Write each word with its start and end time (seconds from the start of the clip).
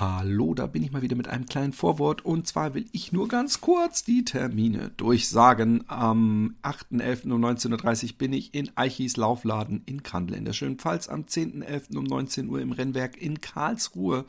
Hallo, 0.00 0.54
da 0.54 0.66
bin 0.66 0.82
ich 0.82 0.90
mal 0.90 1.02
wieder 1.02 1.16
mit 1.16 1.28
einem 1.28 1.44
kleinen 1.44 1.74
Vorwort 1.74 2.24
und 2.24 2.46
zwar 2.46 2.72
will 2.72 2.86
ich 2.92 3.12
nur 3.12 3.28
ganz 3.28 3.60
kurz 3.60 4.02
die 4.02 4.24
Termine 4.24 4.90
durchsagen. 4.96 5.84
Am 5.86 6.56
8.11. 6.62 7.30
um 7.30 7.44
19.30 7.44 8.04
Uhr 8.04 8.18
bin 8.18 8.32
ich 8.32 8.54
in 8.54 8.70
Eichis 8.74 9.18
Laufladen 9.18 9.82
in 9.84 10.02
Kandel 10.02 10.38
in 10.38 10.46
der 10.46 10.54
schönen 10.54 10.78
Pfalz, 10.78 11.10
am 11.10 11.24
10.11. 11.24 11.98
um 11.98 12.04
19 12.04 12.48
Uhr 12.48 12.62
im 12.62 12.72
Rennwerk 12.72 13.20
in 13.20 13.42
Karlsruhe, 13.42 14.24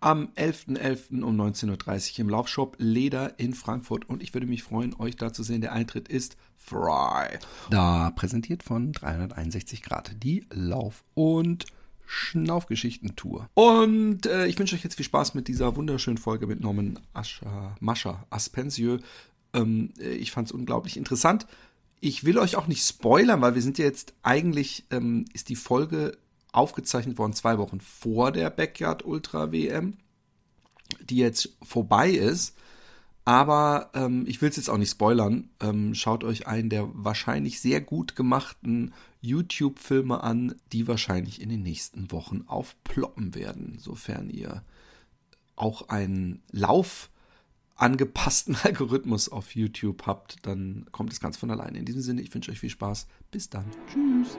am 0.00 0.30
11.11. 0.36 1.22
um 1.22 1.40
19.30 1.40 2.14
Uhr 2.14 2.18
im 2.18 2.28
Laufshop 2.28 2.74
Leder 2.78 3.38
in 3.38 3.54
Frankfurt 3.54 4.08
und 4.08 4.20
ich 4.20 4.34
würde 4.34 4.48
mich 4.48 4.64
freuen, 4.64 4.96
euch 4.98 5.14
da 5.14 5.32
zu 5.32 5.44
sehen. 5.44 5.60
Der 5.60 5.72
Eintritt 5.72 6.08
ist 6.08 6.36
frei. 6.56 7.38
Da 7.70 8.10
präsentiert 8.10 8.64
von 8.64 8.90
361 8.90 9.82
Grad 9.82 10.10
die 10.24 10.44
Lauf- 10.52 11.04
und 11.14 11.66
Schnaufgeschichten-Tour. 12.06 13.48
Und 13.54 14.26
äh, 14.26 14.46
ich 14.46 14.58
wünsche 14.58 14.74
euch 14.76 14.84
jetzt 14.84 14.96
viel 14.96 15.04
Spaß 15.04 15.34
mit 15.34 15.48
dieser 15.48 15.76
wunderschönen 15.76 16.18
Folge 16.18 16.46
mit 16.46 16.60
Norman 16.60 16.98
Ascher, 17.12 17.76
Mascha 17.80 18.24
Aspensieux. 18.30 19.02
Ähm, 19.52 19.92
äh, 19.98 20.14
ich 20.14 20.30
fand 20.30 20.48
es 20.48 20.52
unglaublich 20.52 20.96
interessant. 20.96 21.46
Ich 22.00 22.24
will 22.24 22.38
euch 22.38 22.56
auch 22.56 22.66
nicht 22.66 22.86
spoilern, 22.86 23.40
weil 23.40 23.54
wir 23.54 23.62
sind 23.62 23.78
ja 23.78 23.84
jetzt 23.86 24.14
eigentlich, 24.22 24.84
ähm, 24.90 25.24
ist 25.32 25.48
die 25.48 25.56
Folge 25.56 26.18
aufgezeichnet 26.52 27.18
worden 27.18 27.32
zwei 27.32 27.58
Wochen 27.58 27.80
vor 27.80 28.30
der 28.30 28.50
Backyard 28.50 29.04
Ultra 29.04 29.52
WM, 29.52 29.96
die 31.00 31.16
jetzt 31.16 31.56
vorbei 31.62 32.10
ist. 32.10 32.54
Aber 33.24 33.90
ähm, 33.94 34.24
ich 34.26 34.42
will 34.42 34.50
es 34.50 34.56
jetzt 34.56 34.68
auch 34.68 34.76
nicht 34.76 34.90
spoilern. 34.90 35.48
Ähm, 35.60 35.94
schaut 35.94 36.24
euch 36.24 36.46
einen 36.46 36.68
der 36.68 36.88
wahrscheinlich 36.92 37.60
sehr 37.60 37.80
gut 37.80 38.16
gemachten 38.16 38.92
YouTube-Filme 39.22 40.22
an, 40.22 40.54
die 40.72 40.86
wahrscheinlich 40.86 41.40
in 41.40 41.48
den 41.48 41.62
nächsten 41.62 42.12
Wochen 42.12 42.44
aufploppen 42.46 43.34
werden, 43.34 43.78
sofern 43.78 44.28
ihr 44.28 44.62
auch 45.56 45.88
einen 45.88 46.42
Lauf 46.50 47.10
angepassten 47.76 48.56
Algorithmus 48.62 49.28
auf 49.28 49.54
YouTube 49.54 50.06
habt, 50.06 50.44
dann 50.46 50.86
kommt 50.92 51.12
es 51.12 51.20
ganz 51.20 51.36
von 51.36 51.50
alleine. 51.50 51.78
In 51.78 51.84
diesem 51.84 52.02
Sinne, 52.02 52.22
ich 52.22 52.34
wünsche 52.34 52.50
euch 52.50 52.60
viel 52.60 52.70
Spaß. 52.70 53.06
Bis 53.30 53.48
dann. 53.50 53.64
Tschüss. 53.90 54.38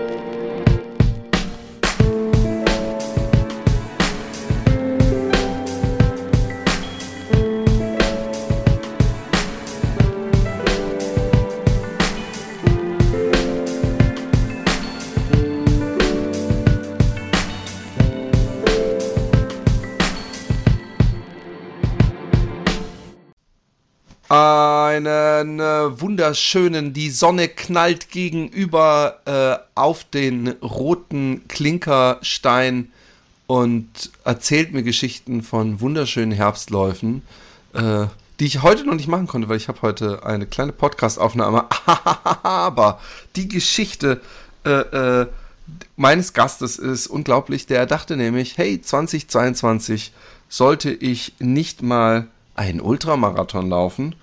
Einen 25.41 25.59
äh, 25.59 25.99
wunderschönen, 25.99 26.93
die 26.93 27.09
Sonne 27.09 27.47
knallt 27.47 28.09
gegenüber 28.09 29.19
äh, 29.25 29.57
auf 29.75 30.03
den 30.05 30.47
roten 30.61 31.47
Klinkerstein 31.47 32.91
und 33.47 34.11
erzählt 34.23 34.71
mir 34.71 34.83
Geschichten 34.83 35.43
von 35.43 35.81
wunderschönen 35.81 36.31
Herbstläufen, 36.31 37.23
äh, 37.73 38.05
die 38.39 38.45
ich 38.45 38.61
heute 38.61 38.85
noch 38.85 38.95
nicht 38.95 39.07
machen 39.07 39.27
konnte, 39.27 39.49
weil 39.49 39.57
ich 39.57 39.67
habe 39.67 39.81
heute 39.81 40.25
eine 40.25 40.45
kleine 40.45 40.71
Podcast-Aufnahme. 40.71 41.65
Aber 42.43 42.99
die 43.35 43.47
Geschichte 43.47 44.21
äh, 44.65 44.69
äh, 44.69 45.27
meines 45.97 46.33
Gastes 46.33 46.79
ist 46.79 47.07
unglaublich. 47.07 47.65
Der 47.65 47.85
dachte 47.85 48.15
nämlich, 48.15 48.57
hey, 48.57 48.81
2022 48.81 50.13
sollte 50.47 50.91
ich 50.91 51.33
nicht 51.39 51.81
mal 51.81 52.27
einen 52.55 52.81
Ultramarathon 52.81 53.69
laufen, 53.69 54.15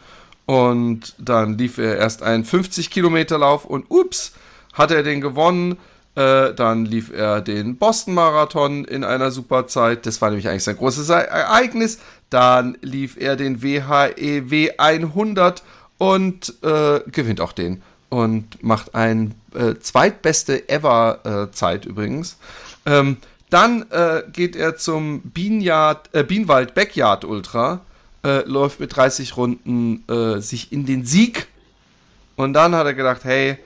und 0.49 1.15
dann 1.19 1.59
lief 1.59 1.77
er 1.77 1.99
erst 1.99 2.23
einen 2.23 2.43
50 2.43 2.91
Kilometer 2.91 3.37
Lauf 3.37 3.67
und 3.67 3.85
ups, 3.91 4.33
hat 4.73 4.91
er 4.91 5.03
den 5.03 5.21
gewonnen. 5.21 5.77
Äh, 6.15 6.55
dann 6.55 6.87
lief 6.87 7.13
er 7.13 7.43
den 7.43 7.77
Boston 7.77 8.15
Marathon 8.15 8.87
in 8.87 9.05
einer 9.05 9.31
super 9.31 9.67
Zeit. 9.67 10.07
Das 10.07 10.23
war 10.23 10.31
nämlich 10.31 10.49
eigentlich 10.49 10.65
sein 10.65 10.79
großes 10.79 11.11
Ereignis. 11.11 11.99
Dann 12.31 12.79
lief 12.81 13.19
er 13.19 13.37
den 13.37 13.61
WHEW 13.61 14.71
100 14.79 15.59
e 15.59 15.63
und 15.99 16.55
äh, 16.63 17.01
gewinnt 17.11 17.43
auch 17.43 17.53
den. 17.53 17.83
Und 18.09 18.65
macht 18.65 18.95
ein 18.95 19.35
äh, 19.55 19.75
zweitbeste 19.79 20.71
ever 20.71 21.51
äh, 21.51 21.55
Zeit 21.55 21.85
übrigens. 21.85 22.39
Ähm, 22.87 23.19
dann 23.51 23.85
äh, 23.91 24.23
geht 24.33 24.57
er 24.57 24.79
zum 24.79 25.21
Bienenwald 25.21 26.73
Backyard 26.73 27.27
Ultra 27.27 27.83
äh, 28.25 28.41
läuft 28.49 28.81
mit 28.81 28.95
30 28.95 29.37
Runden 29.37 30.05
äh, 30.09 30.41
sich 30.41 30.73
in 30.73 30.87
den 30.87 31.05
Sieg. 31.05 31.49
Und 32.37 32.53
dann 32.53 32.75
hat 32.75 32.87
er 32.87 32.95
gedacht, 32.95 33.25
hey, 33.25 33.59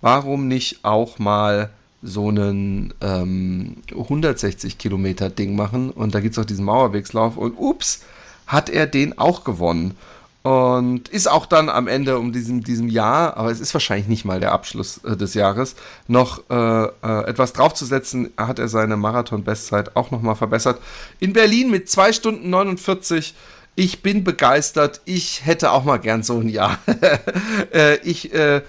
warum 0.00 0.48
nicht 0.48 0.84
auch 0.84 1.18
mal 1.18 1.70
so 2.02 2.28
einen 2.28 2.94
ähm, 3.00 3.82
160 3.90 4.78
Kilometer 4.78 5.30
Ding 5.30 5.56
machen? 5.56 5.90
Und 5.90 6.14
da 6.14 6.20
gibt 6.20 6.32
es 6.32 6.38
auch 6.38 6.46
diesen 6.46 6.64
Mauerwegslauf. 6.64 7.36
Und 7.36 7.54
ups, 7.58 8.02
hat 8.46 8.70
er 8.70 8.86
den 8.86 9.18
auch 9.18 9.44
gewonnen. 9.44 9.96
Und 10.42 11.08
ist 11.08 11.28
auch 11.28 11.44
dann 11.44 11.68
am 11.68 11.88
Ende 11.88 12.20
um 12.20 12.32
diesem, 12.32 12.62
diesem 12.62 12.88
Jahr, 12.88 13.36
aber 13.36 13.50
es 13.50 13.58
ist 13.58 13.74
wahrscheinlich 13.74 14.06
nicht 14.06 14.24
mal 14.24 14.38
der 14.38 14.52
Abschluss 14.52 14.98
äh, 14.98 15.16
des 15.16 15.34
Jahres, 15.34 15.74
noch 16.06 16.48
äh, 16.48 16.84
äh, 16.84 17.24
etwas 17.26 17.52
draufzusetzen, 17.52 18.30
hat 18.36 18.60
er 18.60 18.68
seine 18.68 18.96
Marathon-Bestzeit 18.96 19.96
auch 19.96 20.12
nochmal 20.12 20.36
verbessert. 20.36 20.80
In 21.18 21.32
Berlin 21.32 21.68
mit 21.68 21.90
2 21.90 22.12
Stunden 22.12 22.48
49 22.48 23.34
ich 23.76 24.02
bin 24.02 24.24
begeistert. 24.24 25.02
Ich 25.04 25.44
hätte 25.44 25.70
auch 25.70 25.84
mal 25.84 25.98
gern 25.98 26.22
so 26.22 26.40
ein 26.40 26.48
Jahr. 26.48 26.78
äh, 27.72 27.96
ich 27.98 28.32
äh, 28.34 28.62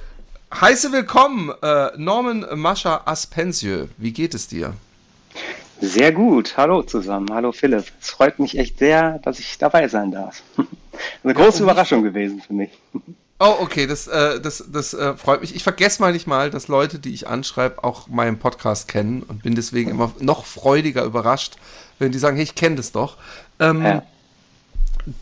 heiße 0.53 0.91
willkommen, 0.91 1.51
äh, 1.63 1.91
Norman 1.97 2.45
Mascha 2.55 3.01
Aspensieux. 3.05 3.87
Wie 3.97 4.11
geht 4.11 4.33
es 4.35 4.49
dir? 4.49 4.73
Sehr 5.79 6.11
gut. 6.11 6.57
Hallo 6.57 6.83
zusammen. 6.83 7.27
Hallo 7.31 7.53
Philipp. 7.53 7.85
Es 8.01 8.09
freut 8.09 8.37
mich 8.37 8.57
echt 8.57 8.79
sehr, 8.79 9.19
dass 9.19 9.39
ich 9.39 9.57
dabei 9.57 9.87
sein 9.87 10.11
darf. 10.11 10.43
Eine 11.23 11.33
große 11.33 11.59
ja, 11.59 11.63
Überraschung 11.63 12.03
gewesen 12.03 12.41
für 12.45 12.53
mich. 12.53 12.71
Oh, 13.39 13.55
okay, 13.61 13.85
das, 13.87 14.07
äh, 14.07 14.41
das, 14.41 14.65
das 14.73 14.93
äh, 14.93 15.15
freut 15.15 15.41
mich. 15.41 15.55
Ich 15.55 15.63
vergesse 15.63 16.01
manchmal, 16.01 16.49
dass 16.49 16.67
Leute, 16.67 16.99
die 16.99 17.13
ich 17.13 17.27
anschreibe, 17.27 17.83
auch 17.83 18.07
meinen 18.07 18.39
Podcast 18.39 18.87
kennen 18.87 19.21
und 19.21 19.43
bin 19.43 19.55
deswegen 19.55 19.91
immer 19.91 20.11
noch 20.19 20.45
freudiger 20.45 21.03
überrascht, 21.03 21.55
wenn 21.99 22.11
die 22.11 22.19
sagen, 22.19 22.35
hey, 22.35 22.43
ich 22.43 22.55
kenne 22.55 22.75
das 22.75 22.91
doch. 22.91 23.15
Ähm, 23.59 23.83
ja 23.83 24.03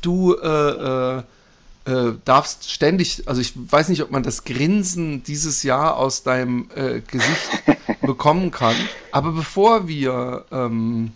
du 0.02 0.36
äh, 0.36 1.18
äh, 1.18 1.24
äh, 1.86 2.14
darfst 2.26 2.72
ständig, 2.72 3.24
also 3.28 3.42
ich 3.42 3.54
weiß 3.56 3.90
nicht, 3.90 4.02
ob 4.02 4.12
man 4.12 4.24
das 4.24 4.44
Grinsen 4.44 5.24
dieses 5.24 5.64
Jahr 5.64 5.98
aus 5.98 6.24
deinem 6.24 6.70
äh, 6.76 7.02
Gesicht 7.02 7.50
bekommen 8.02 8.52
kann, 8.52 8.76
aber 9.12 9.32
bevor 9.32 9.88
wir 9.88 10.46
ähm, 10.52 11.12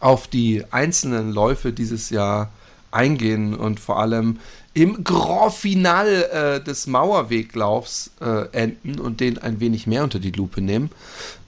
auf 0.00 0.26
die 0.26 0.64
einzelnen 0.70 1.32
Läufe 1.32 1.72
dieses 1.72 2.10
Jahr 2.10 2.50
eingehen 2.90 3.54
und 3.54 3.78
vor 3.78 3.98
allem 3.98 4.38
im 4.74 5.04
Grand 5.04 5.52
Final 5.52 6.08
äh, 6.32 6.64
des 6.64 6.86
Mauerweglaufs 6.86 8.10
äh, 8.20 8.48
enden 8.52 8.98
und 8.98 9.20
den 9.20 9.38
ein 9.38 9.60
wenig 9.60 9.86
mehr 9.86 10.02
unter 10.02 10.18
die 10.18 10.30
Lupe 10.30 10.62
nehmen, 10.62 10.90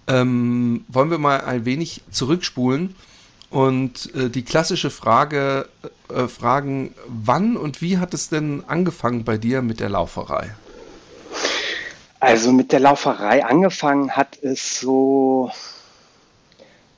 ähm, 0.06 0.84
wollen 0.88 1.10
wir 1.10 1.18
mal 1.18 1.40
ein 1.40 1.64
wenig 1.64 2.02
zurückspulen 2.10 2.94
und 3.54 4.12
äh, 4.16 4.30
die 4.30 4.44
klassische 4.44 4.90
Frage 4.90 5.68
äh, 6.12 6.26
fragen, 6.26 6.92
wann 7.06 7.56
und 7.56 7.80
wie 7.80 7.98
hat 7.98 8.12
es 8.12 8.28
denn 8.28 8.64
angefangen 8.66 9.22
bei 9.22 9.36
dir 9.36 9.62
mit 9.62 9.78
der 9.78 9.90
Lauferei? 9.90 10.50
Also 12.18 12.50
mit 12.50 12.72
der 12.72 12.80
Lauferei 12.80 13.44
angefangen 13.44 14.16
hat 14.16 14.38
es 14.42 14.80
so 14.80 15.52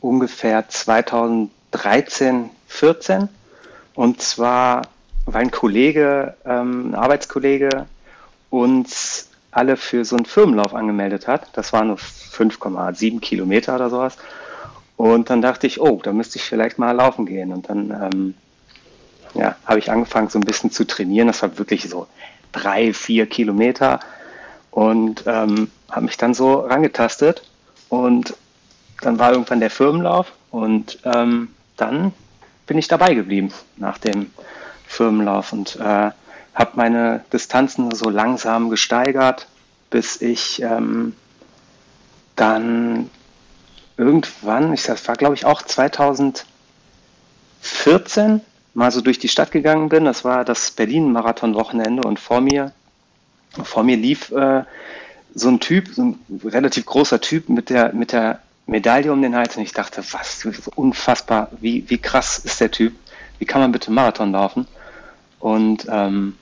ungefähr 0.00 0.66
2013, 0.66 2.48
14. 2.68 3.28
Und 3.94 4.22
zwar, 4.22 4.88
weil 5.26 5.42
ein 5.42 5.50
Kollege, 5.50 6.36
ähm, 6.46 6.92
ein 6.92 6.94
Arbeitskollege 6.94 7.84
uns 8.48 9.28
alle 9.50 9.76
für 9.76 10.06
so 10.06 10.16
einen 10.16 10.24
Firmenlauf 10.24 10.74
angemeldet 10.74 11.28
hat. 11.28 11.48
Das 11.52 11.74
waren 11.74 11.88
nur 11.88 11.98
5,7 11.98 13.20
Kilometer 13.20 13.74
oder 13.74 13.90
sowas. 13.90 14.16
Und 14.96 15.30
dann 15.30 15.42
dachte 15.42 15.66
ich, 15.66 15.80
oh, 15.80 16.00
da 16.02 16.12
müsste 16.12 16.38
ich 16.38 16.44
vielleicht 16.44 16.78
mal 16.78 16.92
laufen 16.92 17.26
gehen. 17.26 17.52
Und 17.52 17.68
dann 17.68 17.90
ähm, 17.90 18.34
ja, 19.34 19.56
habe 19.66 19.78
ich 19.78 19.90
angefangen, 19.90 20.28
so 20.28 20.38
ein 20.38 20.44
bisschen 20.44 20.70
zu 20.70 20.86
trainieren. 20.86 21.26
Das 21.28 21.42
war 21.42 21.58
wirklich 21.58 21.88
so 21.88 22.06
drei, 22.52 22.92
vier 22.92 23.26
Kilometer. 23.26 24.00
und 24.70 25.24
ähm, 25.26 25.70
habe 25.90 26.04
mich 26.04 26.18
dann 26.18 26.34
so 26.34 26.60
rangetastet 26.60 27.42
und 27.88 28.34
dann 29.00 29.18
war 29.18 29.32
irgendwann 29.32 29.60
der 29.60 29.70
Firmenlauf 29.70 30.32
und 30.50 30.98
ähm, 31.04 31.48
dann 31.78 32.12
bin 32.66 32.76
ich 32.76 32.86
dabei 32.86 33.14
geblieben 33.14 33.52
nach 33.76 33.96
dem 33.96 34.30
Firmenlauf 34.86 35.54
und 35.54 35.76
äh, 35.76 36.10
habe 36.54 36.70
meine 36.74 37.24
Distanzen 37.32 37.94
so 37.94 38.10
langsam 38.10 38.68
gesteigert, 38.68 39.46
bis 39.88 40.20
ich 40.20 40.60
ähm, 40.60 41.14
dann 42.34 43.08
irgendwann, 43.96 44.72
ich 44.72 44.84
das 44.84 45.06
war 45.08 45.16
glaube 45.16 45.34
ich 45.34 45.44
auch 45.44 45.62
2014, 45.62 48.40
mal 48.74 48.90
so 48.90 49.00
durch 49.00 49.18
die 49.18 49.28
Stadt 49.28 49.50
gegangen 49.50 49.88
bin. 49.88 50.04
Das 50.04 50.24
war 50.24 50.44
das 50.44 50.70
Berlin-Marathon-Wochenende 50.70 52.06
und 52.06 52.20
vor 52.20 52.40
mir, 52.40 52.72
vor 53.62 53.82
mir 53.82 53.96
lief 53.96 54.30
äh, 54.32 54.64
so 55.34 55.48
ein 55.48 55.60
Typ, 55.60 55.88
so 55.88 56.02
ein 56.02 56.18
relativ 56.44 56.86
großer 56.86 57.20
Typ 57.20 57.48
mit 57.48 57.70
der, 57.70 57.92
mit 57.94 58.12
der 58.12 58.40
Medaille 58.66 59.12
um 59.12 59.22
den 59.22 59.34
Hals 59.34 59.56
und 59.56 59.62
ich 59.62 59.72
dachte, 59.72 60.02
was, 60.12 60.46
unfassbar, 60.74 61.48
wie, 61.60 61.88
wie 61.88 61.98
krass 61.98 62.38
ist 62.38 62.60
der 62.60 62.70
Typ? 62.70 62.94
Wie 63.38 63.44
kann 63.44 63.60
man 63.60 63.72
bitte 63.72 63.90
Marathon 63.90 64.32
laufen? 64.32 64.66
Und 65.38 65.86
ähm, 65.88 66.36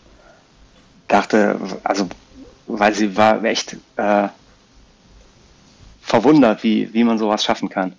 dachte, 1.09 1.59
also, 1.83 2.09
weil 2.67 2.95
sie 2.95 3.17
war 3.17 3.45
echt 3.45 3.77
äh, 3.97 4.29
verwundert, 6.05 6.63
wie, 6.63 6.93
wie 6.93 7.05
man 7.05 7.19
sowas 7.19 7.45
schaffen 7.45 7.69
kann. 7.69 7.95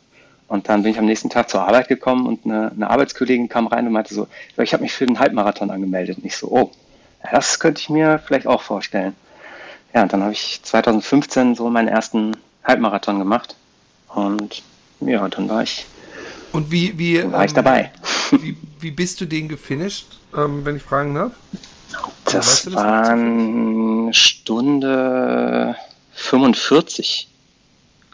Und 0.48 0.70
dann 0.70 0.84
bin 0.84 0.92
ich 0.92 1.00
am 1.00 1.06
nächsten 1.06 1.30
Tag 1.30 1.50
zur 1.50 1.68
Arbeit 1.68 1.88
gekommen 1.88 2.28
und 2.28 2.46
eine, 2.46 2.72
eine 2.72 2.90
Arbeitskollegin 2.90 3.50
kam 3.50 3.66
rein 3.68 3.88
und 3.88 3.94
meinte 3.94 4.14
so, 4.14 4.28
ich 4.58 4.74
habe 4.74 4.84
mich 4.84 4.94
für 4.94 5.06
den 5.06 5.20
Halbmarathon 5.20 5.72
angemeldet. 5.72 6.18
Und 6.18 6.26
ich 6.26 6.38
so, 6.38 6.48
oh, 6.52 6.72
das 7.32 7.60
könnte 7.60 7.82
ich 7.82 7.90
mir 7.90 8.20
vielleicht 8.20 8.46
auch 8.46 8.62
vorstellen. 8.62 9.16
Ja, 9.94 10.04
und 10.04 10.14
dann 10.14 10.22
habe 10.22 10.34
ich 10.34 10.62
2015 10.62 11.56
so 11.56 11.70
meinen 11.70 11.88
ersten 11.88 12.38
Halbmarathon 12.64 13.18
gemacht. 13.18 13.56
Und 14.10 14.62
ja, 15.00 15.28
dann 15.28 15.50
war 15.50 15.64
ich, 15.64 15.86
und 16.52 16.72
wie, 16.72 16.98
wie, 17.00 17.32
war 17.32 17.44
ich 17.44 17.52
ähm, 17.52 17.56
dabei. 17.56 17.92
Wie, 18.32 18.58
wie 18.80 18.90
bist 18.90 19.22
du 19.22 19.26
den 19.26 19.48
gefinisht, 19.48 20.18
ähm, 20.36 20.66
wenn 20.66 20.78
ich 20.78 20.82
fragen 20.82 21.14
darf? 21.14 21.34
Das, 22.26 22.36
weißt 22.36 22.66
du 22.66 22.70
das 22.72 22.84
waren 22.84 24.14
Stunde 24.14 25.76
45, 26.14 27.28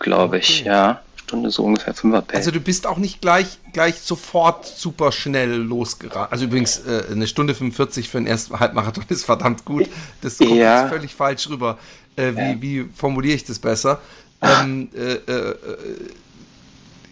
glaube 0.02 0.40
ich, 0.40 0.62
okay. 0.62 0.70
ja. 0.70 1.02
Stunde 1.16 1.50
so 1.50 1.64
ungefähr 1.64 1.94
5 1.94 2.28
Pace. 2.28 2.36
Also 2.36 2.52
du 2.52 2.60
bist 2.60 2.86
auch 2.86 2.98
nicht 2.98 3.22
gleich, 3.22 3.58
gleich 3.72 4.00
sofort 4.00 4.66
super 4.66 5.14
schnell 5.14 5.54
losgerannt. 5.54 6.30
Also 6.30 6.44
übrigens, 6.44 6.80
äh, 6.80 7.04
eine 7.10 7.26
Stunde 7.26 7.56
45 7.56 8.10
für 8.10 8.18
einen 8.18 8.28
ersten 8.28 8.60
Halbmarathon 8.60 9.06
ist 9.08 9.24
verdammt 9.24 9.64
gut. 9.64 9.88
Das 10.22 10.38
kommt 10.38 10.52
ja. 10.52 10.90
völlig 10.90 11.16
falsch 11.16 11.48
rüber. 11.50 11.78
Äh, 12.18 12.34
wie, 12.36 12.40
ja. 12.40 12.62
wie 12.62 12.90
formuliere 12.94 13.36
ich 13.36 13.46
das 13.46 13.60
besser? 13.60 14.02
Ähm, 14.42 14.90
äh, 14.94 15.14
äh, 15.14 15.56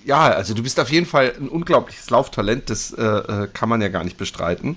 ja, 0.04 0.22
also 0.32 0.54
du 0.54 0.64
bist 0.64 0.80
auf 0.80 0.92
jeden 0.92 1.06
Fall 1.06 1.34
ein 1.40 1.48
unglaubliches 1.48 2.10
Lauftalent, 2.10 2.70
das 2.70 2.92
äh, 2.92 3.04
äh, 3.04 3.48
kann 3.54 3.70
man 3.70 3.82
ja 3.82 3.90
gar 3.90 4.04
nicht 4.04 4.18
bestreiten. 4.18 4.76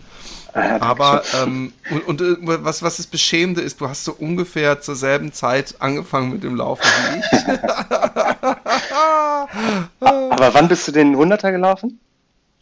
Aber 0.52 1.22
ähm, 1.43 1.72
und, 1.90 2.06
und 2.06 2.20
äh, 2.20 2.37
was, 2.64 2.82
was 2.82 2.99
das 2.99 3.06
Beschämende 3.06 3.60
ist, 3.60 3.81
du 3.81 3.88
hast 3.88 4.04
so 4.04 4.12
ungefähr 4.12 4.81
zur 4.81 4.96
selben 4.96 5.32
Zeit 5.32 5.76
angefangen 5.78 6.32
mit 6.32 6.43
dem 6.44 6.56
Laufen 6.56 6.82
wie 6.82 7.19
ich. 7.19 7.22
Aber 10.00 10.54
wann 10.54 10.69
bist 10.69 10.88
du 10.88 10.93
den 10.93 11.14
100er 11.16 11.52
gelaufen? 11.52 12.00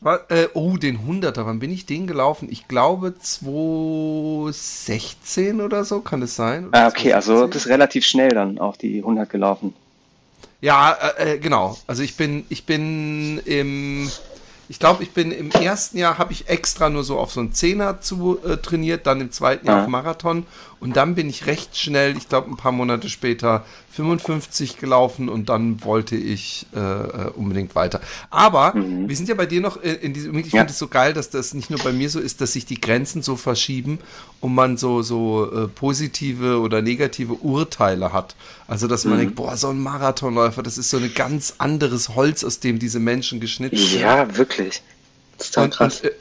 Äh, 0.02 0.48
oh, 0.54 0.78
den 0.78 1.00
100er, 1.00 1.44
wann 1.44 1.58
bin 1.58 1.70
ich 1.70 1.84
den 1.84 2.06
gelaufen? 2.06 2.48
Ich 2.50 2.69
glaube 2.69 3.19
2016 3.19 5.60
oder 5.60 5.84
so, 5.84 6.00
kann 6.00 6.22
es 6.22 6.36
sein? 6.36 6.69
ah, 6.72 6.88
okay, 6.88 7.10
2016? 7.10 7.34
also 7.34 7.48
bist 7.48 7.66
relativ 7.66 8.06
schnell 8.06 8.31
dann 8.31 8.58
auch 8.58 8.78
die 8.78 9.00
100 9.00 9.28
gelaufen. 9.28 9.75
Ja, 10.62 10.93
äh, 10.93 11.34
äh, 11.34 11.38
genau. 11.38 11.76
Also 11.86 12.02
ich 12.02 12.16
bin, 12.16 12.46
ich 12.48 12.64
bin 12.64 13.43
im 13.44 14.10
ich 14.70 14.78
glaube, 14.78 15.02
ich 15.02 15.11
bin 15.11 15.32
im 15.32 15.50
ersten 15.50 15.99
Jahr 15.99 16.17
habe 16.19 16.32
ich 16.32 16.49
extra 16.49 16.90
nur 16.90 17.02
so 17.02 17.19
auf 17.19 17.32
so 17.32 17.40
einen 17.40 17.52
Zehner 17.52 18.00
zu 18.00 18.38
äh, 18.44 18.56
trainiert, 18.58 19.05
dann 19.05 19.20
im 19.20 19.32
zweiten 19.32 19.67
Jahr 19.67 19.78
ja. 19.78 19.82
auf 19.82 19.88
Marathon 19.88 20.46
und 20.81 20.97
dann 20.97 21.15
bin 21.15 21.29
ich 21.29 21.47
recht 21.47 21.77
schnell, 21.77 22.17
ich 22.17 22.29
glaube 22.29 22.50
ein 22.50 22.56
paar 22.56 22.73
Monate 22.73 23.11
später 23.11 23.65
55 23.93 24.79
gelaufen 24.79 25.29
und 25.29 25.50
dann 25.50 25.85
wollte 25.85 26.17
ich 26.17 26.67
äh, 26.75 26.79
äh, 26.79 27.31
unbedingt 27.37 27.75
weiter. 27.75 28.00
Aber 28.31 28.75
mhm. 28.75 29.06
wir 29.06 29.15
sind 29.15 29.29
ja 29.29 29.35
bei 29.35 29.44
dir 29.44 29.61
noch 29.61 29.77
in, 29.77 29.97
in 29.97 30.15
diesem, 30.15 30.38
ich 30.38 30.47
ja. 30.47 30.61
finde 30.61 30.73
es 30.73 30.79
so 30.79 30.88
geil, 30.88 31.12
dass 31.12 31.29
das 31.29 31.53
nicht 31.53 31.69
nur 31.69 31.81
bei 31.81 31.93
mir 31.93 32.09
so 32.09 32.19
ist, 32.19 32.41
dass 32.41 32.55
sich 32.55 32.65
die 32.65 32.81
Grenzen 32.81 33.23
so 33.23 33.37
verschieben 33.37 33.99
und 34.41 34.55
man 34.55 34.79
so, 34.79 35.03
so 35.03 35.53
äh, 35.53 35.69
positive 35.69 36.61
oder 36.61 36.81
negative 36.81 37.35
Urteile 37.35 38.15
hat. 38.15 38.35
Also, 38.67 38.87
dass 38.87 39.05
man 39.05 39.15
mhm. 39.15 39.19
denkt, 39.19 39.35
boah, 39.35 39.59
so 39.59 39.69
ein 39.69 39.81
Marathonläufer, 39.81 40.62
das 40.62 40.79
ist 40.79 40.88
so 40.88 40.97
ein 40.97 41.12
ganz 41.15 41.56
anderes 41.59 42.11
Holz, 42.11 42.43
aus 42.43 42.61
dem 42.61 42.79
diese 42.79 43.00
Menschen 43.00 43.38
geschnitten 43.38 43.77
sind. 43.77 44.00
Ja, 44.00 44.35
wirklich. 44.37 44.82
Das 45.37 45.49
ist 45.49 45.59
und, 45.59 45.75
krass. 45.75 46.00
Und, 46.00 46.11
äh, 46.11 46.15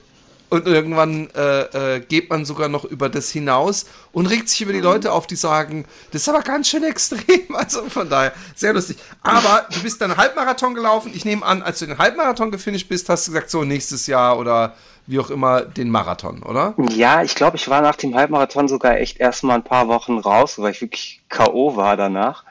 und 0.50 0.68
irgendwann 0.68 1.30
äh, 1.36 1.96
äh, 1.96 2.00
geht 2.00 2.30
man 2.30 2.46
sogar 2.46 2.70
noch 2.70 2.86
über 2.86 3.10
das 3.10 3.30
hinaus 3.30 3.86
und 4.12 4.26
regt 4.26 4.50
sich 4.50 4.62
über 4.62 4.74
die 4.74 4.80
Leute 4.80 5.12
auf, 5.12 5.28
die 5.28 5.36
sagen, 5.36 5.86
das 6.12 6.24
ist 6.24 6.30
aber 6.30 6.42
ganz 6.42 6.70
schön 6.70 6.84
extrem. 6.84 7.20
Also 7.60 7.84
von 7.90 8.10
daher, 8.10 8.32
sehr 8.56 8.74
lustig. 8.74 8.98
Aber 9.22 9.68
du 9.74 9.82
bist 9.82 10.02
dann 10.02 10.16
Halbmarathon 10.16 10.74
gelaufen. 10.74 11.12
Ich 11.14 11.26
nehme 11.26 11.46
an, 11.46 11.62
als 11.62 11.80
du 11.80 11.88
den 11.88 11.98
Halbmarathon 11.98 12.52
gefinisht 12.52 12.88
bist, 12.88 13.10
hast 13.10 13.28
du 13.28 13.32
gesagt, 13.32 13.50
so 13.50 13.64
nächstes 13.64 14.08
Jahr 14.08 14.40
oder 14.40 14.76
wie 15.08 15.20
auch 15.20 15.30
immer 15.30 15.62
den 15.62 15.90
Marathon, 15.90 16.44
oder? 16.44 16.76
Ja, 16.90 17.24
ich 17.24 17.36
glaube, 17.36 17.58
ich 17.58 17.68
war 17.68 17.82
nach 17.82 17.96
dem 17.96 18.16
Halbmarathon 18.16 18.68
sogar 18.68 18.98
echt 18.98 19.20
erstmal 19.20 19.56
ein 19.58 19.64
paar 19.64 19.88
Wochen 19.88 20.20
raus, 20.20 20.60
weil 20.60 20.72
ich 20.72 20.82
wirklich 20.82 21.22
K.O. 21.30 21.76
war 21.76 21.98
danach. 21.98 22.44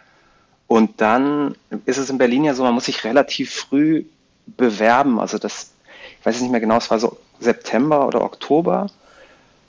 Und 0.67 1.01
dann 1.01 1.57
ist 1.87 1.99
es 1.99 2.11
in 2.11 2.19
Berlin 2.19 2.45
ja 2.45 2.55
so, 2.55 2.65
man 2.65 2.75
muss 2.75 2.87
sich 2.87 3.05
relativ 3.05 3.55
früh 3.55 4.05
bewerben. 4.47 5.19
Also 5.19 5.39
das, 5.39 5.71
ich 6.19 6.27
weiß 6.27 6.41
nicht 6.41 6.51
mehr 6.51 6.61
genau, 6.61 6.77
es 6.77 6.91
war 6.91 6.99
so 6.99 7.17
September 7.41 8.07
oder 8.07 8.23
Oktober 8.23 8.89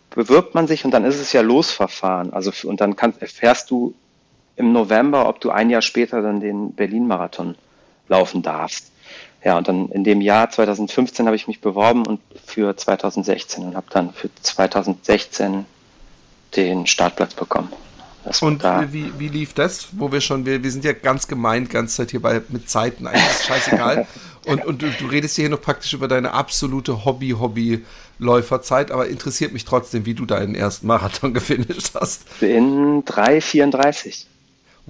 bewirbt 0.10 0.56
man 0.56 0.68
sich 0.68 0.86
und 0.86 0.92
dann 0.92 1.06
ist 1.06 1.20
es 1.20 1.34
ja 1.34 1.42
Losverfahren. 1.42 2.34
Also 2.34 2.52
und 2.68 2.82
dann 2.82 2.96
kannst, 2.96 3.22
erfährst 3.22 3.70
du 3.72 3.94
im 4.56 4.74
November, 4.74 5.30
ob 5.30 5.40
du 5.40 5.52
ein 5.52 5.70
Jahr 5.70 5.82
später 5.82 6.22
dann 6.22 6.40
den 6.40 6.74
Berlin-Marathon 6.74 7.56
laufen 8.08 8.42
darfst. 8.42 8.92
Ja, 9.44 9.58
und 9.58 9.68
dann 9.68 9.90
in 9.90 10.04
dem 10.04 10.20
Jahr 10.20 10.50
2015 10.50 11.26
habe 11.26 11.36
ich 11.36 11.48
mich 11.48 11.62
beworben 11.62 12.06
und 12.06 12.20
für 12.46 12.76
2016 12.76 13.64
und 13.64 13.76
habe 13.76 13.88
dann 13.90 14.12
für 14.12 14.30
2016 14.42 15.66
den 16.56 16.88
Startplatz 16.88 17.34
bekommen. 17.36 17.72
Und 18.42 18.64
wie, 18.64 19.12
wie 19.18 19.30
lief 19.30 19.54
das? 19.54 19.88
Wo 19.94 20.12
wir 20.12 20.22
schon, 20.22 20.46
wir, 20.46 20.62
wir 20.62 20.72
sind 20.72 20.84
ja 20.84 20.94
ganz 20.94 21.28
gemeint, 21.28 21.70
ganz 21.70 21.96
Zeit 21.96 22.12
hier 22.12 22.22
bei 22.22 22.42
mit 22.50 22.70
Zeiten, 22.70 23.08
eigentlich 23.08 23.30
ist 23.30 23.46
scheißegal. 23.46 24.08
und 24.46 24.66
und 24.66 24.82
du, 24.82 24.90
du 24.90 25.06
redest 25.08 25.36
hier 25.36 25.50
noch 25.50 25.62
praktisch 25.62 25.94
über 25.94 26.08
deine 26.08 26.34
absolute 26.34 27.06
Hobby-Hobby-Läuferzeit, 27.06 28.92
aber 28.92 29.08
interessiert 29.08 29.54
mich 29.54 29.66
trotzdem, 29.66 30.06
wie 30.06 30.14
du 30.14 30.26
deinen 30.26 30.56
ersten 30.56 30.88
Marathon 30.88 31.34
gefinisht 31.36 31.92
hast. 31.96 32.24
In 32.42 33.04
3,34. 33.04 34.26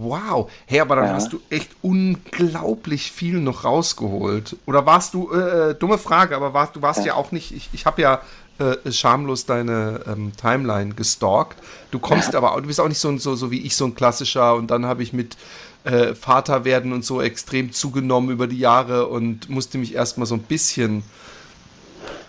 Wow, 0.02 0.50
hey, 0.66 0.80
aber 0.80 0.96
dann 0.96 1.08
ja. 1.08 1.14
hast 1.14 1.34
du 1.34 1.42
echt 1.50 1.72
unglaublich 1.82 3.12
viel 3.12 3.42
noch 3.42 3.66
rausgeholt. 3.66 4.56
Oder 4.66 4.86
warst 4.86 5.14
du, 5.14 5.30
äh, 5.34 5.72
äh 5.72 5.76
dumme 5.76 5.98
Frage, 5.98 6.38
aber 6.38 6.54
warst, 6.54 6.78
du 6.78 6.82
warst 6.82 7.02
ja, 7.02 7.08
ja 7.08 7.14
auch 7.16 7.34
nicht, 7.34 7.52
ich, 7.52 7.70
ich 7.74 7.86
habe 7.86 8.02
ja 8.02 8.22
äh, 8.60 8.92
schamlos 8.92 9.46
deine 9.46 10.02
ähm, 10.08 10.32
Timeline 10.36 10.94
gestalkt. 10.94 11.58
Du 11.92 12.00
kommst 12.00 12.36
aber, 12.36 12.60
du 12.62 12.68
bist 12.68 12.80
auch 12.80 12.88
nicht 12.88 13.00
so, 13.00 13.18
so, 13.18 13.36
so 13.36 13.52
wie 13.52 13.62
ich, 13.62 13.76
so 13.76 13.86
ein 13.86 13.96
klassischer 13.96 14.56
und 14.56 14.70
dann 14.70 14.86
habe 14.86 15.02
ich 15.02 15.14
mit 15.14 15.38
äh, 15.86 16.14
Vater 16.14 16.66
werden 16.66 16.94
und 16.94 17.06
so 17.06 17.22
extrem 17.22 17.72
zugenommen 17.72 18.32
über 18.32 18.48
die 18.48 18.60
Jahre 18.60 19.08
und 19.08 19.50
musste 19.50 19.78
mich 19.78 19.96
erstmal 19.96 20.28
so 20.28 20.36
ein 20.36 20.42
bisschen 20.42 21.04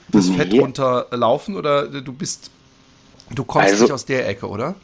das 0.08 0.26
nee. 0.26 0.36
Fett 0.36 0.52
runterlaufen 0.54 1.56
oder 1.56 1.86
du 1.86 2.12
bist, 2.12 2.50
du 3.30 3.44
kommst 3.44 3.70
also, 3.70 3.84
nicht 3.84 3.92
aus 3.92 4.04
der 4.04 4.28
Ecke, 4.28 4.48
oder? 4.48 4.74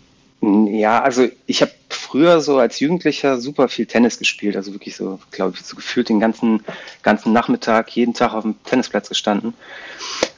Ja, 0.42 1.02
also 1.02 1.28
ich 1.46 1.62
habe 1.62 1.72
früher 1.88 2.40
so 2.40 2.58
als 2.58 2.78
Jugendlicher 2.78 3.40
super 3.40 3.68
viel 3.68 3.86
Tennis 3.86 4.18
gespielt, 4.18 4.56
also 4.56 4.72
wirklich 4.72 4.94
so, 4.94 5.18
glaube 5.30 5.56
ich, 5.56 5.64
so 5.64 5.76
gefühlt 5.76 6.08
den 6.08 6.20
ganzen, 6.20 6.62
ganzen 7.02 7.32
Nachmittag, 7.32 7.90
jeden 7.90 8.14
Tag 8.14 8.34
auf 8.34 8.42
dem 8.42 8.62
Tennisplatz 8.64 9.08
gestanden. 9.08 9.54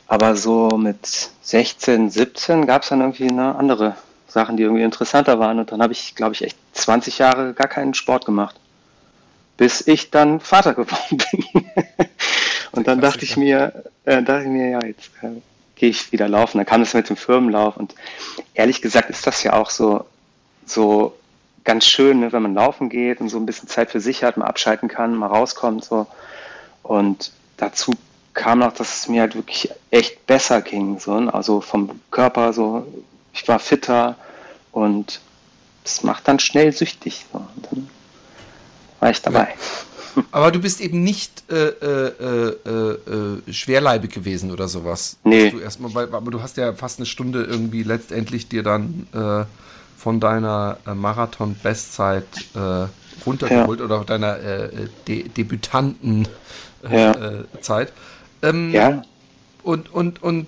Aber 0.08 0.36
so 0.36 0.68
mit 0.78 1.30
16, 1.42 2.10
17 2.10 2.66
gab 2.66 2.82
es 2.82 2.88
dann 2.88 3.00
irgendwie 3.00 3.28
eine 3.28 3.54
andere 3.56 3.94
Sachen, 4.26 4.56
die 4.56 4.62
irgendwie 4.62 4.82
interessanter 4.82 5.38
waren. 5.38 5.58
Und 5.58 5.70
dann 5.70 5.82
habe 5.82 5.92
ich, 5.92 6.14
glaube 6.14 6.34
ich, 6.34 6.42
echt 6.42 6.56
20 6.72 7.18
Jahre 7.18 7.52
gar 7.52 7.68
keinen 7.68 7.92
Sport 7.92 8.24
gemacht. 8.24 8.56
Bis 9.58 9.86
ich 9.86 10.10
dann 10.10 10.40
Vater 10.40 10.72
geworden 10.74 11.18
bin. 11.30 11.64
und 12.72 12.88
dann 12.88 13.02
dachte 13.02 13.24
ich 13.24 13.36
mir, 13.36 13.84
äh, 14.06 14.22
dachte 14.22 14.44
ich 14.44 14.48
mir, 14.48 14.70
ja, 14.70 14.84
jetzt 14.84 15.10
äh, 15.20 15.28
gehe 15.76 15.90
ich 15.90 16.10
wieder 16.10 16.26
laufen. 16.26 16.56
Dann 16.56 16.66
kam 16.66 16.80
es 16.80 16.94
mit 16.94 17.10
dem 17.10 17.16
Firmenlauf. 17.16 17.76
Und 17.76 17.94
ehrlich 18.54 18.80
gesagt 18.80 19.10
ist 19.10 19.26
das 19.26 19.42
ja 19.42 19.52
auch 19.52 19.68
so, 19.68 20.06
so 20.64 21.14
ganz 21.64 21.84
schön, 21.84 22.20
ne, 22.20 22.32
wenn 22.32 22.42
man 22.42 22.54
laufen 22.54 22.88
geht 22.88 23.20
und 23.20 23.28
so 23.28 23.36
ein 23.36 23.44
bisschen 23.44 23.68
Zeit 23.68 23.90
für 23.90 24.00
sich 24.00 24.24
hat, 24.24 24.38
mal 24.38 24.46
abschalten 24.46 24.88
kann, 24.88 25.14
mal 25.14 25.26
rauskommt. 25.26 25.84
So. 25.84 26.06
Und 26.82 27.30
dazu 27.58 27.92
kam 28.38 28.60
noch, 28.60 28.72
dass 28.72 29.00
es 29.00 29.08
mir 29.08 29.22
halt 29.22 29.34
wirklich 29.34 29.68
echt 29.90 30.24
besser 30.26 30.62
ging. 30.62 31.00
So, 31.00 31.18
ne? 31.18 31.34
also 31.34 31.60
vom 31.60 32.00
Körper 32.10 32.52
so, 32.52 32.86
ich 33.34 33.46
war 33.48 33.58
fitter 33.58 34.16
und 34.70 35.20
das 35.82 36.04
macht 36.04 36.28
dann 36.28 36.38
schnell 36.38 36.72
süchtig. 36.72 37.26
So. 37.32 37.44
dann 37.68 37.90
war 39.00 39.10
ich 39.10 39.20
dabei. 39.20 39.48
Ja. 39.48 40.22
Aber 40.30 40.52
du 40.52 40.60
bist 40.60 40.80
eben 40.80 41.02
nicht 41.02 41.44
äh, 41.50 41.68
äh, 41.68 42.54
äh, 42.64 42.70
äh 43.48 43.52
schwerleibig 43.52 44.12
gewesen 44.12 44.52
oder 44.52 44.68
sowas. 44.68 45.16
Nee. 45.24 45.50
Du 45.50 45.58
erstmal, 45.58 45.94
weil, 45.94 46.14
aber 46.14 46.30
du 46.30 46.40
hast 46.40 46.56
ja 46.56 46.72
fast 46.72 47.00
eine 47.00 47.06
Stunde 47.06 47.42
irgendwie 47.42 47.82
letztendlich 47.82 48.48
dir 48.48 48.62
dann 48.62 49.08
äh, 49.12 49.44
von 49.96 50.20
deiner 50.20 50.78
äh, 50.86 50.94
Marathon-Bestzeit 50.94 52.24
runtergeholt 53.26 53.80
ja. 53.80 53.84
oder 53.84 54.04
deiner 54.04 54.38
De 55.06 55.28
Debütanten-Zeit. 55.28 56.28
Ja. 57.88 57.94
Ähm, 58.42 58.72
ja. 58.72 59.02
Und, 59.62 59.92
und, 59.92 60.22
und 60.22 60.46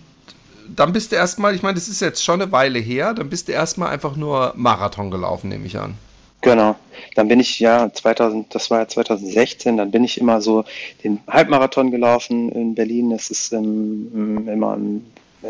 dann 0.69 0.93
bist 0.93 1.13
du 1.13 1.17
erstmal, 1.17 1.55
ich 1.55 1.63
meine, 1.63 1.75
das 1.75 1.89
ist 1.89 2.01
jetzt 2.01 2.25
schon 2.25 2.41
eine 2.41 2.53
Weile 2.53 2.79
her, 2.79 3.15
dann 3.15 3.29
bist 3.29 3.49
du 3.49 3.53
erstmal 3.53 3.91
einfach 3.91 4.17
nur 4.17 4.53
Marathon 4.57 5.11
gelaufen, 5.11 5.49
nehme 5.49 5.67
ich 5.67 5.79
an. 5.79 5.95
Genau. 6.43 6.77
Dann 7.17 7.29
bin 7.29 7.39
ich 7.41 7.61
ja 7.61 7.93
2000, 7.93 8.55
das 8.55 8.71
war 8.71 8.81
ja 8.81 8.89
2016, 8.89 9.77
dann 9.77 9.91
bin 9.91 10.05
ich 10.05 10.19
immer 10.19 10.41
so 10.41 10.65
den 11.05 11.21
Halbmarathon 11.29 11.91
gelaufen 11.91 12.51
in 12.53 12.75
Berlin. 12.75 13.11
Das 13.11 13.31
ist 13.31 13.53
im, 13.53 14.49
immer 14.49 14.75
im 14.75 15.05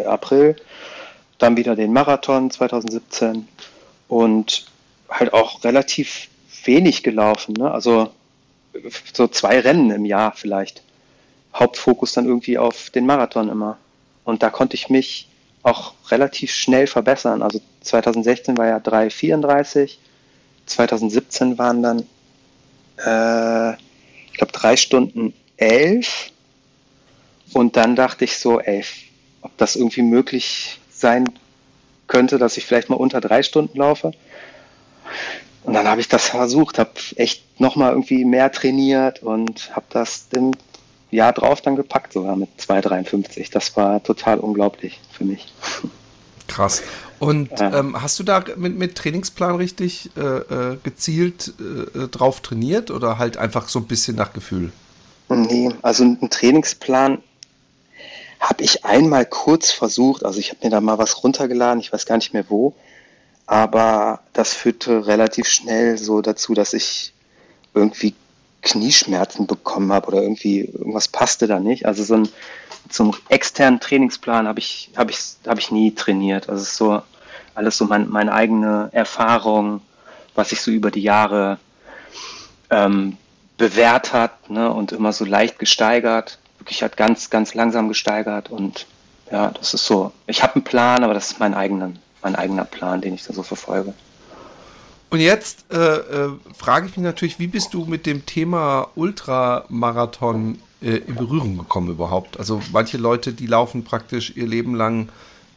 April. 0.07 0.57
Dann 1.39 1.57
wieder 1.57 1.77
den 1.77 1.93
Marathon 1.93 2.51
2017 2.51 3.47
und 4.09 4.67
halt 5.09 5.33
auch 5.33 5.63
relativ 5.65 6.29
wenig 6.65 7.03
gelaufen. 7.03 7.55
Ne? 7.55 7.71
Also 7.71 8.11
so 9.13 9.29
zwei 9.29 9.61
Rennen 9.61 9.91
im 9.91 10.05
Jahr 10.05 10.33
vielleicht. 10.35 10.83
Hauptfokus 11.55 12.13
dann 12.13 12.27
irgendwie 12.27 12.59
auf 12.59 12.91
den 12.91 13.07
Marathon 13.07 13.49
immer. 13.49 13.79
Und 14.25 14.43
da 14.43 14.51
konnte 14.51 14.75
ich 14.75 14.89
mich 14.89 15.29
auch 15.63 15.95
relativ 16.11 16.53
schnell 16.53 16.87
verbessern. 16.87 17.43
Also 17.43 17.61
2016 17.83 18.57
war 18.57 18.67
ja 18.67 18.77
3,34, 18.79 19.97
2017 20.67 21.59
waren 21.59 21.83
dann, 21.83 21.99
äh, 22.99 23.73
ich 24.27 24.39
glaube, 24.39 24.53
drei 24.53 24.77
Stunden 24.77 25.35
elf. 25.57 26.31
Und 27.53 27.77
dann 27.77 27.97
dachte 27.97 28.25
ich 28.25 28.39
so, 28.39 28.61
ey, 28.61 28.85
ob 29.43 29.57
das 29.59 29.77
irgendwie 29.77 30.03
möglich 30.03 30.79
sein 30.91 31.29
könnte, 32.07 32.39
dass 32.39 32.57
ich 32.57 32.65
vielleicht 32.65 32.91
mal 32.91 32.97
unter 32.97 33.21
drei 33.21 33.43
Stunden 33.43 33.77
laufe. 33.77 34.13
Und 35.65 35.75
dann 35.75 35.89
habe 35.89 36.01
ich 36.01 36.09
das 36.09 36.29
versucht, 36.29 36.79
habe 36.79 36.93
echt 37.17 37.61
nochmal 37.61 37.91
irgendwie 37.91 38.25
mehr 38.25 38.51
trainiert 38.51 39.23
und 39.23 39.75
habe 39.75 39.87
das 39.91 40.29
dem 40.29 40.53
Jahr 41.11 41.33
drauf 41.33 41.61
dann 41.61 41.77
gepackt, 41.77 42.13
sogar 42.13 42.37
mit 42.37 42.49
2,53. 42.59 43.51
Das 43.53 43.77
war 43.77 44.03
total 44.03 44.39
unglaublich 44.39 45.01
für 45.11 45.25
mich. 45.25 45.53
Krass. 46.47 46.83
Und 47.19 47.51
ja. 47.61 47.79
ähm, 47.79 48.01
hast 48.01 48.19
du 48.19 48.23
da 48.23 48.43
mit, 48.57 48.77
mit 48.77 48.97
Trainingsplan 48.97 49.57
richtig 49.57 50.11
äh, 50.17 50.21
äh, 50.21 50.77
gezielt 50.83 51.53
äh, 51.59 52.09
drauf 52.09 52.41
trainiert 52.41 52.91
oder 52.91 53.19
halt 53.19 53.37
einfach 53.37 53.69
so 53.69 53.79
ein 53.79 53.87
bisschen 53.87 54.17
nach 54.17 54.33
Gefühl? 54.33 54.73
Nee, 55.29 55.71
also 55.83 56.03
einen 56.03 56.31
Trainingsplan 56.31 57.19
habe 58.41 58.65
ich 58.65 58.85
einmal 58.85 59.27
kurz 59.27 59.71
versucht. 59.71 60.25
Also 60.25 60.41
ich 60.41 60.49
habe 60.51 60.61
mir 60.65 60.71
da 60.71 60.81
mal 60.81 60.99
was 60.99 61.23
runtergeladen, 61.23 61.81
ich 61.81 61.93
weiß 61.93 62.07
gar 62.07 62.17
nicht 62.17 62.33
mehr 62.33 62.47
wo. 62.49 62.75
Aber 63.47 64.21
das 64.33 64.55
führte 64.55 65.07
relativ 65.07 65.47
schnell 65.47 65.99
so 65.99 66.23
dazu, 66.23 66.55
dass 66.55 66.73
ich 66.73 67.13
irgendwie 67.75 68.15
Knieschmerzen 68.63 69.47
bekommen 69.47 69.93
habe 69.93 70.09
oder 70.09 70.23
irgendwie 70.23 70.61
irgendwas 70.61 71.09
passte 71.09 71.47
da 71.47 71.61
nicht. 71.61 71.87
Also 71.87 72.05
so 72.05 72.15
ein 72.15 72.29
zum 72.89 73.15
externen 73.29 73.81
Trainingsplan 73.81 74.49
habe 74.49 74.59
ich 74.59 74.91
habe 74.97 75.11
ich 75.11 75.19
habe 75.47 75.61
ich 75.61 75.71
nie 75.71 75.95
trainiert. 75.95 76.49
Also 76.49 76.63
es 76.63 76.69
ist 76.71 76.77
so 76.77 77.03
alles 77.55 77.77
so 77.79 77.85
mein, 77.87 78.09
meine 78.09 78.33
eigene 78.33 78.91
Erfahrung, 78.93 79.81
was 80.35 80.51
sich 80.51 80.61
so 80.61 80.71
über 80.71 80.91
die 80.91 81.03
Jahre 81.03 81.59
ähm, 82.71 83.17
bewährt 83.59 84.13
hat 84.13 84.51
ne, 84.51 84.73
und 84.73 84.93
immer 84.93 85.13
so 85.13 85.25
leicht 85.25 85.59
gesteigert. 85.59 86.39
Wirklich 86.59 86.83
hat 86.83 86.97
ganz 86.97 87.31
ganz 87.31 87.55
langsam 87.55 87.89
gesteigert 87.89 88.51
und 88.51 88.87
ja, 89.31 89.53
das 89.53 89.75
ist 89.75 89.87
so. 89.87 90.13
Ich 90.27 90.43
habe 90.43 90.57
einen 90.57 90.65
Plan, 90.65 91.05
aber 91.05 91.15
das 91.15 91.33
ist 91.33 91.41
mein 91.41 91.55
eigener 91.55 91.93
mein 92.23 92.37
eigener 92.37 92.65
Plan, 92.65 93.01
den 93.01 93.15
ich 93.15 93.25
da 93.25 93.33
so 93.33 93.43
verfolge. 93.43 93.95
Und 95.11 95.19
jetzt 95.19 95.65
äh, 95.73 95.77
äh, 95.77 96.31
frage 96.57 96.87
ich 96.87 96.97
mich 96.97 97.05
natürlich, 97.05 97.39
wie 97.41 97.49
bist 97.49 97.75
du 97.75 97.85
mit 97.85 98.07
dem 98.07 98.27
Thema 98.27 98.89
Ultramarathon 98.95 100.59
äh, 100.81 100.99
in 100.99 101.17
Berührung 101.17 101.59
gekommen 101.59 101.91
überhaupt? 101.91 102.39
Also 102.39 102.63
manche 102.73 102.97
Leute, 102.97 103.33
die 103.33 103.47
laufen 103.47 103.83
praktisch 103.83 104.33
ihr 104.37 104.47
Leben 104.47 104.77
lang 104.77 105.09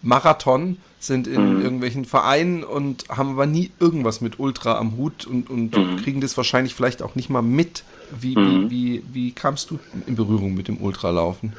Marathon, 0.02 0.78
sind 1.00 1.28
in 1.28 1.58
mhm. 1.58 1.62
irgendwelchen 1.62 2.06
Vereinen 2.06 2.64
und 2.64 3.06
haben 3.10 3.32
aber 3.32 3.46
nie 3.46 3.72
irgendwas 3.80 4.22
mit 4.22 4.40
Ultra 4.40 4.78
am 4.78 4.98
Hut 4.98 5.26
und, 5.26 5.50
und 5.50 5.76
mhm. 5.76 5.98
kriegen 5.98 6.20
das 6.20 6.36
wahrscheinlich 6.36 6.74
vielleicht 6.74 7.04
auch 7.04 7.16
nicht 7.16 7.30
mal 7.30 7.42
mit. 7.42 7.84
Wie, 8.20 8.36
mhm. 8.36 8.70
wie, 8.70 8.72
wie, 8.72 9.04
wie 9.14 9.32
kamst 9.32 9.70
du 9.70 9.80
in 10.08 10.16
Berührung 10.16 10.56
mit 10.56 10.68
dem 10.68 10.78
Ultralaufen? 10.78 11.54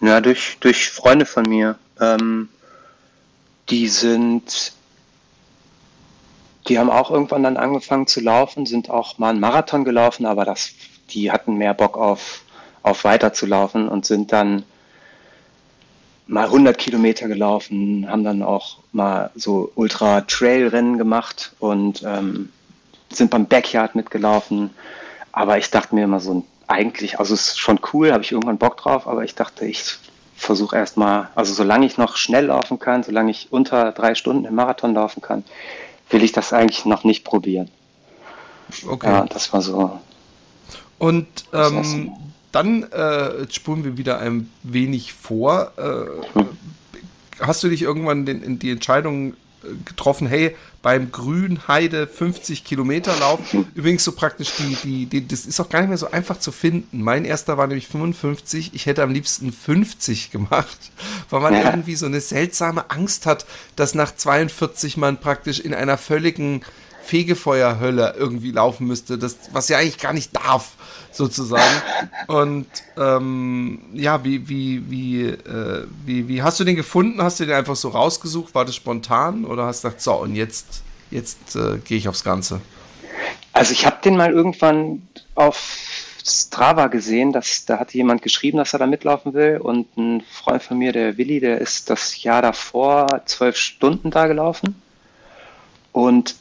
Ja, 0.00 0.20
durch, 0.20 0.56
durch 0.60 0.88
Freunde 0.88 1.26
von 1.26 1.44
mir. 1.48 1.76
Ähm, 2.00 2.48
die 3.68 3.88
sind 3.88 4.72
die 6.70 6.78
haben 6.78 6.88
auch 6.88 7.10
irgendwann 7.10 7.42
dann 7.42 7.56
angefangen 7.56 8.06
zu 8.06 8.20
laufen, 8.20 8.64
sind 8.64 8.90
auch 8.90 9.18
mal 9.18 9.30
einen 9.30 9.40
Marathon 9.40 9.84
gelaufen, 9.84 10.24
aber 10.24 10.44
das, 10.44 10.70
die 11.10 11.32
hatten 11.32 11.56
mehr 11.56 11.74
Bock 11.74 11.98
auf, 11.98 12.42
auf 12.84 13.02
weiterzulaufen 13.02 13.88
und 13.88 14.06
sind 14.06 14.32
dann 14.32 14.62
mal 16.28 16.44
100 16.44 16.78
Kilometer 16.78 17.26
gelaufen, 17.26 18.06
haben 18.08 18.22
dann 18.22 18.44
auch 18.44 18.78
mal 18.92 19.30
so 19.34 19.72
Ultra-Trail-Rennen 19.74 20.96
gemacht 20.96 21.52
und 21.58 22.04
ähm, 22.06 22.50
sind 23.12 23.32
beim 23.32 23.46
Backyard 23.46 23.96
mitgelaufen. 23.96 24.70
Aber 25.32 25.58
ich 25.58 25.70
dachte 25.70 25.96
mir 25.96 26.04
immer 26.04 26.20
so, 26.20 26.44
eigentlich, 26.68 27.18
also 27.18 27.34
es 27.34 27.48
ist 27.48 27.58
schon 27.58 27.80
cool, 27.92 28.12
habe 28.12 28.22
ich 28.22 28.30
irgendwann 28.30 28.58
Bock 28.58 28.76
drauf, 28.76 29.08
aber 29.08 29.24
ich 29.24 29.34
dachte, 29.34 29.66
ich 29.66 29.96
versuche 30.36 30.76
erstmal, 30.76 31.30
also 31.34 31.52
solange 31.52 31.84
ich 31.84 31.98
noch 31.98 32.16
schnell 32.16 32.46
laufen 32.46 32.78
kann, 32.78 33.02
solange 33.02 33.32
ich 33.32 33.48
unter 33.50 33.90
drei 33.90 34.14
Stunden 34.14 34.44
im 34.44 34.54
Marathon 34.54 34.94
laufen 34.94 35.20
kann, 35.20 35.44
will 36.10 36.22
ich 36.22 36.32
das 36.32 36.52
eigentlich 36.52 36.84
noch 36.84 37.04
nicht 37.04 37.24
probieren. 37.24 37.68
Okay. 38.86 39.06
Ja, 39.06 39.26
das 39.26 39.52
war 39.52 39.62
so. 39.62 39.98
Und 40.98 41.26
ähm, 41.52 42.12
dann 42.52 42.82
äh, 42.84 43.50
spulen 43.50 43.84
wir 43.84 43.96
wieder 43.96 44.18
ein 44.18 44.50
wenig 44.62 45.12
vor. 45.12 45.72
Äh, 45.76 46.38
hm. 46.38 46.48
Hast 47.40 47.62
du 47.62 47.68
dich 47.68 47.82
irgendwann 47.82 48.26
den, 48.26 48.42
in 48.42 48.58
die 48.58 48.70
Entscheidung 48.70 49.34
getroffen, 49.84 50.26
hey, 50.26 50.56
beim 50.82 51.12
Grünheide 51.12 52.06
50 52.06 52.64
Kilometer 52.64 53.14
Lauf, 53.18 53.40
übrigens 53.74 54.04
so 54.04 54.12
praktisch 54.12 54.52
die, 54.56 54.76
die, 54.82 55.06
die, 55.06 55.28
das 55.28 55.44
ist 55.44 55.60
auch 55.60 55.68
gar 55.68 55.80
nicht 55.80 55.90
mehr 55.90 55.98
so 55.98 56.10
einfach 56.10 56.38
zu 56.38 56.52
finden. 56.52 57.02
Mein 57.02 57.24
erster 57.24 57.58
war 57.58 57.66
nämlich 57.66 57.86
55, 57.86 58.70
ich 58.72 58.86
hätte 58.86 59.02
am 59.02 59.12
liebsten 59.12 59.52
50 59.52 60.30
gemacht, 60.30 60.78
weil 61.28 61.40
man 61.40 61.54
ja. 61.54 61.64
irgendwie 61.64 61.96
so 61.96 62.06
eine 62.06 62.20
seltsame 62.20 62.90
Angst 62.90 63.26
hat, 63.26 63.46
dass 63.76 63.94
nach 63.94 64.14
42 64.14 64.96
man 64.96 65.18
praktisch 65.18 65.60
in 65.60 65.74
einer 65.74 65.98
völligen 65.98 66.62
Fegefeuerhölle 67.04 68.14
irgendwie 68.16 68.52
laufen 68.52 68.86
müsste, 68.86 69.18
das, 69.18 69.36
was 69.52 69.68
ja 69.68 69.78
eigentlich 69.78 69.98
gar 69.98 70.12
nicht 70.12 70.34
darf 70.34 70.72
sozusagen. 71.12 71.82
Und 72.26 72.66
ähm, 72.96 73.80
ja, 73.92 74.24
wie, 74.24 74.48
wie, 74.48 74.90
wie, 74.90 75.24
äh, 75.26 75.86
wie, 76.04 76.28
wie 76.28 76.42
hast 76.42 76.60
du 76.60 76.64
den 76.64 76.76
gefunden? 76.76 77.22
Hast 77.22 77.40
du 77.40 77.46
den 77.46 77.54
einfach 77.54 77.76
so 77.76 77.88
rausgesucht? 77.88 78.54
War 78.54 78.64
das 78.64 78.76
spontan 78.76 79.44
oder 79.44 79.66
hast 79.66 79.84
du 79.84 79.88
gesagt, 79.88 80.02
so, 80.02 80.14
und 80.14 80.34
jetzt, 80.34 80.82
jetzt 81.10 81.56
äh, 81.56 81.78
gehe 81.84 81.98
ich 81.98 82.08
aufs 82.08 82.24
Ganze? 82.24 82.60
Also 83.52 83.72
ich 83.72 83.84
habe 83.86 83.98
den 84.02 84.16
mal 84.16 84.32
irgendwann 84.32 85.06
auf 85.34 85.76
Strava 86.24 86.86
gesehen, 86.86 87.32
dass 87.32 87.64
da 87.64 87.78
hat 87.78 87.94
jemand 87.94 88.22
geschrieben, 88.22 88.58
dass 88.58 88.72
er 88.72 88.78
da 88.78 88.86
mitlaufen 88.86 89.34
will 89.34 89.58
und 89.58 89.96
ein 89.96 90.22
Freund 90.30 90.62
von 90.62 90.78
mir, 90.78 90.92
der 90.92 91.16
Willi, 91.16 91.40
der 91.40 91.60
ist 91.60 91.90
das 91.90 92.22
Jahr 92.22 92.42
davor 92.42 93.22
zwölf 93.24 93.56
Stunden 93.56 94.10
da 94.10 94.26
gelaufen 94.26 94.80
und 95.92 96.36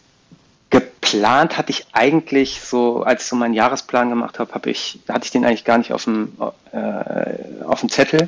geplant 1.01 1.57
hatte 1.57 1.71
ich 1.71 1.87
eigentlich 1.93 2.61
so, 2.61 3.03
als 3.03 3.23
ich 3.23 3.29
so 3.29 3.35
meinen 3.35 3.53
Jahresplan 3.53 4.09
gemacht 4.09 4.39
habe, 4.39 4.53
habe 4.53 4.69
ich, 4.69 4.99
hatte 5.07 5.25
ich 5.25 5.31
den 5.31 5.45
eigentlich 5.45 5.65
gar 5.65 5.77
nicht 5.77 5.93
auf 5.93 6.03
dem, 6.03 6.37
äh, 6.71 7.63
auf 7.65 7.79
dem 7.79 7.89
Zettel, 7.89 8.27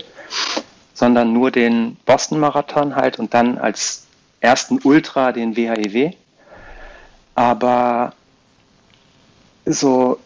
sondern 0.94 1.34
nur 1.34 1.52
den 1.52 1.98
Boston 2.06 2.40
Marathon 2.40 2.96
halt 2.96 3.20
und 3.20 3.34
dann 3.34 3.58
als 3.58 4.08
ersten 4.40 4.80
Ultra 4.84 5.32
den 5.32 5.56
WHEW. 5.56 5.98
E 5.98 6.18
Aber 7.36 8.14
so, 9.66 10.20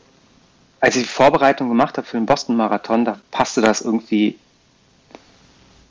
als 0.79 0.95
ich 0.95 1.03
die 1.03 1.09
Vorbereitung 1.09 1.69
gemacht 1.69 1.97
habe 1.97 2.07
für 2.07 2.17
den 2.17 2.25
Boston 2.25 2.55
Marathon, 2.55 3.05
da 3.05 3.19
passte 3.31 3.61
das 3.61 3.81
irgendwie 3.81 4.37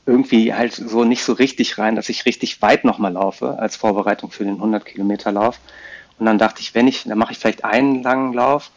irgendwie 0.07 0.53
halt 0.53 0.75
so 0.75 1.05
nicht 1.05 1.25
so 1.25 1.33
richtig 1.33 1.79
rein, 1.79 1.97
dass 1.97 2.11
ich 2.11 2.27
richtig 2.27 2.61
weit 2.61 2.85
nochmal 2.85 3.15
laufe 3.15 3.59
als 3.59 3.77
Vorbereitung 3.77 4.31
für 4.31 4.45
den 4.45 4.57
100 4.57 4.85
Kilometer 4.85 5.33
Lauf. 5.33 5.59
Und 6.19 6.27
dann 6.27 6.39
dachte 6.39 6.61
ich, 6.61 6.75
wenn 6.75 6.87
ich, 6.87 7.05
dann 7.05 7.19
mache 7.19 7.33
ich 7.33 7.39
vielleicht 7.39 7.65
einen 7.65 8.03
langen 8.03 8.33
Lauf. 8.33 8.71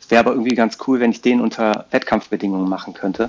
Es 0.00 0.10
wäre 0.10 0.20
aber 0.20 0.32
irgendwie 0.32 0.54
ganz 0.54 0.78
cool, 0.86 1.00
wenn 1.00 1.10
ich 1.10 1.22
den 1.22 1.40
unter 1.40 1.86
Wettkampfbedingungen 1.90 2.68
machen 2.68 2.94
könnte. 2.94 3.28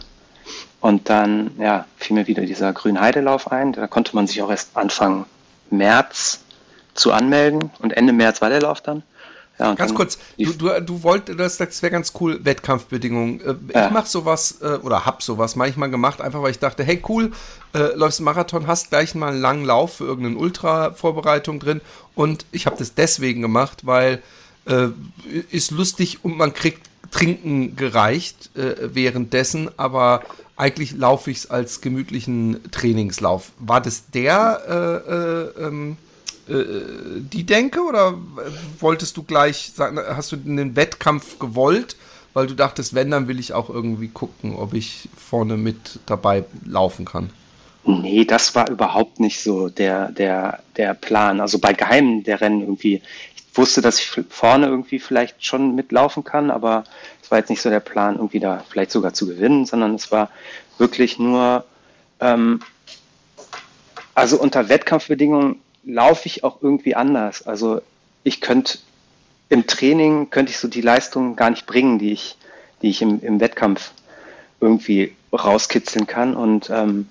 Und 0.81 1.09
dann 1.09 1.51
ja, 1.57 1.85
fiel 1.97 2.15
mir 2.15 2.27
wieder 2.27 2.43
dieser 2.43 2.73
Grünheidelauf 2.73 3.51
ein. 3.51 3.73
Da 3.73 3.87
konnte 3.87 4.15
man 4.15 4.27
sich 4.27 4.41
auch 4.41 4.51
erst 4.51 4.75
Anfang 4.75 5.25
März 5.69 6.41
zu 6.93 7.11
anmelden 7.11 7.71
und 7.79 7.93
Ende 7.93 8.13
März 8.13 8.41
war 8.41 8.49
der 8.49 8.61
Lauf 8.61 8.81
dann. 8.81 9.03
Ja, 9.57 9.73
ganz 9.73 9.93
kurz, 9.93 10.17
du, 10.37 10.51
du, 10.51 10.81
du 10.81 11.03
wolltest, 11.03 11.61
das 11.61 11.81
wäre 11.81 11.91
ganz 11.91 12.11
cool, 12.19 12.43
Wettkampfbedingungen. 12.43 13.39
Äh, 13.39 13.55
ja. 13.73 13.85
Ich 13.85 13.93
mache 13.93 14.07
sowas 14.07 14.59
äh, 14.61 14.79
oder 14.83 15.05
hab 15.05 15.23
sowas 15.23 15.55
manchmal 15.55 15.89
gemacht, 15.89 16.19
einfach 16.19 16.41
weil 16.41 16.51
ich 16.51 16.59
dachte, 16.59 16.83
hey 16.83 17.01
cool, 17.07 17.31
äh, 17.73 17.95
läufst 17.95 18.19
Marathon, 18.19 18.67
hast 18.67 18.89
gleich 18.89 19.15
mal 19.15 19.31
einen 19.31 19.41
langen 19.41 19.63
Lauf 19.63 19.95
für 19.95 20.05
irgendeine 20.05 20.37
Ultra-Vorbereitung 20.37 21.59
drin. 21.59 21.79
Und 22.15 22.45
ich 22.51 22.65
habe 22.65 22.75
das 22.77 22.95
deswegen 22.95 23.41
gemacht, 23.41 23.85
weil 23.85 24.21
äh, 24.65 24.87
ist 25.51 25.71
lustig 25.71 26.19
und 26.23 26.37
man 26.37 26.53
kriegt 26.53 26.89
Trinken 27.11 27.77
gereicht 27.77 28.49
äh, 28.57 28.93
währenddessen, 28.93 29.69
aber 29.77 30.23
eigentlich 30.57 30.91
laufe 30.93 31.31
ich 31.31 31.37
es 31.37 31.49
als 31.49 31.79
gemütlichen 31.79 32.59
Trainingslauf. 32.71 33.51
War 33.59 33.79
das 33.79 34.09
der 34.11 35.53
äh, 35.57 35.63
ähm, 35.63 35.97
äh, 36.47 37.21
die 37.21 37.45
Denke 37.45 37.81
oder 37.81 38.15
wolltest 38.79 39.17
du 39.17 39.23
gleich 39.23 39.71
sagen, 39.75 39.97
hast 39.97 40.31
du 40.31 40.35
einen 40.35 40.75
Wettkampf 40.75 41.39
gewollt, 41.39 41.95
weil 42.33 42.47
du 42.47 42.53
dachtest, 42.53 42.93
wenn, 42.93 43.11
dann 43.11 43.27
will 43.27 43.39
ich 43.39 43.53
auch 43.53 43.69
irgendwie 43.69 44.09
gucken, 44.09 44.55
ob 44.55 44.73
ich 44.73 45.09
vorne 45.15 45.57
mit 45.57 45.99
dabei 46.05 46.43
laufen 46.65 47.05
kann? 47.05 47.29
Nee, 47.85 48.25
das 48.25 48.55
war 48.55 48.69
überhaupt 48.69 49.19
nicht 49.19 49.41
so 49.41 49.69
der, 49.69 50.11
der, 50.11 50.59
der 50.75 50.93
Plan. 50.95 51.39
Also 51.39 51.59
bei 51.59 51.73
Geheimen 51.73 52.23
der 52.23 52.41
Rennen 52.41 52.61
irgendwie. 52.61 53.01
Ich 53.35 53.57
wusste, 53.57 53.81
dass 53.81 53.99
ich 53.99 54.11
vorne 54.29 54.67
irgendwie 54.67 54.99
vielleicht 54.99 55.45
schon 55.45 55.75
mitlaufen 55.75 56.23
kann, 56.23 56.51
aber 56.51 56.83
es 57.23 57.31
war 57.31 57.37
jetzt 57.37 57.49
nicht 57.49 57.61
so 57.61 57.69
der 57.69 57.79
Plan, 57.79 58.15
irgendwie 58.15 58.39
da 58.39 58.63
vielleicht 58.67 58.91
sogar 58.91 59.13
zu 59.13 59.27
gewinnen, 59.27 59.65
sondern 59.65 59.95
es 59.95 60.11
war 60.11 60.29
wirklich 60.77 61.19
nur, 61.19 61.63
ähm, 62.19 62.59
also 64.13 64.39
unter 64.39 64.67
Wettkampfbedingungen 64.67 65.61
laufe 65.85 66.27
ich 66.27 66.43
auch 66.43 66.61
irgendwie 66.61 66.95
anders. 66.95 67.45
Also 67.45 67.81
ich 68.23 68.41
könnte 68.41 68.79
im 69.49 69.67
Training 69.67 70.29
könnte 70.29 70.51
ich 70.51 70.57
so 70.57 70.67
die 70.67 70.81
Leistung 70.81 71.35
gar 71.35 71.49
nicht 71.49 71.65
bringen, 71.65 71.99
die 71.99 72.11
ich, 72.11 72.37
die 72.81 72.89
ich 72.89 73.01
im, 73.01 73.21
im 73.21 73.39
Wettkampf 73.39 73.91
irgendwie 74.59 75.15
rauskitzeln 75.31 76.07
kann. 76.07 76.35
Und 76.35 76.69
ähm, 76.69 77.07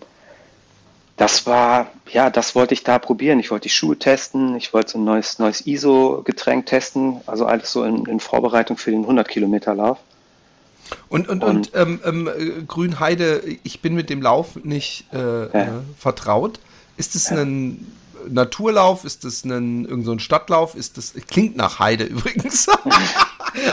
das 1.16 1.46
war, 1.46 1.92
ja, 2.10 2.30
das 2.30 2.54
wollte 2.54 2.74
ich 2.74 2.82
da 2.82 2.98
probieren. 2.98 3.38
Ich 3.38 3.50
wollte 3.50 3.64
die 3.64 3.74
Schuhe 3.74 3.96
testen, 3.96 4.56
ich 4.56 4.72
wollte 4.72 4.92
so 4.92 4.98
ein 4.98 5.04
neues, 5.04 5.38
neues 5.38 5.64
ISO-Getränk 5.66 6.66
testen, 6.66 7.20
also 7.26 7.46
alles 7.46 7.70
so 7.70 7.84
in, 7.84 8.06
in 8.06 8.18
Vorbereitung 8.18 8.76
für 8.76 8.90
den 8.90 9.06
100-Kilometer-Lauf. 9.06 9.98
Und, 11.08 11.28
und, 11.28 11.44
und, 11.44 11.74
und 11.74 11.74
ähm, 11.74 12.00
ähm, 12.04 12.66
Grünheide, 12.66 13.42
ich 13.62 13.80
bin 13.80 13.94
mit 13.94 14.10
dem 14.10 14.20
Lauf 14.20 14.56
nicht 14.64 15.06
äh, 15.12 15.18
ja. 15.18 15.46
äh, 15.52 15.68
vertraut. 15.98 16.58
Ist 16.96 17.14
es 17.14 17.30
ja. 17.30 17.40
ein 17.40 17.86
Naturlauf? 18.28 19.04
Ist 19.04 19.24
das 19.24 19.44
ein, 19.44 19.84
irgend 19.84 20.04
so 20.04 20.12
ein 20.12 20.20
Stadtlauf? 20.20 20.74
Ist 20.74 20.96
das, 20.96 21.14
klingt 21.28 21.56
nach 21.56 21.78
Heide 21.78 22.04
übrigens. 22.04 22.68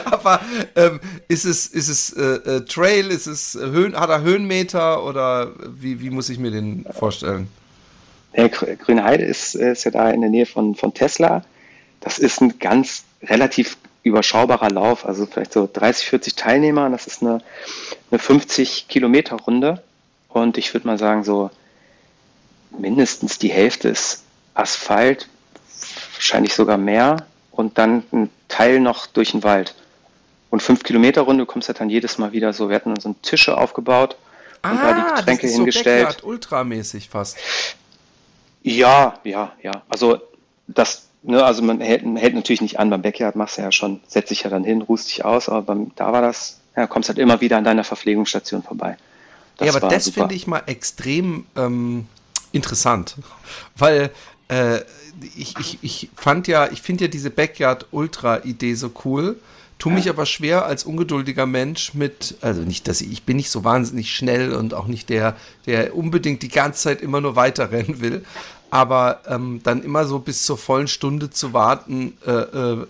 Aber 0.06 0.42
ähm, 0.76 1.00
ist 1.28 1.46
es, 1.46 1.68
ist 1.68 1.88
es 1.88 2.14
äh, 2.14 2.58
äh, 2.58 2.66
Trail? 2.66 3.08
Ist 3.08 3.28
es 3.28 3.56
Höhen, 3.56 3.96
hat 3.96 4.10
er 4.10 4.22
Höhenmeter 4.22 5.04
oder 5.04 5.52
wie, 5.68 6.02
wie 6.02 6.10
muss 6.10 6.30
ich 6.30 6.40
mir 6.40 6.52
den 6.52 6.86
vorstellen? 6.92 7.48
Ja, 8.34 8.48
Grüne 8.48 9.04
Heide 9.04 9.26
ist, 9.26 9.56
ist 9.56 9.84
ja 9.84 9.92
da 9.92 10.10
in 10.10 10.22
der 10.22 10.30
Nähe 10.30 10.46
von, 10.46 10.76
von 10.76 10.94
Tesla. 10.94 11.44
Das 12.00 12.18
ist 12.18 12.42
ein 12.42 12.60
ganz 12.60 13.04
relativ 13.24 13.78
überschaubarer 14.04 14.72
Lauf, 14.72 15.06
also 15.06 15.26
vielleicht 15.26 15.54
so 15.54 15.70
30, 15.72 16.08
40 16.08 16.36
Teilnehmer. 16.36 16.90
Das 16.90 17.08
ist 17.08 17.22
eine, 17.22 17.42
eine 18.10 18.20
50 18.20 18.88
Kilometer 18.88 19.36
Runde. 19.36 19.84
Und 20.30 20.58
ich 20.58 20.74
würde 20.74 20.88
mal 20.88 20.98
sagen, 20.98 21.24
so 21.24 21.52
mindestens 22.78 23.38
die 23.38 23.50
Hälfte 23.50 23.90
ist 23.90 24.24
Asphalt, 24.62 25.28
wahrscheinlich 26.14 26.54
sogar 26.54 26.78
mehr 26.78 27.26
und 27.52 27.78
dann 27.78 28.04
ein 28.12 28.30
Teil 28.48 28.80
noch 28.80 29.08
durch 29.08 29.32
den 29.32 29.44
Wald. 29.44 29.76
Und 30.50 30.62
fünf 30.62 30.84
Kilometer 30.84 31.22
Runde 31.22 31.46
kommst 31.46 31.70
du 31.70 31.74
dann 31.74 31.90
jedes 31.90 32.18
Mal 32.18 32.34
wieder 32.34 32.52
so. 32.54 32.70
Wir 32.70 32.76
hatten 32.76 33.00
so 33.00 33.16
Tische 33.22 33.58
aufgebaut 33.58 34.18
und 34.64 34.70
ah, 34.70 34.76
da 34.82 34.94
die 34.94 35.16
Getränke 35.16 35.44
das 35.44 35.52
ist 35.52 35.56
hingestellt. 35.58 36.18
So 36.22 36.28
ultramäßig 36.28 37.10
fast. 37.10 37.38
Ja, 38.64 39.20
ja, 39.24 39.54
ja. 39.64 39.84
Also 39.90 40.20
das, 40.68 41.08
ne, 41.24 41.44
also 41.44 41.62
man 41.64 41.82
hält, 41.82 42.06
man 42.06 42.18
hält 42.18 42.36
natürlich 42.36 42.62
nicht 42.62 42.80
an. 42.80 42.90
Beim 42.90 43.02
Backyard 43.02 43.36
machst 43.36 43.58
du 43.58 43.62
ja 43.62 43.72
schon, 43.72 44.02
setzt 44.08 44.30
dich 44.30 44.44
ja 44.44 44.50
dann 44.50 44.64
hin, 44.64 44.82
ruhst 44.82 45.10
dich 45.10 45.26
aus, 45.26 45.50
aber 45.50 45.62
beim, 45.62 45.92
da 45.96 46.12
war 46.12 46.22
das, 46.22 46.60
ja, 46.76 46.86
kommst 46.86 47.10
halt 47.10 47.18
immer 47.18 47.42
wieder 47.42 47.58
an 47.58 47.64
deiner 47.64 47.84
Verpflegungsstation 47.84 48.62
vorbei. 48.62 48.98
Das 49.58 49.68
ja, 49.68 49.76
aber 49.76 49.90
das 49.90 50.10
finde 50.10 50.36
ich 50.36 50.48
mal 50.48 50.64
extrem 50.68 51.46
ähm, 51.56 52.08
interessant, 52.52 53.16
weil 53.76 54.12
äh, 54.52 54.82
ich, 55.38 55.58
ich, 55.60 55.80
ich 55.82 56.10
fand 56.16 56.48
ja, 56.48 56.70
ich 56.72 56.82
finde 56.82 57.06
ja 57.06 57.08
diese 57.08 57.30
Backyard-Ultra-Idee 57.30 58.76
so 58.76 58.92
cool. 59.06 59.38
Tu 59.78 59.90
mich 59.90 60.10
aber 60.10 60.28
schwer 60.28 60.66
als 60.66 60.84
ungeduldiger 60.84 61.48
Mensch 61.48 61.96
mit, 61.96 62.36
also 62.42 62.62
nicht, 62.62 62.88
dass 62.88 63.02
ich, 63.02 63.12
ich 63.12 63.24
bin 63.24 63.38
nicht 63.38 63.50
so 63.50 63.64
wahnsinnig 63.64 64.14
schnell 64.14 64.54
und 64.54 64.76
auch 64.76 64.86
nicht 64.86 65.10
der, 65.10 65.36
der 65.66 65.96
unbedingt 65.96 66.44
die 66.44 66.50
ganze 66.50 66.84
Zeit 66.84 67.02
immer 67.02 67.20
nur 67.20 67.36
weiter 67.36 67.72
rennen 67.72 68.00
will. 68.00 68.24
Aber 68.70 69.22
ähm, 69.28 69.62
dann 69.64 69.82
immer 69.82 70.06
so 70.06 70.20
bis 70.20 70.46
zur 70.46 70.58
vollen 70.58 70.88
Stunde 70.88 71.32
zu 71.32 71.54
warten, 71.54 72.16
äh, 72.28 72.32
äh, 72.32 72.88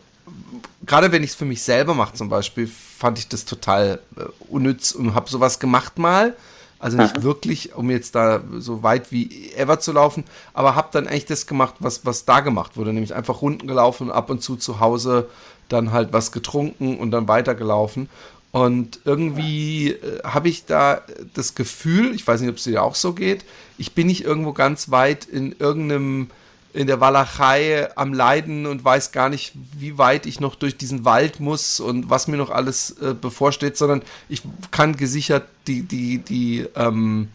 gerade 0.86 1.12
wenn 1.12 1.24
ich 1.24 1.32
es 1.32 1.36
für 1.36 1.46
mich 1.46 1.62
selber 1.64 1.94
mache 1.94 2.16
zum 2.16 2.28
Beispiel, 2.28 2.70
fand 2.98 3.20
ich 3.20 3.30
das 3.30 3.46
total 3.46 4.00
äh, 4.18 4.24
unnütz 4.50 4.92
und 4.92 5.16
habe 5.16 5.30
sowas 5.30 5.60
gemacht 5.60 5.98
mal 5.98 6.36
also 6.82 6.98
nicht 6.98 7.18
Aha. 7.18 7.24
wirklich, 7.24 7.76
um 7.76 7.90
jetzt 7.92 8.16
da 8.16 8.42
so 8.58 8.82
weit 8.82 9.12
wie 9.12 9.52
ever 9.56 9.80
zu 9.80 9.92
laufen, 9.92 10.24
aber 10.54 10.76
habe 10.76 10.90
dann 10.92 11.08
eigentlich 11.08 11.28
das 11.28 11.46
gemacht, 11.46 11.76
was, 11.80 12.06
was 12.06 12.26
da 12.26 12.40
gemacht 12.40 12.76
wurde, 12.76 12.92
nämlich 12.92 13.14
einfach 13.14 13.42
Runden 13.42 13.68
gelaufen 13.68 14.10
und 14.10 14.14
ab 14.14 14.30
und 14.32 14.42
zu 14.42 14.56
zu 14.56 14.80
Hause 14.80 15.30
dann 15.70 15.92
halt 15.92 16.12
was 16.12 16.32
getrunken 16.32 16.98
und 16.98 17.12
dann 17.12 17.28
weitergelaufen. 17.28 18.10
Und 18.52 19.00
irgendwie 19.06 19.92
äh, 19.92 20.24
habe 20.24 20.50
ich 20.50 20.66
da 20.66 21.02
das 21.34 21.56
Gefühl, 21.56 22.14
ich 22.14 22.28
weiß 22.28 22.42
nicht, 22.42 22.50
ob 22.50 22.58
es 22.58 22.64
dir 22.64 22.84
auch 22.84 22.96
so 22.96 23.14
geht, 23.14 23.46
ich 23.78 23.94
bin 23.94 24.08
nicht 24.08 24.26
irgendwo 24.26 24.52
ganz 24.52 24.92
weit 24.92 25.26
in 25.26 25.56
irgendeinem 25.58 26.30
in 26.74 26.88
der 26.88 27.02
Walachei 27.02 27.90
am 27.96 28.14
Leiden 28.14 28.66
und 28.66 28.84
weiß 28.84 29.12
gar 29.12 29.30
nicht, 29.30 29.54
wie 29.78 29.98
weit 29.98 30.26
ich 30.26 30.40
noch 30.40 30.56
durch 30.56 30.78
diesen 30.78 31.06
Wald 31.06 31.40
muss 31.40 31.80
und 31.80 32.10
was 32.10 32.28
mir 32.28 32.38
noch 32.38 32.50
alles 32.50 32.98
äh, 33.02 33.14
bevorsteht, 33.14 33.78
sondern 33.78 34.02
ich 34.30 34.42
kann 34.72 34.96
gesichert 34.96 35.48
die, 35.68 35.84
die, 35.84 36.20
die, 36.20 36.66
ähm, 36.76 37.30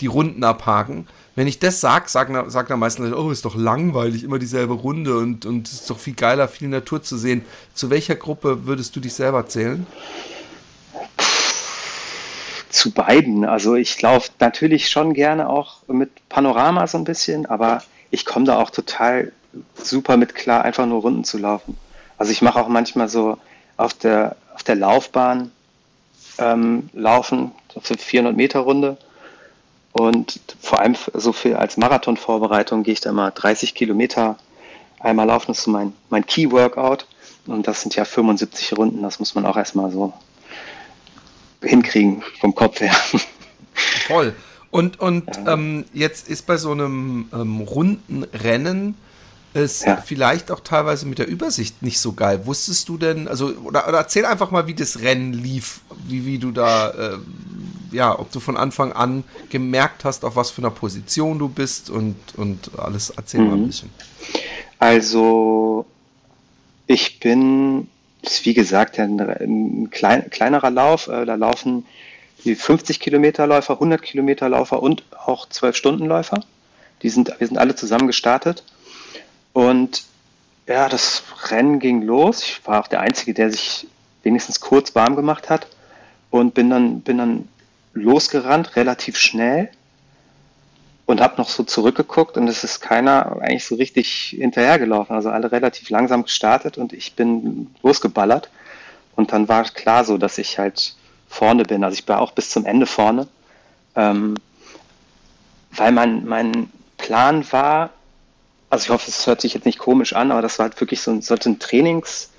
die 0.00 0.06
Runden 0.06 0.44
abhaken. 0.44 1.06
Wenn 1.34 1.46
ich 1.46 1.58
das 1.58 1.80
sage, 1.80 2.10
sagen, 2.10 2.50
sagen 2.50 2.68
dann 2.68 2.78
meistens 2.78 3.14
oh, 3.14 3.30
ist 3.30 3.46
doch 3.46 3.54
langweilig, 3.54 4.22
immer 4.22 4.38
dieselbe 4.38 4.74
Runde 4.74 5.16
und, 5.16 5.46
und 5.46 5.66
ist 5.72 5.88
doch 5.88 5.98
viel 5.98 6.14
geiler, 6.14 6.46
viel 6.46 6.68
Natur 6.68 7.02
zu 7.02 7.16
sehen. 7.16 7.42
Zu 7.72 7.88
welcher 7.88 8.16
Gruppe 8.16 8.66
würdest 8.66 8.94
du 8.94 9.00
dich 9.00 9.14
selber 9.14 9.46
zählen? 9.46 9.86
Zu 12.68 12.90
beiden. 12.90 13.46
Also 13.46 13.76
ich 13.76 14.00
laufe 14.02 14.30
natürlich 14.40 14.90
schon 14.90 15.14
gerne 15.14 15.48
auch 15.48 15.76
mit 15.88 16.10
Panorama 16.28 16.86
so 16.86 16.98
ein 16.98 17.04
bisschen, 17.04 17.46
aber 17.46 17.82
ich 18.12 18.24
komme 18.24 18.44
da 18.44 18.58
auch 18.58 18.70
total 18.70 19.32
super 19.74 20.16
mit 20.16 20.34
klar, 20.36 20.64
einfach 20.64 20.86
nur 20.86 21.00
Runden 21.00 21.24
zu 21.24 21.38
laufen. 21.38 21.76
Also 22.18 22.30
ich 22.30 22.42
mache 22.42 22.60
auch 22.60 22.68
manchmal 22.68 23.08
so 23.08 23.38
auf 23.76 23.94
der, 23.94 24.36
auf 24.54 24.62
der 24.62 24.76
Laufbahn 24.76 25.50
ähm, 26.38 26.90
laufen, 26.92 27.52
auf 27.74 27.86
so 27.86 27.94
400 27.94 28.36
Meter 28.36 28.60
Runde. 28.60 28.96
Und 29.92 30.40
vor 30.60 30.80
allem 30.80 30.94
so 31.14 31.32
viel 31.32 31.56
als 31.56 31.76
Marathonvorbereitung 31.76 32.82
gehe 32.82 32.92
ich 32.92 33.00
da 33.00 33.12
mal 33.12 33.30
30 33.30 33.74
Kilometer 33.74 34.38
einmal 35.00 35.26
laufen. 35.26 35.46
Das 35.48 35.60
ist 35.60 35.66
mein, 35.66 35.92
mein 36.10 36.24
Key 36.24 36.50
Workout. 36.50 37.06
Und 37.46 37.66
das 37.66 37.80
sind 37.80 37.96
ja 37.96 38.04
75 38.04 38.76
Runden. 38.76 39.02
Das 39.02 39.18
muss 39.18 39.34
man 39.34 39.46
auch 39.46 39.56
erstmal 39.56 39.90
so 39.90 40.12
hinkriegen 41.62 42.22
vom 42.40 42.54
Kopf 42.54 42.80
her. 42.80 42.94
Voll. 44.06 44.34
Und, 44.72 44.98
und 45.00 45.24
ja. 45.36 45.52
ähm, 45.52 45.84
jetzt 45.92 46.28
ist 46.28 46.46
bei 46.46 46.56
so 46.56 46.72
einem 46.72 47.28
ähm, 47.32 47.60
runden 47.60 48.24
Rennen 48.24 48.96
es 49.54 49.84
ja. 49.84 49.96
vielleicht 49.96 50.50
auch 50.50 50.60
teilweise 50.60 51.06
mit 51.06 51.18
der 51.18 51.28
Übersicht 51.28 51.82
nicht 51.82 52.00
so 52.00 52.14
geil. 52.14 52.46
Wusstest 52.46 52.88
du 52.88 52.96
denn, 52.96 53.28
also, 53.28 53.48
oder, 53.64 53.86
oder 53.86 53.98
erzähl 53.98 54.24
einfach 54.24 54.50
mal, 54.50 54.66
wie 54.66 54.72
das 54.74 55.00
Rennen 55.00 55.34
lief, 55.34 55.80
wie, 56.06 56.24
wie 56.24 56.38
du 56.38 56.52
da, 56.52 56.88
äh, 56.88 57.18
ja, 57.90 58.18
ob 58.18 58.32
du 58.32 58.40
von 58.40 58.56
Anfang 58.56 58.92
an 58.92 59.24
gemerkt 59.50 60.06
hast, 60.06 60.24
auf 60.24 60.36
was 60.36 60.50
für 60.50 60.62
einer 60.62 60.70
Position 60.70 61.38
du 61.38 61.50
bist 61.50 61.90
und, 61.90 62.16
und 62.38 62.70
alles, 62.78 63.10
erzähl 63.10 63.40
mhm. 63.40 63.46
mal 63.46 63.52
ein 63.56 63.60
mhm. 63.60 63.66
bisschen. 63.66 63.90
Also, 64.78 65.84
ich 66.86 67.20
bin, 67.20 67.88
wie 68.42 68.54
gesagt, 68.54 68.98
ein, 68.98 69.20
ein 69.20 69.90
klein, 69.90 70.30
kleinerer 70.30 70.70
Lauf, 70.70 71.08
äh, 71.08 71.26
da 71.26 71.34
laufen 71.34 71.84
die 72.44 72.54
50 72.54 73.00
Kilometer 73.00 73.46
Läufer, 73.46 73.74
100 73.74 74.02
Kilometer 74.02 74.48
Läufer 74.48 74.82
und 74.82 75.04
auch 75.16 75.48
12 75.48 75.76
Stunden 75.76 76.06
Läufer. 76.06 76.42
Die 77.02 77.08
sind, 77.10 77.32
wir 77.38 77.46
sind 77.46 77.58
alle 77.58 77.74
zusammen 77.74 78.06
gestartet. 78.06 78.64
Und 79.52 80.04
ja, 80.66 80.88
das 80.88 81.22
Rennen 81.50 81.78
ging 81.78 82.02
los. 82.02 82.42
Ich 82.42 82.66
war 82.66 82.80
auch 82.80 82.88
der 82.88 83.00
Einzige, 83.00 83.34
der 83.34 83.50
sich 83.50 83.86
wenigstens 84.22 84.60
kurz 84.60 84.94
warm 84.94 85.16
gemacht 85.16 85.50
hat 85.50 85.66
und 86.30 86.54
bin 86.54 86.70
dann, 86.70 87.00
bin 87.00 87.18
dann 87.18 87.48
losgerannt, 87.92 88.76
relativ 88.76 89.16
schnell. 89.18 89.68
und 91.04 91.20
habe 91.20 91.36
noch 91.36 91.48
so 91.48 91.64
zurückgeguckt 91.64 92.36
und 92.36 92.48
es 92.48 92.64
ist 92.64 92.80
keiner 92.80 93.38
eigentlich 93.42 93.66
so 93.66 93.74
richtig 93.74 94.36
hinterhergelaufen. 94.38 95.14
Also 95.14 95.30
alle 95.30 95.50
relativ 95.52 95.90
langsam 95.90 96.22
gestartet 96.22 96.78
und 96.78 96.92
ich 96.92 97.14
bin 97.14 97.68
losgeballert. 97.82 98.48
Und 99.16 99.32
dann 99.32 99.48
war 99.48 99.64
klar 99.64 100.04
so, 100.04 100.16
dass 100.16 100.38
ich 100.38 100.58
halt 100.58 100.94
vorne 101.32 101.64
bin. 101.64 101.82
Also 101.82 101.98
ich 101.98 102.06
war 102.06 102.20
auch 102.20 102.32
bis 102.32 102.50
zum 102.50 102.66
Ende 102.66 102.86
vorne. 102.86 103.26
Ähm, 103.96 104.34
weil 105.72 105.92
mein, 105.92 106.26
mein 106.26 106.70
Plan 106.98 107.50
war, 107.52 107.90
also 108.70 108.84
ich 108.84 108.90
hoffe, 108.90 109.10
es 109.10 109.26
hört 109.26 109.40
sich 109.40 109.54
jetzt 109.54 109.66
nicht 109.66 109.78
komisch 109.78 110.12
an, 110.12 110.30
aber 110.30 110.42
das 110.42 110.58
war 110.58 110.64
halt 110.68 110.80
wirklich 110.80 111.00
so 111.00 111.10
ein, 111.10 111.22
sollte 111.22 111.50
ein 111.50 111.58
Trainings, 111.58 112.30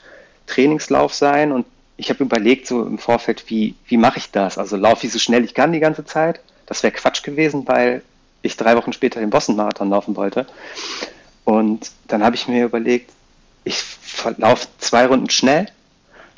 Trainingslauf 0.45 1.13
sein 1.13 1.51
und 1.51 1.65
ich 1.97 2.09
habe 2.09 2.23
überlegt 2.23 2.67
so 2.67 2.85
im 2.85 2.97
Vorfeld, 2.97 3.49
wie, 3.49 3.75
wie 3.85 3.97
mache 3.97 4.19
ich 4.19 4.31
das? 4.31 4.57
Also 4.57 4.77
laufe 4.77 5.05
ich 5.05 5.13
so 5.13 5.19
schnell 5.19 5.43
ich 5.43 5.53
kann 5.53 5.71
die 5.71 5.79
ganze 5.79 6.05
Zeit? 6.05 6.39
Das 6.65 6.83
wäre 6.83 6.93
Quatsch 6.93 7.23
gewesen, 7.23 7.67
weil 7.67 8.03
ich 8.41 8.57
drei 8.57 8.75
Wochen 8.75 8.93
später 8.93 9.19
den 9.19 9.29
Boston-Marathon 9.29 9.89
laufen 9.89 10.15
wollte. 10.15 10.45
Und 11.45 11.91
dann 12.07 12.23
habe 12.23 12.35
ich 12.35 12.47
mir 12.47 12.65
überlegt, 12.65 13.11
ich 13.63 13.83
laufe 14.37 14.67
zwei 14.79 15.05
Runden 15.05 15.29
schnell, 15.29 15.67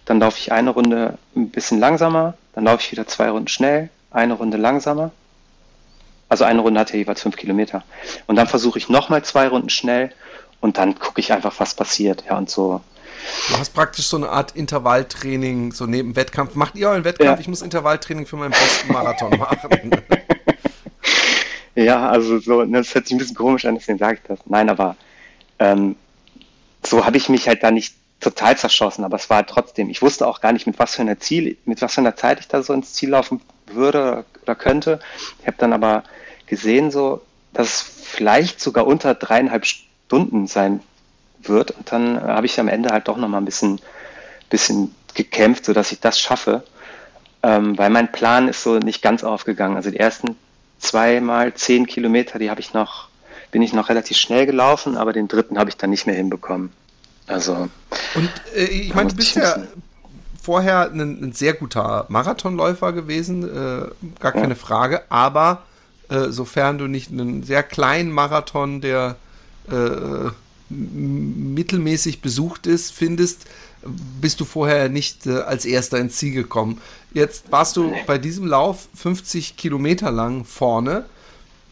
dann 0.05 0.19
laufe 0.19 0.37
ich 0.39 0.51
eine 0.51 0.69
Runde 0.69 1.17
ein 1.35 1.49
bisschen 1.49 1.79
langsamer, 1.79 2.35
dann 2.53 2.63
laufe 2.63 2.81
ich 2.81 2.91
wieder 2.91 3.07
zwei 3.07 3.29
Runden 3.29 3.47
schnell, 3.47 3.89
eine 4.11 4.33
Runde 4.33 4.57
langsamer 4.57 5.11
also 6.29 6.43
eine 6.43 6.61
Runde 6.61 6.79
hat 6.79 6.91
ja 6.91 6.97
jeweils 6.97 7.21
fünf 7.21 7.35
Kilometer. 7.35 7.83
Und 8.27 8.35
dann 8.35 8.47
versuche 8.47 8.79
ich 8.79 8.89
nochmal 8.89 9.23
zwei 9.23 9.47
Runden 9.47 9.69
schnell 9.69 10.11
und 10.59 10.77
dann 10.77 10.97
gucke 10.97 11.21
ich 11.21 11.31
einfach, 11.31 11.53
was 11.59 11.75
passiert. 11.75 12.23
Ja, 12.27 12.37
und 12.37 12.49
so. 12.49 12.81
Du 13.49 13.57
hast 13.57 13.73
praktisch 13.73 14.07
so 14.07 14.17
eine 14.17 14.29
Art 14.29 14.55
Intervalltraining, 14.55 15.71
so 15.71 15.85
neben 15.85 16.15
Wettkampf. 16.15 16.55
Macht 16.55 16.75
ihr 16.75 16.89
euren 16.89 17.03
Wettkampf? 17.03 17.37
Ja. 17.37 17.39
Ich 17.39 17.47
muss 17.47 17.61
Intervalltraining 17.61 18.25
für 18.25 18.37
meinen 18.37 18.51
besten 18.51 18.91
Marathon 18.91 19.29
machen. 19.37 19.91
ja, 21.75 22.09
also 22.09 22.39
so, 22.39 22.63
ne, 22.63 22.79
das 22.79 22.93
hört 22.93 23.07
sich 23.07 23.15
ein 23.15 23.19
bisschen 23.19 23.35
komisch 23.35 23.65
an, 23.65 23.75
deswegen 23.75 23.97
sage 23.97 24.19
ich 24.21 24.27
das. 24.27 24.39
Nein, 24.45 24.69
aber 24.69 24.95
ähm, 25.59 25.95
so 26.83 27.05
habe 27.05 27.17
ich 27.17 27.29
mich 27.29 27.47
halt 27.47 27.63
da 27.63 27.71
nicht 27.71 27.95
total 28.25 28.57
zerschossen, 28.57 29.05
aber 29.05 29.17
es 29.17 29.29
war 29.29 29.37
halt 29.37 29.49
trotzdem, 29.49 29.89
ich 29.89 30.01
wusste 30.01 30.27
auch 30.27 30.41
gar 30.41 30.51
nicht, 30.51 30.65
mit 30.65 30.79
was 30.79 30.95
für 30.95 31.01
einer 31.03 31.19
Ziel, 31.19 31.57
mit 31.65 31.81
was 31.81 31.93
für 31.93 32.01
einer 32.01 32.15
Zeit 32.15 32.39
ich 32.39 32.47
da 32.47 32.63
so 32.63 32.73
ins 32.73 32.93
Ziel 32.93 33.09
laufen 33.09 33.39
würde 33.67 34.25
oder 34.41 34.55
könnte. 34.55 34.99
Ich 35.41 35.47
habe 35.47 35.57
dann 35.57 35.73
aber 35.73 36.03
gesehen, 36.47 36.91
so, 36.91 37.21
dass 37.53 37.67
es 37.67 37.81
vielleicht 37.81 38.59
sogar 38.59 38.87
unter 38.87 39.13
dreieinhalb 39.13 39.65
Stunden 39.65 40.47
sein 40.47 40.81
wird. 41.41 41.71
Und 41.71 41.91
dann 41.91 42.21
habe 42.21 42.47
ich 42.47 42.59
am 42.59 42.67
Ende 42.67 42.89
halt 42.89 43.07
doch 43.07 43.17
nochmal 43.17 43.41
ein 43.41 43.45
bisschen, 43.45 43.79
bisschen 44.49 44.95
gekämpft, 45.13 45.65
sodass 45.65 45.91
ich 45.91 45.99
das 45.99 46.19
schaffe. 46.19 46.63
Ähm, 47.43 47.77
weil 47.77 47.91
mein 47.91 48.11
Plan 48.11 48.47
ist 48.47 48.63
so 48.63 48.79
nicht 48.79 49.01
ganz 49.01 49.23
aufgegangen. 49.23 49.77
Also 49.77 49.91
die 49.91 49.99
ersten 49.99 50.35
zweimal 50.79 51.53
zehn 51.53 51.85
Kilometer, 51.85 52.39
die 52.39 52.49
habe 52.49 52.59
ich 52.59 52.73
noch, 52.73 53.09
bin 53.51 53.61
ich 53.61 53.71
noch 53.71 53.89
relativ 53.89 54.17
schnell 54.17 54.47
gelaufen, 54.47 54.97
aber 54.97 55.13
den 55.13 55.27
dritten 55.27 55.59
habe 55.59 55.69
ich 55.69 55.77
dann 55.77 55.91
nicht 55.91 56.07
mehr 56.07 56.15
hinbekommen. 56.15 56.71
Also. 57.27 57.69
Und 58.15 58.29
äh, 58.55 58.65
ich 58.65 58.93
meine, 58.93 59.09
du 59.09 59.15
bist 59.15 59.35
ja 59.35 59.57
vorher 60.41 60.91
ein, 60.91 60.99
ein, 60.99 61.31
sehr 61.33 61.53
guter 61.53 62.05
Marathonläufer 62.09 62.93
gewesen, 62.93 63.43
äh, 63.43 63.87
gar 64.19 64.31
keine 64.31 64.49
ja. 64.49 64.55
Frage, 64.55 65.01
aber 65.09 65.63
äh, 66.09 66.29
sofern 66.29 66.77
du 66.77 66.87
nicht 66.87 67.11
einen 67.11 67.43
sehr 67.43 67.63
kleinen 67.63 68.11
Marathon, 68.11 68.79
der 68.79 69.15
äh, 69.69 70.29
mittelmäßig 70.69 72.21
besucht 72.21 72.67
ist, 72.67 72.91
findest, 72.91 73.45
bist 74.21 74.39
du 74.39 74.45
vorher 74.45 74.89
nicht 74.89 75.25
äh, 75.25 75.39
als 75.39 75.65
erster 75.65 75.97
ins 75.97 76.17
Ziel 76.17 76.33
gekommen. 76.33 76.81
Jetzt 77.13 77.51
warst 77.51 77.77
du 77.77 77.93
bei 78.07 78.17
diesem 78.17 78.45
Lauf 78.45 78.87
50 78.95 79.57
Kilometer 79.57 80.11
lang 80.11 80.43
vorne. 80.45 81.05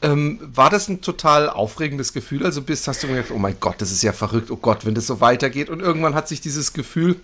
Ähm, 0.04 0.38
war 0.42 0.70
das 0.70 0.89
ein 0.89 1.00
total 1.00 1.50
aufregendes 1.50 2.12
Gefühl? 2.12 2.46
Also 2.46 2.62
bist, 2.62 2.89
hast 2.89 3.02
du 3.02 3.08
mir 3.08 3.16
gedacht, 3.16 3.32
oh 3.34 3.39
mein 3.39 3.56
Gott, 3.62 3.82
das 3.82 3.89
ist 3.89 4.04
ja 4.04 4.12
verrückt, 4.12 4.52
oh 4.52 4.58
Gott, 4.58 4.86
wenn 4.86 4.96
das 4.96 5.08
so 5.08 5.22
weitergeht. 5.22 5.70
Und 5.70 5.80
irgendwann 5.80 6.13
hat 6.13 6.28
sich 6.28 6.42
dieses 6.42 6.74
Gefühl 6.74 7.16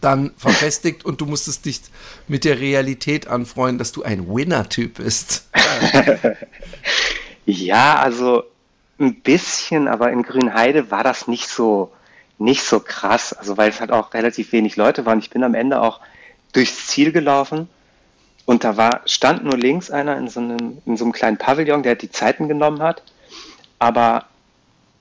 dann 0.00 0.30
verfestigt 0.36 1.04
und 1.04 1.20
du 1.20 1.26
musstest 1.26 1.64
dich 1.64 1.80
mit 2.28 2.44
der 2.44 2.60
Realität 2.60 3.26
anfreuen, 3.26 3.78
dass 3.78 3.90
du 3.90 4.04
ein 4.04 4.28
Winner-Typ 4.28 4.98
bist. 4.98 5.48
ja, 7.46 7.98
also 7.98 8.44
ein 9.00 9.16
bisschen, 9.20 9.88
aber 9.88 10.12
in 10.12 10.22
Grünheide 10.22 10.92
war 10.92 11.02
das 11.02 11.26
nicht 11.26 11.48
so, 11.48 11.92
nicht 12.38 12.62
so 12.62 12.78
krass. 12.78 13.32
Also 13.32 13.56
weil 13.56 13.70
es 13.70 13.80
halt 13.80 13.90
auch 13.90 14.14
relativ 14.14 14.52
wenig 14.52 14.76
Leute 14.76 15.04
waren. 15.04 15.18
Ich 15.18 15.30
bin 15.30 15.42
am 15.42 15.54
Ende 15.54 15.82
auch 15.82 16.00
durchs 16.52 16.86
Ziel 16.86 17.10
gelaufen 17.10 17.68
und 18.48 18.64
da 18.64 18.78
war, 18.78 19.02
stand 19.04 19.44
nur 19.44 19.58
links 19.58 19.90
einer 19.90 20.16
in 20.16 20.26
so 20.30 20.40
einem, 20.40 20.78
in 20.86 20.96
so 20.96 21.04
einem 21.04 21.12
kleinen 21.12 21.36
Pavillon, 21.36 21.82
der 21.82 21.96
die 21.96 22.10
Zeiten 22.10 22.48
genommen 22.48 22.80
hat. 22.80 23.02
Aber 23.78 24.24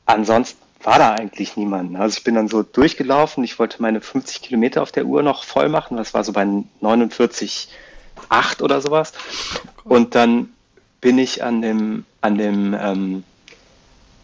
ansonsten 0.05 0.59
war 0.83 0.99
da 0.99 1.13
eigentlich 1.13 1.55
niemand. 1.55 1.95
Also 1.95 2.17
ich 2.17 2.25
bin 2.25 2.35
dann 2.35 2.49
so 2.49 2.61
durchgelaufen. 2.61 3.45
Ich 3.45 3.57
wollte 3.57 3.81
meine 3.81 4.01
50 4.01 4.41
Kilometer 4.41 4.81
auf 4.81 4.91
der 4.91 5.05
Uhr 5.05 5.23
noch 5.23 5.45
voll 5.45 5.69
machen. 5.69 5.95
Das 5.95 6.13
war 6.13 6.25
so 6.25 6.33
bei 6.33 6.41
49,8 6.81 8.61
oder 8.61 8.81
sowas. 8.81 9.13
Und 9.85 10.13
dann 10.13 10.49
bin 10.99 11.17
ich 11.17 11.41
an 11.41 11.61
dem, 11.61 12.03
an 12.19 12.37
dem 12.37 12.73
ähm, 12.77 13.23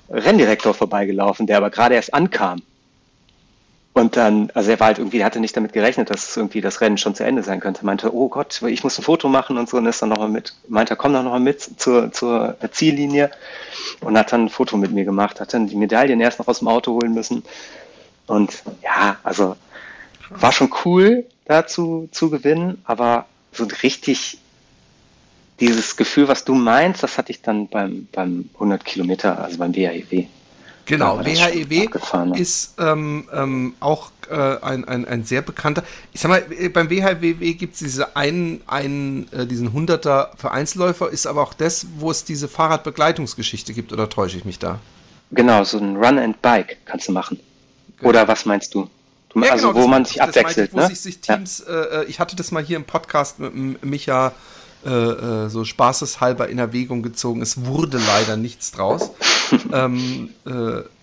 Renndirektor 0.10 0.74
vorbeigelaufen, 0.74 1.48
der 1.48 1.56
aber 1.56 1.70
gerade 1.70 1.96
erst 1.96 2.14
ankam. 2.14 2.62
Und 3.94 4.18
dann, 4.18 4.50
also 4.56 4.72
er 4.72 4.80
war 4.80 4.88
halt 4.88 4.98
irgendwie, 4.98 5.20
er 5.20 5.28
hatte 5.28 5.40
nicht 5.40 5.56
damit 5.56 5.72
gerechnet, 5.72 6.10
dass 6.10 6.36
irgendwie 6.36 6.62
das 6.62 6.82
Rennen 6.82 6.98
schon 6.98 7.14
zu 7.14 7.24
Ende 7.24 7.44
sein 7.44 7.60
könnte. 7.60 7.86
Meinte, 7.86 8.14
oh 8.14 8.28
Gott, 8.28 8.60
ich 8.64 8.84
muss 8.84 8.98
ein 8.98 9.04
Foto 9.04 9.30
machen 9.30 9.58
und 9.60 9.70
so 9.70 9.78
und 9.78 9.86
ist 9.86 10.02
dann 10.02 10.10
nochmal 10.10 10.30
mit, 10.30 10.56
meinte, 10.68 10.96
komm 10.96 11.14
doch 11.14 11.22
nochmal 11.22 11.40
mit 11.40 11.62
zur, 11.80 12.12
zur 12.12 12.58
Ziellinie 12.72 13.30
und 14.02 14.18
hat 14.18 14.34
dann 14.34 14.46
ein 14.46 14.50
Foto 14.50 14.78
mit 14.78 14.92
mir 14.92 15.06
gemacht, 15.06 15.40
hat 15.40 15.54
dann 15.54 15.68
die 15.68 15.76
Medaillen 15.76 16.20
erst 16.20 16.40
noch 16.40 16.48
aus 16.48 16.60
dem 16.60 16.70
Auto 16.70 16.94
holen 16.94 17.14
müssen. 17.14 17.44
Und 18.26 18.64
ja, 18.82 19.18
also 19.22 19.58
war 20.30 20.52
schon 20.52 20.74
cool, 20.86 21.26
dazu 21.46 22.10
zu 22.12 22.32
gewinnen, 22.32 22.82
aber 22.86 23.28
so 23.52 23.68
richtig 23.84 24.40
dieses 25.60 25.98
Gefühl, 25.98 26.28
was 26.28 26.46
du 26.46 26.56
meinst, 26.56 27.04
das 27.04 27.20
hatte 27.20 27.32
ich 27.32 27.44
dann 27.44 27.68
beim, 27.68 28.08
beim 28.12 28.50
100 28.56 28.84
Kilometer, 28.84 29.40
also 29.40 29.60
beim 29.60 29.76
WHEW. 29.76 30.28
Genau, 30.86 31.20
WHEW 31.24 31.90
ne? 32.26 32.40
ist 32.40 32.74
ähm, 32.78 33.30
ähm, 33.34 33.74
auch 33.80 34.12
äh, 34.30 34.58
ein, 34.62 34.86
ein, 34.86 35.08
ein 35.08 35.24
sehr 35.24 35.42
bekannter. 35.42 35.84
Ich 36.12 36.20
sag 36.20 36.30
mal, 36.30 36.44
äh, 36.52 36.68
beim 36.70 36.90
WHEW 36.90 37.54
gibt 37.54 37.74
es 37.74 37.80
diese 37.80 38.16
einen, 38.16 38.62
einen, 38.68 39.32
äh, 39.32 39.46
diesen 39.46 39.72
100er 39.72 40.30
für 40.36 40.52
Einzelläufer, 40.52 41.10
ist 41.10 41.26
aber 41.26 41.42
auch 41.42 41.54
das, 41.54 41.88
wo 41.98 42.12
es 42.12 42.26
diese 42.26 42.50
Fahrradbegleitungsgeschichte 42.50 43.74
gibt, 43.74 43.94
oder 43.94 44.10
täusche 44.10 44.38
ich 44.38 44.46
mich 44.46 44.60
da? 44.60 44.80
Genau, 45.32 45.64
so 45.64 45.78
ein 45.78 45.96
Run 45.96 46.20
and 46.20 46.42
Bike 46.42 46.78
kannst 46.86 47.08
du 47.08 47.14
machen. 47.14 47.40
Genau. 47.98 48.10
Oder 48.10 48.28
was 48.28 48.46
meinst 48.46 48.74
du? 48.74 48.90
du 49.30 49.42
ja, 49.42 49.52
also, 49.52 49.72
genau, 49.72 49.84
wo 49.84 49.88
man 49.88 50.06
sich 50.06 50.22
abwechselt. 50.22 50.70
Ich, 50.70 50.74
wo 50.74 50.80
ne? 50.80 50.88
sich, 50.88 51.00
sich 51.00 51.20
Teams, 51.20 51.64
ja. 51.66 51.74
Äh, 51.74 52.02
äh, 52.02 52.06
ich 52.06 52.20
hatte 52.20 52.36
das 52.36 52.52
mal 52.52 52.64
hier 52.64 52.78
im 52.78 52.84
Podcast 52.84 53.40
mit 53.40 53.84
Micha 53.84 54.34
äh, 54.86 55.46
äh, 55.46 55.50
so 55.50 55.64
spaßeshalber 55.64 56.50
in 56.50 56.60
Erwägung 56.60 57.04
gezogen. 57.04 57.42
Es 57.42 57.66
wurde 57.66 58.00
leider 58.00 58.36
nichts 58.36 58.72
draus. 58.72 59.12
ähm, 59.74 60.30
äh, 60.46 60.52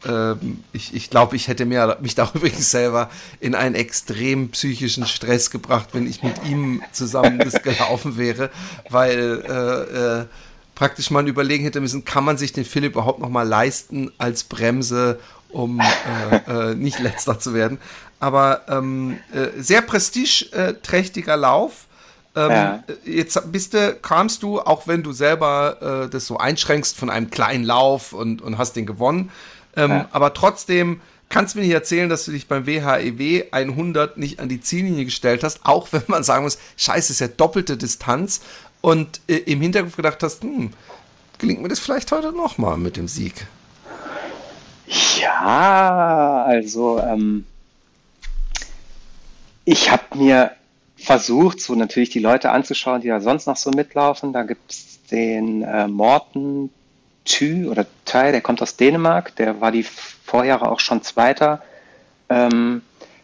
äh, 0.08 0.36
ich 0.72 0.94
ich 0.94 1.08
glaube, 1.08 1.36
ich 1.36 1.48
hätte 1.48 1.64
mir, 1.64 1.96
mich 2.02 2.14
da 2.14 2.30
übrigens 2.34 2.70
selber 2.70 3.08
in 3.40 3.54
einen 3.54 3.74
extrem 3.74 4.50
psychischen 4.50 5.06
Stress 5.06 5.50
gebracht, 5.50 5.88
wenn 5.92 6.06
ich 6.06 6.22
mit 6.22 6.44
ihm 6.44 6.82
zusammen 6.92 7.38
das 7.38 7.62
gelaufen 7.62 8.18
wäre, 8.18 8.50
weil 8.90 9.44
äh, 9.48 10.20
äh, 10.20 10.26
praktisch 10.74 11.10
mal 11.10 11.26
überlegen 11.26 11.64
hätte 11.64 11.80
müssen, 11.80 12.04
kann 12.04 12.24
man 12.24 12.36
sich 12.36 12.52
den 12.52 12.66
Philipp 12.66 12.92
überhaupt 12.92 13.20
noch 13.20 13.30
mal 13.30 13.48
leisten 13.48 14.12
als 14.18 14.44
Bremse, 14.44 15.18
um 15.48 15.80
nicht 16.76 17.00
letzter 17.00 17.38
zu 17.38 17.52
werden. 17.54 17.78
Aber 18.18 18.62
ähm, 18.68 19.18
sehr 19.58 19.82
prestigeträchtiger 19.82 21.36
Lauf 21.36 21.86
ähm, 22.36 22.50
ja. 22.50 22.84
Jetzt 23.04 23.40
bist 23.50 23.74
du, 23.74 23.94
kamst 23.94 24.42
du, 24.42 24.60
auch 24.60 24.86
wenn 24.86 25.02
du 25.02 25.12
selber 25.12 26.04
äh, 26.04 26.10
das 26.10 26.26
so 26.26 26.38
einschränkst 26.38 26.96
von 26.96 27.10
einem 27.10 27.30
kleinen 27.30 27.64
Lauf 27.64 28.12
und, 28.12 28.40
und 28.40 28.58
hast 28.58 28.76
den 28.76 28.86
gewonnen, 28.86 29.30
ähm, 29.76 29.90
ja. 29.90 30.08
aber 30.12 30.32
trotzdem 30.34 31.00
kannst 31.28 31.54
du 31.54 31.58
mir 31.58 31.64
nicht 31.64 31.74
erzählen, 31.74 32.08
dass 32.08 32.24
du 32.24 32.32
dich 32.32 32.48
beim 32.48 32.66
WHEW 32.66 33.44
100 33.50 34.16
e 34.16 34.20
nicht 34.20 34.40
an 34.40 34.48
die 34.48 34.60
Ziellinie 34.60 35.04
gestellt 35.04 35.42
hast, 35.42 35.60
auch 35.64 35.88
wenn 35.92 36.02
man 36.08 36.22
sagen 36.22 36.44
muss, 36.44 36.58
scheiße, 36.76 37.12
ist 37.12 37.20
ja 37.20 37.28
doppelte 37.28 37.76
Distanz 37.76 38.40
und 38.80 39.20
äh, 39.28 39.36
im 39.36 39.60
Hintergrund 39.60 39.96
gedacht 39.96 40.22
hast, 40.22 40.42
hm, 40.42 40.72
gelingt 41.38 41.62
mir 41.62 41.68
das 41.68 41.80
vielleicht 41.80 42.12
heute 42.12 42.32
nochmal 42.32 42.76
mit 42.76 42.96
dem 42.96 43.08
Sieg? 43.08 43.46
Ja, 45.20 46.44
also 46.46 47.00
ähm, 47.00 47.44
ich 49.64 49.90
habe 49.90 50.02
mir 50.16 50.50
versucht, 51.02 51.60
so 51.60 51.74
natürlich 51.74 52.10
die 52.10 52.18
Leute 52.18 52.50
anzuschauen, 52.50 53.00
die 53.00 53.08
da 53.08 53.20
sonst 53.20 53.46
noch 53.46 53.56
so 53.56 53.70
mitlaufen. 53.70 54.32
Da 54.32 54.42
gibt 54.42 54.70
es 54.70 55.02
den 55.10 55.62
äh, 55.62 55.88
Morten 55.88 56.70
Thü 57.24 57.68
oder 57.68 57.86
Thai, 58.04 58.32
der 58.32 58.40
kommt 58.40 58.62
aus 58.62 58.76
Dänemark, 58.76 59.34
der 59.36 59.60
war 59.60 59.72
die 59.72 59.84
Vorjahre 59.84 60.70
auch 60.70 60.80
schon 60.80 61.02
Zweiter. 61.02 61.62
Ähm, 62.28 62.82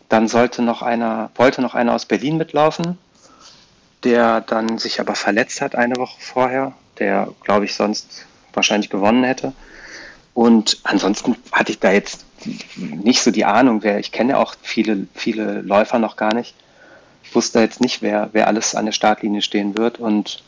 dann 0.08 0.28
sollte 0.28 0.62
noch 0.62 0.82
einer, 0.82 1.30
wollte 1.34 1.62
noch 1.62 1.74
einer 1.74 1.94
aus 1.94 2.06
Berlin 2.06 2.36
mitlaufen, 2.36 2.98
der 4.04 4.40
dann 4.40 4.78
sich 4.78 5.00
aber 5.00 5.14
verletzt 5.14 5.60
hat 5.60 5.74
eine 5.74 5.96
Woche 5.96 6.20
vorher, 6.20 6.72
der, 6.98 7.28
glaube 7.42 7.64
ich, 7.64 7.74
sonst 7.74 8.26
wahrscheinlich 8.52 8.90
gewonnen 8.90 9.24
hätte. 9.24 9.52
Und 10.34 10.80
ansonsten 10.84 11.36
hatte 11.50 11.72
ich 11.72 11.80
da 11.80 11.90
jetzt 11.90 12.24
nicht 12.76 13.22
so 13.22 13.30
die 13.30 13.44
Ahnung, 13.44 13.82
wer, 13.82 13.98
ich 13.98 14.12
kenne 14.12 14.38
auch 14.38 14.54
viele, 14.62 15.06
viele 15.14 15.62
Läufer 15.62 15.98
noch 15.98 16.16
gar 16.16 16.34
nicht. 16.34 16.54
Ich 17.28 17.34
wusste 17.34 17.60
jetzt 17.60 17.80
nicht, 17.80 18.02
wer, 18.02 18.30
wer 18.32 18.46
alles 18.46 18.74
an 18.74 18.86
der 18.86 18.92
Startlinie 18.92 19.42
stehen 19.42 19.76
wird 19.76 19.98
und 19.98 20.42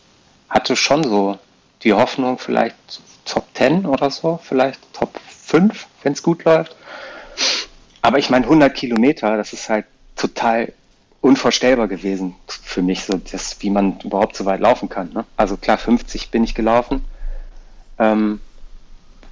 hatte 0.49 0.77
schon 0.77 1.05
so 1.05 1.39
die 1.83 1.93
Hoffnung, 1.93 2.39
vielleicht 2.39 2.77
Top 3.25 3.45
10 3.55 3.87
oder 3.87 4.11
so, 4.11 4.41
vielleicht 4.43 4.81
Top 4.95 5.21
5, 5.29 5.87
wenn 6.03 6.13
es 6.13 6.23
gut 6.23 6.45
läuft. 6.45 6.77
Aber 8.01 8.19
ich 8.19 8.31
meine, 8.31 8.45
100 8.45 8.75
Kilometer, 8.75 9.37
das 9.37 9.53
ist 9.53 9.69
halt 9.69 9.87
total 10.17 10.73
unvorstellbar 11.21 11.89
gewesen 11.89 12.37
für 12.47 12.81
mich, 12.81 13.05
so 13.05 13.19
das, 13.19 13.61
wie 13.61 13.71
man 13.71 14.01
überhaupt 14.01 14.37
so 14.37 14.45
weit 14.45 14.61
laufen 14.61 14.89
kann. 14.89 15.13
Ne? 15.13 15.25
Also 15.37 15.57
klar, 15.57 15.79
50 15.79 16.31
bin 16.31 16.45
ich 16.45 16.55
gelaufen. 16.55 17.05
Ähm, 17.99 18.41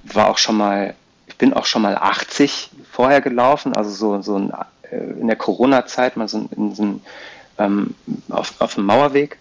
war 0.03 0.29
auch 0.29 0.37
schon 0.37 0.57
mal, 0.57 0.95
ich 1.27 1.37
bin 1.37 1.53
auch 1.53 1.65
schon 1.65 1.81
mal 1.81 1.95
80 1.95 2.69
vorher 2.91 3.21
gelaufen, 3.21 3.75
also 3.75 3.89
so, 3.89 4.21
so 4.21 4.37
ein, 4.37 4.53
äh, 4.91 4.97
in 4.97 5.27
der 5.27 5.35
Corona-Zeit 5.35 6.17
mal 6.17 6.27
so 6.27 6.49
in, 6.55 6.75
so 6.75 6.99
ähm, 7.57 7.95
auf, 8.29 8.53
auf 8.59 8.75
dem 8.75 8.85
Mauerweg. 8.85 9.37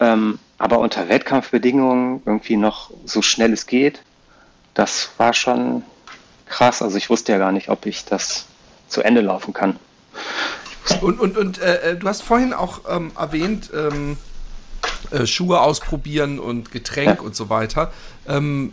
Ähm, 0.00 0.38
aber 0.58 0.78
unter 0.80 1.08
Wettkampfbedingungen 1.08 2.22
irgendwie 2.24 2.56
noch 2.56 2.90
so 3.04 3.22
schnell 3.22 3.52
es 3.52 3.66
geht, 3.66 4.02
das 4.74 5.10
war 5.16 5.32
schon 5.32 5.82
krass. 6.46 6.82
Also 6.82 6.96
ich 6.96 7.10
wusste 7.10 7.32
ja 7.32 7.38
gar 7.38 7.52
nicht, 7.52 7.68
ob 7.68 7.86
ich 7.86 8.04
das 8.04 8.46
zu 8.88 9.02
Ende 9.02 9.20
laufen 9.20 9.52
kann. 9.52 9.78
Und, 11.00 11.20
und, 11.20 11.36
und 11.36 11.58
äh, 11.60 11.92
äh, 11.92 11.96
du 11.96 12.08
hast 12.08 12.22
vorhin 12.22 12.52
auch 12.52 12.80
ähm, 12.88 13.12
erwähnt, 13.16 13.70
ähm, 13.74 14.16
äh, 15.10 15.26
Schuhe 15.26 15.60
ausprobieren 15.60 16.38
und 16.38 16.70
Getränk 16.70 17.18
ja. 17.18 17.20
und 17.20 17.34
so 17.34 17.48
weiter. 17.48 17.92
Ähm, 18.26 18.72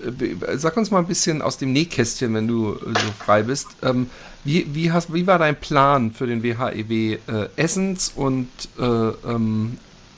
sag 0.55 0.75
uns 0.77 0.91
mal 0.91 0.99
ein 0.99 1.07
bisschen 1.07 1.41
aus 1.41 1.57
dem 1.57 1.71
Nähkästchen, 1.71 2.33
wenn 2.33 2.47
du 2.47 2.73
äh, 2.73 2.99
so 2.99 3.11
frei 3.17 3.43
bist. 3.43 3.67
Ähm, 3.83 4.09
wie, 4.43 4.67
wie, 4.75 4.91
hast, 4.91 5.13
wie 5.13 5.25
war 5.27 5.39
dein 5.39 5.55
Plan 5.55 6.11
für 6.11 6.27
den 6.27 6.43
WHEW 6.43 6.91
e 6.91 7.19
äh, 7.27 7.49
Essens- 7.55 8.11
und 8.15 8.49
äh, 8.77 8.83
ähm, 8.83 9.77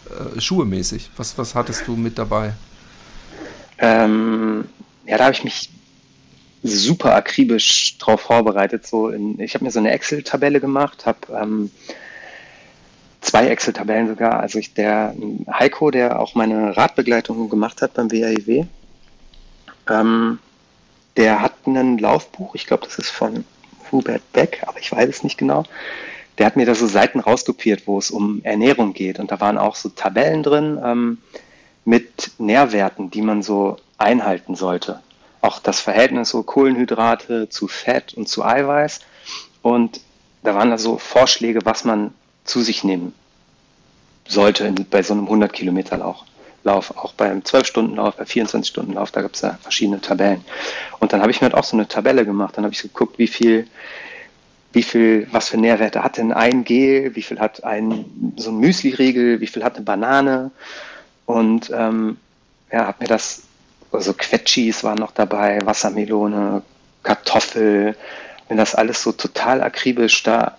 äh, 0.10 0.41
Schuhe 0.41 0.65
mäßig? 0.65 1.12
Was, 1.17 1.38
was 1.38 1.56
hattest 1.56 1.88
du 1.88 1.95
mit 1.95 2.17
dabei? 2.17 2.54
Ähm, 3.78 4.65
ja, 5.06 5.17
da 5.17 5.26
habe 5.26 5.34
ich 5.34 5.43
mich 5.43 5.69
super 6.63 7.15
akribisch 7.15 7.97
drauf 8.00 8.21
vorbereitet. 8.21 8.88
So 8.88 9.10
in, 9.10 9.39
ich 9.39 9.54
habe 9.54 9.63
mir 9.63 9.71
so 9.71 9.80
eine 9.80 9.91
Excel-Tabelle 9.91 10.60
gemacht, 10.60 11.06
habe 11.06 11.19
ähm, 11.39 11.71
zwei 13.21 13.47
Excel-Tabellen 13.47 14.08
sogar. 14.08 14.39
Also 14.39 14.60
ich, 14.60 14.73
der 14.73 15.13
Heiko, 15.51 15.91
der 15.91 16.19
auch 16.19 16.36
meine 16.36 16.75
Radbegleitung 16.75 17.49
gemacht 17.49 17.82
hat 17.82 17.93
beim 17.93 18.12
WAEW, 18.12 18.49
e 18.49 18.65
ähm, 19.89 20.39
der 21.15 21.41
hat 21.41 21.53
ein 21.65 21.97
Laufbuch, 21.97 22.56
ich 22.56 22.67
glaube, 22.67 22.86
das 22.86 22.99
ist 22.99 23.10
von 23.10 23.43
Hubert 23.91 24.32
Beck, 24.34 24.63
aber 24.67 24.80
ich 24.80 24.91
weiß 24.91 25.10
es 25.10 25.23
nicht 25.23 25.38
genau. 25.38 25.63
Der 26.38 26.45
hat 26.45 26.56
mir 26.56 26.65
da 26.65 26.75
so 26.75 26.86
Seiten 26.86 27.19
rauskopiert, 27.19 27.88
wo 27.88 27.97
es 27.97 28.12
um 28.12 28.41
Ernährung 28.43 28.93
geht. 28.93 29.17
Und 29.17 29.32
da 29.32 29.39
waren 29.39 29.58
auch 29.58 29.75
so 29.75 29.89
Tabellen 29.89 30.43
drin 30.43 30.80
ähm, 30.84 31.17
mit 31.84 32.32
Nährwerten, 32.38 33.10
die 33.10 33.23
man 33.23 33.41
so 33.41 33.77
einhalten 33.97 34.53
sollte 34.53 35.01
auch 35.47 35.60
das 35.60 35.80
Verhältnis 35.80 36.30
so 36.30 36.43
Kohlenhydrate 36.43 37.49
zu 37.49 37.67
Fett 37.67 38.13
und 38.13 38.27
zu 38.27 38.43
Eiweiß. 38.43 38.99
Und 39.62 40.01
da 40.43 40.56
waren 40.56 40.71
also 40.71 40.97
Vorschläge, 40.97 41.62
was 41.63 41.86
man 41.86 42.13
zu 42.47 42.62
sich 42.62 42.83
nehmen 42.83 43.13
sollte 44.27 44.73
bei 44.89 45.03
so 45.03 45.13
einem 45.13 45.23
100 45.23 45.53
Kilometer 45.53 45.97
Lauf. 46.63 46.97
Auch 46.97 47.13
beim 47.13 47.39
12-Stunden-Lauf, 47.39 48.17
bei 48.17 48.25
24-Stunden-Lauf, 48.25 49.12
da 49.12 49.21
gibt 49.21 49.36
es 49.36 49.41
ja 49.41 49.57
verschiedene 49.62 50.01
Tabellen. 50.01 50.43
Und 50.99 51.13
dann 51.13 51.21
habe 51.21 51.31
ich 51.31 51.39
mir 51.39 51.45
halt 51.45 51.55
auch 51.55 51.63
so 51.63 51.77
eine 51.77 51.88
Tabelle 51.88 52.25
gemacht. 52.25 52.57
Dann 52.57 52.65
habe 52.65 52.73
ich 52.73 52.81
geguckt, 52.81 53.17
wie 53.19 53.27
viel, 53.27 53.67
wie 54.73 54.83
viel, 54.83 55.27
was 55.31 55.49
für 55.49 55.57
Nährwerte 55.57 56.03
hat 56.03 56.17
denn 56.17 56.33
ein 56.33 56.65
Gel, 56.65 57.15
wie 57.15 57.21
viel 57.21 57.39
hat 57.39 57.63
ein 57.63 58.33
so 58.36 58.49
ein 58.49 58.57
Müsli-Riegel, 58.57 59.39
wie 59.39 59.47
viel 59.47 59.63
hat 59.63 59.75
eine 59.75 59.86
Banane. 59.86 60.51
Und 61.25 61.71
ähm, 61.73 62.17
ja, 62.69 62.88
habe 62.88 62.97
mir 62.99 63.07
das 63.07 63.43
also 63.91 64.13
Quetschis 64.13 64.83
waren 64.83 64.97
noch 64.97 65.12
dabei, 65.12 65.60
Wassermelone, 65.63 66.63
Kartoffel. 67.03 67.95
Bin 68.49 68.57
das 68.57 68.75
alles 68.75 69.01
so 69.01 69.13
total 69.13 69.62
akribisch 69.62 70.23
da 70.23 70.57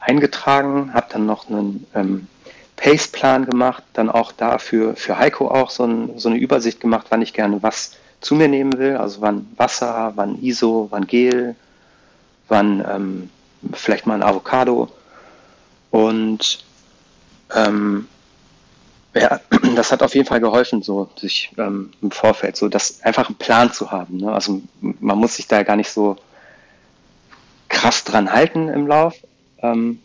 eingetragen, 0.00 0.92
habe 0.94 1.06
dann 1.10 1.26
noch 1.26 1.48
einen 1.48 1.86
ähm, 1.94 2.28
Pace-Plan 2.76 3.44
gemacht, 3.46 3.82
dann 3.92 4.08
auch 4.08 4.32
dafür 4.32 4.94
für 4.96 5.18
Heiko 5.18 5.48
auch 5.48 5.70
so, 5.70 5.84
ein, 5.84 6.18
so, 6.18 6.28
eine 6.28 6.38
Übersicht 6.38 6.80
gemacht, 6.80 7.06
wann 7.10 7.22
ich 7.22 7.34
gerne 7.34 7.62
was 7.62 7.92
zu 8.20 8.34
mir 8.34 8.48
nehmen 8.48 8.78
will. 8.78 8.96
Also 8.96 9.20
wann 9.20 9.48
Wasser, 9.56 10.12
wann 10.14 10.40
ISO, 10.42 10.86
wann 10.90 11.06
Gel, 11.06 11.56
wann 12.48 12.84
ähm, 12.88 13.30
vielleicht 13.72 14.06
mal 14.06 14.14
ein 14.14 14.22
Avocado. 14.22 14.88
Und 15.90 16.64
ähm, 17.54 18.06
ja, 19.14 19.40
das 19.74 19.90
hat 19.90 20.02
auf 20.02 20.14
jeden 20.14 20.26
Fall 20.26 20.40
geholfen, 20.40 20.82
so 20.82 21.08
sich 21.16 21.50
ähm, 21.58 21.90
im 22.00 22.10
Vorfeld, 22.10 22.56
so 22.56 22.68
das 22.68 23.02
einfach 23.02 23.26
einen 23.26 23.36
Plan 23.36 23.72
zu 23.72 23.90
haben. 23.90 24.18
Ne? 24.18 24.32
Also 24.32 24.62
man 24.80 25.18
muss 25.18 25.36
sich 25.36 25.48
da 25.48 25.62
gar 25.62 25.76
nicht 25.76 25.90
so 25.90 26.16
krass 27.68 28.04
dran 28.04 28.32
halten 28.32 28.68
im 28.68 28.86
Lauf, 28.86 29.14
ähm, 29.62 30.00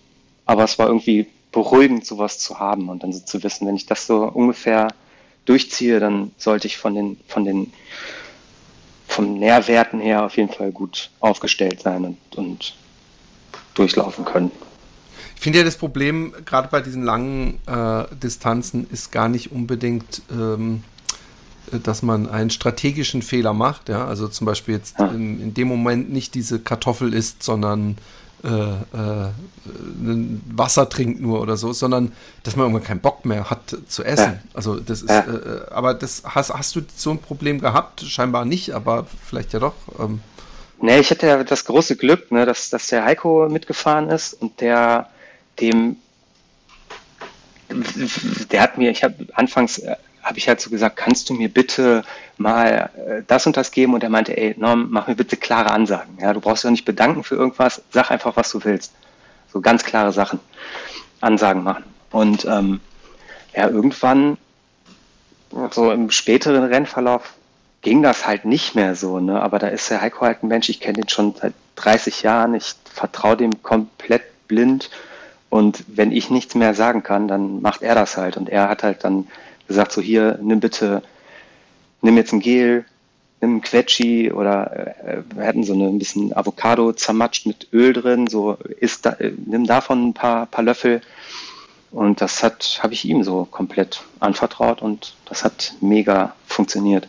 aber 0.46 0.63
es 0.63 0.78
war 0.80 0.88
irgendwie 0.88 1.28
beruhigend, 1.52 2.06
sowas 2.06 2.39
zu 2.39 2.60
haben 2.60 2.89
und 2.89 3.04
dann 3.04 3.13
so 3.13 3.20
zu 3.20 3.44
wissen, 3.44 3.68
wenn 3.68 3.76
ich 3.76 3.86
das 3.86 4.08
so 4.08 4.24
ungefähr 4.24 4.88
durchziehe, 5.46 6.00
dann 6.00 6.32
sollte 6.38 6.68
ich 6.68 6.78
von 6.78 6.96
den 6.96 7.18
von 7.28 7.46
den 7.46 7.72
vom 9.08 9.38
Nährwerten 9.38 10.00
her 10.00 10.24
auf 10.24 10.38
jeden 10.38 10.52
Fall 10.52 10.72
gut 10.72 11.12
aufgestellt 11.20 11.82
sein 11.82 12.04
und, 12.06 12.18
und 12.36 12.76
durchlaufen 13.76 14.26
können 14.26 14.52
finde 15.44 15.60
ja 15.60 15.66
das 15.66 15.76
Problem, 15.76 16.34
gerade 16.46 16.70
bei 16.70 16.80
diesen 16.80 17.04
langen 17.04 17.60
äh, 17.68 18.06
Distanzen, 18.16 18.88
ist 18.89 19.12
gar 19.12 19.28
nicht 19.28 19.52
unbedingt, 19.52 20.22
ähm, 20.32 20.84
dass 21.72 22.02
man 22.02 22.30
einen 22.30 22.50
strategischen 22.50 23.22
Fehler 23.22 23.54
macht. 23.54 23.89
Ja? 23.89 24.06
Also 24.06 24.30
zum 24.30 24.46
Beispiel 24.46 24.76
jetzt 24.76 24.98
in, 25.00 25.42
in 25.42 25.54
dem 25.54 25.68
Moment 25.68 26.12
nicht 26.12 26.34
diese 26.34 26.60
Kartoffel 26.60 27.13
isst, 27.13 27.44
sondern 27.44 27.98
äh, 28.44 28.50
äh, 28.50 29.30
Wasser 30.52 30.90
trinkt 30.90 31.22
nur 31.22 31.42
oder 31.42 31.56
so, 31.56 31.72
sondern 31.72 32.12
dass 32.44 32.56
man 32.56 32.66
irgendwann 32.66 32.84
keinen 32.84 33.00
Bock 33.00 33.26
mehr 33.26 33.50
hat 33.50 33.78
zu 33.88 34.04
essen. 34.04 34.40
Also 34.54 34.80
das 34.80 35.02
ist, 35.02 35.10
äh, 35.10 35.62
aber 35.72 35.94
das 35.94 36.24
hast, 36.26 36.54
hast 36.54 36.76
du 36.76 36.82
so 36.96 37.12
ein 37.12 37.20
Problem 37.20 37.62
gehabt? 37.62 38.02
Scheinbar 38.02 38.46
nicht, 38.46 38.72
aber 38.72 39.08
vielleicht 39.26 39.54
ja 39.54 39.60
doch. 39.60 39.76
Ähm. 39.98 40.22
Nee, 40.82 41.00
ich 41.00 41.10
hatte 41.10 41.28
ja 41.28 41.44
das 41.44 41.64
große 41.64 41.96
Glück, 41.96 42.32
ne, 42.32 42.46
dass, 42.46 42.70
dass 42.70 42.88
der 42.88 43.06
Heiko 43.06 43.48
mitgefahren 43.50 44.10
ist 44.10 44.34
und 44.34 44.60
der 44.60 45.08
dem, 45.60 45.98
der 48.52 48.62
hat 48.62 48.78
mir, 48.78 48.92
ich 48.92 49.04
habe 49.04 49.26
anfangs 49.34 49.78
äh, 49.80 49.96
habe 50.24 50.38
ich 50.38 50.48
halt 50.48 50.62
so 50.62 50.70
gesagt, 50.70 50.96
kannst 50.96 51.30
du 51.30 51.34
mir 51.34 51.50
bitte 51.50 52.04
mal 52.38 52.90
äh, 52.96 53.22
das 53.28 53.46
und 53.46 53.58
das 53.58 53.72
geben? 53.72 53.94
Und 53.94 54.04
er 54.04 54.10
meinte, 54.10 54.36
ey, 54.36 54.56
Norm, 54.58 54.88
mach 54.90 55.08
mir 55.08 55.16
bitte 55.16 55.38
klare 55.38 55.72
Ansagen. 55.72 56.18
Ja, 56.20 56.34
du 56.34 56.40
brauchst 56.40 56.64
dich 56.64 56.72
nicht 56.72 56.86
bedanken 56.86 57.24
für 57.24 57.36
irgendwas, 57.36 57.82
sag 57.92 58.10
einfach, 58.10 58.36
was 58.36 58.50
du 58.52 58.64
willst. 58.64 58.94
So 59.52 59.62
ganz 59.62 59.84
klare 59.84 60.12
Sachen, 60.12 60.40
Ansagen 61.22 61.64
machen. 61.64 61.84
Und 62.12 62.46
ähm, 62.46 62.80
ja, 63.56 63.68
irgendwann, 63.68 64.38
so 65.72 65.92
im 65.92 66.10
späteren 66.10 66.64
Rennverlauf, 66.64 67.34
ging 67.82 68.02
das 68.02 68.26
halt 68.26 68.46
nicht 68.46 68.76
mehr 68.76 68.96
so. 68.96 69.20
Ne? 69.20 69.42
Aber 69.42 69.60
da 69.60 69.68
ist 69.68 69.90
der 69.90 70.02
Heiko 70.02 70.26
halt 70.26 70.42
ein 70.42 70.48
Mensch, 70.48 70.70
ich 70.70 70.80
kenne 70.80 71.02
den 71.02 71.10
schon 71.10 71.36
seit 71.36 71.54
30 71.76 72.24
Jahren, 72.24 72.56
ich 72.56 72.74
vertraue 72.86 73.38
dem 73.38 73.62
komplett 73.62 74.24
blind 74.48 74.90
und 75.54 75.84
wenn 75.88 76.12
ich 76.12 76.32
nichts 76.32 76.56
mehr 76.56 76.74
sagen 76.74 77.04
kann, 77.04 77.28
dann 77.28 77.62
macht 77.62 77.84
er 77.84 77.94
das 77.94 78.18
halt. 78.18 78.38
Und 78.38 78.50
er 78.50 78.70
hat 78.70 78.82
halt 78.82 79.04
dann 79.04 79.28
gesagt, 79.74 79.92
so 79.92 80.02
hier, 80.02 80.40
nimm 80.42 80.60
bitte, 80.60 81.02
nimm 82.02 82.18
jetzt 82.18 82.34
ein 82.34 82.40
Gel, 82.40 82.86
nimm 83.42 83.58
ein 83.58 83.62
Quetschi 83.62 84.32
oder 84.32 84.96
äh, 85.06 85.24
wir 85.36 85.46
hatten 85.46 85.64
so 85.64 85.74
eine, 85.74 85.88
ein 85.88 86.00
bisschen 86.00 86.36
Avocado 86.36 86.94
zermatscht 86.94 87.46
mit 87.46 87.68
Öl 87.74 87.94
drin, 87.94 88.28
so 88.28 88.58
isst 88.80 89.06
da, 89.06 89.12
äh, 89.14 89.34
nimm 89.46 89.66
davon 89.66 90.10
ein 90.10 90.14
paar, 90.14 90.46
paar 90.46 90.64
Löffel. 90.64 91.02
Und 91.92 92.22
das 92.22 92.42
hat, 92.42 92.80
habe 92.82 92.94
ich 92.94 93.06
ihm 93.06 93.24
so 93.24 93.46
komplett 93.46 94.02
anvertraut 94.20 94.82
und 94.82 95.16
das 95.26 95.44
hat 95.44 95.76
mega 95.80 96.34
funktioniert. 96.48 97.08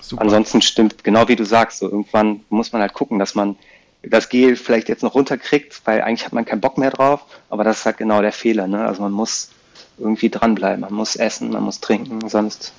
Super. 0.00 0.20
Ansonsten 0.22 0.60
stimmt, 0.60 1.04
genau 1.04 1.28
wie 1.28 1.36
du 1.36 1.46
sagst, 1.46 1.78
so 1.78 1.86
irgendwann 1.86 2.40
muss 2.50 2.72
man 2.72 2.82
halt 2.82 2.92
gucken, 2.92 3.18
dass 3.18 3.34
man 3.34 3.56
das 4.02 4.28
Gel 4.28 4.56
vielleicht 4.56 4.90
jetzt 4.90 5.02
noch 5.02 5.14
runterkriegt, 5.14 5.80
weil 5.86 6.02
eigentlich 6.02 6.26
hat 6.26 6.34
man 6.34 6.44
keinen 6.44 6.60
Bock 6.60 6.76
mehr 6.76 6.90
drauf, 6.90 7.24
aber 7.48 7.64
das 7.64 7.78
ist 7.78 7.86
halt 7.86 7.96
genau 7.96 8.20
der 8.20 8.32
Fehler. 8.32 8.66
Ne? 8.66 8.84
Also 8.84 9.00
man 9.00 9.12
muss 9.12 9.50
irgendwie 9.98 10.30
dranbleiben, 10.30 10.80
man 10.80 10.92
muss 10.92 11.16
essen, 11.16 11.50
man 11.50 11.62
muss 11.62 11.80
trinken, 11.80 12.28
sonst 12.28 12.72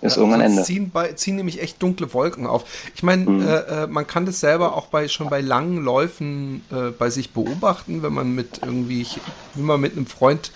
ist 0.00 0.16
ja, 0.16 0.22
irgendwann 0.22 0.40
Ende. 0.40 0.62
Ziehen, 0.62 0.90
bei, 0.90 1.12
ziehen 1.12 1.36
nämlich 1.36 1.60
echt 1.60 1.82
dunkle 1.82 2.12
Wolken 2.14 2.46
auf. 2.46 2.64
Ich 2.94 3.02
meine, 3.02 3.28
mhm. 3.28 3.46
äh, 3.46 3.56
äh, 3.56 3.86
man 3.88 4.06
kann 4.06 4.26
das 4.26 4.40
selber 4.40 4.76
auch 4.76 4.86
bei 4.86 5.08
schon 5.08 5.28
bei 5.28 5.40
langen 5.40 5.78
Läufen 5.78 6.64
äh, 6.70 6.90
bei 6.90 7.10
sich 7.10 7.32
beobachten, 7.32 8.02
wenn 8.02 8.12
man 8.12 8.34
mit 8.34 8.60
irgendwie, 8.62 9.06
wie 9.54 9.62
man 9.62 9.80
mit 9.80 9.96
einem 9.96 10.06
Freund 10.06 10.52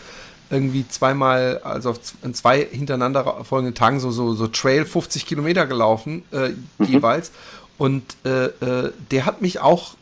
irgendwie 0.51 0.87
zweimal, 0.87 1.61
also 1.64 1.90
auf 1.90 2.01
zwei 2.35 2.64
hintereinander 2.64 3.42
folgenden 3.42 3.75
Tagen 3.75 4.01
so, 4.01 4.11
so, 4.11 4.35
so 4.35 4.47
Trail 4.47 4.85
50 4.85 5.27
Kilometer 5.27 5.66
gelaufen, 5.66 6.23
äh, 6.31 6.51
mhm. 6.51 6.87
jeweils. 6.87 7.33
Und 7.79 8.03
äh, 8.25 8.47
äh, 8.47 8.93
der 9.11 9.27
hat 9.27 9.43
mich 9.43 9.61
auch 9.61 9.95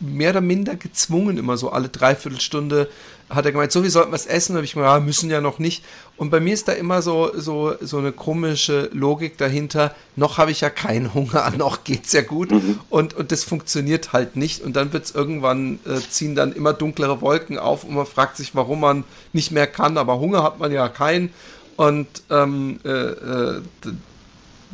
mehr 0.00 0.30
oder 0.30 0.40
minder 0.40 0.76
gezwungen, 0.76 1.36
immer 1.36 1.56
so 1.56 1.70
alle 1.70 1.88
Dreiviertelstunde 1.88 2.88
hat 3.34 3.46
er 3.46 3.52
gemeint, 3.52 3.72
so 3.72 3.82
wie 3.82 3.88
sollten 3.88 4.10
wir 4.10 4.16
es 4.16 4.26
essen? 4.26 4.54
habe 4.54 4.64
ich 4.64 4.74
gesagt, 4.74 4.86
ja, 4.86 5.00
müssen 5.00 5.30
ja 5.30 5.40
noch 5.40 5.58
nicht. 5.58 5.84
Und 6.16 6.30
bei 6.30 6.40
mir 6.40 6.54
ist 6.54 6.68
da 6.68 6.72
immer 6.72 7.02
so, 7.02 7.30
so, 7.34 7.74
so 7.80 7.98
eine 7.98 8.12
komische 8.12 8.90
Logik 8.92 9.38
dahinter. 9.38 9.94
Noch 10.16 10.38
habe 10.38 10.50
ich 10.50 10.60
ja 10.60 10.70
keinen 10.70 11.14
Hunger, 11.14 11.50
noch 11.56 11.84
geht 11.84 12.06
es 12.06 12.12
ja 12.12 12.22
gut. 12.22 12.50
Mhm. 12.50 12.80
Und, 12.90 13.14
und 13.14 13.32
das 13.32 13.44
funktioniert 13.44 14.12
halt 14.12 14.36
nicht. 14.36 14.62
Und 14.62 14.76
dann 14.76 14.92
wird 14.92 15.04
es 15.04 15.14
irgendwann, 15.14 15.78
äh, 15.86 16.00
ziehen 16.00 16.34
dann 16.34 16.52
immer 16.52 16.72
dunklere 16.72 17.20
Wolken 17.20 17.58
auf 17.58 17.84
und 17.84 17.94
man 17.94 18.06
fragt 18.06 18.36
sich, 18.36 18.54
warum 18.54 18.80
man 18.80 19.04
nicht 19.32 19.50
mehr 19.50 19.66
kann. 19.66 19.96
Aber 19.96 20.18
Hunger 20.18 20.42
hat 20.42 20.58
man 20.58 20.72
ja 20.72 20.88
keinen. 20.88 21.32
Und 21.76 22.06
ähm, 22.30 22.80
äh, 22.84 22.88
äh, 22.90 23.62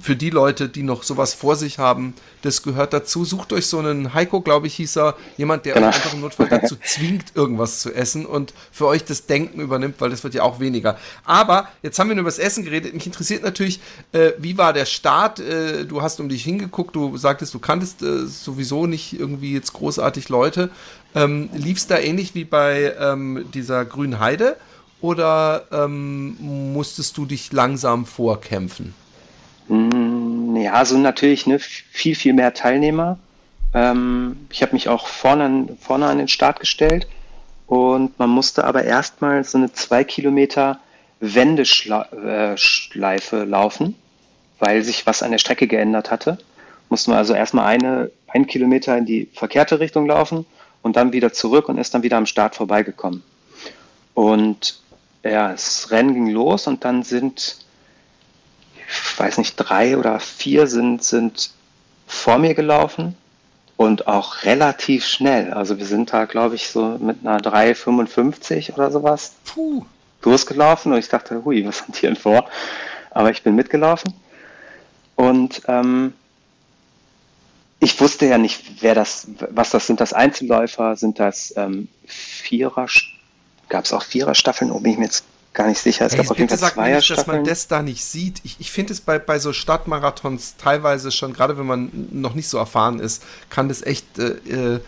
für 0.01 0.17
die 0.17 0.31
Leute, 0.31 0.69
die 0.69 0.83
noch 0.83 1.03
sowas 1.03 1.35
vor 1.35 1.57
sich 1.57 1.79
haben, 1.79 2.15
das 2.43 2.63
gehört 2.63 2.93
dazu. 2.93 3.25
Sucht 3.25 3.53
euch 3.53 3.67
so 3.67 3.79
einen 3.79 4.15
Heiko, 4.15 4.41
glaube 4.41 4.67
ich, 4.67 4.75
hieß 4.75 4.97
er, 4.97 5.17
jemand, 5.37 5.67
der 5.67 5.75
genau. 5.75 5.89
einfach 5.89 6.13
im 6.13 6.21
Notfall 6.21 6.49
dazu 6.49 6.77
zwingt, 6.85 7.35
irgendwas 7.35 7.81
zu 7.81 7.95
essen 7.95 8.27
und 8.27 8.55
für 8.73 8.87
euch 8.87 9.05
das 9.05 9.27
Denken 9.27 9.61
übernimmt, 9.61 9.97
weil 10.01 10.11
das 10.11 10.25
wird 10.25 10.35
ja 10.35 10.43
auch 10.43 10.61
weniger. 10.61 10.99
Aber 11.25 11.69
jetzt 11.83 11.99
haben 11.99 12.09
wir 12.09 12.15
nur 12.15 12.23
über 12.23 12.31
das 12.31 12.39
Essen 12.39 12.65
geredet. 12.65 12.95
Mich 12.95 13.07
interessiert 13.07 13.43
natürlich, 13.43 13.81
äh, 14.13 14.33
wie 14.39 14.59
war 14.59 14.73
der 14.73 14.87
Start? 14.87 15.41
Äh, 15.41 15.85
du 15.85 16.03
hast 16.03 16.21
um 16.21 16.29
dich 16.29 16.45
hingeguckt, 16.45 16.95
du 16.95 17.17
sagtest, 17.17 17.55
du 17.55 17.59
kanntest 17.59 18.03
äh, 18.03 18.27
sowieso 18.27 18.87
nicht 18.87 19.19
irgendwie 19.19 19.53
jetzt 19.53 19.73
großartig 19.73 20.29
Leute. 20.29 20.71
Ähm, 21.15 21.51
Lief 21.55 21.79
es 21.79 21.87
da 21.87 21.99
ähnlich 21.99 22.35
wie 22.35 22.45
bei 22.45 22.95
ähm, 22.99 23.47
dieser 23.53 23.85
grünen 23.85 24.19
Heide? 24.19 24.57
Oder 25.01 25.67
ähm, 25.71 26.37
musstest 26.73 27.17
du 27.17 27.27
dich 27.27 27.53
langsam 27.53 28.05
vorkämpfen? 28.05 28.95
Mm, 29.69 30.57
ja, 30.57 30.73
also 30.73 30.99
natürlich 30.99 31.47
ne, 31.47 31.59
viel, 31.59 32.15
viel 32.15 32.33
mehr 32.33 32.55
Teilnehmer. 32.55 33.19
Ähm, 33.75 34.49
ich 34.51 34.63
habe 34.63 34.73
mich 34.73 34.89
auch 34.89 35.07
vorne, 35.07 35.77
vorne 35.81 36.07
an 36.07 36.19
den 36.19 36.29
Start 36.29 36.61
gestellt 36.61 37.07
und 37.67 38.19
man 38.19 38.31
musste 38.31 38.65
aber 38.65 38.85
erstmal 38.85 39.45
so 39.45 39.59
eine 39.59 39.73
zwei 39.73 40.05
Kilometer 40.05 40.81
Wendeschleife 41.21 43.45
laufen, 43.45 43.95
weil 44.59 44.83
sich 44.83 45.07
was 45.07 45.23
an 45.23 45.33
der 45.33 45.39
Strecke 45.39 45.67
geändert 45.67 46.11
hatte. 46.11 46.39
Mussten 46.89 47.13
wir 47.13 47.19
also 47.19 47.35
erstmal 47.35 47.67
eine, 47.67 48.11
ein 48.29 48.47
Kilometer 48.47 48.97
in 48.97 49.05
die 49.05 49.29
verkehrte 49.35 49.81
Richtung 49.81 50.07
laufen 50.07 50.47
und 50.81 50.97
dann 50.97 51.13
wieder 51.13 51.33
zurück 51.33 51.69
und 51.69 51.77
ist 51.77 51.93
dann 51.93 52.03
wieder 52.03 52.17
am 52.17 52.27
Start 52.27 52.55
vorbeigekommen. 52.55 53.23
Und 54.15 54.81
ja, 55.23 55.51
das 55.51 55.91
Rennen 55.91 56.15
ging 56.15 56.31
los 56.31 56.67
und 56.67 56.85
dann 56.85 57.03
sind 57.03 57.59
ich 58.89 59.19
weiß 59.19 59.39
nicht, 59.39 59.57
drei 59.57 59.97
oder 59.97 60.19
vier 60.21 60.67
sind, 60.67 61.05
sind 61.05 61.51
vor 62.07 62.39
mir 62.39 62.55
gelaufen 62.55 63.17
und 63.77 64.09
auch 64.09 64.43
relativ 64.45 65.07
schnell. 65.07 65.53
Also 65.53 65.79
wir 65.79 65.87
sind 65.87 66.13
da, 66.13 66.25
glaube 66.25 66.57
ich, 66.57 66.69
so 66.69 66.99
mit 66.99 67.19
einer 67.25 67.39
3,55 67.39 68.75
oder 68.75 68.91
sowas 68.91 69.35
Puh. 69.45 69.85
losgelaufen 70.23 70.93
und 70.93 70.99
ich 70.99 71.09
dachte, 71.09 71.45
hui, 71.45 71.67
was 71.67 71.79
sind 71.79 71.97
hier 71.97 72.11
denn 72.11 72.17
vor? 72.17 72.49
Aber 73.11 73.31
ich 73.31 73.43
bin 73.43 73.55
mitgelaufen 73.55 74.15
und 75.17 75.63
ähm, 75.69 76.15
ich 77.81 78.01
wusste 78.01 78.27
ja 78.27 78.39
nicht, 78.39 78.83
wer 78.83 78.95
das, 78.95 79.29
was 79.51 79.71
das 79.71 79.87
sind. 79.87 80.01
Das 80.01 80.13
Einzelläufer, 80.13 80.97
sind 80.97 81.21
das 81.21 81.55
ähm, 81.57 81.89
Vierer, 82.07 82.87
gab 83.69 83.85
es 83.85 83.93
auch 83.93 84.03
Vierer-Staffeln, 84.03 84.73
ob 84.73 84.85
ich 84.87 84.99
mir 84.99 85.05
jetzt 85.05 85.25
gar 85.59 85.67
nicht 85.67 85.81
sicher. 85.81 86.07
Es 86.07 86.13
hey, 86.13 86.23
gab 86.23 86.31
auf 86.31 86.39
jeden 86.39 86.49
Fall 86.49 86.71
zwei 86.71 86.95
nicht, 86.95 87.11
dass 87.11 87.27
man 87.27 87.45
das 87.45 87.69
da 87.69 87.83
nicht 87.83 88.05
sieht. 88.05 88.41
Ich, 88.45 88.57
ich 88.61 88.71
finde 88.71 88.95
es 88.95 89.01
bei, 89.01 89.19
bei 89.19 89.39
so 89.39 89.53
Stadtmarathons 89.53 90.55
teilweise 90.57 91.11
schon, 91.11 91.35
gerade 91.35 91.59
wenn 91.59 91.67
man 91.67 91.91
noch 92.13 92.35
nicht 92.35 92.49
so 92.49 92.57
erfahren 92.57 93.01
ist, 93.01 93.23
kann 93.51 93.69
das 93.69 93.83
echt 93.83 94.19
äh, 94.19 94.77
äh 94.77 94.81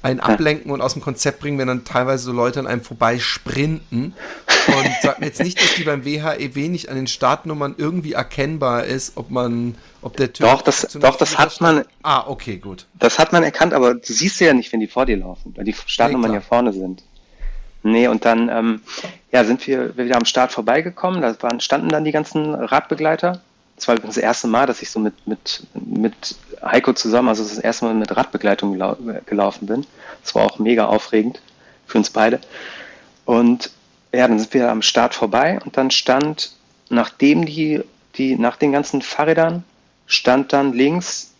einen 0.00 0.20
ablenken 0.20 0.70
und 0.70 0.80
aus 0.80 0.92
dem 0.92 1.02
Konzept 1.02 1.40
bringen, 1.40 1.58
wenn 1.58 1.66
dann 1.66 1.84
teilweise 1.84 2.22
so 2.24 2.32
Leute 2.32 2.60
an 2.60 2.68
einem 2.68 2.82
vorbei 2.82 3.18
sprinten. 3.18 4.14
Und 4.68 4.86
sagt 5.02 5.18
mir 5.18 5.26
jetzt 5.26 5.42
nicht, 5.42 5.60
dass 5.60 5.74
die 5.74 5.82
beim 5.82 6.04
WHEW 6.04 6.68
nicht 6.68 6.88
an 6.88 6.96
den 6.96 7.06
Startnummern 7.06 7.74
irgendwie 7.78 8.12
erkennbar 8.12 8.84
ist, 8.84 9.16
ob 9.16 9.30
man, 9.30 9.74
ob 10.02 10.16
der 10.16 10.32
Typ. 10.32 10.46
Doch, 10.46 10.62
das, 10.62 10.86
doch, 11.00 11.16
das 11.16 11.36
hat 11.36 11.60
man. 11.60 11.84
Ah, 12.02 12.24
okay, 12.28 12.58
gut. 12.58 12.86
Das 12.94 13.18
hat 13.18 13.32
man 13.32 13.42
erkannt, 13.42 13.74
aber 13.74 13.94
du 13.94 14.12
siehst 14.12 14.38
sie 14.38 14.44
ja 14.44 14.52
nicht, 14.52 14.72
wenn 14.72 14.80
die 14.80 14.86
vor 14.86 15.06
dir 15.06 15.16
laufen, 15.16 15.52
weil 15.56 15.64
die 15.64 15.74
Startnummern 15.86 16.30
nee, 16.30 16.36
ja 16.36 16.42
vorne 16.42 16.72
sind. 16.72 17.02
Nee, 17.82 18.08
und 18.08 18.24
dann 18.24 18.48
ähm, 18.48 18.80
ja, 19.32 19.44
sind 19.44 19.66
wir 19.66 19.96
wieder 19.96 20.16
am 20.16 20.24
Start 20.24 20.52
vorbeigekommen. 20.52 21.22
Da 21.22 21.34
waren, 21.42 21.60
standen 21.60 21.88
dann 21.88 22.04
die 22.04 22.12
ganzen 22.12 22.54
Radbegleiter. 22.54 23.40
Das 23.76 23.86
war 23.86 23.94
übrigens 23.94 24.16
das 24.16 24.24
erste 24.24 24.48
Mal, 24.48 24.66
dass 24.66 24.82
ich 24.82 24.90
so 24.90 24.98
mit, 24.98 25.14
mit, 25.26 25.62
mit 25.74 26.36
Heiko 26.64 26.92
zusammen, 26.92 27.28
also 27.28 27.44
das 27.44 27.58
erste 27.58 27.84
Mal 27.84 27.94
mit 27.94 28.16
Radbegleitung 28.16 28.72
gelau 28.72 28.96
gelaufen 29.26 29.66
bin. 29.66 29.86
Das 30.24 30.34
war 30.34 30.44
auch 30.44 30.58
mega 30.58 30.86
aufregend 30.86 31.40
für 31.86 31.98
uns 31.98 32.10
beide. 32.10 32.40
Und 33.24 33.70
ja, 34.12 34.26
dann 34.26 34.38
sind 34.38 34.52
wir 34.54 34.70
am 34.70 34.82
Start 34.82 35.14
vorbei 35.14 35.60
und 35.64 35.76
dann 35.76 35.90
stand, 35.90 36.52
nachdem 36.88 37.44
die, 37.44 37.82
die, 38.16 38.36
nach 38.36 38.56
den 38.56 38.72
ganzen 38.72 39.02
Fahrrädern, 39.02 39.62
stand 40.06 40.52
dann 40.52 40.72
links 40.72 41.34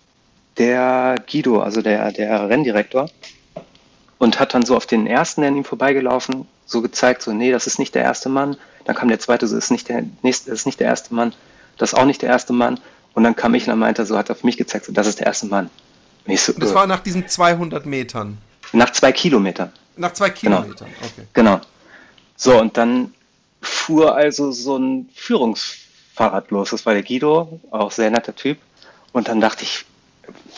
der 0.59 1.17
Guido, 1.31 1.61
also 1.61 1.83
der, 1.83 2.13
der 2.13 2.49
Renndirektor, 2.49 3.11
und 4.19 4.41
hat 4.41 4.55
dann 4.55 4.65
so 4.65 4.77
auf 4.77 4.87
den 4.87 5.07
ersten, 5.07 5.43
der 5.43 5.51
an 5.51 5.57
ihm 5.57 5.65
vorbeigelaufen, 5.65 6.47
so 6.67 6.83
gezeigt, 6.83 7.23
so, 7.23 7.33
nee, 7.33 7.53
das 7.53 7.67
ist 7.67 7.79
nicht 7.79 7.95
der 7.95 8.03
erste 8.03 8.29
Mann. 8.29 8.57
Dann 8.85 8.97
kam 8.97 9.09
der 9.09 9.21
zweite, 9.21 9.47
so, 9.47 9.57
ist 9.57 9.71
nicht 9.71 9.89
der 9.89 10.05
nächste, 10.23 10.51
ist 10.51 10.67
nicht 10.67 10.81
der 10.81 10.89
erste 10.89 11.15
Mann, 11.15 11.35
das 11.77 11.93
ist 11.93 11.99
auch 11.99 12.05
nicht 12.05 12.23
der 12.23 12.29
erste 12.29 12.53
Mann. 12.53 12.81
Und 13.15 13.25
dann 13.25 13.37
kam 13.37 13.55
ich 13.55 13.65
und 13.65 13.71
dann 13.71 13.79
meinte 13.79 14.03
er 14.03 14.07
so, 14.07 14.19
hat 14.19 14.31
auf 14.31 14.45
mich 14.45 14.57
gezeigt, 14.57 14.87
so, 14.87 14.93
das 14.93 15.07
ist 15.07 15.21
der 15.21 15.27
erste 15.27 15.47
Mann. 15.47 15.71
So, 16.37 16.53
das 16.53 16.73
äh, 16.73 16.75
war 16.75 16.87
nach 16.87 17.01
diesen 17.01 17.27
200 17.27 17.87
Metern. 17.87 18.39
Nach 18.73 18.91
zwei 18.91 19.13
Kilometern. 19.13 19.73
Nach 19.97 20.13
zwei 20.13 20.29
genau. 20.31 20.61
Kilometern, 20.61 20.89
genau. 20.89 21.07
okay. 21.07 21.29
Genau. 21.33 21.61
So, 22.37 22.61
und 22.61 22.77
dann 22.77 23.15
fuhr 23.61 24.15
also 24.15 24.53
so 24.53 24.77
ein 24.77 25.09
Führungsfahrrad 25.15 26.51
los. 26.51 26.71
Das 26.71 26.85
war 26.87 26.93
der 26.93 27.03
Guido, 27.03 27.61
auch 27.71 27.91
sehr 27.91 28.11
netter 28.11 28.37
Typ. 28.37 28.59
Und 29.13 29.29
dann 29.29 29.41
dachte 29.41 29.65
ich, 29.65 29.85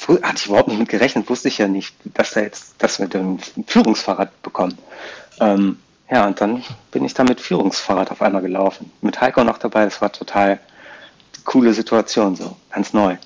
hatte 0.08 0.36
ich 0.36 0.46
überhaupt 0.46 0.68
nicht 0.68 0.78
mit 0.78 0.88
gerechnet, 0.88 1.28
wusste 1.28 1.48
ich 1.48 1.58
ja 1.58 1.68
nicht, 1.68 1.94
dass 2.04 2.32
da 2.32 2.40
jetzt, 2.40 2.74
dass 2.78 2.98
wir 2.98 3.08
ein 3.14 3.38
Führungsfahrrad 3.66 4.42
bekommen. 4.42 4.78
Ähm, 5.40 5.78
ja, 6.10 6.26
und 6.26 6.40
dann 6.40 6.64
bin 6.90 7.04
ich 7.04 7.14
da 7.14 7.24
mit 7.24 7.40
Führungsfahrrad 7.40 8.10
auf 8.10 8.22
einmal 8.22 8.42
gelaufen. 8.42 8.90
Mit 9.00 9.20
Heiko 9.20 9.44
noch 9.44 9.58
dabei, 9.58 9.84
das 9.84 10.00
war 10.00 10.12
total 10.12 10.58
coole 11.44 11.72
Situation, 11.72 12.36
so 12.36 12.56
ganz 12.70 12.92
neu. 12.92 13.16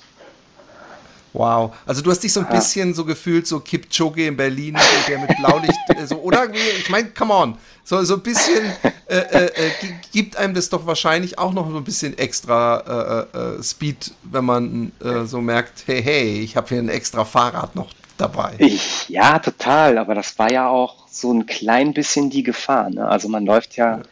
Wow, 1.35 1.75
also 1.85 2.01
du 2.01 2.13
hast 2.13 2.21
dich 2.21 2.33
so 2.33 2.41
ein 2.41 2.47
ja. 2.47 2.53
bisschen 2.55 2.95
so 2.95 3.05
gefühlt, 3.05 3.47
so 3.49 3.59
Kipchoge 3.59 4.29
in 4.29 4.37
Berlin, 4.37 4.79
der 5.09 5.19
mit 5.19 5.37
Blaulicht, 5.37 5.79
äh, 5.89 6.07
so, 6.07 6.17
oder? 6.21 6.47
Ich 6.55 6.89
meine, 6.89 7.11
come 7.11 7.35
on, 7.35 7.59
so, 7.83 8.03
so 8.05 8.15
ein 8.15 8.21
bisschen 8.21 8.63
äh, 9.09 9.17
äh, 9.17 9.47
äh 9.47 9.71
gibt 10.13 10.37
einem 10.37 10.55
das 10.55 10.69
doch 10.69 10.87
wahrscheinlich 10.87 11.37
auch 11.37 11.53
noch 11.53 11.69
so 11.69 11.77
ein 11.77 11.83
bisschen 11.83 12.17
extra 12.17 13.27
äh, 13.35 13.39
äh, 13.39 13.63
Speed, 13.65 14.13
wenn 14.23 14.45
man 14.45 14.93
so 15.25 15.41
merkt, 15.41 15.83
hey, 15.87 16.03
hey, 16.03 16.41
ich 16.41 16.57
habe 16.57 16.69
hier 16.69 16.79
ein 16.79 16.89
extra 16.89 17.25
Fahrrad 17.25 17.75
noch 17.75 17.91
dabei. 18.17 18.55
Ich, 18.59 19.09
ja, 19.09 19.39
total, 19.41 19.99
aber 19.99 20.15
das 20.15 20.39
war 20.39 20.51
ja 20.51 20.69
auch 20.69 21.09
so 21.09 21.33
ein 21.33 21.47
klein 21.47 21.95
bisschen 21.95 22.31
die 22.31 22.45
Gefahr. 22.45 22.91
Ne? 22.91 23.07
Also 23.07 23.29
man 23.29 23.45
läuft 23.45 23.77
ja, 23.77 23.99
ja 23.99 24.03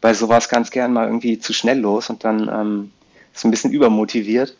bei 0.00 0.14
sowas 0.14 0.48
ganz 0.48 0.70
gern 0.70 0.92
mal 0.92 1.06
irgendwie 1.06 1.38
zu 1.38 1.52
schnell 1.52 1.78
los 1.78 2.10
und 2.10 2.24
dann 2.24 2.48
ähm, 2.48 2.92
ist 3.34 3.44
ein 3.44 3.50
bisschen 3.50 3.72
übermotiviert. 3.72 4.56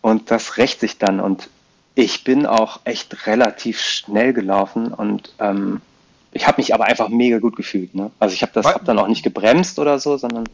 Und 0.00 0.30
das 0.30 0.56
rächt 0.56 0.80
sich 0.80 0.98
dann. 0.98 1.20
Und 1.20 1.48
ich 1.94 2.24
bin 2.24 2.46
auch 2.46 2.80
echt 2.84 3.26
relativ 3.26 3.80
schnell 3.80 4.32
gelaufen 4.32 4.92
und 4.92 5.32
ähm, 5.38 5.80
ich 6.32 6.46
habe 6.46 6.60
mich 6.60 6.74
aber 6.74 6.84
einfach 6.84 7.08
mega 7.08 7.38
gut 7.38 7.56
gefühlt. 7.56 7.94
Ne? 7.94 8.10
Also 8.18 8.34
ich 8.34 8.42
habe 8.42 8.52
das 8.52 8.66
hab 8.66 8.84
dann 8.84 8.98
auch 8.98 9.08
nicht 9.08 9.22
gebremst 9.22 9.78
oder 9.78 9.98
so, 9.98 10.18
sondern 10.18 10.44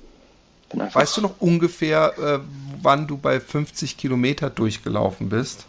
bin 0.71 0.81
einfach. 0.81 1.01
Weißt 1.01 1.17
du 1.17 1.23
noch 1.23 1.41
ungefähr, 1.41 2.13
äh, 2.17 2.39
wann 2.81 3.09
du 3.09 3.19
bei 3.19 3.41
50 3.41 3.97
Kilometer 3.97 4.51
durchgelaufen 4.51 5.29
bist? 5.29 5.67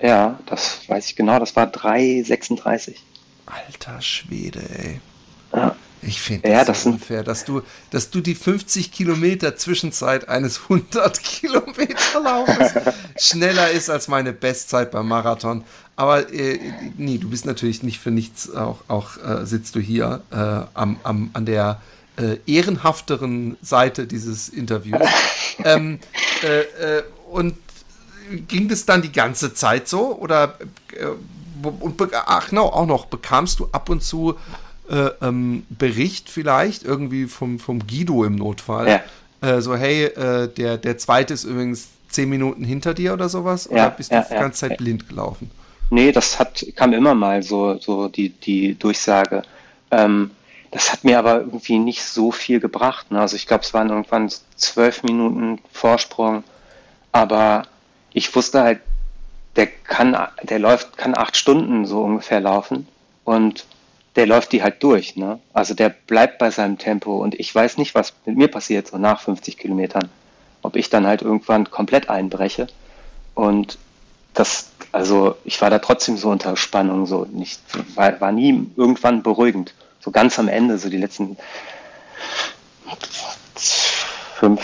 Ja, 0.00 0.38
das 0.46 0.88
weiß 0.88 1.06
ich 1.06 1.16
genau. 1.16 1.38
Das 1.38 1.54
war 1.56 1.66
3,36. 1.66 2.96
Alter 3.44 4.00
Schwede, 4.00 4.62
ey. 4.78 5.00
Ja. 5.54 5.76
Ich 6.02 6.20
finde 6.20 6.48
ja, 6.48 6.64
das, 6.64 6.84
so 6.84 6.90
unfair, 6.90 7.22
dass 7.22 7.44
du, 7.44 7.62
dass 7.90 8.10
du 8.10 8.20
die 8.20 8.34
50 8.34 8.90
Kilometer 8.90 9.56
Zwischenzeit 9.56 10.28
eines 10.28 10.62
100 10.68 11.22
Kilometer 11.22 12.20
Laufes 12.22 12.72
schneller 13.18 13.70
ist 13.70 13.90
als 13.90 14.08
meine 14.08 14.32
Bestzeit 14.32 14.90
beim 14.90 15.08
Marathon. 15.08 15.64
Aber 15.96 16.32
äh, 16.32 16.58
nee, 16.96 17.18
du 17.18 17.28
bist 17.28 17.44
natürlich 17.44 17.82
nicht 17.82 17.98
für 17.98 18.10
nichts, 18.10 18.54
auch, 18.54 18.78
auch 18.88 19.18
äh, 19.18 19.44
sitzt 19.44 19.74
du 19.74 19.80
hier 19.80 20.22
äh, 20.30 20.36
am, 20.72 20.98
am, 21.02 21.30
an 21.34 21.44
der 21.44 21.82
äh, 22.16 22.38
ehrenhafteren 22.46 23.58
Seite 23.60 24.06
dieses 24.06 24.48
Interviews. 24.48 25.06
ähm, 25.64 25.98
äh, 26.42 26.60
äh, 26.98 27.02
und 27.30 27.56
ging 28.48 28.68
das 28.68 28.86
dann 28.86 29.02
die 29.02 29.12
ganze 29.12 29.52
Zeit 29.52 29.88
so? 29.88 30.16
Oder 30.16 30.56
und, 31.62 32.00
ach 32.14 32.52
no, 32.52 32.62
auch 32.62 32.86
noch, 32.86 33.06
bekamst 33.06 33.60
du 33.60 33.68
ab 33.72 33.88
und 33.88 34.02
zu 34.02 34.36
äh, 34.90 35.10
ähm, 35.22 35.64
Bericht 35.70 36.28
vielleicht, 36.28 36.82
irgendwie 36.82 37.26
vom, 37.26 37.58
vom 37.58 37.86
Guido 37.86 38.24
im 38.24 38.36
Notfall. 38.36 38.88
Ja. 38.88 39.02
Äh, 39.48 39.60
so, 39.60 39.76
hey, 39.76 40.04
äh, 40.04 40.48
der, 40.48 40.78
der 40.78 40.98
zweite 40.98 41.34
ist 41.34 41.44
übrigens 41.44 41.88
zehn 42.08 42.28
Minuten 42.28 42.64
hinter 42.64 42.92
dir 42.94 43.12
oder 43.12 43.28
sowas? 43.28 43.68
Oder 43.70 43.76
ja, 43.78 43.88
bist 43.90 44.10
du 44.10 44.16
ja, 44.16 44.26
die 44.28 44.34
ganze 44.34 44.68
Zeit 44.68 44.78
blind 44.78 45.08
gelaufen? 45.08 45.50
Nee, 45.90 46.12
das 46.12 46.38
hat, 46.38 46.64
kam 46.76 46.92
immer 46.92 47.14
mal 47.14 47.42
so, 47.42 47.78
so 47.78 48.08
die, 48.08 48.30
die 48.30 48.74
Durchsage. 48.78 49.42
Ähm, 49.90 50.32
das 50.70 50.92
hat 50.92 51.04
mir 51.04 51.18
aber 51.18 51.40
irgendwie 51.40 51.78
nicht 51.78 52.04
so 52.04 52.30
viel 52.30 52.60
gebracht. 52.60 53.10
Ne? 53.10 53.20
Also 53.20 53.36
ich 53.36 53.46
glaube, 53.46 53.64
es 53.64 53.74
waren 53.74 53.90
irgendwann 53.90 54.30
zwölf 54.56 55.02
Minuten 55.02 55.58
Vorsprung, 55.72 56.44
aber 57.12 57.64
ich 58.12 58.34
wusste 58.34 58.62
halt, 58.62 58.80
der 59.56 59.66
kann, 59.66 60.16
der 60.44 60.58
läuft, 60.60 60.96
kann 60.96 61.16
acht 61.16 61.36
Stunden 61.36 61.86
so 61.86 62.02
ungefähr 62.02 62.40
laufen 62.40 62.86
und 63.24 63.66
der 64.16 64.26
läuft 64.26 64.52
die 64.52 64.62
halt 64.62 64.82
durch. 64.82 65.16
Ne? 65.16 65.38
Also 65.52 65.74
der 65.74 65.88
bleibt 65.88 66.38
bei 66.38 66.50
seinem 66.50 66.78
Tempo 66.78 67.16
und 67.16 67.38
ich 67.38 67.54
weiß 67.54 67.78
nicht, 67.78 67.94
was 67.94 68.12
mit 68.26 68.36
mir 68.36 68.48
passiert 68.48 68.88
so 68.88 68.98
nach 68.98 69.20
50 69.20 69.56
Kilometern. 69.56 70.08
Ob 70.62 70.76
ich 70.76 70.90
dann 70.90 71.06
halt 71.06 71.22
irgendwann 71.22 71.70
komplett 71.70 72.10
einbreche 72.10 72.66
und 73.34 73.78
das, 74.34 74.70
also 74.92 75.36
ich 75.44 75.60
war 75.60 75.70
da 75.70 75.78
trotzdem 75.78 76.16
so 76.16 76.30
unter 76.30 76.56
Spannung, 76.56 77.06
so 77.06 77.26
nicht, 77.32 77.60
war, 77.94 78.20
war 78.20 78.32
nie 78.32 78.66
irgendwann 78.76 79.22
beruhigend 79.22 79.74
so 80.00 80.10
ganz 80.10 80.38
am 80.38 80.48
Ende, 80.48 80.78
so 80.78 80.88
die 80.88 80.96
letzten 80.96 81.36
fünf 84.34 84.62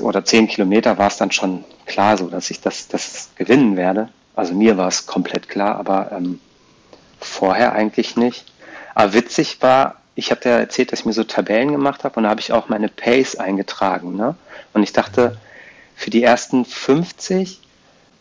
oder 0.00 0.24
zehn 0.24 0.48
Kilometer 0.48 0.98
war 0.98 1.08
es 1.08 1.18
dann 1.18 1.30
schon 1.30 1.64
klar, 1.86 2.16
so 2.16 2.28
dass 2.28 2.50
ich 2.50 2.60
das, 2.60 2.88
das 2.88 3.30
gewinnen 3.36 3.76
werde. 3.76 4.08
Also 4.34 4.54
mir 4.54 4.76
war 4.76 4.88
es 4.88 5.06
komplett 5.06 5.48
klar, 5.48 5.76
aber 5.76 6.10
ähm, 6.12 6.40
vorher 7.20 7.72
eigentlich 7.74 8.16
nicht. 8.16 8.44
Aber 8.94 9.12
witzig 9.12 9.58
war, 9.60 9.96
ich 10.14 10.30
habe 10.30 10.48
ja 10.48 10.58
erzählt, 10.58 10.92
dass 10.92 11.00
ich 11.00 11.06
mir 11.06 11.12
so 11.12 11.24
Tabellen 11.24 11.72
gemacht 11.72 12.04
habe 12.04 12.16
und 12.16 12.24
da 12.24 12.30
habe 12.30 12.40
ich 12.40 12.52
auch 12.52 12.68
meine 12.68 12.88
Pace 12.88 13.36
eingetragen. 13.36 14.16
Ne? 14.16 14.36
Und 14.72 14.82
ich 14.82 14.92
dachte, 14.92 15.36
für 15.96 16.10
die 16.10 16.22
ersten 16.22 16.64
50 16.64 17.60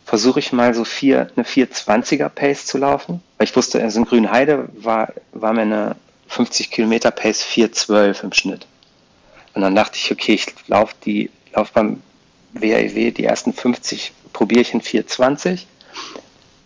versuche 0.06 0.40
ich 0.40 0.52
mal 0.52 0.74
so 0.74 0.84
vier, 0.84 1.30
eine 1.36 1.46
420er 1.46 2.30
Pace 2.30 2.66
zu 2.66 2.78
laufen, 2.78 3.22
weil 3.38 3.48
ich 3.48 3.56
wusste, 3.56 3.82
also 3.82 4.00
in 4.00 4.06
Grünheide 4.06 4.70
war, 4.74 5.14
war 5.32 5.54
mir 5.54 5.62
eine 5.62 5.96
50 6.28 6.72
Kilometer 6.72 7.12
Pace 7.12 7.44
4,12 7.44 8.24
im 8.24 8.34
Schnitt. 8.34 8.68
Und 9.54 9.62
dann 9.62 9.76
dachte 9.76 9.98
ich, 9.98 10.12
okay, 10.12 10.34
ich 10.34 10.48
laufe 10.68 10.96
die, 11.06 11.30
lauf 11.54 11.72
beim 11.72 12.02
WAEW 12.54 13.12
die 13.12 13.24
ersten 13.24 13.54
50 13.54 14.12
probiere 14.32 14.62
ich 14.62 14.74
in 14.74 14.82
4,20 14.82 15.66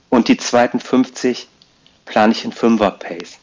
und 0.09 0.27
die 0.27 0.37
zweiten 0.37 0.79
50 0.79 1.47
plane 2.05 2.31
ich 2.31 2.45
in 2.45 2.53
5er 2.53 2.91
Pace. 2.91 3.39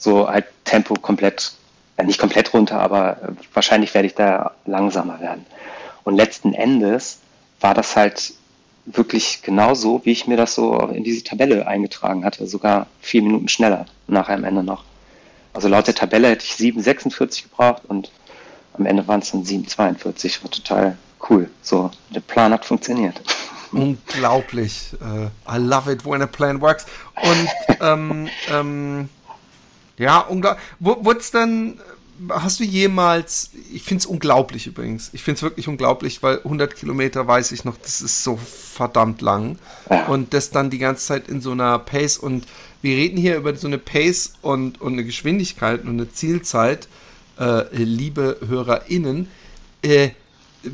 So 0.00 0.28
halt 0.28 0.46
Tempo 0.64 0.94
komplett, 0.94 1.52
ja 1.96 2.04
nicht 2.04 2.18
komplett 2.18 2.52
runter, 2.52 2.80
aber 2.80 3.18
wahrscheinlich 3.54 3.94
werde 3.94 4.08
ich 4.08 4.14
da 4.14 4.52
langsamer 4.66 5.20
werden. 5.20 5.46
Und 6.02 6.16
letzten 6.16 6.54
Endes 6.54 7.20
war 7.60 7.74
das 7.74 7.94
halt 7.94 8.32
wirklich 8.86 9.42
genauso, 9.42 10.00
wie 10.04 10.12
ich 10.12 10.26
mir 10.26 10.36
das 10.36 10.54
so 10.54 10.76
in 10.78 11.04
diese 11.04 11.22
Tabelle 11.22 11.66
eingetragen 11.66 12.24
hatte, 12.24 12.46
sogar 12.46 12.86
vier 13.00 13.22
Minuten 13.22 13.48
schneller 13.48 13.86
nachher 14.08 14.34
am 14.34 14.44
Ende 14.44 14.64
noch. 14.64 14.84
Also 15.52 15.68
laut 15.68 15.86
der 15.86 15.94
Tabelle 15.94 16.28
hätte 16.28 16.44
ich 16.44 16.52
7,46 16.52 17.42
gebraucht 17.44 17.82
und 17.86 18.10
am 18.72 18.86
Ende 18.86 19.06
waren 19.06 19.20
es 19.20 19.32
dann 19.32 19.44
7,42. 19.44 20.42
War 20.42 20.50
total 20.50 20.98
cool. 21.28 21.50
So, 21.62 21.90
der 22.14 22.20
Plan 22.20 22.52
hat 22.52 22.64
funktioniert. 22.64 23.20
Unglaublich. 23.72 24.92
Uh, 25.00 25.26
I 25.48 25.58
love 25.58 25.90
it 25.92 26.04
when 26.04 26.22
a 26.22 26.26
plan 26.26 26.60
works. 26.60 26.86
Und 27.22 27.48
ähm, 27.80 28.28
ähm, 28.50 29.08
ja, 30.00 30.20
unglaublich. 30.20 30.62
Wurde 30.78 31.20
es 31.20 31.30
dann, 31.30 31.78
hast 32.30 32.58
du 32.58 32.64
jemals, 32.64 33.50
ich 33.70 33.82
finde 33.82 34.00
es 34.00 34.06
unglaublich 34.06 34.66
übrigens, 34.66 35.10
ich 35.12 35.22
finde 35.22 35.36
es 35.36 35.42
wirklich 35.42 35.68
unglaublich, 35.68 36.22
weil 36.22 36.38
100 36.38 36.74
Kilometer 36.74 37.26
weiß 37.26 37.52
ich 37.52 37.64
noch, 37.64 37.76
das 37.76 38.00
ist 38.00 38.24
so 38.24 38.38
verdammt 38.38 39.20
lang. 39.20 39.58
Ja. 39.90 40.06
Und 40.06 40.32
das 40.32 40.50
dann 40.50 40.70
die 40.70 40.78
ganze 40.78 41.04
Zeit 41.04 41.28
in 41.28 41.42
so 41.42 41.52
einer 41.52 41.78
Pace 41.78 42.16
und 42.16 42.46
wir 42.80 42.96
reden 42.96 43.18
hier 43.18 43.36
über 43.36 43.54
so 43.54 43.66
eine 43.66 43.76
Pace 43.76 44.32
und, 44.40 44.80
und 44.80 44.94
eine 44.94 45.04
Geschwindigkeit 45.04 45.82
und 45.82 45.90
eine 45.90 46.10
Zielzeit, 46.10 46.88
äh, 47.38 47.64
liebe 47.76 48.38
HörerInnen, 48.46 49.28
äh, 49.82 50.10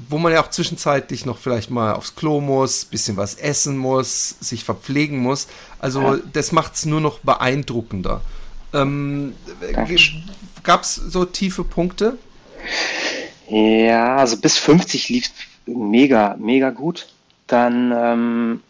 wo 0.08 0.18
man 0.18 0.32
ja 0.32 0.42
auch 0.42 0.50
zwischenzeitlich 0.50 1.26
noch 1.26 1.38
vielleicht 1.38 1.70
mal 1.70 1.94
aufs 1.94 2.14
Klo 2.14 2.40
muss, 2.40 2.84
bisschen 2.84 3.16
was 3.16 3.34
essen 3.34 3.76
muss, 3.76 4.36
sich 4.40 4.62
verpflegen 4.62 5.18
muss. 5.18 5.48
Also 5.80 6.00
ja. 6.00 6.18
das 6.32 6.52
macht 6.52 6.74
es 6.74 6.86
nur 6.86 7.00
noch 7.00 7.18
beeindruckender. 7.20 8.20
Ähm, 8.76 9.34
Gab 10.62 10.82
es 10.82 10.94
so 10.96 11.24
tiefe 11.24 11.64
Punkte? 11.64 12.18
Ja, 13.48 14.16
also 14.16 14.36
bis 14.38 14.58
50 14.58 15.08
lief 15.08 15.30
mega, 15.66 16.36
mega 16.38 16.70
gut. 16.70 17.06
Dann 17.46 17.92
ähm, 17.92 18.60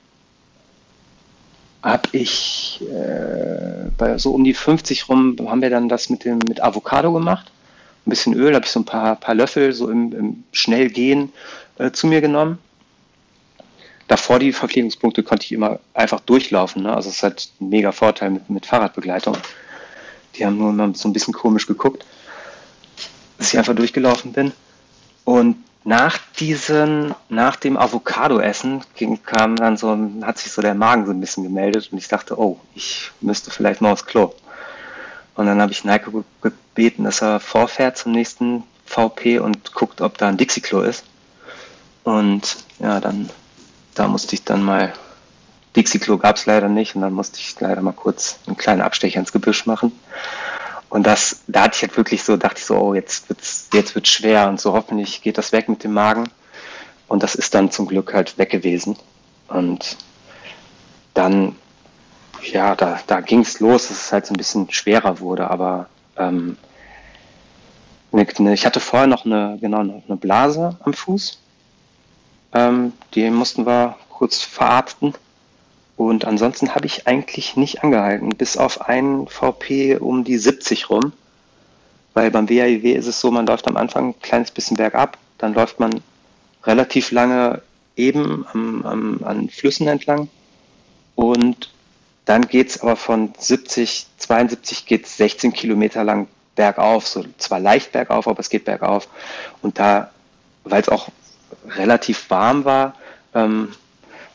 habe 1.83 2.09
ich 2.13 2.83
äh, 2.83 3.91
bei 3.97 4.19
so 4.19 4.33
um 4.33 4.45
die 4.45 4.55
50 4.55 5.09
rum 5.09 5.37
haben 5.47 5.63
wir 5.63 5.71
dann 5.71 5.89
das 5.89 6.11
mit 6.11 6.25
dem 6.25 6.39
mit 6.49 6.63
Avocado 6.63 7.13
gemacht. 7.13 7.51
Ein 8.07 8.11
bisschen 8.11 8.35
Öl, 8.35 8.55
habe 8.55 8.65
ich 8.65 8.71
so 8.71 8.81
ein 8.81 8.85
paar, 8.85 9.17
paar 9.17 9.35
Löffel 9.35 9.73
so 9.73 9.89
im, 9.89 10.13
im 10.13 10.45
Schnellgehen 10.53 11.33
äh, 11.79 11.91
zu 11.91 12.07
mir 12.07 12.21
genommen. 12.21 12.59
Davor 14.09 14.39
die 14.39 14.53
Verpflegungspunkte 14.53 15.23
konnte 15.23 15.45
ich 15.45 15.53
immer 15.53 15.81
einfach 15.95 16.21
durchlaufen. 16.21 16.83
Ne? 16.83 16.95
Also 16.95 17.09
es 17.09 17.17
ist 17.17 17.23
halt 17.23 17.49
ein 17.61 17.71
mega 17.71 17.91
Vorteil 17.93 18.31
mit, 18.31 18.51
mit 18.51 18.67
Fahrradbegleitung. 18.67 19.37
Die 20.37 20.45
haben 20.45 20.59
nur 20.59 20.71
immer 20.71 20.95
so 20.95 21.09
ein 21.09 21.13
bisschen 21.13 21.35
komisch 21.35 21.67
geguckt, 21.67 22.05
dass 23.39 23.53
ich 23.53 23.59
einfach 23.59 23.75
durchgelaufen 23.75 24.33
bin. 24.33 24.53
Und 25.25 25.57
nach 25.85 26.19
diesen, 26.39 27.15
nach 27.29 27.57
dem 27.57 27.77
Avocado-Essen 27.77 28.83
kam 29.25 29.57
dann 29.57 29.77
so, 29.77 29.97
hat 30.23 30.39
sich 30.39 30.51
so 30.51 30.61
der 30.61 30.75
Magen 30.75 31.07
so 31.07 31.13
ein 31.13 31.21
bisschen 31.21 31.45
gemeldet 31.45 31.91
und 31.93 31.99
ich 31.99 32.09
dachte, 32.09 32.39
oh, 32.39 32.59
ich 32.75 33.13
müsste 33.21 33.51
vielleicht 33.51 33.81
mal 33.81 33.93
aufs 33.93 34.05
Klo. 34.05 34.35
Und 35.37 35.47
dann 35.47 35.61
habe 35.61 35.73
ich 35.73 35.85
Neiko 35.85 36.25
gebeten, 36.41 37.05
dass 37.05 37.23
er 37.23 37.41
vorfährt 37.41 37.99
zum 37.99 38.13
nächsten 38.13 38.65
VP 38.87 39.39
und 39.39 39.75
guckt, 39.75 40.01
ob 40.01 40.19
da 40.19 40.29
ein 40.29 40.37
Dixie-Klo 40.37 40.81
ist. 40.81 41.05
Und 42.05 42.57
ja, 42.79 42.99
dann, 43.01 43.31
da 43.95 44.09
musste 44.09 44.35
ich 44.35 44.45
dann 44.45 44.63
mal, 44.63 44.93
Dixie-Klo 45.77 46.19
gab 46.19 46.37
es 46.37 46.47
leider 46.47 46.69
nicht 46.69 46.95
und 46.97 47.03
dann 47.03 47.13
musste 47.13 47.39
ich 47.39 47.59
leider 47.61 47.83
mal 47.83 47.93
kurz 47.93 48.39
einen 48.47 48.57
kleinen 48.57 48.81
Abstecher 48.81 49.21
ins 49.21 49.33
Gebüsch 49.33 49.67
machen. 49.67 49.93
Und 50.89 51.07
das, 51.07 51.43
da 51.47 51.63
hatte 51.63 51.77
ich 51.77 51.83
halt 51.83 51.97
wirklich 51.97 52.23
so, 52.23 52.37
dachte 52.37 52.59
ich 52.59 52.65
so, 52.65 52.77
oh, 52.79 52.95
jetzt 52.95 53.29
wird's, 53.29 53.69
jetzt 53.73 53.95
wird's 53.95 54.09
schwer 54.09 54.49
und 54.49 54.61
so 54.61 54.73
hoffentlich 54.73 55.21
geht 55.21 55.37
das 55.37 55.53
weg 55.53 55.69
mit 55.69 55.85
dem 55.85 55.93
Magen. 55.93 56.29
Und 57.09 57.23
das 57.23 57.35
ist 57.35 57.55
dann 57.55 57.71
zum 57.71 57.87
Glück 57.87 58.15
halt 58.15 58.39
weg 58.39 58.51
gewesen. 58.51 58.97
Und 59.49 59.97
dann, 61.15 61.57
ja, 62.43 62.75
da, 62.75 63.01
da 63.07 63.21
ging 63.21 63.41
es 63.41 63.61
los, 63.61 63.89
dass 63.89 64.07
es 64.07 64.13
halt 64.13 64.27
so 64.27 64.35
ein 64.35 64.39
bisschen 64.39 64.71
schwerer 64.71 65.21
wurde, 65.21 65.51
aber 65.51 65.89
ähm, 66.17 66.57
ne, 68.13 68.27
ne, 68.39 68.55
ich 68.55 68.67
hatte 68.67 68.81
vorher 68.81 69.07
noch 69.07 69.25
eine, 69.25 69.59
genau, 69.61 69.81
eine 69.81 70.17
Blase 70.17 70.77
am 70.85 70.95
Fuß. 70.95 71.39
Ähm, 72.55 72.93
die 73.15 73.29
mussten 73.31 73.67
wir 73.67 73.97
kurz 74.11 74.43
verarzten. 74.43 75.15
Und 75.97 76.27
ansonsten 76.27 76.75
habe 76.75 76.87
ich 76.87 77.07
eigentlich 77.07 77.57
nicht 77.57 77.83
angehalten, 77.83 78.31
bis 78.31 78.57
auf 78.57 78.83
einen 78.83 79.29
VP 79.29 79.97
um 79.97 80.25
die 80.25 80.37
70 80.37 80.91
rum. 80.91 81.13
Weil 82.13 82.31
beim 82.31 82.49
WAIW 82.49 82.93
ist 82.93 83.07
es 83.07 83.21
so, 83.21 83.31
man 83.31 83.47
läuft 83.47 83.67
am 83.67 83.77
Anfang 83.77 84.11
ein 84.11 84.21
kleines 84.21 84.51
bisschen 84.51 84.77
bergab, 84.77 85.19
dann 85.39 85.55
läuft 85.55 85.81
man 85.81 86.03
relativ 86.65 87.11
lange 87.11 87.63
eben 87.97 88.47
am, 88.53 88.85
am, 88.85 89.21
an 89.25 89.49
Flüssen 89.49 89.89
entlang. 89.89 90.29
Und 91.15 91.71
dann 92.27 92.43
geht 92.49 92.71
es 92.71 92.81
aber 92.83 92.97
von 92.97 93.33
70, 93.39 94.07
72 94.19 94.87
geht 94.87 95.07
16 95.07 95.53
Kilometer 95.53 96.05
lang 96.05 96.29
bergauf. 96.57 97.07
So 97.07 97.25
zwar 97.39 97.61
leicht 97.61 97.93
bergauf, 97.93 98.29
aber 98.29 98.41
es 98.41 98.51
geht 98.51 98.65
bergauf. 98.65 99.09
Und 99.63 99.79
da, 99.79 100.11
weil 100.65 100.83
es 100.83 100.89
auch 100.89 101.09
relativ 101.69 102.29
warm 102.31 102.65
war, 102.65 102.95
ähm, 103.35 103.73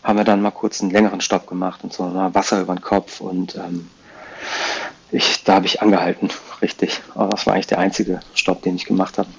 haben 0.03 0.17
wir 0.17 0.23
dann 0.23 0.41
mal 0.41 0.51
kurz 0.51 0.81
einen 0.81 0.91
längeren 0.91 1.21
Stopp 1.21 1.47
gemacht 1.47 1.83
und 1.83 1.93
so 1.93 2.03
mal 2.03 2.33
Wasser 2.33 2.61
über 2.61 2.73
den 2.73 2.81
Kopf 2.81 3.21
und 3.21 3.55
ähm, 3.55 3.89
ich, 5.11 5.43
da 5.43 5.55
habe 5.55 5.65
ich 5.65 5.81
angehalten, 5.81 6.29
richtig. 6.61 7.01
Aber 7.15 7.29
das 7.29 7.45
war 7.45 7.53
eigentlich 7.53 7.67
der 7.67 7.79
einzige 7.79 8.21
Stopp, 8.33 8.61
den 8.63 8.75
ich 8.75 8.85
gemacht 8.85 9.17
habe. 9.17 9.29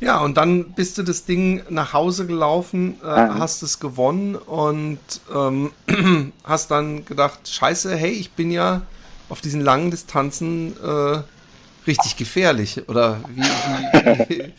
Ja, 0.00 0.18
und 0.20 0.36
dann 0.36 0.72
bist 0.72 0.98
du 0.98 1.04
das 1.04 1.26
Ding 1.26 1.62
nach 1.68 1.92
Hause 1.92 2.26
gelaufen, 2.26 2.98
äh, 3.04 3.06
ja. 3.06 3.38
hast 3.38 3.62
es 3.62 3.78
gewonnen 3.78 4.34
und 4.34 4.98
ähm, 5.32 5.70
hast 6.44 6.72
dann 6.72 7.04
gedacht, 7.04 7.48
scheiße, 7.48 7.94
hey, 7.94 8.10
ich 8.10 8.32
bin 8.32 8.50
ja 8.50 8.82
auf 9.28 9.40
diesen 9.40 9.60
langen 9.60 9.92
Distanzen 9.92 10.74
äh, 10.82 11.20
richtig 11.86 12.16
gefährlich? 12.16 12.88
Oder 12.88 13.20
wie, 13.34 13.42
wie, 14.28 14.40
äh, 14.40 14.52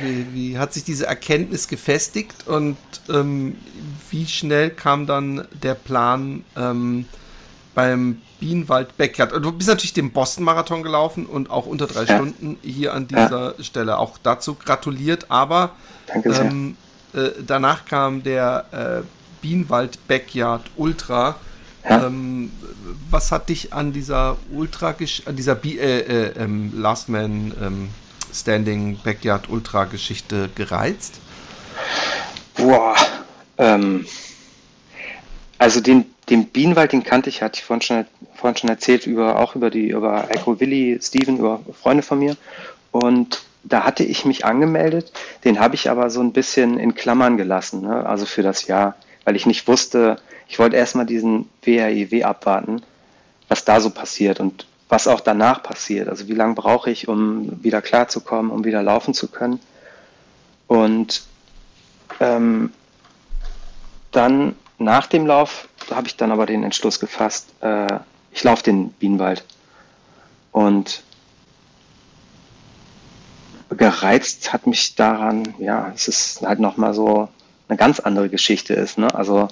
wie, 0.00 0.26
wie, 0.32 0.58
hat 0.58 0.72
sich 0.72 0.84
diese 0.84 1.06
Erkenntnis 1.06 1.68
gefestigt 1.68 2.46
und 2.46 2.76
ähm, 3.08 3.56
wie 4.10 4.26
schnell 4.26 4.70
kam 4.70 5.06
dann 5.06 5.46
der 5.62 5.74
Plan, 5.74 6.44
ähm, 6.56 7.06
beim 7.74 8.20
Bienenwald 8.40 8.96
Backyard. 8.96 9.32
Du 9.32 9.52
bist 9.52 9.68
natürlich 9.68 9.92
den 9.92 10.12
Boston-Marathon 10.12 10.82
gelaufen 10.82 11.26
und 11.26 11.50
auch 11.50 11.66
unter 11.66 11.86
drei 11.86 12.04
ja. 12.04 12.16
Stunden 12.16 12.58
hier 12.62 12.94
an 12.94 13.06
dieser 13.06 13.54
ja. 13.56 13.64
Stelle. 13.64 13.98
Auch 13.98 14.18
dazu 14.22 14.54
gratuliert, 14.54 15.30
aber 15.30 15.72
ähm, 16.24 16.76
äh, 17.14 17.30
danach 17.46 17.84
kam 17.84 18.22
der 18.22 18.66
äh, 18.72 19.06
Bienenwald 19.40 20.06
Backyard 20.08 20.62
Ultra. 20.76 21.36
Ja. 21.88 22.06
Ähm, 22.06 22.50
was 23.10 23.32
hat 23.32 23.48
dich 23.48 23.72
an 23.72 23.92
dieser 23.92 24.36
Ultra, 24.52 24.94
an 25.26 25.36
dieser 25.36 25.54
B 25.54 25.78
äh, 25.78 26.00
äh, 26.00 26.32
ähm, 26.38 26.72
Last 26.74 27.08
Man 27.08 27.52
ähm, 27.60 27.88
Standing 28.32 28.98
Backyard 29.02 29.48
Ultra 29.48 29.84
Geschichte 29.84 30.50
gereizt? 30.54 31.20
Boah, 32.54 32.94
ähm, 33.58 34.06
also 35.58 35.80
den, 35.80 36.06
den 36.28 36.46
Bienenwald, 36.46 36.92
den 36.92 37.02
kannte 37.02 37.28
ich, 37.28 37.42
hatte 37.42 37.58
ich 37.58 37.64
vorhin 37.64 37.82
schon, 37.82 38.06
vorhin 38.34 38.56
schon 38.56 38.70
erzählt, 38.70 39.06
über, 39.06 39.38
auch 39.38 39.56
über 39.56 39.70
die, 39.70 39.88
über 39.88 40.30
Echo 40.30 40.60
Willi, 40.60 40.98
Steven, 41.02 41.38
über 41.38 41.60
Freunde 41.80 42.02
von 42.02 42.18
mir. 42.18 42.36
Und 42.92 43.42
da 43.62 43.84
hatte 43.84 44.04
ich 44.04 44.24
mich 44.24 44.44
angemeldet, 44.44 45.12
den 45.44 45.60
habe 45.60 45.74
ich 45.74 45.90
aber 45.90 46.10
so 46.10 46.20
ein 46.20 46.32
bisschen 46.32 46.78
in 46.78 46.94
Klammern 46.94 47.36
gelassen, 47.36 47.82
ne? 47.82 48.06
also 48.06 48.24
für 48.26 48.42
das 48.42 48.66
Jahr, 48.66 48.94
weil 49.24 49.36
ich 49.36 49.46
nicht 49.46 49.68
wusste, 49.68 50.16
ich 50.50 50.58
wollte 50.58 50.76
erstmal 50.76 51.06
diesen 51.06 51.48
WHIW 51.62 52.18
e 52.18 52.24
abwarten, 52.24 52.82
was 53.46 53.64
da 53.64 53.80
so 53.80 53.90
passiert 53.90 54.40
und 54.40 54.66
was 54.88 55.06
auch 55.06 55.20
danach 55.20 55.62
passiert. 55.62 56.08
Also 56.08 56.26
wie 56.26 56.34
lange 56.34 56.54
brauche 56.54 56.90
ich, 56.90 57.06
um 57.06 57.62
wieder 57.62 57.80
klarzukommen, 57.80 58.50
um 58.50 58.64
wieder 58.64 58.82
laufen 58.82 59.14
zu 59.14 59.28
können. 59.28 59.60
Und 60.66 61.22
ähm, 62.18 62.72
dann 64.10 64.56
nach 64.78 65.06
dem 65.06 65.24
Lauf 65.24 65.68
habe 65.88 66.08
ich 66.08 66.16
dann 66.16 66.32
aber 66.32 66.46
den 66.46 66.64
Entschluss 66.64 66.98
gefasst, 66.98 67.50
äh, 67.60 68.00
ich 68.32 68.42
laufe 68.42 68.64
den 68.64 68.90
Bienenwald. 68.90 69.44
Und 70.50 71.04
gereizt 73.70 74.52
hat 74.52 74.66
mich 74.66 74.96
daran, 74.96 75.54
ja, 75.60 75.92
es 75.94 76.08
ist 76.08 76.42
halt 76.42 76.58
nochmal 76.58 76.92
so 76.92 77.28
eine 77.68 77.78
ganz 77.78 78.00
andere 78.00 78.28
Geschichte 78.28 78.74
ist. 78.74 78.98
Ne? 78.98 79.14
Also 79.14 79.48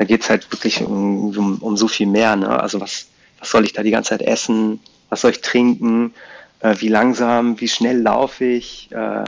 da 0.00 0.06
geht 0.06 0.22
es 0.22 0.30
halt 0.30 0.50
wirklich 0.50 0.82
um, 0.82 1.36
um, 1.36 1.58
um, 1.58 1.76
so 1.76 1.86
viel 1.86 2.06
mehr. 2.06 2.34
Ne? 2.34 2.48
Also 2.48 2.80
was, 2.80 3.08
was 3.38 3.50
soll 3.50 3.66
ich 3.66 3.74
da 3.74 3.82
die 3.82 3.90
ganze 3.90 4.08
Zeit 4.08 4.22
essen? 4.22 4.80
Was 5.10 5.20
soll 5.20 5.32
ich 5.32 5.42
trinken? 5.42 6.14
Äh, 6.60 6.76
wie 6.78 6.88
langsam, 6.88 7.60
wie 7.60 7.68
schnell 7.68 8.00
laufe 8.00 8.46
ich? 8.46 8.90
Äh, 8.92 9.24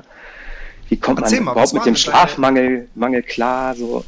wie 0.89 0.97
kommt 0.97 1.21
Erzähl 1.21 1.41
man 1.41 1.45
mal, 1.45 1.53
überhaupt 1.53 1.75
mit 1.75 1.85
dem 1.85 1.95
Schlafmangel 1.95 2.89
Mangel 2.95 3.23
klar? 3.23 3.75
So. 3.75 4.03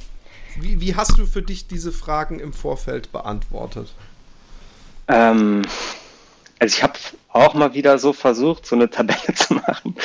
Wie, 0.59 0.81
wie 0.81 0.97
hast 0.97 1.19
du 1.19 1.27
für 1.27 1.43
dich 1.43 1.67
diese 1.67 1.93
Fragen 1.93 2.41
im 2.41 2.55
Vorfeld 2.55 3.13
beantwortet? 3.13 3.93
Ähm, 5.07 5.67
also 6.61 6.77
ich 6.79 6.83
habe 6.83 6.95
auch 7.29 7.53
mal 7.53 7.75
wieder 7.75 7.99
so 7.99 8.15
versucht, 8.15 8.65
so 8.65 8.75
eine 8.75 8.89
Tabelle 8.89 9.35
zu 9.35 9.53
machen. 9.53 9.97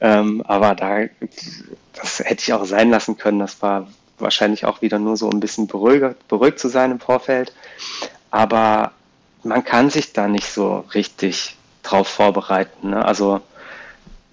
Ähm, 0.00 0.40
aber 0.42 0.76
da, 0.76 1.00
das 1.94 2.20
hätte 2.20 2.42
ich 2.42 2.52
auch 2.52 2.64
sein 2.64 2.90
lassen 2.90 3.18
können. 3.18 3.40
Das 3.40 3.60
war 3.60 3.88
wahrscheinlich 4.18 4.64
auch 4.64 4.82
wieder 4.82 4.98
nur 4.98 5.16
so 5.16 5.28
ein 5.30 5.40
bisschen 5.40 5.66
beruhigt, 5.66 6.28
beruhigt 6.28 6.58
zu 6.58 6.68
sein 6.68 6.90
im 6.90 7.00
Vorfeld. 7.00 7.52
Aber 8.30 8.92
man 9.42 9.64
kann 9.64 9.90
sich 9.90 10.12
da 10.12 10.28
nicht 10.28 10.50
so 10.50 10.84
richtig 10.94 11.56
drauf 11.82 12.08
vorbereiten. 12.08 12.90
Ne? 12.90 13.04
Also 13.04 13.40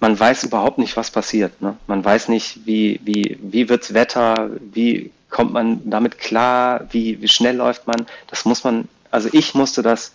man 0.00 0.18
weiß 0.18 0.44
überhaupt 0.44 0.78
nicht, 0.78 0.96
was 0.96 1.10
passiert. 1.10 1.62
Ne? 1.62 1.76
Man 1.86 2.04
weiß 2.04 2.28
nicht, 2.28 2.66
wie, 2.66 3.00
wie, 3.04 3.38
wie 3.40 3.68
wirds 3.68 3.94
Wetter, 3.94 4.50
wie 4.72 5.10
kommt 5.30 5.52
man 5.52 5.88
damit 5.88 6.18
klar, 6.18 6.86
wie, 6.90 7.20
wie 7.20 7.28
schnell 7.28 7.56
läuft 7.56 7.86
man. 7.86 8.06
Das 8.28 8.44
muss 8.44 8.64
man, 8.64 8.88
also 9.10 9.28
ich 9.32 9.54
musste 9.54 9.82
das 9.82 10.12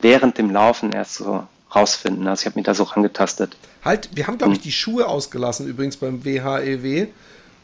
während 0.00 0.38
dem 0.38 0.50
Laufen 0.50 0.92
erst 0.92 1.14
so 1.14 1.46
rausfinden. 1.74 2.26
Also 2.28 2.42
ich 2.42 2.46
habe 2.46 2.58
mich 2.58 2.66
da 2.66 2.74
so 2.74 2.84
rangetastet. 2.84 3.56
Halt, 3.84 4.10
wir 4.14 4.26
haben, 4.26 4.38
glaube 4.38 4.52
ich, 4.52 4.58
hm. 4.58 4.64
die 4.64 4.72
Schuhe 4.72 5.06
ausgelassen, 5.06 5.66
übrigens 5.66 5.96
beim 5.96 6.24
WHEW. 6.24 6.84
E 6.84 7.08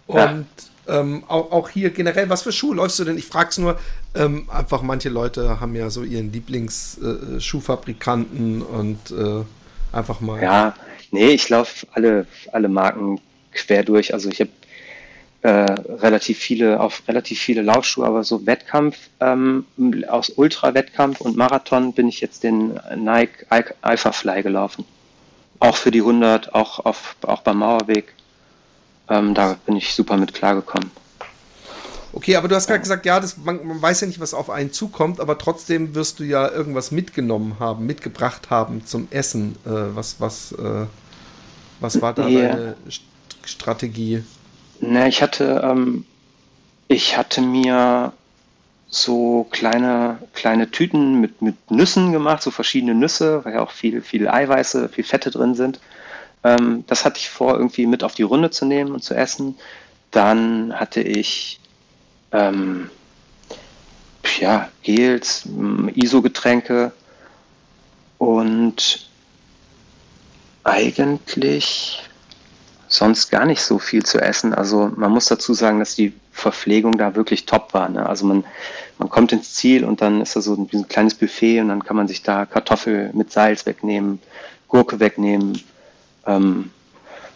Und 0.06 0.18
ja. 0.18 0.44
Ähm, 0.88 1.22
auch, 1.28 1.52
auch, 1.52 1.68
hier 1.68 1.90
generell, 1.90 2.28
was 2.28 2.42
für 2.42 2.50
Schuhe 2.52 2.74
läufst 2.74 2.98
du 2.98 3.04
denn? 3.04 3.16
Ich 3.16 3.26
frage 3.26 3.50
es 3.50 3.58
nur, 3.58 3.78
ähm, 4.14 4.50
einfach 4.50 4.82
manche 4.82 5.10
Leute 5.10 5.60
haben 5.60 5.76
ja 5.76 5.90
so 5.90 6.02
ihren 6.02 6.32
Lieblingsschuhfabrikanten 6.32 8.60
äh, 8.60 8.64
und 8.64 9.12
äh, 9.12 9.44
einfach 9.92 10.20
mal. 10.20 10.42
Ja, 10.42 10.74
nee, 11.12 11.30
ich 11.30 11.48
laufe 11.48 11.86
alle, 11.92 12.26
alle 12.50 12.68
Marken 12.68 13.20
quer 13.52 13.84
durch. 13.84 14.12
Also 14.12 14.28
ich 14.28 14.40
habe 14.40 14.50
äh, 15.42 15.50
relativ 15.50 16.38
viele, 16.38 16.80
auf 16.80 17.02
relativ 17.06 17.40
viele 17.40 17.62
Laufschuhe, 17.62 18.06
aber 18.06 18.24
so 18.24 18.44
Wettkampf, 18.46 18.96
ähm, 19.20 19.66
aus 20.08 20.30
Ultra-Wettkampf 20.30 21.20
und 21.20 21.36
Marathon 21.36 21.92
bin 21.92 22.08
ich 22.08 22.20
jetzt 22.20 22.42
den 22.42 22.80
Nike 22.96 23.46
Alpha 23.82 24.12
Fly 24.12 24.42
gelaufen. 24.42 24.84
Auch 25.58 25.76
für 25.76 25.92
die 25.92 26.00
100, 26.00 26.54
auch, 26.54 26.84
auf, 26.84 27.14
auch 27.22 27.42
beim 27.42 27.58
Mauerweg. 27.58 28.14
Ähm, 29.12 29.34
da 29.34 29.58
bin 29.66 29.76
ich 29.76 29.94
super 29.94 30.16
mit 30.16 30.32
klargekommen. 30.32 30.90
Okay, 32.14 32.36
aber 32.36 32.48
du 32.48 32.54
hast 32.54 32.66
gerade 32.66 32.80
gesagt, 32.80 33.04
ja, 33.06 33.20
das, 33.20 33.36
man, 33.36 33.66
man, 33.66 33.80
weiß 33.80 34.02
ja 34.02 34.06
nicht, 34.06 34.20
was 34.20 34.32
auf 34.32 34.48
einen 34.50 34.72
zukommt, 34.72 35.20
aber 35.20 35.38
trotzdem 35.38 35.94
wirst 35.94 36.18
du 36.18 36.24
ja 36.24 36.48
irgendwas 36.48 36.90
mitgenommen 36.90 37.56
haben, 37.58 37.86
mitgebracht 37.86 38.50
haben 38.50 38.86
zum 38.86 39.08
Essen. 39.10 39.56
Äh, 39.64 39.70
was, 39.70 40.20
was, 40.20 40.52
äh, 40.52 40.86
was 41.80 42.00
war 42.00 42.14
da 42.14 42.26
yeah. 42.26 42.54
deine 42.54 42.76
Strategie? 43.44 44.24
Ne, 44.80 45.08
ich 45.08 45.22
hatte, 45.22 45.62
ähm, 45.64 46.04
ich 46.88 47.16
hatte 47.16 47.40
mir 47.40 48.12
so 48.88 49.46
kleine, 49.50 50.18
kleine 50.34 50.70
Tüten 50.70 51.20
mit, 51.20 51.40
mit 51.40 51.70
Nüssen 51.70 52.12
gemacht, 52.12 52.42
so 52.42 52.50
verschiedene 52.50 52.94
Nüsse, 52.94 53.44
weil 53.44 53.54
ja 53.54 53.62
auch 53.62 53.70
viel, 53.70 54.02
viel 54.02 54.28
Eiweiße, 54.28 54.88
viel 54.90 55.04
Fette 55.04 55.30
drin 55.30 55.54
sind. 55.54 55.80
Ähm, 56.44 56.84
das 56.86 57.04
hatte 57.04 57.18
ich 57.18 57.30
vor, 57.30 57.54
irgendwie 57.54 57.86
mit 57.86 58.04
auf 58.04 58.14
die 58.14 58.22
Runde 58.22 58.50
zu 58.50 58.64
nehmen 58.64 58.92
und 58.92 59.02
zu 59.02 59.14
essen. 59.14 59.56
Dann 60.10 60.78
hatte 60.78 61.00
ich 61.00 61.60
ähm, 62.32 62.90
ja, 64.40 64.68
Gels, 64.82 65.46
ISO-Getränke 65.94 66.92
und 68.18 69.08
eigentlich 70.64 72.02
sonst 72.88 73.30
gar 73.30 73.46
nicht 73.46 73.62
so 73.62 73.78
viel 73.78 74.04
zu 74.04 74.20
essen. 74.20 74.52
Also 74.52 74.90
man 74.96 75.10
muss 75.10 75.26
dazu 75.26 75.54
sagen, 75.54 75.78
dass 75.78 75.94
die 75.94 76.12
Verpflegung 76.30 76.98
da 76.98 77.14
wirklich 77.14 77.46
top 77.46 77.72
war. 77.72 77.88
Ne? 77.88 78.06
Also 78.06 78.26
man, 78.26 78.44
man 78.98 79.08
kommt 79.08 79.32
ins 79.32 79.54
Ziel 79.54 79.84
und 79.84 80.02
dann 80.02 80.20
ist 80.20 80.36
da 80.36 80.40
so 80.40 80.54
ein, 80.54 80.68
ein 80.72 80.88
kleines 80.88 81.14
Buffet 81.14 81.60
und 81.60 81.68
dann 81.68 81.84
kann 81.84 81.96
man 81.96 82.08
sich 82.08 82.22
da 82.22 82.46
Kartoffel 82.46 83.10
mit 83.14 83.32
Salz 83.32 83.64
wegnehmen, 83.66 84.20
Gurke 84.68 85.00
wegnehmen. 85.00 85.62
Ähm, 86.26 86.70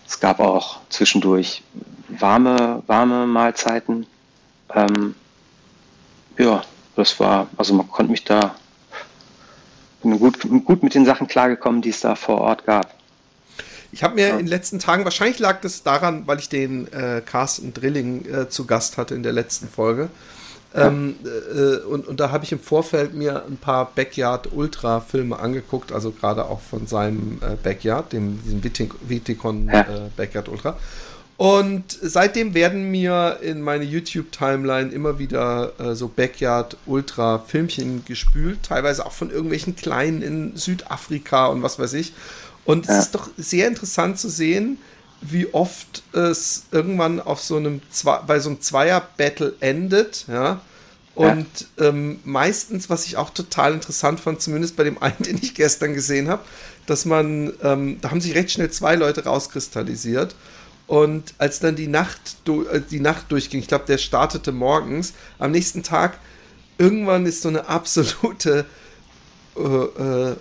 es 0.07 0.21
gab 0.21 0.41
auch 0.41 0.81
zwischendurch 0.89 1.63
warme, 2.09 2.83
warme 2.87 3.27
Mahlzeiten. 3.27 4.07
Ähm, 4.75 5.15
ja, 6.39 6.63
das 6.95 7.19
war, 7.19 7.49
also 7.57 7.75
man 7.75 7.89
konnte 7.89 8.11
mich 8.11 8.25
da 8.25 8.55
bin 10.11 10.19
gut, 10.19 10.65
gut 10.65 10.83
mit 10.83 10.95
den 10.95 11.05
Sachen 11.05 11.27
klargekommen, 11.27 11.83
die 11.83 11.91
es 11.91 12.01
da 12.01 12.15
vor 12.15 12.41
Ort 12.41 12.65
gab. 12.65 12.95
Ich 13.93 14.03
habe 14.03 14.15
mir 14.15 14.29
ja. 14.29 14.33
in 14.33 14.39
den 14.39 14.47
letzten 14.47 14.79
Tagen, 14.79 15.05
wahrscheinlich 15.05 15.39
lag 15.39 15.61
das 15.61 15.83
daran, 15.83 16.27
weil 16.27 16.39
ich 16.39 16.49
den 16.49 16.93
äh, 16.93 17.23
Carsten 17.25 17.73
Drilling 17.73 18.27
äh, 18.27 18.49
zu 18.49 18.67
Gast 18.67 18.99
hatte 18.99 19.15
in 19.15 19.23
der 19.23 19.33
letzten 19.33 19.69
Folge. 19.69 20.11
Ähm, 20.77 21.17
äh, 21.25 21.77
und, 21.85 22.07
und 22.07 22.21
da 22.21 22.31
habe 22.31 22.45
ich 22.45 22.53
im 22.53 22.61
Vorfeld 22.61 23.15
mir 23.15 23.45
ein 23.47 23.57
paar 23.57 23.91
Backyard 23.95 24.53
Ultra 24.53 25.01
Filme 25.01 25.39
angeguckt, 25.39 25.93
also 25.93 26.11
gerade 26.11 26.45
auch 26.45 26.61
von 26.61 26.87
seinem 26.87 27.39
äh, 27.41 27.57
Backyard, 27.63 28.13
dem 28.13 28.43
diesem 28.43 28.63
Viticon 28.63 29.69
ja. 29.69 29.81
Äh, 29.81 30.11
Backyard 30.17 30.49
Ultra. 30.49 30.77
Und 31.39 31.85
seitdem 32.01 32.55
werden 32.55 32.91
mir 32.91 33.41
in 33.43 33.61
meine 33.61 33.85
YouTube-Timeline 33.85 34.91
immer 34.91 35.19
wieder 35.19 35.73
äh, 35.79 35.95
so 35.95 36.09
Backyard-Ultra-Filmchen 36.09 38.05
gespült, 38.07 38.63
teilweise 38.63 39.05
auch 39.05 39.13
von 39.13 39.31
irgendwelchen 39.31 39.77
Kleinen 39.77 40.23
in 40.23 40.57
Südafrika 40.57 41.47
und 41.47 41.63
was 41.63 41.79
weiß 41.79 41.93
ich. 41.93 42.15
Und 42.65 42.87
ja. 42.87 42.95
es 42.95 43.07
ist 43.07 43.15
doch 43.15 43.29
sehr 43.37 43.69
interessant 43.69 44.19
zu 44.19 44.31
sehen, 44.31 44.79
wie 45.21 45.53
oft 45.53 46.03
es 46.13 46.65
irgendwann 46.71 47.21
auf 47.21 47.41
so 47.41 47.57
einem 47.57 47.81
Zwei 47.91 48.19
bei 48.19 48.39
so 48.39 48.51
einem 48.51 48.61
Zweier-Battle 48.61 49.55
endet, 49.61 50.27
ja. 50.29 50.61
Und 51.15 51.47
ja. 51.79 51.89
ähm, 51.89 52.21
meistens, 52.25 52.91
was 52.91 53.07
ich 53.07 53.17
auch 53.17 53.31
total 53.31 53.73
interessant 53.73 54.21
fand, 54.21 54.43
zumindest 54.43 54.77
bei 54.77 54.85
dem 54.85 55.03
einen, 55.03 55.17
den 55.21 55.39
ich 55.39 55.55
gestern 55.55 55.95
gesehen 55.95 56.29
habe, 56.29 56.43
dass 56.85 57.05
man, 57.05 57.53
ähm, 57.63 57.99
da 58.01 58.11
haben 58.11 58.21
sich 58.21 58.35
recht 58.35 58.51
schnell 58.51 58.71
zwei 58.71 58.95
Leute 58.97 59.25
rauskristallisiert. 59.25 60.35
Und 60.87 61.35
als 61.39 61.59
dann 61.59 61.75
die 61.75 61.89
Nacht, 61.89 62.37
äh, 62.47 62.81
die 62.81 63.01
Nacht 63.01 63.33
durchging, 63.33 63.61
ich 63.61 63.67
glaube, 63.67 63.87
der 63.87 63.99
startete 63.99 64.53
morgens, 64.53 65.15
am 65.39 65.51
nächsten 65.51 65.83
Tag, 65.83 66.19
irgendwann 66.79 67.27
ist 67.27 67.43
so 67.43 67.49
eine 67.49 67.67
absolute 67.67 68.67
äh, 69.57 69.61
äh, 69.63 70.37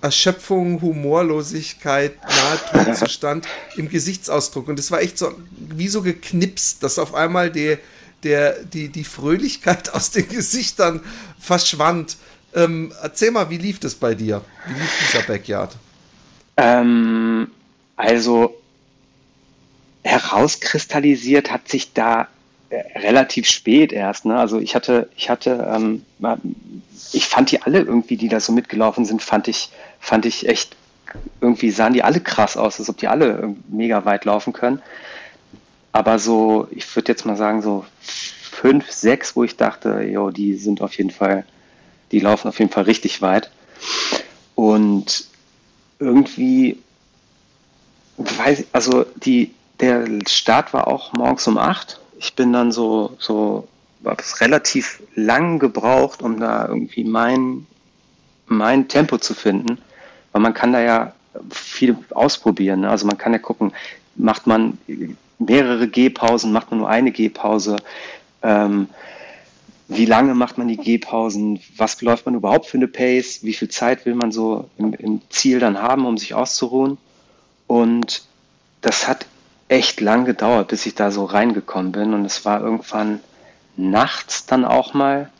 Erschöpfung, 0.00 0.80
Humorlosigkeit, 0.80 2.16
Nahtodzustand 2.22 3.46
im 3.76 3.88
Gesichtsausdruck. 3.88 4.68
Und 4.68 4.78
es 4.78 4.90
war 4.90 5.00
echt 5.00 5.18
so 5.18 5.34
wie 5.50 5.88
so 5.88 6.02
geknipst, 6.02 6.82
dass 6.82 6.98
auf 6.98 7.14
einmal 7.14 7.50
der, 7.50 7.78
der, 8.22 8.64
die, 8.64 8.88
die 8.88 9.04
Fröhlichkeit 9.04 9.92
aus 9.94 10.10
den 10.10 10.28
Gesichtern 10.28 11.00
verschwand. 11.38 12.16
Ähm, 12.54 12.92
erzähl 13.02 13.30
mal, 13.30 13.50
wie 13.50 13.58
lief 13.58 13.80
das 13.80 13.94
bei 13.94 14.14
dir? 14.14 14.42
Wie 14.66 14.74
lief 14.74 15.06
dieser 15.06 15.22
Backyard? 15.24 15.76
Ähm, 16.56 17.50
also 17.96 18.60
herauskristallisiert 20.04 21.50
hat 21.50 21.68
sich 21.68 21.92
da 21.92 22.28
äh, 22.70 22.98
relativ 22.98 23.48
spät 23.48 23.92
erst. 23.92 24.24
Ne? 24.24 24.38
Also 24.38 24.58
ich 24.58 24.74
hatte, 24.74 25.08
ich 25.16 25.28
hatte, 25.28 25.68
ähm, 25.74 26.02
ich 27.12 27.26
fand 27.26 27.50
die 27.50 27.62
alle 27.62 27.80
irgendwie, 27.80 28.16
die 28.16 28.28
da 28.28 28.40
so 28.40 28.52
mitgelaufen 28.52 29.04
sind, 29.04 29.22
fand 29.22 29.48
ich, 29.48 29.70
fand 30.00 30.26
ich 30.26 30.48
echt 30.48 30.76
irgendwie 31.40 31.70
sahen 31.70 31.94
die 31.94 32.02
alle 32.02 32.20
krass 32.20 32.56
aus, 32.56 32.78
als 32.78 32.88
ob 32.88 32.98
die 32.98 33.08
alle 33.08 33.54
mega 33.68 34.04
weit 34.04 34.24
laufen 34.24 34.52
können. 34.52 34.82
Aber 35.92 36.18
so, 36.18 36.68
ich 36.70 36.94
würde 36.94 37.12
jetzt 37.12 37.24
mal 37.24 37.36
sagen, 37.36 37.62
so 37.62 37.84
fünf, 38.00 38.90
sechs, 38.90 39.36
wo 39.36 39.44
ich 39.44 39.56
dachte, 39.56 40.02
jo, 40.02 40.30
die 40.30 40.54
sind 40.54 40.82
auf 40.82 40.94
jeden 40.94 41.10
Fall, 41.10 41.44
die 42.12 42.20
laufen 42.20 42.48
auf 42.48 42.58
jeden 42.58 42.70
Fall 42.70 42.84
richtig 42.84 43.22
weit. 43.22 43.50
Und 44.54 45.24
irgendwie, 45.98 46.78
weiß 48.16 48.66
also 48.72 49.06
die, 49.16 49.54
der 49.80 50.06
Start 50.28 50.72
war 50.72 50.88
auch 50.88 51.12
morgens 51.12 51.46
um 51.46 51.56
acht. 51.56 52.00
Ich 52.18 52.34
bin 52.34 52.52
dann 52.52 52.72
so, 52.72 53.16
so, 53.18 53.68
habe 54.04 54.22
es 54.22 54.40
relativ 54.40 55.02
lang 55.14 55.58
gebraucht, 55.58 56.22
um 56.22 56.40
da 56.40 56.66
irgendwie 56.66 57.04
mein, 57.04 57.66
mein 58.46 58.88
Tempo 58.88 59.18
zu 59.18 59.34
finden. 59.34 59.78
Weil 60.32 60.42
man 60.42 60.54
kann 60.54 60.72
da 60.72 60.80
ja 60.80 61.12
viel 61.50 61.96
ausprobieren. 62.10 62.80
Ne? 62.80 62.90
Also 62.90 63.06
man 63.06 63.18
kann 63.18 63.32
ja 63.32 63.38
gucken, 63.38 63.72
macht 64.16 64.46
man 64.46 64.78
mehrere 65.38 65.88
Gehpausen, 65.88 66.52
macht 66.52 66.70
man 66.70 66.80
nur 66.80 66.88
eine 66.88 67.12
Gehpause, 67.12 67.76
ähm, 68.42 68.88
wie 69.88 70.04
lange 70.04 70.34
macht 70.34 70.58
man 70.58 70.68
die 70.68 70.76
Gehpausen, 70.76 71.60
was 71.76 72.02
läuft 72.02 72.26
man 72.26 72.34
überhaupt 72.34 72.66
für 72.66 72.76
eine 72.76 72.88
Pace, 72.88 73.42
wie 73.42 73.54
viel 73.54 73.68
Zeit 73.68 74.04
will 74.04 74.14
man 74.14 74.32
so 74.32 74.68
im, 74.76 74.92
im 74.92 75.22
Ziel 75.30 75.60
dann 75.60 75.80
haben, 75.80 76.04
um 76.04 76.18
sich 76.18 76.34
auszuruhen. 76.34 76.98
Und 77.66 78.22
das 78.82 79.08
hat 79.08 79.26
echt 79.68 80.00
lang 80.00 80.26
gedauert, 80.26 80.68
bis 80.68 80.84
ich 80.84 80.94
da 80.94 81.10
so 81.10 81.24
reingekommen 81.24 81.92
bin. 81.92 82.12
Und 82.12 82.26
es 82.26 82.44
war 82.44 82.60
irgendwann 82.60 83.20
nachts 83.76 84.44
dann 84.44 84.66
auch 84.66 84.92
mal. 84.92 85.30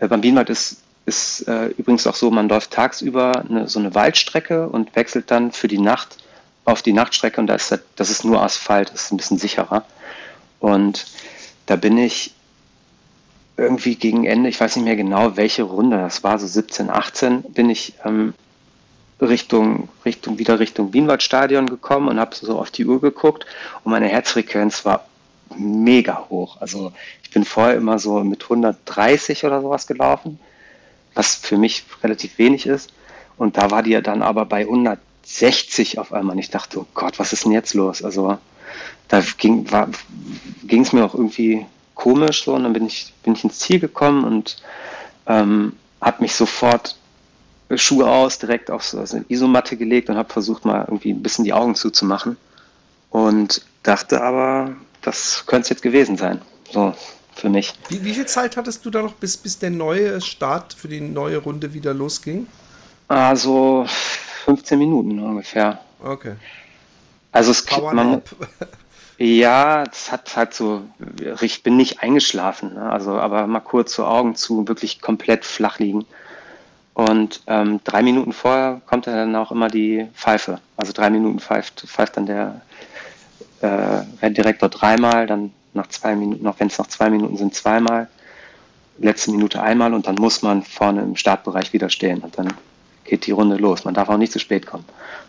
Äh, 0.00 0.08
beim 0.08 0.20
Bienenwald 0.20 0.50
ist, 0.50 0.82
ist 1.06 1.46
äh, 1.48 1.66
übrigens 1.68 2.06
auch 2.06 2.16
so, 2.16 2.30
man 2.30 2.48
läuft 2.48 2.72
tagsüber 2.72 3.44
eine, 3.48 3.68
so 3.68 3.78
eine 3.78 3.94
Waldstrecke 3.94 4.68
und 4.68 4.94
wechselt 4.96 5.30
dann 5.30 5.52
für 5.52 5.68
die 5.68 5.78
Nacht 5.78 6.18
auf 6.64 6.82
die 6.82 6.92
Nachtstrecke 6.92 7.40
und 7.40 7.46
da 7.46 7.54
ist, 7.54 7.78
das 7.94 8.10
ist 8.10 8.24
nur 8.24 8.42
Asphalt, 8.42 8.90
das 8.92 9.04
ist 9.04 9.12
ein 9.12 9.16
bisschen 9.16 9.38
sicherer. 9.38 9.84
Und 10.58 11.06
da 11.66 11.76
bin 11.76 11.96
ich 11.96 12.34
irgendwie 13.56 13.94
gegen 13.94 14.24
Ende, 14.24 14.48
ich 14.48 14.60
weiß 14.60 14.76
nicht 14.76 14.84
mehr 14.84 14.96
genau, 14.96 15.36
welche 15.36 15.62
Runde, 15.62 15.96
das 15.96 16.24
war 16.24 16.38
so 16.38 16.46
17, 16.46 16.90
18, 16.90 17.42
bin 17.42 17.70
ich 17.70 17.94
ähm, 18.04 18.34
Richtung, 19.20 19.88
Richtung, 20.04 20.38
wieder 20.38 20.58
Richtung 20.58 20.92
Wienwaldstadion 20.92 21.66
gekommen 21.66 22.08
und 22.08 22.20
habe 22.20 22.34
so 22.34 22.58
auf 22.58 22.70
die 22.70 22.84
Uhr 22.84 23.00
geguckt 23.00 23.46
und 23.84 23.92
meine 23.92 24.08
Herzfrequenz 24.08 24.84
war 24.84 25.06
mega 25.56 26.26
hoch. 26.28 26.60
Also 26.60 26.92
ich 27.22 27.30
bin 27.30 27.44
vorher 27.44 27.76
immer 27.76 27.98
so 27.98 28.24
mit 28.24 28.42
130 28.42 29.44
oder 29.44 29.62
sowas 29.62 29.86
gelaufen, 29.86 30.38
was 31.16 31.34
für 31.34 31.58
mich 31.58 31.84
relativ 32.02 32.38
wenig 32.38 32.66
ist. 32.66 32.92
Und 33.36 33.56
da 33.56 33.70
war 33.70 33.82
die 33.82 33.90
ja 33.90 34.00
dann 34.00 34.22
aber 34.22 34.44
bei 34.44 34.60
160 34.60 35.98
auf 35.98 36.12
einmal. 36.12 36.36
Und 36.36 36.40
ich 36.40 36.50
dachte, 36.50 36.80
oh 36.80 36.86
Gott, 36.94 37.18
was 37.18 37.32
ist 37.32 37.44
denn 37.44 37.52
jetzt 37.52 37.74
los? 37.74 38.04
Also 38.04 38.38
da 39.08 39.22
ging 39.38 39.66
es 39.66 40.92
mir 40.92 41.04
auch 41.04 41.14
irgendwie 41.14 41.66
komisch 41.94 42.44
so 42.44 42.54
und 42.54 42.64
dann 42.64 42.72
bin 42.72 42.86
ich, 42.86 43.12
bin 43.24 43.32
ich 43.32 43.42
ins 43.42 43.58
Ziel 43.58 43.80
gekommen 43.80 44.24
und 44.24 44.58
ähm, 45.26 45.72
habe 46.00 46.22
mich 46.22 46.34
sofort 46.34 46.96
Schuhe 47.74 48.08
aus, 48.08 48.38
direkt 48.38 48.70
auf 48.70 48.84
so 48.84 48.98
eine 48.98 49.24
Isomatte 49.28 49.76
gelegt 49.76 50.08
und 50.08 50.16
habe 50.16 50.32
versucht 50.32 50.64
mal 50.64 50.82
irgendwie 50.82 51.10
ein 51.10 51.22
bisschen 51.22 51.44
die 51.44 51.52
Augen 51.52 51.74
zuzumachen 51.74 52.36
und 53.10 53.62
dachte 53.82 54.22
aber, 54.22 54.76
das 55.02 55.44
könnte 55.46 55.62
es 55.62 55.68
jetzt 55.70 55.82
gewesen 55.82 56.16
sein, 56.16 56.40
so 56.70 56.94
für 57.36 57.48
mich. 57.48 57.74
Wie, 57.88 58.04
wie 58.04 58.14
viel 58.14 58.26
Zeit 58.26 58.56
hattest 58.56 58.84
du 58.84 58.90
da 58.90 59.02
noch, 59.02 59.12
bis, 59.12 59.36
bis 59.36 59.58
der 59.58 59.70
neue 59.70 60.20
Start 60.20 60.72
für 60.72 60.88
die 60.88 61.00
neue 61.00 61.38
Runde 61.38 61.74
wieder 61.74 61.94
losging? 61.94 62.46
Also 63.08 63.84
15 64.44 64.78
Minuten 64.78 65.18
ungefähr. 65.20 65.80
Okay. 66.02 66.34
Also 67.32 67.50
es 67.50 67.64
Power 67.64 67.92
man, 67.92 68.22
Ja, 69.18 69.84
es 69.90 70.12
hat 70.12 70.36
halt 70.36 70.52
so, 70.52 70.82
ich 71.40 71.62
bin 71.62 71.76
nicht 71.76 72.02
eingeschlafen, 72.02 72.74
ne? 72.74 72.90
also 72.90 73.12
aber 73.12 73.46
mal 73.46 73.60
kurz 73.60 73.94
so 73.94 74.04
Augen 74.04 74.34
zu, 74.36 74.68
wirklich 74.68 75.00
komplett 75.00 75.46
flach 75.46 75.78
liegen. 75.78 76.04
Und 76.92 77.42
ähm, 77.46 77.80
drei 77.84 78.02
Minuten 78.02 78.32
vorher 78.32 78.80
kommt 78.86 79.06
dann 79.06 79.34
auch 79.36 79.52
immer 79.52 79.68
die 79.68 80.06
Pfeife. 80.14 80.60
Also 80.76 80.92
drei 80.92 81.10
Minuten 81.10 81.40
pfeift, 81.40 81.82
pfeift 81.86 82.16
dann 82.16 82.26
der 82.26 82.60
äh, 83.60 84.02
Renndirektor 84.22 84.68
dreimal, 84.68 85.26
dann 85.26 85.52
nach 85.76 85.88
zwei 85.88 86.16
Minuten, 86.16 86.44
noch 86.44 86.58
wenn 86.60 86.68
es 86.68 86.78
noch 86.78 86.88
zwei 86.88 87.10
Minuten 87.10 87.36
sind, 87.36 87.54
zweimal, 87.54 88.08
letzte 88.98 89.30
Minute 89.30 89.62
einmal 89.62 89.94
und 89.94 90.06
dann 90.06 90.16
muss 90.16 90.42
man 90.42 90.62
vorne 90.62 91.02
im 91.02 91.16
Startbereich 91.16 91.72
wieder 91.72 91.90
stehen 91.90 92.20
und 92.20 92.38
dann 92.38 92.52
geht 93.04 93.26
die 93.26 93.32
Runde 93.32 93.56
los. 93.56 93.84
Man 93.84 93.94
darf 93.94 94.08
auch 94.08 94.16
nicht 94.16 94.32
zu 94.32 94.38
spät 94.38 94.66
kommen, 94.66 94.84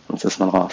sonst 0.08 0.24
ist 0.24 0.40
man 0.40 0.48
raus. 0.48 0.72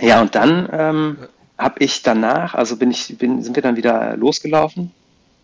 Ja, 0.00 0.20
und 0.20 0.34
dann 0.34 0.68
ähm, 0.72 1.16
habe 1.56 1.76
ich 1.78 2.02
danach, 2.02 2.54
also 2.54 2.76
bin 2.76 2.90
ich, 2.90 3.16
bin, 3.18 3.42
sind 3.42 3.56
wir 3.56 3.62
dann 3.62 3.76
wieder 3.76 4.16
losgelaufen 4.16 4.92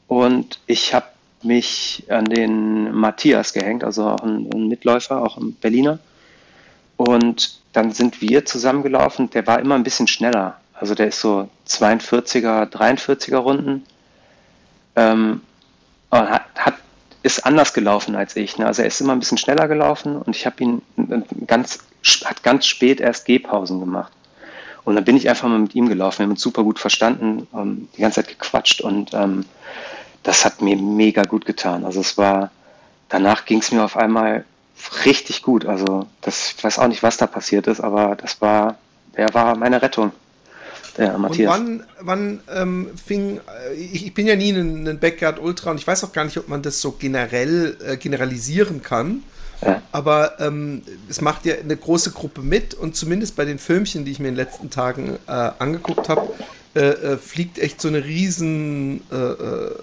und 0.09 0.59
ich 0.67 0.95
habe 0.95 1.07
mich 1.43 2.05
an 2.09 2.25
den 2.25 2.93
Matthias 2.93 3.53
gehängt, 3.53 3.85
also 3.85 4.07
auch 4.09 4.23
ein, 4.23 4.51
ein, 4.53 4.69
Mitläufer, 4.69 5.23
auch 5.23 5.37
ein 5.37 5.55
Berliner. 5.55 5.99
Und 6.97 7.61
dann 7.73 7.93
sind 7.93 8.21
wir 8.21 8.45
zusammengelaufen. 8.45 9.31
Der 9.31 9.47
war 9.47 9.61
immer 9.61 9.77
ein 9.77 9.85
bisschen 9.85 10.09
schneller. 10.09 10.61
Also 10.81 10.95
der 10.95 11.09
ist 11.09 11.21
so 11.21 11.49
42er, 11.69 12.71
43er 12.71 13.37
Runden. 13.37 13.85
Ähm, 14.97 15.43
hat, 16.11 16.43
hat, 16.57 16.75
ist 17.23 17.45
anders 17.45 17.73
gelaufen 17.73 18.15
als 18.15 18.37
ich. 18.37 18.59
Ne? 18.59 18.67
Also 18.67 18.83
er 18.83 18.89
ist 18.89 19.01
immer 19.01 19.13
ein 19.13 19.19
bisschen 19.19 19.39
schneller 19.39 19.69
gelaufen 19.69 20.17
und 20.17 20.35
ich 20.35 20.47
habe 20.47 20.63
ihn 20.63 20.83
ganz, 21.47 21.81
hat 22.25 22.43
ganz 22.43 22.67
spät 22.67 23.01
erst 23.01 23.27
Gehpausen 23.27 23.81
gemacht. 23.81 24.13
Und 24.85 24.95
dann 24.95 25.05
bin 25.05 25.17
ich 25.17 25.29
einfach 25.29 25.49
mal 25.49 25.59
mit 25.59 25.75
ihm 25.75 25.89
gelaufen. 25.89 26.21
Wir 26.21 26.25
haben 26.25 26.31
uns 26.31 26.41
super 26.41 26.63
gut 26.63 26.79
verstanden, 26.79 27.47
ähm, 27.53 27.89
die 27.97 28.01
ganze 28.01 28.23
Zeit 28.23 28.29
gequatscht 28.29 28.81
und 28.81 29.13
ähm, 29.13 29.45
das 30.23 30.45
hat 30.45 30.63
mir 30.63 30.77
mega 30.77 31.25
gut 31.25 31.45
getan. 31.45 31.85
Also 31.85 32.01
es 32.01 32.17
war, 32.17 32.51
danach 33.09 33.45
ging 33.45 33.59
es 33.59 33.73
mir 33.73 33.85
auf 33.85 33.97
einmal 33.97 34.45
richtig 35.05 35.43
gut. 35.43 35.67
Also 35.67 36.07
das, 36.21 36.55
ich 36.57 36.65
weiß 36.65 36.79
auch 36.79 36.89
nicht, 36.89 37.03
was 37.03 37.17
da 37.17 37.27
passiert 37.27 37.67
ist, 37.67 37.81
aber 37.81 38.17
das 38.17 38.41
war, 38.41 38.77
der 39.17 39.33
war 39.35 39.57
meine 39.57 39.83
Rettung. 39.83 40.13
Der 40.99 41.17
Matthias. 41.17 41.59
Und 41.59 41.85
wann, 42.01 42.41
wann 42.49 42.61
ähm, 42.63 42.89
fing, 43.03 43.39
äh, 43.39 43.75
ich, 43.75 44.07
ich, 44.07 44.15
bin 44.15 44.27
ja 44.27 44.37
nie 44.37 44.51
ein, 44.51 44.87
ein 44.87 44.99
Backyard 44.99 45.41
Ultra 45.41 45.71
und 45.71 45.79
ich 45.79 45.87
weiß 45.87 46.05
auch 46.05 46.13
gar 46.13 46.25
nicht, 46.25 46.37
ob 46.37 46.49
man 46.49 46.61
das 46.61 46.81
so 46.81 46.93
generell 46.93 47.77
äh, 47.87 47.97
generalisieren 47.97 48.83
kann. 48.83 49.23
Ja. 49.63 49.83
Aber 49.91 50.41
ähm, 50.41 50.83
es 51.09 51.21
macht 51.21 51.47
ja 51.47 51.55
eine 51.57 51.77
große 51.77 52.11
Gruppe 52.13 52.43
mit 52.43 52.75
und 52.75 52.95
zumindest 52.97 53.37
bei 53.37 53.45
den 53.45 53.59
Filmchen, 53.59 54.05
die 54.05 54.13
ich 54.13 54.19
mir 54.19 54.29
in 54.29 54.35
den 54.35 54.45
letzten 54.45 54.71
Tagen 54.71 55.19
äh, 55.27 55.31
angeguckt 55.31 56.09
habe, 56.09 56.29
äh, 56.75 56.81
äh, 56.81 57.17
fliegt 57.17 57.59
echt 57.59 57.81
so 57.81 57.89
eine 57.89 58.05
riesen 58.05 59.01
äh, 59.11 59.17
äh, 59.17 59.75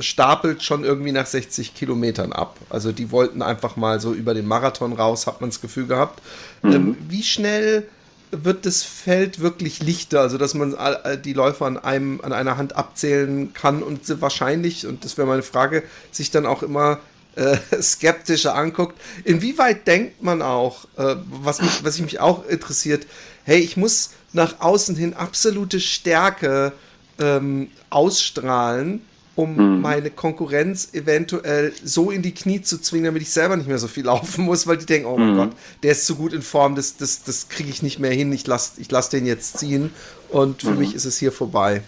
stapelt 0.00 0.62
schon 0.62 0.84
irgendwie 0.84 1.12
nach 1.12 1.26
60 1.26 1.74
Kilometern 1.74 2.32
ab. 2.32 2.56
Also 2.70 2.92
die 2.92 3.10
wollten 3.10 3.42
einfach 3.42 3.76
mal 3.76 4.00
so 4.00 4.12
über 4.12 4.34
den 4.34 4.46
Marathon 4.46 4.92
raus, 4.92 5.26
hat 5.26 5.40
man 5.40 5.50
das 5.50 5.60
Gefühl 5.60 5.86
gehabt. 5.86 6.22
Mhm. 6.62 6.72
Ähm, 6.72 6.96
wie 7.08 7.22
schnell 7.22 7.88
wird 8.30 8.66
das 8.66 8.82
Feld 8.82 9.40
wirklich 9.40 9.82
lichter, 9.82 10.20
also 10.20 10.38
dass 10.38 10.54
man 10.54 10.76
die 11.24 11.32
Läufer 11.32 11.66
an 11.66 11.78
einem 11.78 12.20
an 12.22 12.32
einer 12.32 12.56
Hand 12.56 12.76
abzählen 12.76 13.52
kann 13.52 13.82
und 13.82 14.20
wahrscheinlich 14.20 14.86
und 14.86 15.04
das 15.04 15.16
wäre 15.16 15.28
meine 15.28 15.42
Frage, 15.42 15.82
sich 16.10 16.30
dann 16.30 16.46
auch 16.46 16.62
immer 16.62 17.00
äh, 17.36 17.56
skeptischer 17.80 18.54
anguckt. 18.54 19.00
Inwieweit 19.24 19.86
denkt 19.86 20.22
man 20.22 20.42
auch, 20.42 20.86
äh, 20.96 21.16
was, 21.26 21.62
mich, 21.62 21.84
was 21.84 22.00
mich 22.00 22.18
auch 22.18 22.46
interessiert, 22.46 23.06
hey, 23.44 23.60
ich 23.60 23.76
muss 23.76 24.10
nach 24.32 24.60
außen 24.60 24.96
hin 24.96 25.14
absolute 25.14 25.80
Stärke 25.80 26.72
ähm, 27.18 27.70
ausstrahlen, 27.90 29.02
um 29.36 29.56
hm. 29.56 29.80
meine 29.80 30.10
Konkurrenz 30.10 30.88
eventuell 30.94 31.72
so 31.84 32.10
in 32.10 32.22
die 32.22 32.34
Knie 32.34 32.62
zu 32.62 32.80
zwingen, 32.80 33.04
damit 33.04 33.22
ich 33.22 33.30
selber 33.30 33.56
nicht 33.56 33.68
mehr 33.68 33.78
so 33.78 33.86
viel 33.86 34.04
laufen 34.06 34.44
muss, 34.44 34.66
weil 34.66 34.78
die 34.78 34.86
denken, 34.86 35.06
oh 35.06 35.16
mein 35.16 35.28
hm. 35.28 35.36
Gott, 35.36 35.50
der 35.82 35.92
ist 35.92 36.06
zu 36.06 36.16
gut 36.16 36.32
in 36.32 36.42
Form, 36.42 36.74
das, 36.74 36.96
das, 36.96 37.22
das 37.22 37.48
kriege 37.48 37.70
ich 37.70 37.82
nicht 37.82 37.98
mehr 37.98 38.12
hin, 38.12 38.32
ich 38.32 38.46
lasse 38.46 38.80
ich 38.80 38.90
lass 38.90 39.10
den 39.10 39.26
jetzt 39.26 39.58
ziehen 39.58 39.92
und 40.30 40.62
für 40.62 40.70
hm. 40.70 40.78
mich 40.78 40.94
ist 40.94 41.04
es 41.04 41.18
hier 41.18 41.30
vorbei. 41.30 41.82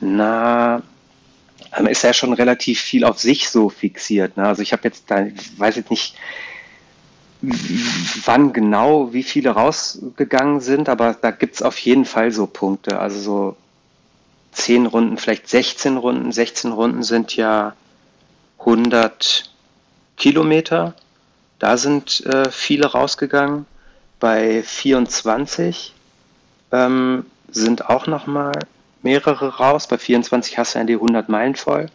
Na, 0.00 0.82
man 1.70 1.86
ist 1.86 2.02
ja 2.02 2.12
schon 2.12 2.32
relativ 2.32 2.80
viel 2.80 3.04
auf 3.04 3.18
sich 3.18 3.48
so 3.48 3.68
fixiert. 3.68 4.36
Ne? 4.36 4.46
Also 4.46 4.62
ich 4.62 4.72
habe 4.72 4.84
jetzt 4.84 5.04
da, 5.08 5.26
ich 5.26 5.58
weiß 5.58 5.76
jetzt 5.76 5.90
nicht, 5.90 6.16
wann 8.24 8.52
genau 8.52 9.12
wie 9.12 9.22
viele 9.22 9.50
rausgegangen 9.50 10.60
sind, 10.60 10.88
aber 10.88 11.14
da 11.20 11.30
gibt 11.30 11.56
es 11.56 11.62
auf 11.62 11.78
jeden 11.78 12.04
Fall 12.04 12.32
so 12.32 12.46
Punkte. 12.46 12.98
Also 12.98 13.20
so 13.20 13.56
zehn 14.54 14.86
Runden, 14.86 15.18
vielleicht 15.18 15.48
16 15.48 15.96
Runden. 15.96 16.32
16 16.32 16.72
Runden 16.72 17.02
sind 17.02 17.36
ja 17.36 17.74
100 18.60 19.50
Kilometer. 20.16 20.94
Da 21.58 21.76
sind 21.76 22.24
äh, 22.26 22.50
viele 22.50 22.86
rausgegangen. 22.86 23.66
Bei 24.20 24.62
24 24.62 25.92
ähm, 26.72 27.26
sind 27.50 27.88
auch 27.88 28.06
noch 28.06 28.26
mal 28.26 28.52
mehrere 29.02 29.56
raus. 29.56 29.86
Bei 29.86 29.98
24 29.98 30.58
hast 30.58 30.74
du 30.74 30.78
ja 30.78 30.84
die 30.84 30.94
100 30.94 31.28
Meilen 31.28 31.56
voll. 31.56 31.86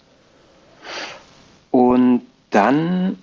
Und 1.71 2.25
dann 2.51 3.17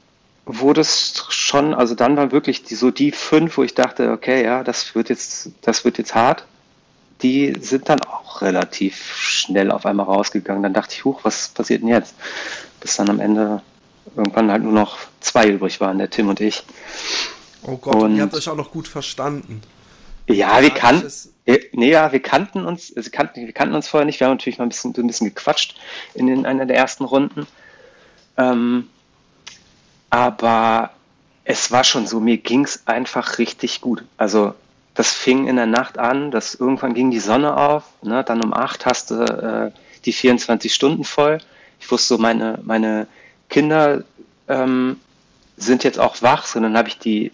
wurde 0.45 0.81
es 0.81 1.25
schon, 1.31 1.75
also 1.75 1.95
dann 1.95 2.17
waren 2.17 2.33
wirklich 2.33 2.63
die, 2.63 2.77
so 2.77 2.91
die 2.91 3.11
fünf, 3.11 3.57
wo 3.59 3.65
ich 3.65 3.75
dachte, 3.75 4.13
okay, 4.13 4.45
ja, 4.45 4.63
das 4.63 4.95
wird 4.95 5.09
jetzt, 5.09 5.51
das 5.63 5.85
wird 5.85 5.99
jetzt 5.99 6.15
hart. 6.15 6.47
Die 7.23 7.55
sind 7.61 7.89
dann 7.89 8.03
auch 8.03 8.43
relativ 8.43 9.15
schnell 9.17 9.71
auf 9.71 9.87
einmal 9.87 10.07
rausgegangen. 10.07 10.63
Dann 10.63 10.75
dachte 10.75 10.95
ich, 10.95 11.05
huch, 11.05 11.21
was 11.23 11.49
passiert 11.49 11.83
denn 11.83 11.89
jetzt? 11.89 12.15
Bis 12.81 12.97
dann 12.97 13.09
am 13.09 13.21
Ende 13.21 13.63
irgendwann 14.15 14.51
halt 14.51 14.63
nur 14.63 14.73
noch 14.73 14.99
zwei 15.21 15.49
übrig 15.49 15.81
waren, 15.81 15.99
der 15.99 16.11
Tim 16.11 16.29
und 16.29 16.41
ich. 16.41 16.63
Oh 17.63 17.77
Gott, 17.77 17.97
und 17.97 18.17
ihr 18.17 18.23
habt 18.23 18.35
euch 18.35 18.49
auch 18.49 18.57
noch 18.57 18.71
gut 18.71 18.87
verstanden. 18.87 19.63
Ja, 20.29 20.61
wir 20.61 20.71
kannten, 20.71 21.11
nee, 21.73 21.91
ja, 21.91 22.11
wir 22.13 22.21
kannten 22.21 22.65
uns, 22.65 22.95
also 22.97 23.11
kannten, 23.11 23.47
wir 23.47 23.53
kannten 23.53 23.75
uns 23.75 23.89
vorher 23.89 24.07
nicht. 24.07 24.21
Wir 24.21 24.27
haben 24.27 24.35
natürlich 24.35 24.59
mal 24.59 24.67
ein 24.67 24.71
bisschen, 24.71 24.95
ein 24.97 25.07
bisschen 25.07 25.29
gequatscht 25.29 25.77
in, 26.15 26.29
in 26.29 26.47
einer 26.47 26.67
der 26.67 26.77
ersten 26.77 27.05
Runden. 27.05 27.47
Ähm, 28.37 28.89
aber 30.11 30.91
es 31.45 31.71
war 31.71 31.85
schon 31.85 32.07
so, 32.07 32.21
mir 32.21 32.39
ging 32.39 32.65
es 32.65 32.87
einfach 32.87 33.39
richtig 33.39 33.81
gut. 33.81 34.05
Also 34.17 34.55
das 34.97 35.13
fing 35.13 35.47
in 35.47 35.57
der 35.57 35.67
Nacht 35.67 35.99
an, 35.99 36.31
dass 36.31 36.55
irgendwann 36.55 36.95
ging 36.95 37.11
die 37.11 37.21
Sonne 37.21 37.57
auf, 37.57 37.85
ne, 38.03 38.25
dann 38.25 38.43
um 38.43 38.53
acht 38.53 38.87
hast 38.87 39.11
du 39.11 39.17
äh, 39.17 39.71
die 40.05 40.13
24 40.13 40.73
Stunden 40.73 41.05
voll. 41.05 41.39
Ich 41.79 41.91
wusste 41.91 42.15
so, 42.15 42.19
meine, 42.19 42.59
meine 42.63 43.07
Kinder 43.51 44.05
ähm, 44.49 44.99
sind 45.57 45.85
jetzt 45.85 46.01
auch 46.01 46.23
wach, 46.23 46.47
sondern 46.47 46.77
habe 46.77 46.89
ich 46.89 46.99
die 46.99 47.31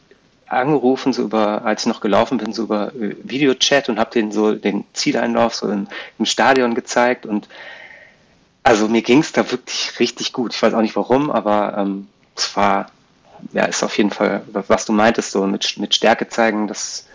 angerufen, 0.46 1.12
so 1.12 1.22
über, 1.22 1.64
als 1.64 1.82
ich 1.82 1.86
noch 1.86 2.00
gelaufen 2.00 2.38
bin, 2.38 2.52
so 2.52 2.64
über 2.64 2.94
äh, 2.94 3.16
Videochat 3.22 3.88
und 3.88 3.98
habe 3.98 4.10
denen 4.10 4.32
so 4.32 4.54
den 4.54 4.84
Zieleinlauf 4.92 5.54
so 5.54 5.68
im, 5.68 5.86
im 6.18 6.26
Stadion 6.26 6.74
gezeigt 6.74 7.26
und 7.26 7.48
also 8.64 8.88
mir 8.88 9.02
ging 9.02 9.20
es 9.20 9.32
da 9.32 9.50
wirklich 9.50 9.98
richtig 9.98 10.32
gut. 10.32 10.54
Ich 10.54 10.62
weiß 10.62 10.74
auch 10.74 10.82
nicht 10.82 10.94
warum, 10.94 11.30
aber 11.30 11.76
ähm, 11.78 12.08
es 12.36 12.54
war, 12.56 12.86
ja, 13.52 13.64
ist 13.64 13.82
auf 13.82 13.96
jeden 13.98 14.10
Fall, 14.10 14.42
was 14.52 14.84
du 14.84 14.92
meintest, 14.92 15.32
so 15.32 15.46
mit, 15.46 15.78
mit 15.78 15.94
Stärke 15.94 16.28
zeigen, 16.28 16.68
das 16.68 17.06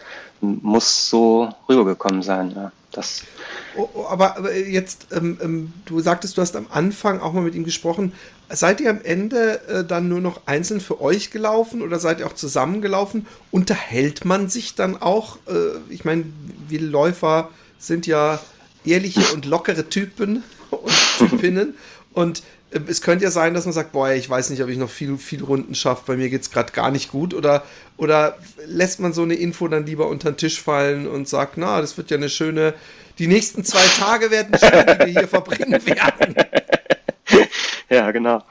muss 0.42 1.10
so 1.10 1.50
rübergekommen 1.68 2.22
sein. 2.22 2.52
Ja. 2.56 2.72
Das 2.92 3.24
oh, 3.76 3.90
oh, 3.94 4.06
aber, 4.08 4.38
aber, 4.38 4.56
jetzt, 4.56 5.08
ähm, 5.12 5.38
ähm, 5.42 5.74
du 5.86 6.00
sagtest, 6.00 6.38
du 6.38 6.42
hast 6.42 6.56
am 6.56 6.68
Anfang 6.72 7.20
auch 7.20 7.34
mal 7.34 7.42
mit 7.42 7.54
ihm 7.54 7.64
gesprochen. 7.64 8.14
Seid 8.50 8.80
ihr 8.80 8.90
am 8.90 9.02
Ende 9.04 9.62
äh, 9.68 9.84
dann 9.84 10.08
nur 10.08 10.22
noch 10.22 10.42
einzeln 10.46 10.80
für 10.80 11.02
euch 11.02 11.32
gelaufen 11.32 11.82
oder 11.82 12.00
seid 12.00 12.20
ihr 12.20 12.28
auch 12.28 12.34
zusammengelaufen? 12.34 13.28
Unterhält 13.52 14.26
man 14.26 14.50
sich 14.50 14.76
dann 14.76 15.00
auch? 15.00 15.38
Äh, 15.48 15.78
ich 15.90 16.06
meine, 16.06 16.26
wir 16.68 16.82
Läufer 16.82 17.50
sind 17.78 18.08
ja 18.08 18.40
ehrliche 18.86 19.34
und 19.34 19.46
lockere 19.46 19.90
Typen 19.90 20.44
und 20.72 21.30
Typinnen. 21.30 21.76
und 22.14 22.42
es 22.72 23.01
könnte 23.01 23.24
ja 23.24 23.32
sein, 23.32 23.53
dass 23.53 23.65
man 23.65 23.74
sagt, 23.74 23.93
boah, 23.93 24.11
ich 24.11 24.30
weiß 24.30 24.49
nicht, 24.49 24.61
ob 24.61 24.70
ich 24.70 24.78
noch 24.78 24.89
viel, 24.89 25.18
viel 25.18 25.43
Runden 25.43 25.74
schaffe, 25.74 26.03
bei 26.05 26.18
mir 26.18 26.30
geht 26.30 26.41
es 26.41 26.51
gerade 26.51 26.74
gar 26.74 26.91
nicht 26.91 27.11
gut. 27.11 27.34
Oder, 27.34 27.63
oder 27.95 28.38
lässt 28.65 28.99
man 28.99 29.13
so 29.13 29.24
eine 29.24 29.36
Info 29.36 29.68
dann 29.68 29.86
lieber 29.86 30.07
unter 30.07 30.32
den 30.32 30.38
Tisch 30.38 30.61
fallen 30.61 31.07
und 31.07 31.28
sagt, 31.28 31.57
na, 31.57 31.80
das 31.82 31.97
wird 31.97 32.11
ja 32.11 32.18
eine 32.18 32.30
schöne, 32.30 32.74
die 33.20 33.28
nächsten 33.28 33.63
zwei 33.63 33.86
Tage 33.99 34.32
werden 34.32 34.57
schön, 34.59 34.86
die 34.86 35.05
wir 35.05 35.20
hier 35.20 35.28
verbringen 35.28 35.86
werden. 35.86 36.36
Ja, 37.89 38.11
genau. 38.11 38.43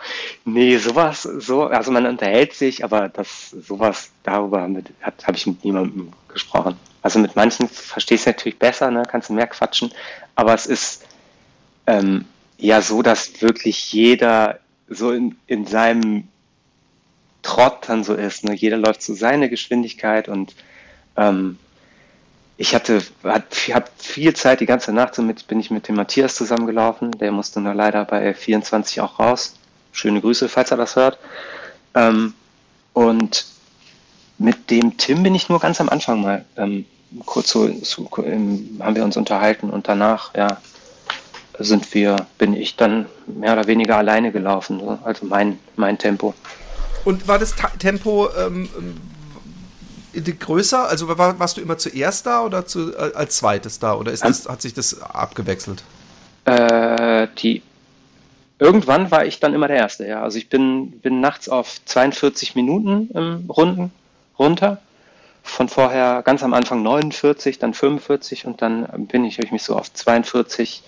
Nee, 0.45 0.79
sowas, 0.79 1.23
so, 1.23 1.65
also 1.65 1.91
man 1.91 2.07
unterhält 2.07 2.55
sich, 2.55 2.83
aber 2.83 3.09
das, 3.11 3.51
sowas, 3.51 4.11
darüber 4.23 4.63
habe 4.63 5.37
ich 5.37 5.47
mit 5.47 5.63
niemandem 5.63 6.13
gesprochen. 6.29 6.77
Also 7.03 7.19
mit 7.19 7.37
manchen 7.37 7.69
verstehst 7.69 8.27
du 8.27 8.31
natürlich 8.31 8.59
besser, 8.59 8.91
ne, 8.91 9.03
kannst 9.09 9.29
du 9.29 9.35
mehr 9.35 9.47
quatschen, 9.47 9.93
aber 10.35 10.55
es 10.55 10.67
ist, 10.67 11.05
ähm, 11.87 12.25
ja 12.59 12.81
so, 12.83 13.03
dass 13.03 13.43
wirklich 13.43 13.93
jeder 13.93 14.61
so 14.89 15.13
in, 15.13 15.37
in 15.47 15.67
seinem 15.67 16.29
Trott 17.43 17.89
dann 17.89 18.05
so 18.05 18.15
ist. 18.15 18.45
Ne? 18.45 18.55
Jeder 18.55 18.77
läuft 18.77 19.03
zu 19.03 19.13
so 19.13 19.19
seiner 19.19 19.49
Geschwindigkeit 19.49 20.29
und 20.29 20.55
ähm, 21.17 21.59
ich 22.57 22.75
hatte 22.75 23.03
hat, 23.23 23.55
hab 23.71 23.91
viel 24.01 24.35
Zeit, 24.35 24.61
die 24.61 24.67
ganze 24.67 24.93
Nacht, 24.93 25.15
somit 25.15 25.47
bin 25.47 25.61
ich 25.61 25.71
mit 25.71 25.89
dem 25.89 25.97
Matthias 25.97 26.35
zusammengelaufen. 26.35 27.13
Der 27.13 27.33
musste 27.33 27.61
nur 27.61 27.75
leider 27.75 28.05
bei 28.05 28.33
24 28.33 29.01
auch 29.01 29.19
raus. 29.19 29.55
Schöne 29.93 30.21
Grüße, 30.21 30.49
falls 30.49 30.71
er 30.71 30.77
das 30.77 30.97
hört. 30.97 31.19
Ähm, 31.95 32.35
und 32.95 33.47
mit 34.39 34.71
dem 34.71 34.97
Tim 34.97 35.23
bin 35.23 35.35
ich 35.35 35.49
nur 35.49 35.61
ganz 35.61 35.81
am 35.81 35.89
Anfang 35.89 36.23
mal 36.23 36.45
ähm, 36.57 36.87
kurz 37.25 37.51
so, 37.51 37.71
so 37.83 38.09
haben 38.17 38.97
wir 38.97 39.05
uns 39.05 39.17
unterhalten 39.17 39.71
und 39.71 39.89
danach, 39.89 40.35
ja, 40.35 40.61
sind 41.59 41.95
wir, 41.95 42.27
bin 42.39 42.55
ich 42.55 42.77
dann 42.77 43.07
mehr 43.27 43.53
oder 43.53 43.67
weniger 43.67 43.97
alleine 43.97 44.33
gelaufen, 44.33 44.81
so. 44.81 44.99
also 45.05 45.27
mein, 45.27 45.59
mein 45.77 45.99
Tempo. 45.99 46.35
Und 47.05 47.29
war 47.29 47.39
das 47.39 47.55
Ta 47.55 47.69
Tempo 47.79 48.29
ähm, 48.37 48.69
ähm, 50.15 50.39
größer? 50.39 50.89
Also 50.89 51.09
war, 51.09 51.39
warst 51.39 51.57
du 51.57 51.61
immer 51.61 51.79
zuerst 51.79 52.27
da 52.27 52.45
oder 52.45 52.67
zu, 52.67 52.93
äh, 52.93 53.13
als 53.15 53.37
zweites 53.37 53.79
da? 53.79 53.95
Oder 53.95 54.13
ist 54.13 54.25
das, 54.25 54.49
hat 54.49 54.63
sich 54.63 54.75
das 54.75 55.01
abgewechselt? 55.01 55.83
Äh, 56.45 57.29
die, 57.39 57.63
irgendwann 58.59 59.11
war 59.11 59.25
ich 59.25 59.41
dann 59.41 59.55
immer 59.55 59.69
der 59.69 59.77
Erste, 59.77 60.07
ja. 60.07 60.23
Also 60.23 60.39
ich 60.39 60.49
bin, 60.49 61.01
bin 61.01 61.21
nachts 61.21 61.49
auf 61.49 61.81
42 61.85 62.55
Minuten 62.55 63.11
im 63.15 63.51
Runden 63.51 63.93
runter. 64.39 64.79
Von 65.43 65.69
vorher 65.69 66.23
ganz 66.25 66.43
am 66.43 66.55
Anfang 66.55 66.83
49, 66.83 67.61
dann 67.61 67.73
45 67.73 68.47
und 68.47 68.63
dann 68.63 69.07
bin 69.07 69.25
ich, 69.25 69.37
habe 69.37 69.47
ich 69.47 69.53
mich 69.53 69.63
so 69.63 69.77
auf 69.77 69.93
42 69.93 70.83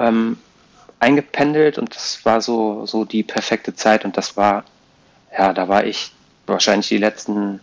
ähm, 0.00 0.38
eingependelt 0.98 1.78
und 1.78 1.94
das 1.94 2.24
war 2.24 2.40
so, 2.40 2.86
so 2.86 3.04
die 3.04 3.22
perfekte 3.22 3.74
Zeit 3.74 4.04
und 4.04 4.16
das 4.16 4.36
war, 4.36 4.64
ja, 5.36 5.52
da 5.52 5.68
war 5.68 5.84
ich 5.84 6.12
wahrscheinlich 6.46 6.88
die 6.88 6.98
letzten 6.98 7.60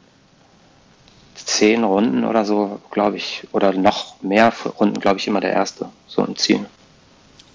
zehn 1.36 1.84
Runden 1.84 2.26
oder 2.26 2.46
so, 2.46 2.80
glaube 2.92 3.18
ich, 3.18 3.48
oder 3.52 3.72
noch 3.74 4.22
mehr 4.22 4.52
Runden, 4.80 5.00
glaube 5.00 5.20
ich, 5.20 5.28
immer 5.28 5.40
der 5.40 5.54
Erste, 5.54 5.90
so 6.08 6.24
im 6.24 6.36
Ziel. 6.36 6.66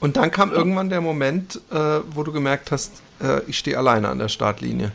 Und 0.01 0.16
dann 0.16 0.30
kam 0.30 0.53
irgendwann 0.53 0.89
der 0.89 1.01
Moment, 1.01 1.61
äh, 1.70 2.01
wo 2.11 2.22
du 2.22 2.33
gemerkt 2.33 2.72
hast, 2.72 3.03
äh, 3.22 3.43
ich 3.47 3.59
stehe 3.59 3.78
alleine 3.78 4.09
an 4.09 4.18
der 4.18 4.28
Startlinie. 4.28 4.93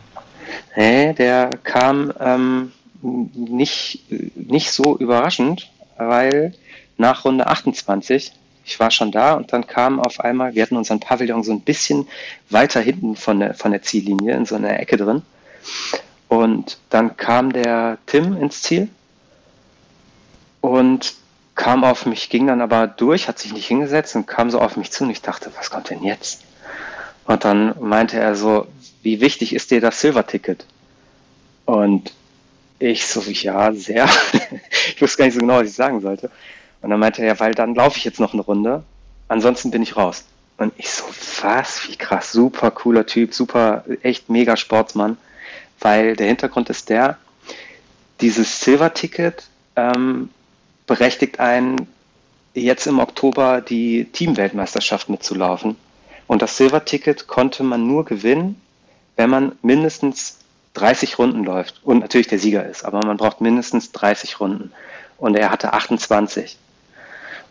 Nee, 0.76 1.14
der 1.14 1.50
kam 1.64 2.14
ähm, 2.20 2.72
nicht, 3.02 4.04
nicht 4.36 4.72
so 4.72 4.98
überraschend, 4.98 5.70
weil 5.98 6.54
nach 6.98 7.26
Runde 7.26 7.48
28 7.48 8.32
ich 8.68 8.82
war 8.82 8.92
schon 8.92 9.14
da 9.14 9.34
und 9.34 9.54
dann 9.54 9.66
kam 9.66 10.02
auf 10.02 10.20
einmal, 10.20 10.54
wir 10.54 10.62
hatten 10.62 10.76
unseren 10.76 11.00
Pavillon 11.00 11.42
so 11.42 11.54
ein 11.54 11.62
bisschen 11.62 12.06
weiter 12.50 12.82
hinten 12.82 13.16
von 13.16 13.40
der, 13.40 13.54
von 13.54 13.72
der 13.72 13.82
Ziellinie, 13.82 14.36
in 14.36 14.46
so 14.46 14.56
einer 14.56 14.78
Ecke 14.78 14.98
drin. 14.98 15.22
Und 16.28 16.78
dann 16.90 17.16
kam 17.16 17.54
der 17.54 17.98
Tim 18.08 18.36
ins 18.36 18.62
Ziel 18.62 18.90
und 20.60 21.16
kam 21.56 21.86
auf 21.86 22.06
mich, 22.06 22.30
ging 22.30 22.48
dann 22.48 22.60
aber 22.60 22.88
durch, 22.88 23.30
hat 23.30 23.40
sich 23.40 23.54
nicht 23.54 23.68
hingesetzt 23.68 24.18
und 24.18 24.28
kam 24.28 24.52
so 24.52 24.60
auf 24.60 24.76
mich 24.76 24.92
zu 24.92 25.06
und 25.06 25.12
ich 25.12 25.22
dachte, 25.22 25.50
was 25.56 25.70
kommt 25.70 25.90
denn 25.90 26.04
jetzt? 26.04 26.44
Und 27.24 27.46
dann 27.46 27.74
meinte 27.80 28.20
er 28.20 28.36
so, 28.36 28.68
wie 29.02 29.22
wichtig 29.22 29.56
ist 29.56 29.72
dir 29.72 29.80
das 29.80 30.02
Silver-Ticket? 30.02 30.66
Und 31.64 32.12
ich 32.80 33.08
so, 33.08 33.22
ja, 33.22 33.72
sehr. 33.72 34.10
ich 34.94 35.02
wusste 35.02 35.20
gar 35.20 35.26
nicht 35.26 35.36
so 35.36 35.40
genau, 35.40 35.60
was 35.60 35.70
ich 35.70 35.74
sagen 35.74 36.02
sollte. 36.02 36.30
Und 36.88 36.92
dann 36.92 37.02
meinte 37.02 37.22
er, 37.22 37.28
ja, 37.28 37.40
weil 37.42 37.54
dann 37.54 37.76
laufe 37.76 37.98
ich 37.98 38.06
jetzt 38.06 38.22
noch 38.22 38.32
eine 38.32 38.42
Runde, 38.42 38.82
ansonsten 39.28 39.72
bin 39.72 39.82
ich 39.84 39.98
raus. 39.98 40.24
Und 40.56 40.72
ich 40.78 40.90
so, 40.90 41.04
was, 41.42 41.86
wie 41.86 41.98
krass, 41.98 42.32
super 42.32 42.72
cooler 42.72 43.06
Typ, 43.06 43.34
super, 43.34 43.84
echt 44.04 44.30
mega 44.30 44.56
Sportsmann, 44.56 45.18
weil 45.82 46.16
der 46.16 46.28
Hintergrund 46.28 46.70
ist 46.70 46.88
der, 46.88 47.18
dieses 48.22 48.62
Silver-Ticket 48.62 49.50
ähm, 49.76 50.30
berechtigt 50.86 51.42
einen, 51.42 51.90
jetzt 52.54 52.88
im 52.88 53.00
Oktober 53.00 53.60
die 53.60 54.06
Teamweltmeisterschaft 54.06 55.10
mitzulaufen. 55.10 55.76
Und 56.26 56.42
das 56.42 56.56
Silver-Ticket 56.56 57.28
konnte 57.28 57.64
man 57.64 57.86
nur 57.86 58.06
gewinnen, 58.06 58.62
wenn 59.18 59.30
man 59.30 59.58
mindestens 59.62 60.38
30 60.76 61.20
Runden 61.20 61.44
läuft 61.44 61.82
und 61.84 62.00
natürlich 62.00 62.28
der 62.28 62.40
Sieger 62.40 62.66
ist, 62.66 62.86
aber 62.86 63.06
man 63.06 63.18
braucht 63.18 63.42
mindestens 63.42 63.92
30 63.92 64.40
Runden. 64.40 64.72
Und 65.18 65.36
er 65.36 65.52
hatte 65.52 65.74
28. 65.74 66.58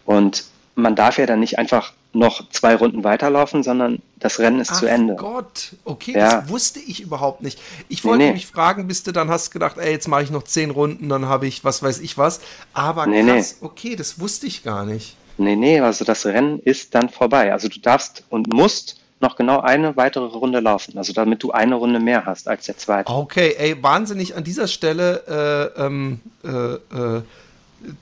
Und 0.07 0.45
man 0.75 0.95
darf 0.97 1.19
ja 1.19 1.27
dann 1.27 1.41
nicht 1.41 1.59
einfach 1.59 1.93
noch 2.13 2.49
zwei 2.49 2.75
Runden 2.75 3.05
weiterlaufen, 3.05 3.63
sondern 3.63 4.01
das 4.19 4.39
Rennen 4.39 4.61
ist 4.61 4.73
Ach 4.73 4.81
zu 4.81 4.87
Ende. 4.87 5.17
Gott, 5.17 5.73
okay, 5.85 6.13
ja. 6.13 6.41
das 6.41 6.49
wusste 6.49 6.81
ich 6.81 7.01
überhaupt 7.01 7.43
nicht. 7.43 7.61
Ich 7.89 8.05
wollte 8.05 8.19
nee, 8.19 8.27
nee. 8.29 8.35
mich 8.35 8.47
fragen, 8.47 8.87
bis 8.87 9.03
du 9.03 9.13
dann 9.13 9.29
hast 9.31 9.51
gedacht, 9.51 9.77
ey, 9.77 9.93
jetzt 9.93 10.09
mache 10.09 10.23
ich 10.23 10.31
noch 10.31 10.45
zehn 10.45 10.71
Runden, 10.71 11.09
dann 11.09 11.27
habe 11.27 11.47
ich 11.47 11.65
was 11.65 11.83
weiß 11.83 12.01
ich 12.01 12.17
was. 12.17 12.41
Aber 12.73 13.07
nee, 13.07 13.23
krass, 13.23 13.59
okay, 13.61 13.97
das 13.97 14.19
wusste 14.19 14.47
ich 14.47 14.63
gar 14.63 14.87
nicht. 14.87 15.17
Nee, 15.39 15.57
nee, 15.57 15.81
also 15.81 16.05
das 16.05 16.25
Rennen 16.25 16.61
ist 16.61 16.95
dann 16.95 17.11
vorbei. 17.11 17.53
Also 17.53 17.69
du 17.69 17.79
darfst 17.81 18.25
und 18.31 18.53
musst 18.53 18.99
noch 19.21 19.37
genau 19.37 19.61
eine 19.61 19.97
weitere 19.97 20.25
Runde 20.25 20.61
laufen. 20.61 20.97
Also 20.97 21.13
damit 21.13 21.43
du 21.43 21.53
eine 21.53 21.75
Runde 21.75 22.01
mehr 22.01 22.25
hast 22.25 22.49
als 22.49 22.67
der 22.67 22.79
zweite. 22.79 23.11
Okay, 23.11 23.55
ey, 23.59 23.83
wahnsinnig 23.83 24.35
an 24.37 24.45
dieser 24.45 24.69
Stelle 24.69 25.73
äh, 25.77 25.83
ähm, 25.83 26.21
äh, 26.45 26.49
äh, 26.49 27.23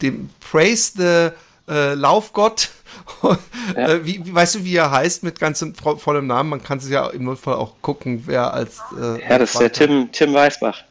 dem 0.00 0.30
Praise 0.40 0.92
the 0.96 1.36
äh, 1.69 1.95
Laufgott. 1.95 2.71
ja. 3.77 3.89
Äh, 3.89 4.07
wie, 4.07 4.25
wie, 4.25 4.35
weißt 4.35 4.57
du, 4.57 4.65
wie 4.65 4.77
er 4.77 4.91
heißt 4.91 5.23
mit 5.23 5.41
ganzem 5.41 5.75
vollem 5.75 6.27
Namen? 6.27 6.51
Man 6.51 6.62
kann 6.62 6.79
es 6.79 6.89
ja 6.89 7.09
im 7.09 7.25
Notfall 7.25 7.55
auch 7.55 7.75
gucken, 7.81 8.25
wer 8.27 8.53
als. 8.53 8.81
Äh, 8.99 9.23
ja, 9.29 9.39
das 9.39 9.53
ist 9.53 9.61
der 9.61 9.73
Tim, 9.73 10.11
Tim 10.12 10.35
Weißbach. 10.35 10.83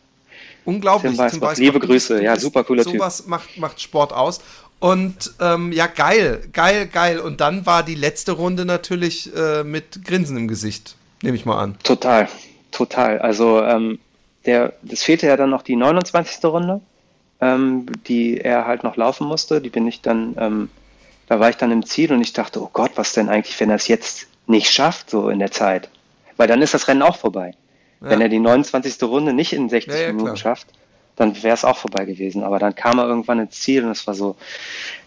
Unglaublich. 0.66 1.12
Tim 1.12 1.20
Weißbach. 1.20 1.32
Tim 1.32 1.42
Weißbach. 1.42 1.64
Liebe 1.64 1.80
Grüße, 1.80 2.24
ja, 2.24 2.38
super 2.38 2.64
cooler 2.64 2.84
Typ. 2.84 2.94
Sowas 2.94 3.28
macht, 3.28 3.58
macht 3.58 3.82
Sport 3.82 4.14
aus. 4.14 4.42
Und 4.80 5.34
ähm, 5.40 5.72
ja, 5.72 5.88
geil, 5.88 6.44
geil, 6.52 6.88
geil. 6.88 7.20
Und 7.20 7.40
dann 7.40 7.66
war 7.66 7.84
die 7.84 7.96
letzte 7.96 8.34
Runde 8.34 8.66
natürlich 8.66 9.34
äh, 9.34 9.64
mit 9.64 10.04
Grinsen 10.04 10.36
im 10.36 10.48
Gesicht, 10.50 10.96
nehme 11.22 11.38
ich 11.38 11.46
mal 11.46 11.58
an. 11.58 11.78
Total, 11.84 12.28
total. 12.72 13.20
Also 13.20 13.64
ähm, 13.64 14.00
der, 14.46 14.74
das 14.82 15.04
fehlte 15.04 15.28
ja 15.28 15.38
dann 15.38 15.52
noch 15.52 15.62
die 15.62 15.78
29. 15.78 16.44
Runde, 16.44 16.82
ähm, 17.44 17.86
die 18.08 18.40
er 18.40 18.66
halt 18.66 18.84
noch 18.84 18.96
laufen 18.96 19.28
musste. 19.28 19.62
Die 19.62 19.70
bin 19.70 19.88
ich 19.88 20.02
dann, 20.02 20.36
ähm, 20.40 20.70
da 21.28 21.40
war 21.40 21.50
ich 21.50 21.58
dann 21.58 21.72
im 21.72 21.86
Ziel 21.86 22.12
und 22.14 22.22
ich 22.22 22.34
dachte, 22.34 22.62
oh 22.62 22.70
Gott, 22.72 22.92
was 22.96 23.14
denn 23.14 23.30
eigentlich, 23.30 23.60
wenn 23.60 23.70
er 23.70 23.76
es 23.76 23.88
jetzt 23.88 24.28
nicht 24.48 24.72
schafft, 24.72 25.10
so 25.10 25.30
in 25.30 25.40
der 25.40 25.52
Zeit? 25.52 25.90
Weil 26.38 26.48
dann 26.48 26.62
ist 26.62 26.74
das 26.74 26.88
Rennen 26.88 27.02
auch 27.02 27.18
vorbei. 27.18 27.54
Ja. 28.02 28.10
Wenn 28.10 28.22
er 28.22 28.30
die 28.30 28.40
29. 28.40 29.02
Runde 29.04 29.34
nicht 29.34 29.54
in 29.54 29.70
60 29.70 29.94
ja, 29.94 30.00
ja, 30.00 30.08
Minuten 30.08 30.26
klar. 30.26 30.38
schafft, 30.38 30.68
dann 31.16 31.42
wäre 31.44 31.54
es 31.54 31.64
auch 31.64 31.78
vorbei 31.78 32.06
gewesen. 32.06 32.44
Aber 32.44 32.60
dann 32.60 32.76
kam 32.76 32.98
er 32.98 33.08
irgendwann 33.08 33.40
ins 33.40 33.60
Ziel 33.60 33.86
und 33.86 33.92
es 33.92 34.08
war 34.08 34.14
so 34.14 34.36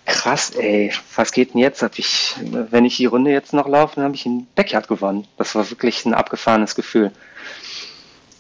krass, 0.05 0.51
ey, 0.51 0.93
was 1.16 1.32
geht 1.32 1.55
denn 1.55 1.61
jetzt? 1.61 1.82
Hab 1.82 1.99
ich, 1.99 2.34
wenn 2.70 2.84
ich 2.84 2.97
die 2.97 3.07
Runde 3.07 3.30
jetzt 3.32 3.53
noch 3.53 3.68
laufe, 3.68 3.97
dann 3.97 4.05
habe 4.05 4.14
ich 4.14 4.24
einen 4.24 4.47
Backyard 4.55 4.89
gewonnen. 4.89 5.26
Das 5.37 5.55
war 5.55 5.68
wirklich 5.68 6.05
ein 6.05 6.14
abgefahrenes 6.14 6.74
Gefühl. 6.74 7.11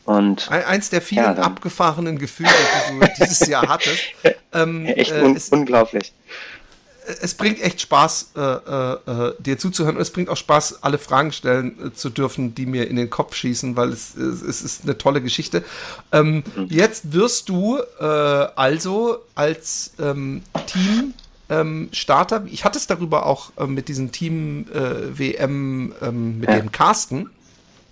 Und 0.06 0.50
eins 0.50 0.90
der 0.90 1.02
vielen 1.02 1.36
ja, 1.36 1.42
abgefahrenen 1.42 2.18
Gefühle, 2.18 2.50
die 2.90 3.00
du 3.00 3.06
dieses 3.20 3.46
Jahr 3.46 3.68
hattest. 3.68 4.02
Ähm, 4.52 4.86
Echt 4.86 5.12
äh, 5.12 5.22
un 5.22 5.38
unglaublich 5.50 6.12
es 7.22 7.34
bringt 7.34 7.60
echt 7.62 7.80
Spaß, 7.80 8.32
äh, 8.36 8.40
äh, 8.40 9.28
äh, 9.28 9.34
dir 9.38 9.58
zuzuhören 9.58 9.96
und 9.96 10.02
es 10.02 10.10
bringt 10.10 10.28
auch 10.28 10.36
Spaß, 10.36 10.82
alle 10.82 10.98
Fragen 10.98 11.32
stellen 11.32 11.76
äh, 11.86 11.92
zu 11.92 12.10
dürfen, 12.10 12.54
die 12.54 12.66
mir 12.66 12.88
in 12.88 12.96
den 12.96 13.10
Kopf 13.10 13.34
schießen, 13.34 13.76
weil 13.76 13.90
es, 13.90 14.16
es, 14.16 14.42
es 14.42 14.62
ist 14.62 14.84
eine 14.84 14.98
tolle 14.98 15.22
Geschichte. 15.22 15.64
Ähm, 16.12 16.42
mhm. 16.56 16.66
Jetzt 16.68 17.12
wirst 17.12 17.48
du 17.48 17.78
äh, 18.00 18.04
also 18.04 19.18
als 19.34 19.92
ähm, 20.00 20.42
Team 20.66 21.14
ähm, 21.48 21.88
Starter, 21.92 22.44
ich 22.50 22.64
hatte 22.64 22.78
es 22.78 22.86
darüber 22.86 23.26
auch 23.26 23.52
äh, 23.56 23.66
mit 23.66 23.88
diesem 23.88 24.10
Team 24.10 24.66
WM 24.72 25.94
ähm, 26.02 26.40
mit 26.40 26.48
ja. 26.48 26.56
dem 26.56 26.72
Carsten, 26.72 27.30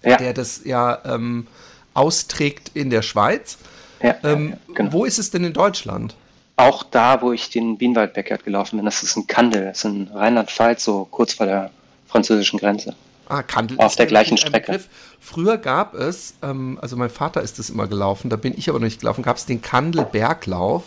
ja. 0.02 0.16
der 0.16 0.34
das 0.34 0.62
ja 0.64 0.98
ähm, 1.04 1.46
austrägt 1.94 2.72
in 2.74 2.90
der 2.90 3.02
Schweiz. 3.02 3.58
Ja, 4.02 4.16
ähm, 4.22 4.56
genau. 4.74 4.92
Wo 4.92 5.04
ist 5.04 5.18
es 5.18 5.30
denn 5.30 5.44
in 5.44 5.52
Deutschland? 5.52 6.14
auch 6.56 6.84
da, 6.84 7.20
wo 7.20 7.32
ich 7.32 7.50
den 7.50 7.78
Bienenwald-Backyard 7.78 8.44
gelaufen 8.44 8.76
bin, 8.76 8.84
das 8.84 9.02
ist 9.02 9.16
ein 9.16 9.26
Kandel, 9.26 9.64
das 9.64 9.78
ist 9.78 9.84
in 9.84 10.08
Rheinland-Pfalz, 10.08 10.84
so 10.84 11.06
kurz 11.10 11.34
vor 11.34 11.46
der 11.46 11.70
französischen 12.06 12.58
Grenze. 12.58 12.94
Ah, 13.26 13.42
Kandel. 13.42 13.78
Auf 13.80 13.96
der 13.96 14.06
gleichen 14.06 14.36
Strecke. 14.36 14.72
Begriff. 14.72 14.88
Früher 15.18 15.56
gab 15.56 15.94
es, 15.94 16.34
ähm, 16.42 16.78
also 16.80 16.96
mein 16.96 17.10
Vater 17.10 17.40
ist 17.40 17.58
das 17.58 17.70
immer 17.70 17.86
gelaufen, 17.86 18.28
da 18.28 18.36
bin 18.36 18.54
ich 18.56 18.68
aber 18.68 18.78
noch 18.78 18.84
nicht 18.84 19.00
gelaufen, 19.00 19.22
gab 19.22 19.36
es 19.36 19.46
den 19.46 19.62
Kandel-Berglauf. 19.62 20.84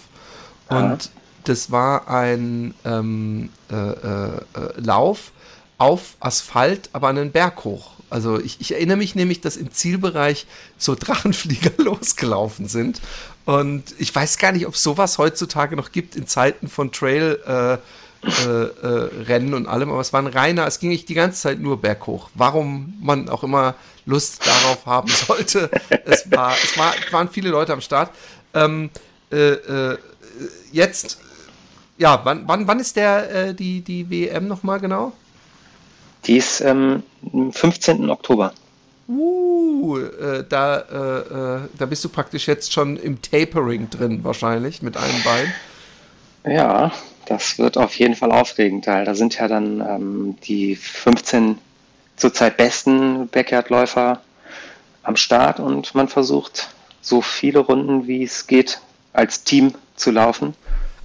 Und 0.70 0.78
ah. 0.78 0.98
das 1.46 1.72
war 1.72 2.08
ein 2.10 2.74
ähm, 2.86 3.50
äh, 3.72 3.76
äh, 3.76 4.28
äh, 4.28 4.40
Lauf 4.78 5.32
auf 5.78 6.16
Asphalt, 6.20 6.90
aber 6.94 7.08
einen 7.08 7.32
Berg 7.32 7.64
hoch. 7.64 7.92
Also 8.10 8.40
ich, 8.40 8.62
ich, 8.62 8.74
erinnere 8.74 8.98
mich 8.98 9.16
nämlich, 9.16 9.42
dass 9.42 9.58
im 9.58 9.72
Zielbereich 9.72 10.46
so 10.78 10.96
Drachenflieger 10.96 11.72
losgelaufen 11.84 12.68
sind. 12.68 13.02
Und 13.46 13.84
ich 13.98 14.14
weiß 14.14 14.38
gar 14.38 14.52
nicht, 14.52 14.68
ob 14.68 14.76
sowas 14.76 15.18
heutzutage 15.18 15.76
noch 15.76 15.92
gibt 15.92 16.16
in 16.16 16.28
Zeiten 16.28 16.68
von 16.68 16.92
Trail. 16.92 17.40
Äh, 17.46 17.78
äh, 18.24 18.50
äh, 18.50 19.24
Rennen 19.28 19.54
und 19.54 19.68
allem, 19.68 19.92
aber 19.92 20.02
es 20.02 20.12
war 20.12 20.22
ein 20.22 20.28
reiner, 20.28 20.66
es 20.66 20.80
ging 20.80 20.90
nicht 20.90 21.08
die 21.08 21.14
ganze 21.14 21.40
Zeit 21.40 21.60
nur 21.60 21.80
berghoch. 21.80 22.30
Warum 22.34 22.96
man 23.00 23.30
auch 23.30 23.44
immer 23.44 23.76
Lust 24.06 24.46
darauf 24.46 24.86
haben 24.88 25.08
sollte, 25.28 25.70
es, 26.04 26.30
war, 26.32 26.54
es 26.62 26.78
war, 26.78 26.94
waren 27.12 27.30
viele 27.30 27.50
Leute 27.50 27.74
am 27.74 27.80
Start. 27.80 28.12
Ähm, 28.56 28.90
äh, 29.32 29.52
äh, 29.52 29.98
jetzt, 30.72 31.20
ja, 32.00 32.20
wann, 32.24 32.48
wann, 32.48 32.68
wann 32.68 32.80
ist 32.80 32.96
der, 32.96 33.50
äh, 33.50 33.54
die, 33.54 33.82
die 33.82 34.10
WM 34.10 34.48
nochmal 34.48 34.80
genau? 34.80 35.14
Die 36.28 36.38
ist 36.38 36.62
ähm, 36.62 37.04
am 37.34 37.52
15. 37.52 38.10
Oktober. 38.10 38.54
Uh, 39.08 40.00
äh, 40.00 40.44
da, 40.48 40.78
äh, 40.80 41.56
äh, 41.56 41.60
da 41.78 41.86
bist 41.86 42.04
du 42.04 42.10
praktisch 42.10 42.48
jetzt 42.48 42.74
schon 42.74 42.98
im 42.98 43.22
Tapering 43.22 43.90
drin, 43.90 44.24
wahrscheinlich, 44.24 44.82
mit 44.82 44.98
einem 44.98 45.24
Bein. 45.24 45.54
Ja, 46.46 46.92
das 47.26 47.58
wird 47.58 47.78
auf 47.78 47.98
jeden 47.98 48.16
Fall 48.16 48.32
aufregend, 48.32 48.88
weil 48.88 49.06
da 49.06 49.16
sind 49.16 49.38
ja 49.38 49.48
dann 49.48 49.80
ähm, 49.82 50.38
die 50.44 50.76
15 50.76 51.58
zurzeit 52.18 52.58
besten 52.58 53.30
Backyard-Läufer 53.30 54.22
am 55.04 55.16
Start 55.16 55.60
und 55.62 55.96
man 55.96 56.10
versucht, 56.10 56.70
so 57.00 57.22
viele 57.22 57.60
Runden 57.60 58.08
wie 58.08 58.24
es 58.24 58.48
geht, 58.48 58.82
als 59.14 59.44
Team 59.44 59.74
zu 59.96 60.12
laufen. 60.12 60.54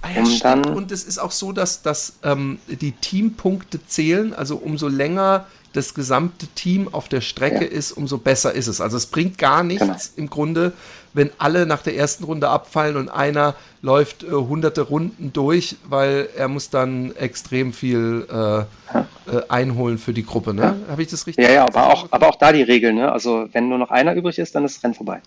Ah 0.03 0.09
ja, 0.13 0.21
um 0.21 0.39
dann 0.39 0.65
und 0.65 0.91
es 0.91 1.05
ist 1.05 1.17
auch 1.17 1.31
so, 1.31 1.53
dass, 1.53 1.81
dass 1.81 2.17
ähm, 2.23 2.59
die 2.67 2.91
Teampunkte 2.91 3.85
zählen, 3.87 4.33
also 4.33 4.57
umso 4.57 4.89
länger 4.89 5.45
das 5.71 5.93
gesamte 5.93 6.45
Team 6.47 6.89
auf 6.91 7.07
der 7.07 7.21
Strecke 7.21 7.63
ja. 7.63 7.71
ist, 7.71 7.93
umso 7.93 8.17
besser 8.17 8.53
ist 8.53 8.67
es. 8.67 8.81
Also 8.81 8.97
es 8.97 9.07
bringt 9.07 9.37
gar 9.37 9.63
nichts 9.63 9.85
genau. 9.85 9.99
im 10.17 10.29
Grunde, 10.29 10.73
wenn 11.13 11.31
alle 11.37 11.65
nach 11.65 11.81
der 11.81 11.95
ersten 11.95 12.25
Runde 12.25 12.49
abfallen 12.49 12.97
und 12.97 13.07
einer 13.07 13.55
läuft 13.81 14.23
äh, 14.23 14.31
hunderte 14.31 14.81
Runden 14.81 15.31
durch, 15.31 15.77
weil 15.87 16.27
er 16.35 16.49
muss 16.49 16.69
dann 16.69 17.15
extrem 17.15 17.71
viel 17.71 18.27
äh, 18.29 18.33
ja. 18.33 18.67
äh, 18.91 19.41
einholen 19.47 19.97
für 19.97 20.13
die 20.13 20.25
Gruppe. 20.25 20.53
Ne? 20.53 20.61
Ja. 20.61 20.91
Habe 20.91 21.01
ich 21.01 21.07
das 21.07 21.25
richtig? 21.27 21.45
Ja, 21.45 21.51
ja, 21.51 21.65
aber 21.65 21.87
auch, 21.87 22.07
aber 22.11 22.27
auch 22.27 22.35
da 22.35 22.51
die 22.51 22.61
Regel. 22.61 22.91
Ne? 22.91 23.09
Also 23.11 23.47
wenn 23.53 23.69
nur 23.69 23.77
noch 23.77 23.89
einer 23.89 24.13
übrig 24.15 24.37
ist, 24.37 24.53
dann 24.53 24.65
ist 24.65 24.75
das 24.75 24.83
Rennen 24.83 24.95
vorbei. 24.95 25.21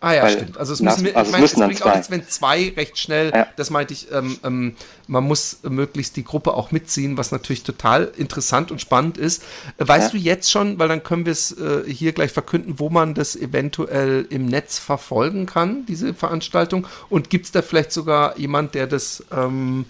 Ah 0.00 0.12
ja, 0.14 0.22
Weil, 0.22 0.32
stimmt. 0.32 0.58
Also 0.58 0.72
es 0.74 0.80
müssen, 0.80 1.04
wir, 1.04 1.16
also 1.16 1.28
ich 1.28 1.32
meine, 1.32 1.44
es 1.44 1.54
bringt 1.54 1.82
auch 1.82 1.94
nichts, 1.94 2.10
wenn 2.10 2.26
zwei 2.28 2.72
recht 2.76 2.98
schnell, 2.98 3.32
ja. 3.34 3.48
das 3.56 3.70
meinte 3.70 3.92
ich, 3.92 4.12
ähm, 4.12 4.38
ähm, 4.44 4.76
man 5.08 5.24
muss 5.24 5.58
möglichst 5.68 6.14
die 6.16 6.22
Gruppe 6.22 6.54
auch 6.54 6.70
mitziehen, 6.70 7.16
was 7.16 7.32
natürlich 7.32 7.64
total 7.64 8.12
interessant 8.16 8.70
und 8.70 8.80
spannend 8.80 9.18
ist. 9.18 9.42
Äh, 9.76 9.88
weißt 9.88 10.12
ja. 10.12 10.18
du 10.18 10.24
jetzt 10.24 10.52
schon, 10.52 10.78
weil 10.78 10.86
dann 10.86 11.02
können 11.02 11.24
wir 11.24 11.32
es 11.32 11.50
äh, 11.50 11.82
hier 11.86 12.12
gleich 12.12 12.30
verkünden, 12.30 12.78
wo 12.78 12.90
man 12.90 13.14
das 13.14 13.34
eventuell 13.34 14.24
im 14.30 14.46
Netz 14.46 14.78
verfolgen 14.78 15.46
kann, 15.46 15.84
diese 15.86 16.14
Veranstaltung? 16.14 16.86
Und 17.08 17.28
gibt 17.28 17.46
es 17.46 17.52
da 17.52 17.60
vielleicht 17.60 17.90
sogar 17.90 18.38
jemand, 18.38 18.76
der 18.76 18.86
das 18.86 19.24
ähm, 19.32 19.84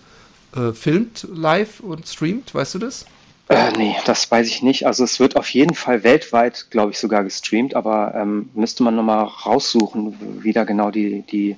äh, 0.56 0.72
filmt 0.72 1.26
live 1.34 1.80
und 1.80 2.08
streamt? 2.08 2.54
Weißt 2.54 2.74
du 2.74 2.78
das? 2.78 3.04
Äh, 3.48 3.72
nee, 3.78 3.96
das 4.04 4.30
weiß 4.30 4.46
ich 4.46 4.62
nicht. 4.62 4.86
Also 4.86 5.04
es 5.04 5.20
wird 5.20 5.36
auf 5.36 5.48
jeden 5.50 5.74
Fall 5.74 6.04
weltweit, 6.04 6.66
glaube 6.70 6.92
ich, 6.92 6.98
sogar 6.98 7.24
gestreamt, 7.24 7.74
aber 7.74 8.14
ähm, 8.14 8.50
müsste 8.54 8.82
man 8.82 8.94
nochmal 8.94 9.24
raussuchen, 9.24 10.42
wie 10.42 10.52
da 10.52 10.64
genau 10.64 10.90
die, 10.90 11.22
die, 11.22 11.56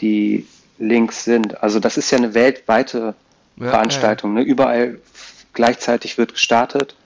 die 0.00 0.46
Links 0.78 1.24
sind. 1.24 1.62
Also 1.62 1.78
das 1.78 1.98
ist 1.98 2.10
ja 2.10 2.18
eine 2.18 2.32
weltweite 2.32 3.14
ja, 3.56 3.70
Veranstaltung. 3.70 4.36
Ja. 4.36 4.42
Ne? 4.42 4.46
Überall 4.48 4.98
gleichzeitig 5.52 6.16
wird 6.16 6.32
gestartet 6.32 6.96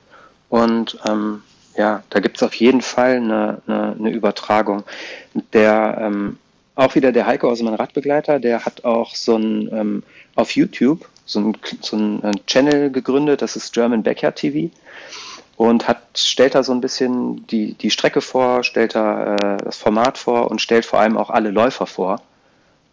und 0.49 0.99
ähm, 1.09 1.43
ja, 1.77 2.03
da 2.11 2.21
gibt 2.21 2.37
es 2.37 2.43
auf 2.43 2.55
jeden 2.55 2.83
Fall 2.83 3.17
eine, 3.17 3.63
eine, 3.67 3.97
eine 3.99 4.11
Übertragung. 4.11 4.85
Der 5.53 5.99
ähm, 6.01 6.39
auch 6.75 6.95
wieder 6.95 7.13
der 7.13 7.27
Heiko, 7.27 7.49
also 7.49 7.65
mein 7.65 7.75
Radbegleiter, 7.75 8.41
der 8.41 8.65
hat 8.65 8.85
auch 8.85 9.15
so 9.15 9.37
ein 9.37 9.69
ähm, 9.73 10.03
auf 10.35 10.53
YouTube 10.53 11.09
so 11.31 11.41
ein, 11.41 11.57
so 11.81 11.97
ein 11.97 12.23
äh, 12.23 12.33
Channel 12.47 12.91
gegründet, 12.91 13.43
das 13.43 13.57
ist 13.57 13.73
German 13.73 14.03
Backyard 14.03 14.37
TV 14.37 14.71
und 15.61 15.87
hat, 15.87 15.99
stellt 16.17 16.55
da 16.55 16.63
so 16.63 16.73
ein 16.73 16.81
bisschen 16.81 17.47
die, 17.49 17.75
die 17.75 17.91
Strecke 17.91 18.23
vor, 18.23 18.65
stellt 18.65 18.95
da 18.95 19.37
äh, 19.37 19.57
das 19.59 19.77
Format 19.77 20.17
vor 20.17 20.51
und 20.51 20.63
stellt 20.63 20.87
vor 20.87 21.01
allem 21.01 21.19
auch 21.19 21.29
alle 21.29 21.51
Läufer 21.51 21.87
vor. 21.87 22.23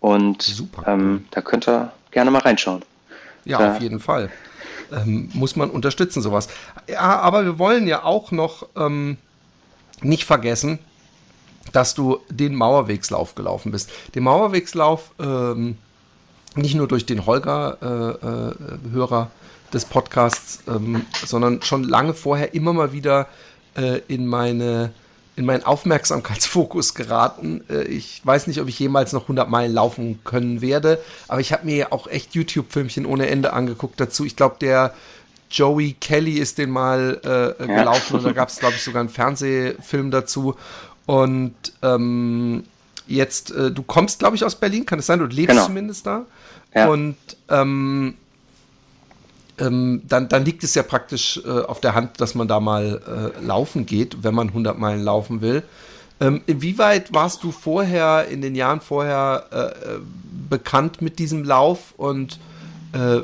Und 0.02 0.66
ähm, 0.86 1.26
da 1.32 1.40
könnt 1.40 1.68
ihr 1.68 1.94
gerne 2.12 2.30
mal 2.30 2.42
reinschauen. 2.42 2.84
Ja, 3.46 3.60
da, 3.60 3.72
auf 3.72 3.82
jeden 3.82 4.02
Fall. 4.02 4.30
Ähm, 4.92 5.30
muss 5.34 5.56
man 5.56 5.70
unterstützen, 5.70 6.22
sowas. 6.22 6.50
Ja, 6.90 7.20
aber 7.20 7.46
wir 7.46 7.58
wollen 7.58 7.88
ja 7.88 8.04
auch 8.04 8.32
noch 8.32 8.68
ähm, 8.76 9.18
nicht 10.02 10.26
vergessen, 10.26 10.80
dass 11.72 11.96
du 11.96 12.20
den 12.30 12.54
Mauerwegslauf 12.54 13.34
gelaufen 13.34 13.72
bist. 13.72 13.92
Den 14.14 14.24
Mauerwegslauf 14.24 15.12
ähm, 15.20 15.78
nicht 16.56 16.76
nur 16.76 16.88
durch 16.88 17.06
den 17.06 17.26
Holger, 17.26 17.78
äh, 17.82 18.28
äh, 18.28 18.92
Hörer 18.94 19.32
des 19.74 19.86
Podcasts, 19.86 20.64
ähm, 20.68 21.06
sondern 21.26 21.62
schon 21.62 21.84
lange 21.84 22.14
vorher 22.14 22.54
immer 22.54 22.74
mal 22.74 22.94
wieder 22.94 23.28
äh, 23.76 24.00
in 24.08 24.28
meine 24.28 24.92
in 25.36 25.46
meinen 25.46 25.64
Aufmerksamkeitsfokus 25.64 26.96
geraten. 26.96 27.64
Äh, 27.70 27.84
ich 27.84 28.26
weiß 28.26 28.48
nicht, 28.48 28.60
ob 28.60 28.68
ich 28.68 28.80
jemals 28.80 29.14
noch 29.14 29.24
100 29.24 29.50
Meilen 29.50 29.74
laufen 29.74 30.20
können 30.24 30.62
werde, 30.62 31.00
aber 31.28 31.40
ich 31.40 31.54
habe 31.54 31.66
mir 31.66 31.76
ja 31.76 31.92
auch 31.92 32.08
echt 32.08 32.34
YouTube-Filmchen 32.34 33.06
ohne 33.06 33.28
Ende 33.28 33.54
angeguckt 33.54 34.00
dazu. 34.00 34.26
Ich 34.26 34.36
glaube, 34.36 34.56
der 34.60 34.94
Joey 35.50 35.96
Kelly 36.02 36.40
ist 36.40 36.58
den 36.58 36.72
mal 36.72 37.22
äh, 37.60 37.66
gelaufen 37.66 38.14
ja. 38.14 38.18
und 38.18 38.26
da 38.26 38.32
gab 38.34 38.50
es, 38.50 38.58
glaube 38.58 38.76
ich, 38.76 38.84
sogar 38.84 39.00
einen 39.00 39.10
Fernsehfilm 39.10 40.12
dazu. 40.12 40.56
Und 41.06 41.56
ähm, 41.84 42.64
jetzt, 43.08 43.52
äh, 43.52 43.72
du 43.72 43.84
kommst, 43.84 44.20
glaube 44.20 44.36
ich, 44.36 44.44
aus 44.44 44.56
Berlin, 44.56 44.86
kann 44.86 45.00
es 45.00 45.06
sein? 45.06 45.20
Du 45.20 45.26
lebst 45.26 45.50
genau. 45.50 45.66
zumindest 45.66 46.06
da. 46.06 46.26
Ja. 46.74 46.88
Und 46.90 47.16
ähm, 47.50 48.16
ähm, 49.60 50.02
dann, 50.08 50.30
dann 50.30 50.46
liegt 50.46 50.64
es 50.64 50.76
ja 50.76 50.84
praktisch 50.84 51.42
äh, 51.44 51.50
auf 51.50 51.82
der 51.82 51.96
Hand, 51.96 52.22
dass 52.22 52.36
man 52.36 52.48
da 52.48 52.60
mal 52.60 53.34
äh, 53.40 53.46
laufen 53.46 53.86
geht, 53.86 54.24
wenn 54.24 54.36
man 54.36 54.50
100 54.50 54.78
Meilen 54.78 55.04
laufen 55.04 55.42
will. 55.42 55.64
Ähm, 56.20 56.42
inwieweit 56.48 57.14
warst 57.14 57.44
du 57.44 57.52
vorher, 57.52 58.28
in 58.28 58.42
den 58.42 58.56
Jahren 58.56 58.82
vorher, 58.82 59.46
äh, 59.52 59.96
äh 59.96 60.00
bekannt 60.50 61.02
mit 61.02 61.20
diesem 61.20 61.44
Lauf 61.44 61.94
und 61.98 62.40
äh, 62.94 63.20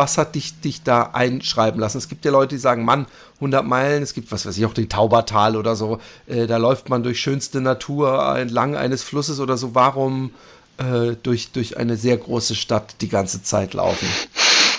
was 0.00 0.16
hat 0.16 0.34
dich, 0.34 0.58
dich 0.60 0.82
da 0.82 1.10
einschreiben 1.12 1.78
lassen? 1.78 1.98
Es 1.98 2.08
gibt 2.08 2.24
ja 2.24 2.30
Leute, 2.30 2.54
die 2.54 2.58
sagen, 2.58 2.86
Mann, 2.86 3.06
100 3.36 3.66
Meilen, 3.66 4.02
es 4.02 4.14
gibt, 4.14 4.32
was 4.32 4.46
weiß 4.46 4.56
ich, 4.56 4.64
auch 4.64 4.72
den 4.72 4.88
Taubertal 4.88 5.56
oder 5.56 5.76
so, 5.76 6.00
äh, 6.26 6.46
da 6.46 6.56
läuft 6.56 6.88
man 6.88 7.02
durch 7.02 7.20
schönste 7.20 7.60
Natur 7.60 8.34
entlang 8.38 8.76
eines 8.76 9.02
Flusses 9.02 9.40
oder 9.40 9.58
so. 9.58 9.74
Warum 9.74 10.32
äh, 10.78 11.16
durch, 11.22 11.52
durch 11.52 11.76
eine 11.76 11.98
sehr 11.98 12.16
große 12.16 12.54
Stadt 12.54 12.94
die 13.02 13.10
ganze 13.10 13.42
Zeit 13.42 13.74
laufen? 13.74 14.08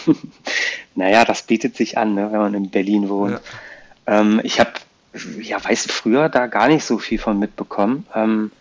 naja, 0.96 1.24
das 1.24 1.44
bietet 1.44 1.78
sich 1.78 2.00
an, 2.00 2.16
ne, 2.16 2.30
wenn 2.32 2.40
man 2.40 2.54
in 2.56 2.72
Berlin 2.72 3.08
wohnt. 3.08 3.40
Ja. 4.08 4.22
Ähm, 4.22 4.42
ich 4.44 4.60
habe, 4.60 4.72
ja, 5.40 5.64
weiß 5.64 5.86
früher 5.92 6.30
da 6.30 6.48
gar 6.48 6.68
nicht 6.68 6.84
so 6.84 6.98
viel 6.98 7.20
von 7.20 7.38
mitbekommen. 7.38 8.08
Ähm, 8.16 8.52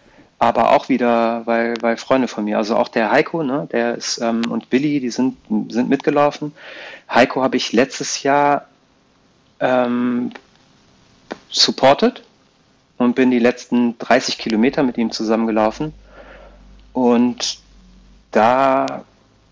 aber 0.41 0.73
auch 0.73 0.89
wieder, 0.89 1.43
weil, 1.45 1.75
weil 1.83 1.99
Freunde 1.99 2.27
von 2.27 2.45
mir, 2.45 2.57
also 2.57 2.75
auch 2.75 2.89
der 2.89 3.11
Heiko, 3.11 3.43
ne, 3.43 3.69
der 3.71 3.95
ist 3.95 4.19
ähm, 4.23 4.51
und 4.51 4.71
Billy, 4.71 4.99
die 4.99 5.11
sind, 5.11 5.37
sind 5.69 5.91
mitgelaufen. 5.91 6.55
Heiko 7.11 7.43
habe 7.43 7.59
ich 7.59 7.73
letztes 7.73 8.23
Jahr 8.23 8.67
ähm, 9.61 10.33
supported 11.51 12.23
und 12.97 13.15
bin 13.15 13.31
die 13.31 13.39
letzten 13.39 13.99
30 13.99 14.39
Kilometer 14.39 14.83
mit 14.83 14.97
ihm 14.97 15.11
zusammengelaufen. 15.11 15.93
Und 16.95 17.59
da 18.31 19.05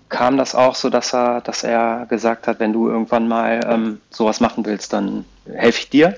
kam 0.09 0.39
das 0.39 0.55
auch 0.55 0.75
so, 0.75 0.89
dass 0.89 1.13
er, 1.13 1.43
dass 1.43 1.65
er 1.65 2.07
gesagt 2.09 2.47
hat, 2.47 2.61
wenn 2.61 2.73
du 2.73 2.89
irgendwann 2.89 3.29
mal 3.29 3.61
ähm, 3.69 4.01
sowas 4.09 4.41
machen 4.41 4.65
willst, 4.65 4.95
dann 4.95 5.27
helfe 5.53 5.81
ich 5.81 5.91
dir 5.91 6.17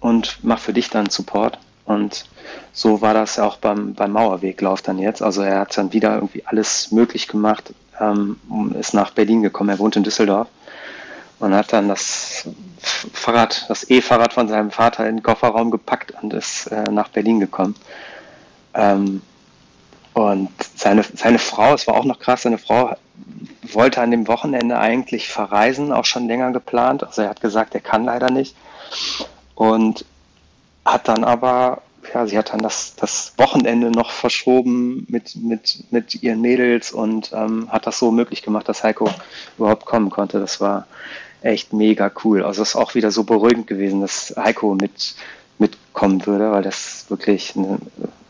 und 0.00 0.40
mach 0.42 0.58
für 0.58 0.74
dich 0.74 0.90
dann 0.90 1.08
Support. 1.08 1.58
Und 1.86 2.26
so 2.72 3.00
war 3.00 3.14
das 3.14 3.38
auch 3.38 3.56
beim, 3.56 3.94
beim 3.94 4.12
Mauerweglauf 4.12 4.82
dann 4.82 4.98
jetzt. 4.98 5.22
Also 5.22 5.42
er 5.42 5.60
hat 5.60 5.76
dann 5.76 5.92
wieder 5.92 6.14
irgendwie 6.14 6.44
alles 6.46 6.90
möglich 6.90 7.28
gemacht, 7.28 7.72
ähm, 8.00 8.38
ist 8.78 8.94
nach 8.94 9.10
Berlin 9.10 9.42
gekommen. 9.42 9.70
Er 9.70 9.78
wohnt 9.78 9.96
in 9.96 10.02
Düsseldorf 10.02 10.48
und 11.38 11.54
hat 11.54 11.72
dann 11.72 11.88
das 11.88 12.48
Fahrrad, 13.12 13.66
das 13.68 13.88
E-Fahrrad 13.88 14.32
von 14.32 14.48
seinem 14.48 14.70
Vater 14.70 15.08
in 15.08 15.16
den 15.16 15.22
Kofferraum 15.22 15.70
gepackt 15.70 16.12
und 16.22 16.32
ist 16.32 16.66
äh, 16.68 16.90
nach 16.90 17.08
Berlin 17.08 17.40
gekommen. 17.40 17.74
Ähm, 18.74 19.22
und 20.14 20.50
seine, 20.76 21.02
seine 21.02 21.38
Frau, 21.38 21.74
es 21.74 21.86
war 21.86 21.94
auch 21.94 22.04
noch 22.04 22.18
krass, 22.18 22.42
seine 22.42 22.58
Frau 22.58 22.94
wollte 23.62 24.00
an 24.00 24.10
dem 24.10 24.28
Wochenende 24.28 24.78
eigentlich 24.78 25.28
verreisen, 25.28 25.92
auch 25.92 26.04
schon 26.04 26.28
länger 26.28 26.52
geplant. 26.52 27.04
Also 27.04 27.22
er 27.22 27.30
hat 27.30 27.40
gesagt, 27.40 27.74
er 27.74 27.80
kann 27.80 28.04
leider 28.04 28.30
nicht. 28.30 28.54
Und 29.54 30.04
hat 30.84 31.08
dann 31.08 31.24
aber, 31.24 31.82
ja, 32.14 32.26
sie 32.26 32.38
hat 32.38 32.52
dann 32.52 32.60
das, 32.60 32.94
das 32.96 33.32
Wochenende 33.36 33.90
noch 33.90 34.10
verschoben 34.10 35.06
mit, 35.08 35.36
mit, 35.36 35.84
mit 35.90 36.22
ihren 36.22 36.40
Mädels 36.40 36.92
und 36.92 37.32
ähm, 37.32 37.70
hat 37.70 37.86
das 37.86 37.98
so 37.98 38.10
möglich 38.10 38.42
gemacht, 38.42 38.68
dass 38.68 38.84
Heiko 38.84 39.08
überhaupt 39.58 39.86
kommen 39.86 40.10
konnte. 40.10 40.40
Das 40.40 40.60
war 40.60 40.86
echt 41.42 41.72
mega 41.72 42.10
cool. 42.24 42.44
Also 42.44 42.62
es 42.62 42.70
ist 42.70 42.76
auch 42.76 42.94
wieder 42.94 43.10
so 43.10 43.24
beruhigend 43.24 43.66
gewesen, 43.66 44.00
dass 44.00 44.34
Heiko 44.36 44.74
mit, 44.74 45.14
mitkommen 45.58 46.24
würde, 46.26 46.50
weil 46.52 46.62
das 46.62 47.06
wirklich 47.08 47.56
eine 47.56 47.78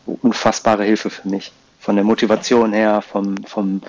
unfassbare 0.05 0.83
Hilfe 0.83 1.09
für 1.09 1.27
mich. 1.27 1.51
Von 1.79 1.95
der 1.95 2.05
Motivation 2.05 2.73
her, 2.73 3.01
vom, 3.01 3.35
vom, 3.45 3.81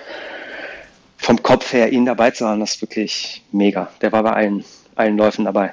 vom 1.17 1.43
Kopf 1.43 1.71
her, 1.73 1.91
ihn 1.91 2.05
dabei 2.05 2.31
zu 2.31 2.45
haben, 2.45 2.59
das 2.59 2.75
ist 2.75 2.81
wirklich 2.81 3.43
mega. 3.51 3.89
Der 4.01 4.11
war 4.11 4.23
bei 4.23 4.33
allen, 4.33 4.65
allen 4.95 5.17
Läufen 5.17 5.45
dabei 5.45 5.71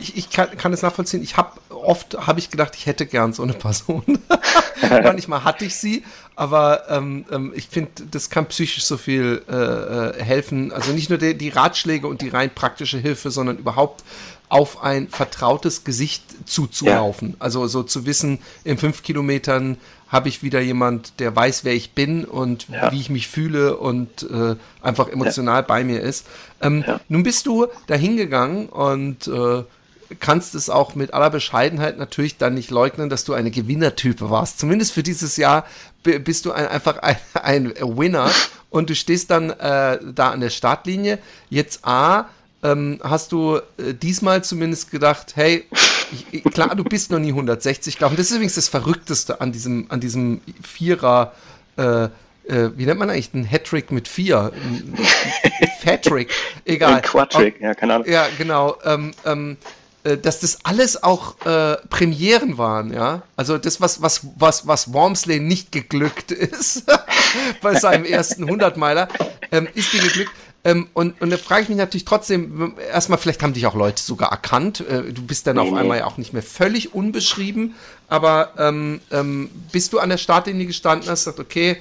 ich, 0.00 0.16
ich 0.16 0.30
kann, 0.30 0.56
kann 0.56 0.72
es 0.72 0.82
nachvollziehen. 0.82 1.22
Ich 1.22 1.36
habe 1.36 1.52
oft 1.70 2.16
habe 2.26 2.38
ich 2.38 2.50
gedacht, 2.50 2.74
ich 2.76 2.86
hätte 2.86 3.06
gern 3.06 3.32
so 3.32 3.42
eine 3.42 3.54
Person. 3.54 4.02
Manchmal 5.02 5.44
hatte 5.44 5.64
ich 5.64 5.76
sie, 5.76 6.04
aber 6.36 6.84
ähm, 6.88 7.24
ähm, 7.30 7.52
ich 7.54 7.68
finde, 7.68 7.90
das 8.10 8.30
kann 8.30 8.46
psychisch 8.46 8.84
so 8.84 8.96
viel 8.96 9.42
äh, 9.48 9.54
äh, 9.54 10.22
helfen. 10.22 10.72
Also 10.72 10.92
nicht 10.92 11.10
nur 11.10 11.18
die, 11.18 11.36
die 11.36 11.48
Ratschläge 11.48 12.06
und 12.06 12.22
die 12.22 12.28
rein 12.28 12.50
praktische 12.54 12.98
Hilfe, 12.98 13.30
sondern 13.30 13.58
überhaupt 13.58 14.04
auf 14.48 14.82
ein 14.82 15.08
vertrautes 15.08 15.84
Gesicht 15.84 16.22
zuzulaufen. 16.46 17.30
Ja. 17.30 17.36
Also 17.40 17.66
so 17.66 17.82
zu 17.82 18.06
wissen, 18.06 18.38
in 18.62 18.78
fünf 18.78 19.02
Kilometern 19.02 19.78
habe 20.08 20.28
ich 20.28 20.42
wieder 20.42 20.60
jemand, 20.60 21.18
der 21.18 21.34
weiß, 21.34 21.64
wer 21.64 21.74
ich 21.74 21.92
bin 21.92 22.24
und 22.24 22.68
ja. 22.68 22.92
wie 22.92 23.00
ich 23.00 23.10
mich 23.10 23.26
fühle 23.26 23.76
und 23.76 24.22
äh, 24.30 24.54
einfach 24.80 25.08
emotional 25.08 25.62
ja. 25.62 25.66
bei 25.66 25.82
mir 25.82 26.00
ist. 26.00 26.26
Ähm, 26.60 26.84
nun 27.08 27.24
bist 27.24 27.46
du 27.46 27.66
da 27.88 27.96
hingegangen 27.96 28.68
und 28.68 29.26
äh, 29.26 29.64
kannst 30.20 30.54
es 30.54 30.70
auch 30.70 30.94
mit 30.94 31.14
aller 31.14 31.30
Bescheidenheit 31.30 31.98
natürlich 31.98 32.36
dann 32.36 32.54
nicht 32.54 32.70
leugnen, 32.70 33.08
dass 33.08 33.24
du 33.24 33.32
eine 33.32 33.50
Gewinnertype 33.50 34.30
warst. 34.30 34.58
Zumindest 34.58 34.92
für 34.92 35.02
dieses 35.02 35.36
Jahr 35.36 35.66
bist 36.02 36.44
du 36.46 36.52
ein, 36.52 36.66
einfach 36.66 36.98
ein, 36.98 37.16
ein 37.34 37.74
Winner 37.76 38.30
und 38.70 38.90
du 38.90 38.94
stehst 38.94 39.30
dann 39.30 39.50
äh, 39.50 39.98
da 40.14 40.30
an 40.30 40.40
der 40.40 40.50
Startlinie. 40.50 41.18
Jetzt 41.50 41.80
A, 41.84 42.28
ähm, 42.62 42.98
hast 43.02 43.32
du 43.32 43.56
äh, 43.56 43.94
diesmal 43.94 44.42
zumindest 44.42 44.90
gedacht, 44.90 45.36
hey, 45.36 45.64
ich, 46.32 46.44
klar, 46.44 46.74
du 46.74 46.84
bist 46.84 47.10
noch 47.10 47.18
nie 47.18 47.30
160 47.30 47.98
gelaufen. 47.98 48.16
Das 48.16 48.26
ist 48.26 48.32
übrigens 48.32 48.54
das 48.54 48.68
Verrückteste 48.68 49.40
an 49.40 49.52
diesem, 49.52 49.86
an 49.90 50.00
diesem 50.00 50.40
Vierer, 50.62 51.34
äh, 51.76 52.08
äh, 52.46 52.70
wie 52.76 52.86
nennt 52.86 52.98
man 52.98 53.10
eigentlich 53.10 53.32
einen 53.34 53.44
Hattrick 53.44 53.90
mit 53.90 54.08
vier? 54.08 54.52
Ein, 54.54 54.94
Fattrick, 55.82 56.32
egal. 56.64 56.96
Ein 56.96 57.02
Quadrick, 57.02 57.60
ja, 57.60 57.74
keine 57.74 57.94
Ahnung. 57.94 58.08
Ja, 58.08 58.26
genau. 58.36 58.76
Ähm, 58.84 59.12
ähm, 59.24 59.56
äh, 59.56 59.83
dass 60.04 60.40
das 60.40 60.64
alles 60.64 61.02
auch 61.02 61.40
äh, 61.46 61.76
Premieren 61.88 62.58
waren, 62.58 62.92
ja. 62.92 63.22
Also 63.36 63.58
das, 63.58 63.80
was, 63.80 64.02
was, 64.02 64.26
was, 64.36 64.66
was 64.66 64.92
Wormsley 64.92 65.40
nicht 65.40 65.72
geglückt 65.72 66.30
ist 66.30 66.84
bei 67.62 67.74
seinem 67.74 68.04
ersten 68.04 68.44
100-Meiler, 68.44 69.08
ähm, 69.50 69.68
ist 69.74 69.92
dir 69.92 70.02
geglückt. 70.02 70.30
Ähm, 70.64 70.88
und, 70.94 71.20
und 71.20 71.30
da 71.30 71.36
frage 71.36 71.62
ich 71.62 71.68
mich 71.68 71.76
natürlich 71.76 72.06
trotzdem, 72.06 72.74
erstmal, 72.90 73.18
vielleicht 73.18 73.42
haben 73.42 73.52
dich 73.52 73.66
auch 73.66 73.74
Leute 73.74 74.02
sogar 74.02 74.30
erkannt. 74.30 74.80
Äh, 74.80 75.12
du 75.12 75.22
bist 75.22 75.46
dann 75.46 75.56
nee, 75.56 75.62
auf 75.62 75.70
nee. 75.70 75.78
einmal 75.78 75.98
ja 75.98 76.06
auch 76.06 76.16
nicht 76.16 76.32
mehr 76.32 76.42
völlig 76.42 76.94
unbeschrieben, 76.94 77.74
aber 78.08 78.52
ähm, 78.58 79.00
ähm, 79.10 79.50
bist 79.72 79.92
du 79.92 79.98
an 79.98 80.08
der 80.08 80.16
Startlinie 80.16 80.66
gestanden 80.66 81.08
hast, 81.08 81.24
gesagt, 81.24 81.40
okay, 81.40 81.76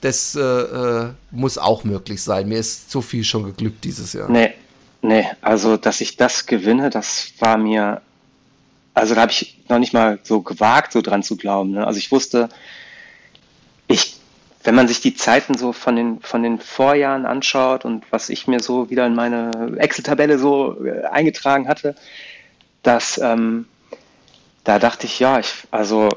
das 0.00 0.34
äh, 0.34 0.40
äh, 0.40 1.10
muss 1.30 1.58
auch 1.58 1.84
möglich 1.84 2.22
sein. 2.22 2.48
Mir 2.48 2.58
ist 2.58 2.90
so 2.90 3.02
viel 3.02 3.24
schon 3.24 3.44
geglückt 3.44 3.84
dieses 3.84 4.12
Jahr. 4.12 4.30
Nee, 4.30 4.54
nee, 5.02 5.26
also 5.40 5.76
dass 5.76 6.00
ich 6.00 6.16
das 6.16 6.46
gewinne, 6.46 6.90
das 6.90 7.32
war 7.38 7.56
mir, 7.56 8.02
also 8.94 9.14
da 9.14 9.22
habe 9.22 9.32
ich 9.32 9.58
noch 9.68 9.78
nicht 9.78 9.92
mal 9.92 10.18
so 10.22 10.42
gewagt, 10.42 10.92
so 10.92 11.02
dran 11.02 11.22
zu 11.22 11.36
glauben. 11.36 11.72
Ne? 11.72 11.86
Also 11.86 11.98
ich 11.98 12.12
wusste, 12.12 12.48
ich 13.86 14.20
wenn 14.62 14.74
man 14.74 14.88
sich 14.88 15.00
die 15.00 15.14
Zeiten 15.14 15.56
so 15.56 15.72
von 15.72 15.96
den, 15.96 16.20
von 16.20 16.42
den 16.42 16.58
Vorjahren 16.58 17.24
anschaut 17.24 17.84
und 17.84 18.04
was 18.10 18.28
ich 18.28 18.46
mir 18.46 18.60
so 18.60 18.90
wieder 18.90 19.06
in 19.06 19.14
meine 19.14 19.74
Excel-Tabelle 19.78 20.38
so 20.38 20.84
äh, 20.84 21.04
eingetragen 21.06 21.66
hatte, 21.66 21.94
dass 22.82 23.18
ähm, 23.18 23.66
da 24.64 24.78
dachte 24.78 25.06
ich, 25.06 25.18
ja, 25.18 25.38
ich, 25.38 25.52
also 25.70 26.08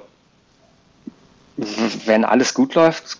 wenn 2.06 2.26
alles 2.26 2.54
gut 2.54 2.76
läuft, 2.76 3.18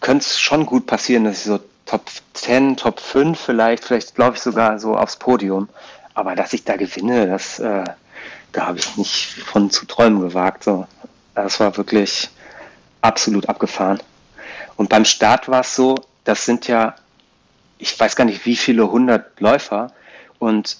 könnte 0.00 0.26
es 0.26 0.38
schon 0.38 0.66
gut 0.66 0.86
passieren, 0.86 1.24
dass 1.24 1.38
ich 1.38 1.44
so 1.44 1.60
Top 1.90 2.08
10, 2.34 2.76
Top 2.76 3.00
5 3.00 3.36
vielleicht, 3.36 3.84
vielleicht 3.84 4.14
glaube 4.14 4.36
ich 4.36 4.42
sogar 4.42 4.78
so 4.78 4.96
aufs 4.96 5.16
Podium. 5.16 5.68
Aber 6.14 6.36
dass 6.36 6.52
ich 6.52 6.62
da 6.62 6.76
gewinne, 6.76 7.26
das, 7.26 7.58
äh, 7.58 7.82
da 8.52 8.66
habe 8.68 8.78
ich 8.78 8.96
nicht 8.96 9.32
von 9.44 9.72
zu 9.72 9.86
träumen 9.86 10.20
gewagt. 10.20 10.62
So. 10.62 10.86
Das 11.34 11.58
war 11.58 11.76
wirklich 11.76 12.30
absolut 13.00 13.48
abgefahren. 13.48 14.00
Und 14.76 14.88
beim 14.88 15.04
Start 15.04 15.48
war 15.48 15.62
es 15.62 15.74
so, 15.74 15.96
das 16.22 16.44
sind 16.44 16.68
ja, 16.68 16.94
ich 17.78 17.98
weiß 17.98 18.14
gar 18.14 18.24
nicht, 18.24 18.46
wie 18.46 18.54
viele 18.54 18.88
hundert 18.88 19.40
Läufer 19.40 19.92
und 20.38 20.76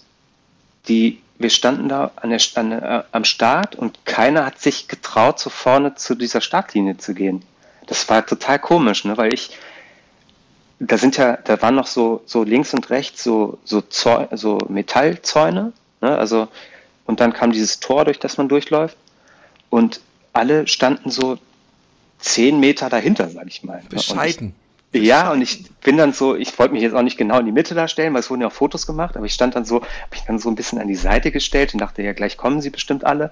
die, 0.87 1.21
wir 1.39 1.51
standen 1.51 1.89
da 1.89 2.13
an 2.15 2.31
der, 2.31 2.41
an, 2.55 2.71
äh, 2.71 3.03
am 3.11 3.25
Start 3.25 3.75
und 3.75 4.07
keiner 4.07 4.47
hat 4.47 4.61
sich 4.61 4.87
getraut, 4.87 5.41
so 5.41 5.51
vorne 5.51 5.97
zu 5.97 6.15
dieser 6.15 6.41
Startlinie 6.41 6.99
zu 6.99 7.15
gehen. 7.15 7.43
Das 7.89 8.09
war 8.09 8.25
total 8.25 8.61
komisch, 8.61 9.05
ne? 9.05 9.17
weil 9.17 9.35
ich, 9.35 9.59
da 10.81 10.97
sind 10.97 11.19
ja, 11.19 11.37
da 11.45 11.61
waren 11.61 11.75
noch 11.75 11.87
so, 11.87 12.23
so 12.25 12.43
links 12.43 12.73
und 12.73 12.89
rechts 12.91 13.23
so, 13.23 13.59
so, 13.65 13.83
Zäu 13.83 14.27
so 14.33 14.59
Metallzäune, 14.69 15.73
ne? 16.01 16.19
also, 16.19 16.49
und 17.05 17.21
dann 17.21 17.33
kam 17.33 17.53
dieses 17.53 17.81
Tor, 17.81 18.07
durch 18.07 18.19
das 18.19 18.39
man 18.39 18.49
durchläuft 18.49 18.97
und 19.69 20.01
alle 20.33 20.67
standen 20.67 21.11
so 21.11 21.39
zehn 22.19 22.61
Meter 22.61 22.89
dahinter, 22.89 23.29
sag 23.29 23.47
ich 23.47 23.63
mal. 23.63 23.83
Bescheiden. 23.89 24.55
Ja, 24.93 25.31
und 25.31 25.41
ich 25.41 25.71
bin 25.83 25.97
dann 25.97 26.13
so, 26.13 26.35
ich 26.35 26.59
wollte 26.59 26.75
mich 26.75 26.83
jetzt 26.83 26.95
auch 26.95 27.03
nicht 27.03 27.17
genau 27.17 27.39
in 27.39 27.47
die 27.47 27.53
Mitte 27.53 27.75
da 27.75 27.87
stellen, 27.87 28.13
weil 28.13 28.21
es 28.21 28.31
wurden 28.31 28.41
ja 28.41 28.49
auch 28.49 28.53
Fotos 28.53 28.87
gemacht, 28.87 29.17
aber 29.17 29.27
ich 29.27 29.35
stand 29.35 29.55
dann 29.55 29.65
so, 29.65 29.77
habe 29.77 30.15
ich 30.15 30.23
dann 30.23 30.39
so 30.39 30.49
ein 30.49 30.57
bisschen 30.57 30.81
an 30.81 30.89
die 30.89 30.97
Seite 30.97 31.31
gestellt 31.31 31.75
und 31.75 31.81
dachte, 31.81 32.03
ja, 32.03 32.13
gleich 32.13 32.37
kommen 32.37 32.61
sie 32.61 32.71
bestimmt 32.71 33.05
alle. 33.05 33.31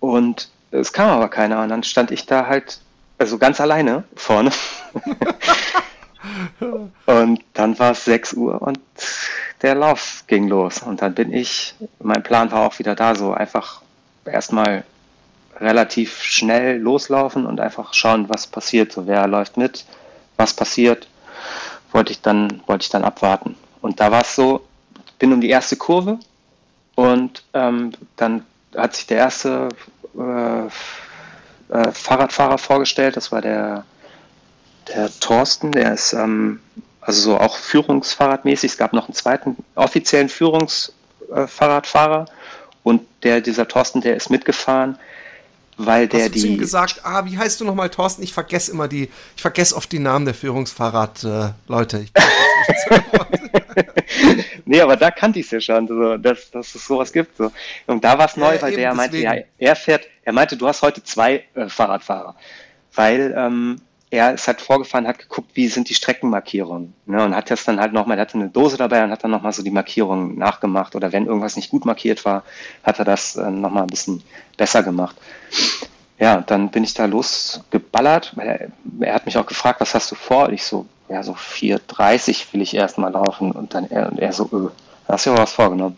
Und 0.00 0.48
es 0.70 0.92
kam 0.92 1.10
aber 1.10 1.28
keiner 1.28 1.62
und 1.62 1.68
dann 1.68 1.84
stand 1.84 2.10
ich 2.10 2.26
da 2.26 2.46
halt, 2.46 2.80
also 3.18 3.38
ganz 3.38 3.60
alleine 3.60 4.04
vorne. 4.16 4.50
und 7.06 7.40
dann 7.54 7.78
war 7.78 7.92
es 7.92 8.04
6 8.04 8.34
Uhr 8.34 8.60
und 8.60 8.80
der 9.62 9.74
Lauf 9.74 10.24
ging 10.26 10.48
los. 10.48 10.82
Und 10.82 11.02
dann 11.02 11.14
bin 11.14 11.32
ich, 11.32 11.74
mein 12.00 12.22
Plan 12.22 12.50
war 12.50 12.66
auch 12.66 12.78
wieder 12.78 12.94
da, 12.94 13.14
so 13.14 13.32
einfach 13.32 13.82
erstmal 14.24 14.84
relativ 15.60 16.22
schnell 16.22 16.78
loslaufen 16.78 17.46
und 17.46 17.60
einfach 17.60 17.94
schauen, 17.94 18.28
was 18.28 18.46
passiert. 18.46 18.92
So, 18.92 19.06
wer 19.06 19.26
läuft 19.26 19.56
mit, 19.56 19.84
was 20.36 20.54
passiert, 20.54 21.08
wollte 21.92 22.12
ich 22.12 22.20
dann, 22.20 22.62
wollte 22.66 22.84
ich 22.84 22.90
dann 22.90 23.04
abwarten. 23.04 23.56
Und 23.80 24.00
da 24.00 24.10
war 24.10 24.22
es 24.22 24.34
so, 24.34 24.64
bin 25.18 25.32
um 25.32 25.40
die 25.40 25.50
erste 25.50 25.76
Kurve 25.76 26.18
und 26.94 27.42
ähm, 27.54 27.92
dann 28.16 28.44
hat 28.76 28.94
sich 28.94 29.06
der 29.06 29.18
erste 29.18 29.68
äh, 30.16 30.66
äh, 31.72 31.92
Fahrradfahrer 31.92 32.58
vorgestellt, 32.58 33.16
das 33.16 33.32
war 33.32 33.40
der, 33.40 33.84
der 34.88 35.10
Thorsten, 35.20 35.72
der 35.72 35.94
ist 35.94 36.12
ähm, 36.12 36.60
also 37.00 37.32
so 37.32 37.38
auch 37.38 37.56
Führungsfahrradmäßig. 37.56 38.72
Es 38.72 38.78
gab 38.78 38.92
noch 38.92 39.08
einen 39.08 39.14
zweiten 39.14 39.56
offiziellen 39.74 40.28
Führungsfahrradfahrer 40.28 42.26
und 42.82 43.02
der, 43.22 43.40
dieser 43.40 43.66
Thorsten, 43.68 44.00
der 44.00 44.16
ist 44.16 44.30
mitgefahren 44.30 44.98
weil 45.78 46.08
der 46.08 46.24
Hast 46.24 46.34
du 46.34 46.40
die. 46.40 46.48
ihm 46.48 46.58
gesagt, 46.58 47.00
ah, 47.04 47.24
wie 47.24 47.38
heißt 47.38 47.60
du 47.60 47.64
nochmal, 47.64 47.88
Thorsten? 47.88 48.22
Ich 48.22 48.32
vergesse 48.32 48.72
immer 48.72 48.88
die, 48.88 49.08
ich 49.36 49.42
vergesse 49.42 49.76
oft 49.76 49.90
die 49.92 50.00
Namen 50.00 50.24
der 50.24 50.34
Führungsfahrrad-Leute. 50.34 51.98
Äh, 51.98 53.00
nee, 54.64 54.80
aber 54.80 54.96
da 54.96 55.12
kannte 55.12 55.38
ich 55.38 55.46
es 55.46 55.52
ja 55.52 55.60
schon, 55.60 55.86
so, 55.86 56.16
dass, 56.16 56.50
dass 56.50 56.74
es 56.74 56.84
sowas 56.84 57.12
gibt. 57.12 57.36
So. 57.36 57.52
Und 57.86 58.02
da 58.02 58.18
war 58.18 58.26
es 58.26 58.36
neu, 58.36 58.56
ja, 58.56 58.62
weil 58.62 58.74
der 58.74 58.94
meinte, 58.94 59.18
ja, 59.18 59.34
er 59.56 59.76
fährt, 59.76 60.04
er 60.24 60.32
meinte, 60.32 60.56
du 60.56 60.66
hast 60.66 60.82
heute 60.82 61.02
zwei 61.04 61.44
äh, 61.54 61.68
Fahrradfahrer. 61.68 62.34
Weil 62.94 63.32
ähm, 63.36 63.80
er 64.10 64.32
ist 64.34 64.46
halt 64.46 64.60
vorgefahren, 64.60 65.06
hat 65.06 65.18
geguckt, 65.18 65.50
wie 65.54 65.68
sind 65.68 65.90
die 65.90 65.94
Streckenmarkierungen. 65.94 66.94
Ne, 67.06 67.22
und 67.24 67.36
hat 67.36 67.50
das 67.50 67.64
dann 67.64 67.80
halt 67.80 67.92
nochmal, 67.92 68.18
er 68.18 68.22
hatte 68.22 68.38
eine 68.38 68.48
Dose 68.48 68.76
dabei 68.76 69.04
und 69.04 69.10
hat 69.10 69.22
dann 69.22 69.30
nochmal 69.30 69.52
so 69.52 69.62
die 69.62 69.70
Markierungen 69.70 70.38
nachgemacht. 70.38 70.96
Oder 70.96 71.12
wenn 71.12 71.26
irgendwas 71.26 71.56
nicht 71.56 71.70
gut 71.70 71.84
markiert 71.84 72.24
war, 72.24 72.42
hat 72.82 72.98
er 72.98 73.04
das 73.04 73.36
äh, 73.36 73.50
nochmal 73.50 73.82
ein 73.82 73.88
bisschen 73.88 74.22
besser 74.56 74.82
gemacht. 74.82 75.16
Ja, 76.18 76.40
dann 76.40 76.70
bin 76.70 76.84
ich 76.84 76.94
da 76.94 77.04
losgeballert. 77.04 78.34
Er, 78.38 78.68
er 79.00 79.14
hat 79.14 79.26
mich 79.26 79.36
auch 79.36 79.46
gefragt, 79.46 79.80
was 79.80 79.94
hast 79.94 80.10
du 80.10 80.14
vor? 80.14 80.48
Und 80.48 80.54
ich 80.54 80.64
so, 80.64 80.86
ja, 81.08 81.22
so 81.22 81.32
4,30 81.32 82.52
will 82.52 82.62
ich 82.62 82.74
erstmal 82.74 83.12
laufen. 83.12 83.52
Und 83.52 83.74
dann 83.74 83.90
er, 83.90 84.10
und 84.10 84.18
er 84.18 84.32
so, 84.32 84.48
öh, 84.52 84.70
hast 85.06 85.26
du 85.26 85.30
ja 85.30 85.38
was 85.38 85.52
vorgenommen? 85.52 85.96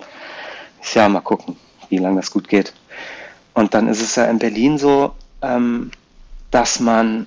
Ich 0.83 0.95
ja, 0.95 1.09
mal 1.09 1.21
gucken, 1.21 1.57
wie 1.89 1.99
lange 1.99 2.17
das 2.17 2.31
gut 2.31 2.49
geht. 2.49 2.73
Und 3.55 3.75
dann 3.75 3.89
ist 3.89 4.03
es 4.03 4.17
ja 4.17 4.25
in 4.25 4.39
Berlin 4.39 4.79
so, 4.79 5.15
ähm, 5.43 5.91
dass 6.51 6.81
man 6.81 7.27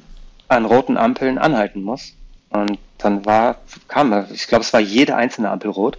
an 0.55 0.65
roten 0.65 0.97
Ampeln 0.97 1.37
anhalten 1.37 1.81
muss. 1.81 2.13
Und 2.49 2.77
dann 2.97 3.25
war, 3.25 3.57
kam, 3.87 4.25
ich 4.31 4.47
glaube, 4.47 4.63
es 4.63 4.73
war 4.73 4.79
jede 4.79 5.15
einzelne 5.15 5.49
Ampel 5.49 5.71
rot. 5.71 5.97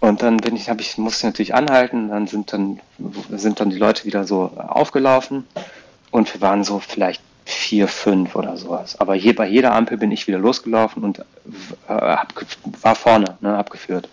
Und 0.00 0.22
dann 0.22 0.36
bin 0.36 0.54
ich, 0.54 0.68
habe 0.70 0.80
ich, 0.80 0.96
musste 0.96 1.26
natürlich 1.26 1.54
anhalten, 1.54 2.08
dann 2.08 2.28
sind 2.28 2.52
dann, 2.52 2.80
sind 3.30 3.58
dann 3.58 3.70
die 3.70 3.78
Leute 3.78 4.04
wieder 4.04 4.24
so 4.24 4.52
aufgelaufen 4.56 5.44
und 6.12 6.32
wir 6.32 6.40
waren 6.40 6.62
so 6.62 6.78
vielleicht 6.78 7.20
vier, 7.44 7.88
fünf 7.88 8.36
oder 8.36 8.56
sowas. 8.56 9.00
Aber 9.00 9.14
je, 9.14 9.32
bei 9.32 9.48
jeder 9.48 9.74
Ampel 9.74 9.96
bin 9.96 10.12
ich 10.12 10.28
wieder 10.28 10.38
losgelaufen 10.38 11.02
und 11.02 11.18
äh, 11.18 11.22
hab, 11.88 12.32
war 12.82 12.94
vorne, 12.94 13.38
ne, 13.40 13.56
abgeführt. 13.56 14.08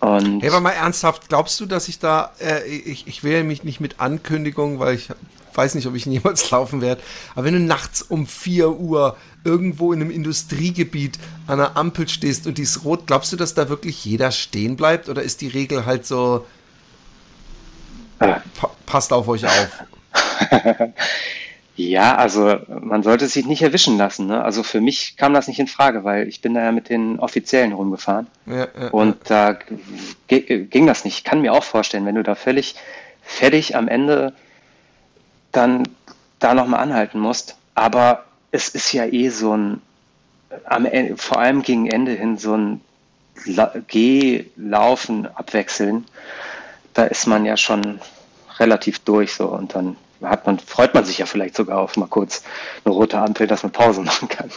Und 0.00 0.40
hey, 0.40 0.48
aber 0.48 0.60
mal 0.60 0.70
ernsthaft, 0.70 1.28
glaubst 1.28 1.60
du, 1.60 1.66
dass 1.66 1.88
ich 1.88 1.98
da, 1.98 2.32
äh, 2.40 2.66
ich, 2.66 3.06
ich 3.06 3.22
wähle 3.22 3.44
mich 3.44 3.64
nicht 3.64 3.80
mit 3.80 4.00
Ankündigungen, 4.00 4.78
weil 4.78 4.94
ich 4.94 5.08
weiß 5.54 5.74
nicht, 5.74 5.86
ob 5.86 5.94
ich 5.94 6.06
niemals 6.06 6.50
laufen 6.50 6.80
werde, 6.80 7.02
aber 7.34 7.44
wenn 7.44 7.54
du 7.54 7.60
nachts 7.60 8.02
um 8.02 8.26
4 8.26 8.70
Uhr 8.70 9.16
irgendwo 9.44 9.92
in 9.92 10.00
einem 10.00 10.10
Industriegebiet 10.10 11.18
an 11.46 11.60
einer 11.60 11.76
Ampel 11.76 12.08
stehst 12.08 12.46
und 12.46 12.58
die 12.58 12.62
ist 12.62 12.84
rot, 12.84 13.06
glaubst 13.06 13.32
du, 13.32 13.36
dass 13.36 13.54
da 13.54 13.68
wirklich 13.68 14.04
jeder 14.04 14.32
stehen 14.32 14.76
bleibt 14.76 15.08
oder 15.08 15.22
ist 15.22 15.42
die 15.42 15.48
Regel 15.48 15.86
halt 15.86 16.06
so, 16.06 16.46
pa 18.18 18.70
passt 18.86 19.12
auf 19.12 19.28
euch 19.28 19.44
auf? 19.46 19.84
Ja, 21.88 22.16
also 22.16 22.58
man 22.68 23.02
sollte 23.02 23.26
sich 23.26 23.46
nicht 23.46 23.62
erwischen 23.62 23.96
lassen. 23.96 24.26
Ne? 24.26 24.44
Also 24.44 24.62
für 24.62 24.82
mich 24.82 25.16
kam 25.16 25.32
das 25.32 25.48
nicht 25.48 25.58
in 25.58 25.66
Frage, 25.66 26.04
weil 26.04 26.28
ich 26.28 26.42
bin 26.42 26.52
da 26.52 26.62
ja 26.62 26.72
mit 26.72 26.90
den 26.90 27.18
Offiziellen 27.18 27.72
rumgefahren 27.72 28.26
ja, 28.44 28.68
ja, 28.78 28.88
und 28.90 29.16
da 29.30 29.56
ging 30.28 30.86
das 30.86 31.04
nicht. 31.04 31.18
Ich 31.18 31.24
kann 31.24 31.40
mir 31.40 31.54
auch 31.54 31.64
vorstellen, 31.64 32.04
wenn 32.04 32.16
du 32.16 32.22
da 32.22 32.34
völlig 32.34 32.74
fertig 33.22 33.76
am 33.76 33.88
Ende 33.88 34.34
dann 35.52 35.88
da 36.38 36.52
nochmal 36.52 36.80
anhalten 36.80 37.18
musst. 37.18 37.56
Aber 37.74 38.26
es 38.50 38.68
ist 38.68 38.92
ja 38.92 39.06
eh 39.06 39.30
so 39.30 39.56
ein, 39.56 39.80
Ende, 40.68 41.16
vor 41.16 41.38
allem 41.38 41.62
gegen 41.62 41.86
Ende 41.88 42.12
hin, 42.12 42.36
so 42.36 42.56
ein 42.56 42.82
Geh, 43.88 44.44
Laufen, 44.56 45.26
Abwechseln. 45.34 46.04
Da 46.92 47.04
ist 47.04 47.26
man 47.26 47.46
ja 47.46 47.56
schon 47.56 48.00
relativ 48.58 48.98
durch 48.98 49.32
so 49.32 49.46
und 49.48 49.74
dann 49.74 49.96
hat 50.22 50.46
man, 50.46 50.58
freut 50.58 50.94
man 50.94 51.04
sich 51.04 51.18
ja 51.18 51.26
vielleicht 51.26 51.56
sogar 51.56 51.78
auf 51.78 51.96
mal 51.96 52.06
kurz 52.06 52.42
eine 52.84 52.94
rote 52.94 53.18
Ampel, 53.18 53.46
dass 53.46 53.62
man 53.62 53.72
Pause 53.72 54.02
machen 54.02 54.28
kann. 54.28 54.50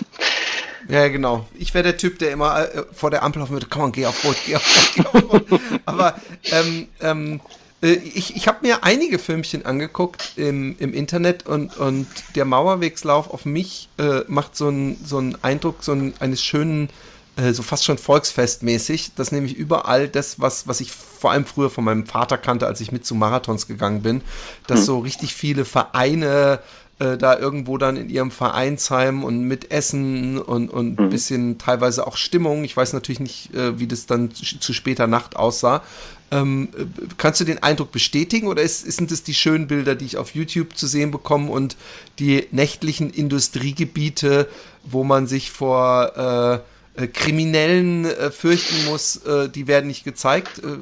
Ja, 0.89 1.07
genau. 1.07 1.45
Ich 1.57 1.74
wäre 1.74 1.84
der 1.84 1.97
Typ, 1.97 2.20
der 2.20 2.32
immer 2.32 2.61
äh, 2.61 2.84
vor 2.91 3.09
der 3.09 3.24
Ampel 3.24 3.39
laufen 3.39 3.53
würde, 3.53 3.68
komm, 3.70 3.91
geh 3.91 4.05
auf 4.05 4.24
Rot, 4.26 4.36
geh 4.45 4.55
auf 4.55 4.78
Rot, 4.78 4.91
geh 4.95 5.05
auf 5.05 5.34
Rot. 5.34 5.61
Aber 5.86 6.16
ähm, 6.51 6.88
ähm, 7.01 7.39
äh, 7.82 7.93
ich, 7.93 8.36
ich 8.36 8.47
habe 8.47 8.59
mir 8.61 8.84
einige 8.84 9.20
Filmchen 9.20 9.66
angeguckt 9.66 10.34
im, 10.38 10.76
im 10.80 10.93
Internet 10.93 11.45
und, 11.45 11.78
und 11.78 12.07
der 12.36 12.45
Mauerwegslauf 12.45 13.30
auf 13.30 13.45
mich 13.45 13.89
äh, 13.99 14.22
macht 14.28 14.55
so 14.55 14.68
einen 14.68 14.97
so 15.05 15.22
Eindruck 15.41 15.84
so 15.84 15.91
einen, 15.91 16.14
eines 16.20 16.43
schönen, 16.43 16.89
äh, 17.36 17.53
so 17.53 17.63
fast 17.63 17.84
schon 17.84 17.97
volksfestmäßig, 17.97 19.15
dass 19.15 19.31
nämlich 19.31 19.55
überall 19.55 20.07
das, 20.07 20.39
was, 20.39 20.67
was 20.67 20.81
ich 20.81 20.91
vor 20.91 21.31
allem 21.31 21.45
früher 21.45 21.69
von 21.69 21.84
meinem 21.84 22.05
Vater 22.05 22.38
kannte, 22.38 22.67
als 22.67 22.81
ich 22.81 22.91
mit 22.91 23.05
zu 23.05 23.15
Marathons 23.15 23.67
gegangen 23.67 24.01
bin, 24.01 24.21
dass 24.67 24.79
hm. 24.79 24.86
so 24.86 24.99
richtig 24.99 25.34
viele 25.34 25.65
Vereine 25.65 26.59
äh, 26.99 27.17
da 27.17 27.38
irgendwo 27.38 27.77
dann 27.79 27.97
in 27.97 28.09
ihrem 28.09 28.29
Vereinsheim 28.29 29.23
und 29.23 29.41
mit 29.43 29.71
Essen 29.71 30.38
und, 30.38 30.69
und 30.69 30.99
ein 30.99 31.05
mhm. 31.05 31.09
bisschen 31.09 31.57
teilweise 31.57 32.05
auch 32.05 32.17
Stimmung. 32.17 32.63
Ich 32.63 32.77
weiß 32.77 32.93
natürlich 32.93 33.19
nicht, 33.19 33.53
äh, 33.55 33.79
wie 33.79 33.88
das 33.88 34.05
dann 34.05 34.31
zu 34.31 34.73
später 34.73 35.07
Nacht 35.07 35.36
aussah. 35.36 35.81
Ähm, 36.29 36.69
kannst 37.17 37.41
du 37.41 37.45
den 37.45 37.61
Eindruck 37.61 37.91
bestätigen 37.91 38.47
oder 38.47 38.61
ist, 38.61 38.81
sind 38.91 39.11
es 39.11 39.23
die 39.23 39.34
schönen 39.34 39.67
Bilder, 39.67 39.95
die 39.95 40.05
ich 40.05 40.17
auf 40.17 40.36
YouTube 40.36 40.77
zu 40.77 40.86
sehen 40.86 41.09
bekomme 41.09 41.49
und 41.49 41.77
die 42.19 42.47
nächtlichen 42.51 43.09
Industriegebiete, 43.09 44.47
wo 44.84 45.03
man 45.03 45.25
sich 45.25 45.51
vor 45.51 46.61
äh, 46.61 46.72
äh, 46.96 47.08
Kriminellen 47.08 48.06
äh, 48.06 48.32
fürchten 48.32 48.86
muss, 48.86 49.18
äh, 49.26 49.49
die 49.49 49.68
werden 49.68 49.88
nicht 49.88 50.03
gezeigt? 50.03 50.60
Äh, 50.60 50.78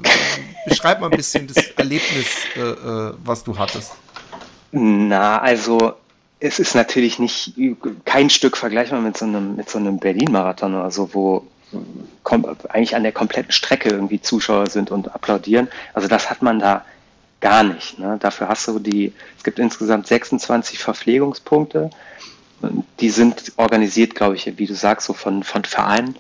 beschreib 0.68 1.00
mal 1.00 1.10
ein 1.10 1.18
bisschen 1.18 1.48
das 1.48 1.58
Erlebnis, 1.78 2.28
äh, 2.56 3.14
was 3.24 3.44
du 3.44 3.58
hattest. 3.58 3.94
Na, 4.72 5.40
also 5.40 5.94
es 6.40 6.60
ist 6.60 6.76
natürlich 6.76 7.20
nicht 7.20 7.54
kein 8.06 8.30
Stück 8.30 8.58
vergleichbar 8.58 9.00
mit 9.00 9.18
so 9.18 9.26
einem, 9.26 9.56
mit 9.56 9.70
so 9.70 9.78
einem 9.78 10.00
Berlin-Marathon 10.00 10.76
oder 10.76 10.92
so, 10.92 11.14
wo 11.14 11.46
eigentlich 12.70 12.96
an 12.96 13.04
der 13.04 13.12
kompletten 13.12 13.52
Strecke 13.52 13.90
irgendwie 13.90 14.22
Zuschauer 14.22 14.68
sind 14.68 14.92
und 14.92 15.14
applaudieren. 15.14 15.70
Also 15.94 16.08
das 16.08 16.30
hat 16.30 16.42
man 16.42 16.60
da 16.60 16.84
gar 17.42 17.64
nicht. 17.64 18.00
Ne? 18.00 18.18
Dafür 18.20 18.48
hast 18.48 18.68
du 18.68 18.80
die, 18.80 19.14
es 19.38 19.44
gibt 19.44 19.60
insgesamt 19.60 20.08
26 20.08 20.80
Verpflegungspunkte. 20.80 21.90
Die 23.00 23.10
sind 23.10 23.54
organisiert, 23.58 24.16
glaube 24.16 24.36
ich, 24.36 24.52
wie 24.58 24.66
du 24.68 24.76
sagst, 24.76 25.08
so 25.08 25.14
von, 25.14 25.44
von 25.44 25.64
Vereinen. 25.64 26.16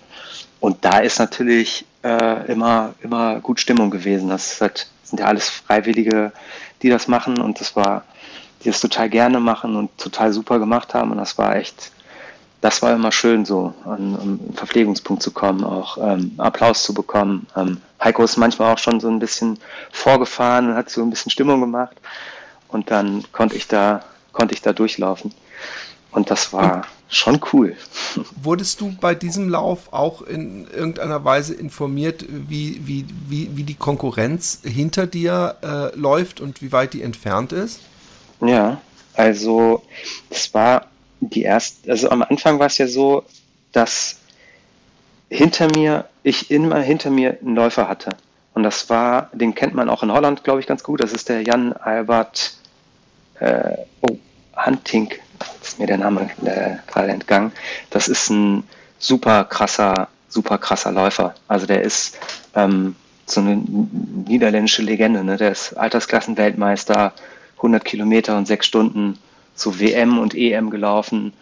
Und 0.59 0.85
da 0.85 0.99
ist 0.99 1.19
natürlich 1.19 1.85
äh, 2.03 2.51
immer, 2.51 2.93
immer 3.01 3.39
gut 3.39 3.59
Stimmung 3.59 3.89
gewesen. 3.89 4.29
Das 4.29 4.61
halt, 4.61 4.87
sind 5.03 5.19
ja 5.19 5.25
alles 5.25 5.49
Freiwillige, 5.49 6.31
die 6.81 6.89
das 6.89 7.07
machen 7.07 7.41
und 7.41 7.59
das 7.59 7.75
war, 7.75 8.03
die 8.63 8.69
das 8.69 8.79
total 8.79 9.09
gerne 9.09 9.39
machen 9.39 9.75
und 9.75 9.95
total 9.97 10.31
super 10.31 10.59
gemacht 10.59 10.93
haben. 10.93 11.11
Und 11.11 11.17
das 11.17 11.37
war 11.37 11.55
echt, 11.55 11.91
das 12.61 12.81
war 12.81 12.93
immer 12.93 13.11
schön, 13.11 13.45
so 13.45 13.73
an, 13.85 14.19
einen 14.19 14.53
Verpflegungspunkt 14.55 15.23
zu 15.23 15.31
kommen, 15.31 15.63
auch 15.63 15.97
ähm, 15.97 16.33
Applaus 16.37 16.83
zu 16.83 16.93
bekommen. 16.93 17.47
Ähm, 17.55 17.81
Heiko 18.03 18.23
ist 18.23 18.37
manchmal 18.37 18.73
auch 18.73 18.79
schon 18.79 18.99
so 18.99 19.09
ein 19.09 19.19
bisschen 19.19 19.59
vorgefahren 19.91 20.69
und 20.69 20.75
hat 20.75 20.89
so 20.89 21.01
ein 21.01 21.09
bisschen 21.09 21.31
Stimmung 21.31 21.61
gemacht. 21.61 21.97
Und 22.67 22.89
dann 22.89 23.25
konnte 23.31 23.55
ich 23.55 23.67
da, 23.67 24.03
konnte 24.31 24.53
ich 24.53 24.61
da 24.61 24.73
durchlaufen. 24.73 25.33
Und 26.11 26.29
das 26.29 26.51
war 26.53 26.75
und 26.75 26.85
schon 27.07 27.41
cool. 27.53 27.75
Wurdest 28.43 28.81
du 28.81 28.95
bei 28.99 29.15
diesem 29.15 29.49
Lauf 29.49 29.91
auch 29.93 30.21
in 30.21 30.67
irgendeiner 30.67 31.23
Weise 31.23 31.53
informiert, 31.53 32.25
wie, 32.27 32.81
wie, 32.85 33.05
wie, 33.27 33.55
wie 33.55 33.63
die 33.63 33.75
Konkurrenz 33.75 34.61
hinter 34.63 35.07
dir 35.07 35.57
äh, 35.61 35.97
läuft 35.97 36.41
und 36.41 36.61
wie 36.61 36.71
weit 36.71 36.93
die 36.93 37.01
entfernt 37.01 37.51
ist? 37.51 37.79
Ja, 38.39 38.81
also 39.13 39.83
es 40.29 40.53
war 40.53 40.87
die 41.19 41.43
erst, 41.43 41.89
also 41.89 42.09
am 42.09 42.23
Anfang 42.23 42.59
war 42.59 42.67
es 42.67 42.77
ja 42.77 42.87
so, 42.87 43.23
dass 43.71 44.17
hinter 45.29 45.67
mir, 45.75 46.05
ich 46.23 46.51
immer 46.51 46.79
hinter 46.79 47.09
mir 47.09 47.37
einen 47.41 47.55
Läufer 47.55 47.87
hatte. 47.87 48.11
Und 48.53 48.63
das 48.63 48.89
war, 48.89 49.29
den 49.33 49.55
kennt 49.55 49.73
man 49.75 49.89
auch 49.89 50.03
in 50.03 50.11
Holland, 50.11 50.43
glaube 50.43 50.59
ich, 50.59 50.67
ganz 50.67 50.83
gut. 50.83 50.99
Das 50.99 51.13
ist 51.13 51.29
der 51.29 51.41
Jan 51.41 51.73
Albert 51.73 52.57
äh, 53.39 53.77
oh, 54.01 54.17
Hunting, 54.65 55.09
ist 55.61 55.79
mir 55.79 55.87
der 55.87 55.97
Name 55.97 56.29
äh, 56.43 56.75
gerade 56.87 57.09
entgangen. 57.09 57.51
Das 57.89 58.07
ist 58.07 58.29
ein 58.29 58.63
super 58.99 59.43
krasser, 59.45 60.07
super 60.29 60.57
krasser 60.57 60.91
Läufer. 60.91 61.35
Also 61.47 61.65
der 61.65 61.81
ist 61.81 62.17
ähm, 62.55 62.95
so 63.25 63.41
eine 63.41 63.55
niederländische 63.55 64.81
Legende. 64.81 65.23
Ne? 65.23 65.37
Der 65.37 65.51
ist 65.51 65.73
Altersklassenweltmeister, 65.73 67.13
100 67.57 67.85
Kilometer 67.85 68.37
und 68.37 68.47
sechs 68.47 68.65
Stunden 68.65 69.17
zu 69.55 69.79
WM 69.79 70.17
und 70.19 70.33
EM 70.35 70.69
gelaufen 70.69 71.33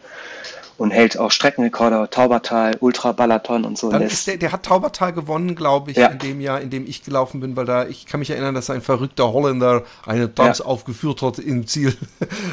und 0.80 0.92
hält 0.92 1.18
auch 1.18 1.30
Streckenrekorde, 1.30 2.10
Taubertal, 2.10 2.78
Ultra 2.80 3.12
Balaton 3.12 3.66
und 3.66 3.78
so. 3.78 3.92
Der, 3.92 4.38
der 4.38 4.52
hat 4.52 4.64
Taubertal 4.64 5.12
gewonnen, 5.12 5.54
glaube 5.56 5.92
ich, 5.92 5.98
ja. 5.98 6.08
in 6.08 6.20
dem 6.20 6.42
Jahr, 6.42 6.62
in 6.62 6.70
dem 6.70 6.88
ich 6.88 7.04
gelaufen 7.04 7.42
bin, 7.42 7.58
weil 7.58 7.66
da, 7.66 7.86
ich 7.86 8.06
kann 8.06 8.22
mich 8.22 8.30
erinnern, 8.30 8.56
dass 8.56 8.70
ein 8.70 8.82
verrückter 8.82 9.34
Holländer 9.34 9.84
eine 10.06 10.34
Tanz 10.34 10.60
ja. 10.60 10.66
aufgeführt 10.66 11.22
hat 11.22 11.38
im 11.38 11.68
Ziel. 11.68 11.96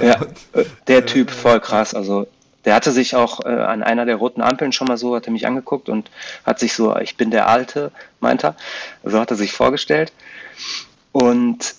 Ja, 0.02 0.18
der 0.88 1.06
Typ 1.06 1.30
voll 1.30 1.60
krass. 1.60 1.94
Also 1.94 2.26
der 2.64 2.74
hatte 2.74 2.90
sich 2.90 3.14
auch 3.14 3.44
äh, 3.44 3.48
an 3.48 3.84
einer 3.84 4.04
der 4.06 4.16
roten 4.16 4.42
Ampeln 4.42 4.72
schon 4.72 4.88
mal 4.88 4.98
so, 4.98 5.14
hat 5.14 5.26
er 5.26 5.32
mich 5.32 5.46
angeguckt 5.46 5.88
und 5.88 6.10
hat 6.44 6.58
sich 6.58 6.72
so, 6.72 6.96
ich 6.96 7.16
bin 7.16 7.30
der 7.30 7.48
Alte, 7.48 7.92
meint 8.18 8.44
er. 8.44 8.56
So 9.04 9.20
hat 9.20 9.30
er 9.30 9.36
sich 9.36 9.52
vorgestellt. 9.52 10.12
Und 11.12 11.76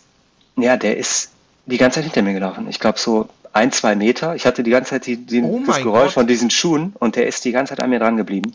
ja, 0.56 0.78
der 0.78 0.96
ist 0.96 1.32
die 1.66 1.78
ganze 1.78 1.96
Zeit 1.96 2.06
hinter 2.06 2.22
mir 2.22 2.34
gelaufen. 2.34 2.68
Ich 2.70 2.80
glaube 2.80 3.00
so 3.00 3.28
ein, 3.58 3.72
zwei 3.72 3.96
Meter. 3.96 4.36
Ich 4.36 4.46
hatte 4.46 4.64
die 4.64 4.72
ganze 4.72 4.92
Zeit 4.92 5.06
die, 5.08 5.18
die, 5.18 5.42
oh 5.42 5.62
das 5.66 5.78
Geräusch 5.78 6.06
Gott. 6.06 6.14
von 6.14 6.28
diesen 6.28 6.50
Schuhen 6.50 6.94
und 7.00 7.16
der 7.16 7.28
ist 7.28 7.44
die 7.44 7.52
ganze 7.52 7.72
Zeit 7.72 7.84
an 7.84 7.90
mir 7.90 8.00
dran 8.00 8.18
geblieben. 8.18 8.54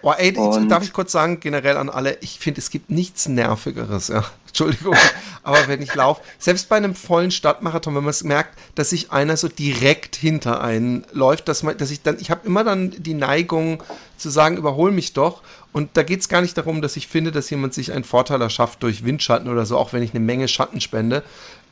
Oh, 0.00 0.12
ey, 0.16 0.36
und 0.36 0.68
darf 0.68 0.84
ich 0.84 0.92
kurz 0.92 1.10
sagen, 1.10 1.40
generell 1.40 1.76
an 1.76 1.90
alle, 1.90 2.18
ich 2.20 2.38
finde, 2.38 2.60
es 2.60 2.70
gibt 2.70 2.88
nichts 2.88 3.26
Nervigeres, 3.26 4.08
ja. 4.08 4.24
Entschuldigung, 4.46 4.96
aber 5.42 5.66
wenn 5.66 5.82
ich 5.82 5.94
laufe, 5.94 6.22
selbst 6.38 6.68
bei 6.68 6.76
einem 6.76 6.94
vollen 6.94 7.30
Stadtmarathon, 7.30 7.94
wenn 7.94 8.04
man 8.04 8.10
es 8.10 8.24
merkt, 8.24 8.58
dass 8.76 8.90
sich 8.90 9.10
einer 9.10 9.36
so 9.36 9.48
direkt 9.48 10.16
hinter 10.16 10.62
einen 10.62 11.04
läuft, 11.12 11.48
dass 11.48 11.62
man, 11.62 11.76
dass 11.76 11.90
ich 11.90 12.02
dann, 12.02 12.18
ich 12.20 12.30
habe 12.30 12.46
immer 12.46 12.64
dann 12.64 12.90
die 12.96 13.14
Neigung 13.14 13.82
zu 14.16 14.30
sagen, 14.30 14.56
überhol 14.56 14.90
mich 14.90 15.12
doch. 15.12 15.42
Und 15.72 15.90
da 15.96 16.02
geht 16.02 16.20
es 16.20 16.28
gar 16.28 16.40
nicht 16.40 16.56
darum, 16.56 16.80
dass 16.80 16.96
ich 16.96 17.08
finde, 17.08 17.30
dass 17.30 17.50
jemand 17.50 17.74
sich 17.74 17.92
einen 17.92 18.04
Vorteil 18.04 18.40
erschafft 18.40 18.82
durch 18.82 19.04
Windschatten 19.04 19.50
oder 19.50 19.66
so, 19.66 19.76
auch 19.76 19.92
wenn 19.92 20.02
ich 20.02 20.10
eine 20.10 20.20
Menge 20.20 20.48
Schatten 20.48 20.80
spende, 20.80 21.22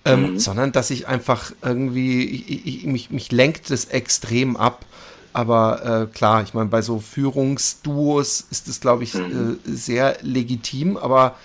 ähm, 0.06 0.32
mhm. 0.32 0.38
sondern 0.38 0.72
dass 0.72 0.90
ich 0.90 1.08
einfach 1.08 1.52
irgendwie, 1.62 2.24
ich, 2.24 2.66
ich, 2.66 2.84
mich, 2.84 3.10
mich 3.10 3.32
lenkt 3.32 3.70
das 3.70 3.86
extrem 3.86 4.56
ab. 4.56 4.84
Aber 5.32 6.08
äh, 6.10 6.16
klar, 6.16 6.42
ich 6.42 6.54
meine, 6.54 6.70
bei 6.70 6.80
so 6.80 6.98
Führungsduos 6.98 8.46
ist 8.50 8.68
das, 8.68 8.80
glaube 8.80 9.04
ich, 9.04 9.14
mhm. 9.14 9.58
äh, 9.66 9.70
sehr 9.70 10.16
legitim. 10.22 10.96
Aber 10.96 11.36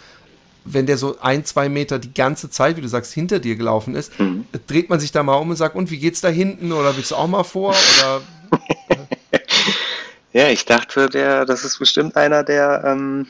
wenn 0.63 0.85
der 0.85 0.97
so 0.97 1.17
ein, 1.19 1.43
zwei 1.43 1.67
Meter 1.67 1.99
die 1.99 2.13
ganze 2.13 2.49
Zeit, 2.49 2.77
wie 2.77 2.81
du 2.81 2.87
sagst, 2.87 3.11
hinter 3.13 3.39
dir 3.39 3.55
gelaufen 3.55 3.95
ist, 3.95 4.17
mhm. 4.19 4.45
dreht 4.67 4.89
man 4.89 4.99
sich 4.99 5.11
da 5.11 5.23
mal 5.23 5.35
um 5.35 5.49
und 5.49 5.55
sagt, 5.55 5.75
und 5.75 5.91
wie 5.91 5.97
geht's 5.97 6.21
da 6.21 6.29
hinten? 6.29 6.71
Oder 6.71 6.95
willst 6.95 7.11
du 7.11 7.15
auch 7.15 7.27
mal 7.27 7.43
vor? 7.43 7.75
Oder, 7.99 8.21
ja, 10.33 10.49
ich 10.49 10.65
dachte, 10.65 11.09
der, 11.09 11.45
das 11.45 11.65
ist 11.65 11.79
bestimmt 11.79 12.15
einer, 12.15 12.43
der 12.43 12.83
ähm, 12.85 13.27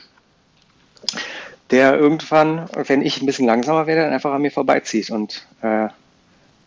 der 1.72 1.98
irgendwann, 1.98 2.68
wenn 2.86 3.00
ich 3.02 3.20
ein 3.20 3.26
bisschen 3.26 3.46
langsamer 3.46 3.86
werde, 3.86 4.02
dann 4.02 4.12
einfach 4.12 4.32
an 4.32 4.42
mir 4.42 4.50
vorbeizieht. 4.50 5.10
Und 5.10 5.46
äh, 5.62 5.88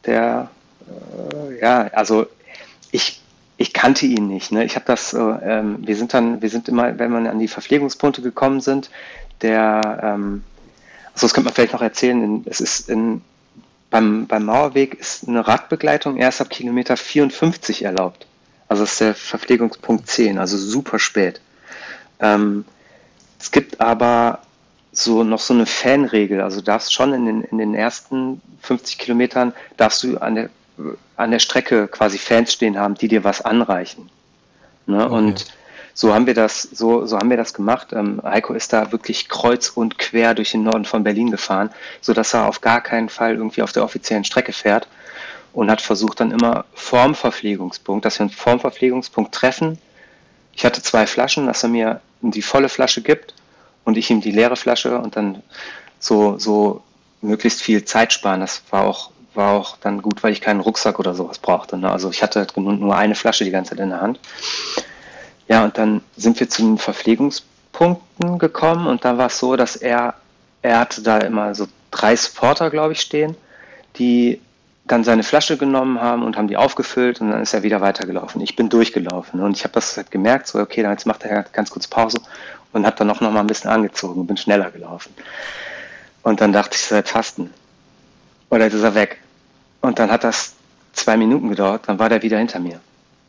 der, 0.05 0.49
äh, 0.87 1.61
ja, 1.61 1.87
also 1.93 2.25
ich, 2.91 3.21
ich 3.57 3.71
kannte 3.71 4.07
ihn 4.07 4.27
nicht. 4.27 4.51
Ne? 4.51 4.65
Ich 4.65 4.75
habe 4.75 4.85
das, 4.87 5.13
äh, 5.13 5.19
ähm, 5.19 5.77
wir 5.85 5.95
sind 5.95 6.13
dann, 6.15 6.41
wir 6.41 6.49
sind 6.49 6.67
immer, 6.67 6.97
wenn 6.97 7.11
wir 7.11 7.29
an 7.29 7.37
die 7.37 7.47
Verpflegungspunkte 7.47 8.23
gekommen 8.23 8.61
sind, 8.61 8.89
der, 9.41 9.99
ähm, 10.01 10.43
also 11.13 11.27
das 11.27 11.35
könnte 11.35 11.45
man 11.45 11.53
vielleicht 11.53 11.73
noch 11.73 11.83
erzählen, 11.83 12.43
es 12.47 12.59
ist 12.59 12.89
in, 12.89 13.21
beim, 13.91 14.25
beim 14.25 14.45
Mauerweg 14.45 14.95
ist 14.95 15.27
eine 15.27 15.47
Radbegleitung 15.47 16.17
erst 16.17 16.41
ab 16.41 16.49
Kilometer 16.49 16.97
54 16.97 17.83
erlaubt. 17.83 18.25
Also 18.67 18.81
das 18.81 18.93
ist 18.93 19.01
der 19.01 19.13
Verpflegungspunkt 19.13 20.07
10, 20.07 20.39
also 20.39 20.57
super 20.57 20.97
spät. 20.97 21.41
Ähm, 22.19 22.65
es 23.39 23.51
gibt 23.51 23.79
aber 23.79 24.39
so 24.97 25.23
noch 25.23 25.39
so 25.39 25.53
eine 25.53 25.65
Fanregel. 25.65 26.41
Also 26.41 26.61
darfst 26.61 26.93
schon 26.93 27.13
in 27.13 27.25
den, 27.25 27.41
in 27.43 27.57
den 27.57 27.75
ersten 27.75 28.41
50 28.61 28.97
Kilometern 28.97 29.53
darfst 29.77 30.03
du 30.03 30.17
an 30.17 30.35
der, 30.35 30.49
an 31.17 31.31
der 31.31 31.39
Strecke 31.39 31.87
quasi 31.87 32.17
Fans 32.17 32.53
stehen 32.53 32.77
haben, 32.77 32.95
die 32.95 33.07
dir 33.07 33.23
was 33.23 33.41
anreichen. 33.41 34.09
Ne? 34.85 35.05
Okay. 35.05 35.13
Und 35.13 35.45
so 35.93 36.13
haben 36.13 36.27
wir 36.27 36.33
das, 36.33 36.61
so, 36.61 37.05
so 37.05 37.17
haben 37.17 37.29
wir 37.29 37.37
das 37.37 37.53
gemacht. 37.53 37.93
Ähm, 37.93 38.21
Heiko 38.23 38.53
ist 38.53 38.73
da 38.73 38.91
wirklich 38.91 39.29
kreuz 39.29 39.69
und 39.69 39.97
quer 39.97 40.33
durch 40.33 40.51
den 40.51 40.63
Norden 40.63 40.85
von 40.85 41.03
Berlin 41.03 41.31
gefahren, 41.31 41.69
so 42.01 42.13
dass 42.13 42.33
er 42.33 42.47
auf 42.47 42.61
gar 42.61 42.81
keinen 42.81 43.09
Fall 43.09 43.35
irgendwie 43.35 43.61
auf 43.61 43.71
der 43.71 43.83
offiziellen 43.83 44.25
Strecke 44.25 44.53
fährt 44.53 44.87
und 45.53 45.71
hat 45.71 45.81
versucht 45.81 46.19
dann 46.19 46.31
immer 46.31 46.65
vorm 46.73 47.15
Verpflegungspunkt, 47.15 48.03
dass 48.05 48.19
wir 48.19 48.25
einen 48.25 48.29
vorm 48.29 48.59
Verpflegungspunkt 48.59 49.33
treffen. 49.33 49.77
Ich 50.53 50.65
hatte 50.65 50.81
zwei 50.81 51.07
Flaschen, 51.07 51.47
dass 51.47 51.63
er 51.63 51.69
mir 51.69 52.01
die 52.21 52.41
volle 52.41 52.69
Flasche 52.69 53.01
gibt 53.01 53.33
und 53.85 53.97
ich 53.97 54.09
ihm 54.09 54.21
die 54.21 54.31
leere 54.31 54.55
Flasche 54.55 54.99
und 54.99 55.15
dann 55.15 55.41
so, 55.99 56.37
so 56.37 56.83
möglichst 57.21 57.61
viel 57.61 57.85
Zeit 57.85 58.13
sparen. 58.13 58.41
Das 58.41 58.61
war 58.69 58.83
auch, 58.83 59.11
war 59.33 59.53
auch 59.53 59.77
dann 59.77 60.01
gut, 60.01 60.23
weil 60.23 60.33
ich 60.33 60.41
keinen 60.41 60.59
Rucksack 60.59 60.99
oder 60.99 61.13
sowas 61.13 61.39
brauchte. 61.39 61.77
Ne? 61.77 61.89
Also 61.89 62.09
ich 62.09 62.21
hatte 62.21 62.45
nur 62.55 62.95
eine 62.95 63.15
Flasche 63.15 63.45
die 63.45 63.51
ganze 63.51 63.71
Zeit 63.71 63.79
in 63.79 63.89
der 63.89 64.01
Hand. 64.01 64.19
Ja, 65.47 65.63
und 65.63 65.77
dann 65.77 66.01
sind 66.17 66.39
wir 66.39 66.49
zu 66.49 66.63
den 66.63 66.77
Verpflegungspunkten 66.77 68.39
gekommen 68.39 68.87
und 68.87 69.05
da 69.05 69.17
war 69.17 69.27
es 69.27 69.37
so, 69.37 69.55
dass 69.55 69.75
er, 69.75 70.15
er 70.63 70.79
hatte 70.79 71.03
da 71.03 71.19
immer 71.19 71.53
so 71.53 71.67
drei 71.91 72.15
Supporter, 72.15 72.71
glaube 72.71 72.93
ich, 72.93 73.01
stehen, 73.01 73.37
die 73.97 74.41
dann 74.85 75.03
seine 75.03 75.23
Flasche 75.23 75.57
genommen 75.57 75.99
haben 75.99 76.23
und 76.23 76.37
haben 76.37 76.47
die 76.47 76.57
aufgefüllt 76.57 77.19
und 77.19 77.31
dann 77.31 77.41
ist 77.41 77.53
er 77.53 77.63
wieder 77.63 77.81
weitergelaufen. 77.81 78.41
Ich 78.41 78.55
bin 78.55 78.69
durchgelaufen 78.69 79.39
und 79.39 79.57
ich 79.57 79.63
habe 79.63 79.73
das 79.73 79.97
halt 79.97 80.11
gemerkt, 80.11 80.47
so 80.47 80.59
okay, 80.59 80.83
dann 80.83 80.91
jetzt 80.91 81.07
macht 81.07 81.23
er 81.23 81.43
ganz 81.43 81.71
kurz 81.71 81.87
Pause 81.87 82.19
und 82.71 82.85
habe 82.85 82.95
dann 82.95 83.09
auch 83.09 83.19
noch 83.19 83.31
mal 83.31 83.39
ein 83.39 83.47
bisschen 83.47 83.71
angezogen 83.71 84.21
und 84.21 84.27
bin 84.27 84.37
schneller 84.37 84.69
gelaufen. 84.69 85.13
Und 86.21 86.39
dann 86.41 86.53
dachte 86.53 86.75
ich, 86.75 86.81
so 86.81 86.95
jetzt 86.95 87.11
fasten. 87.11 87.51
Oder 88.49 88.65
jetzt 88.65 88.73
ist 88.73 88.83
er 88.83 88.95
weg. 88.95 89.19
Und 89.81 89.97
dann 89.97 90.11
hat 90.11 90.23
das 90.23 90.53
zwei 90.93 91.17
Minuten 91.17 91.49
gedauert, 91.49 91.83
dann 91.87 91.99
war 91.99 92.09
der 92.09 92.21
wieder 92.21 92.37
hinter 92.37 92.59
mir. 92.59 92.79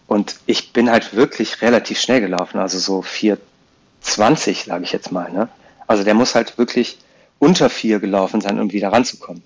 Und 0.06 0.36
ich 0.46 0.72
bin 0.72 0.90
halt 0.90 1.14
wirklich 1.14 1.62
relativ 1.62 1.98
schnell 1.98 2.20
gelaufen, 2.20 2.58
also 2.58 2.78
so 2.78 3.00
4,20 3.00 4.66
sage 4.66 4.84
ich 4.84 4.92
jetzt 4.92 5.10
mal. 5.10 5.32
Ne? 5.32 5.48
Also 5.86 6.04
der 6.04 6.14
muss 6.14 6.34
halt 6.34 6.58
wirklich 6.58 6.98
unter 7.38 7.70
vier 7.70 7.98
gelaufen 7.98 8.40
sein, 8.40 8.60
um 8.60 8.72
wieder 8.72 8.92
ranzukommen. 8.92 9.42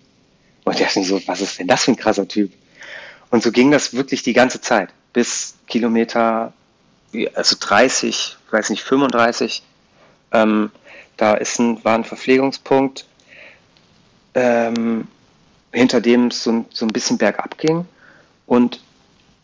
Und 0.70 0.78
der 0.78 0.86
ist 0.86 1.08
so, 1.08 1.20
was 1.26 1.40
ist 1.40 1.58
denn 1.58 1.66
das 1.66 1.82
für 1.82 1.90
ein 1.90 1.96
krasser 1.96 2.28
Typ? 2.28 2.52
Und 3.30 3.42
so 3.42 3.50
ging 3.50 3.72
das 3.72 3.92
wirklich 3.92 4.22
die 4.22 4.32
ganze 4.32 4.60
Zeit, 4.60 4.90
bis 5.12 5.54
Kilometer, 5.66 6.52
also 7.34 7.56
30, 7.58 8.36
weiß 8.52 8.70
nicht, 8.70 8.84
35, 8.84 9.64
ähm, 10.30 10.70
da 11.16 11.34
ist 11.34 11.58
ein, 11.58 11.84
war 11.84 11.96
ein 11.96 12.04
Verpflegungspunkt, 12.04 13.04
ähm, 14.34 15.08
hinter 15.72 16.00
dem 16.00 16.28
es 16.28 16.44
so, 16.44 16.64
so 16.70 16.86
ein 16.86 16.92
bisschen 16.92 17.18
bergab 17.18 17.58
ging. 17.58 17.84
Und 18.46 18.80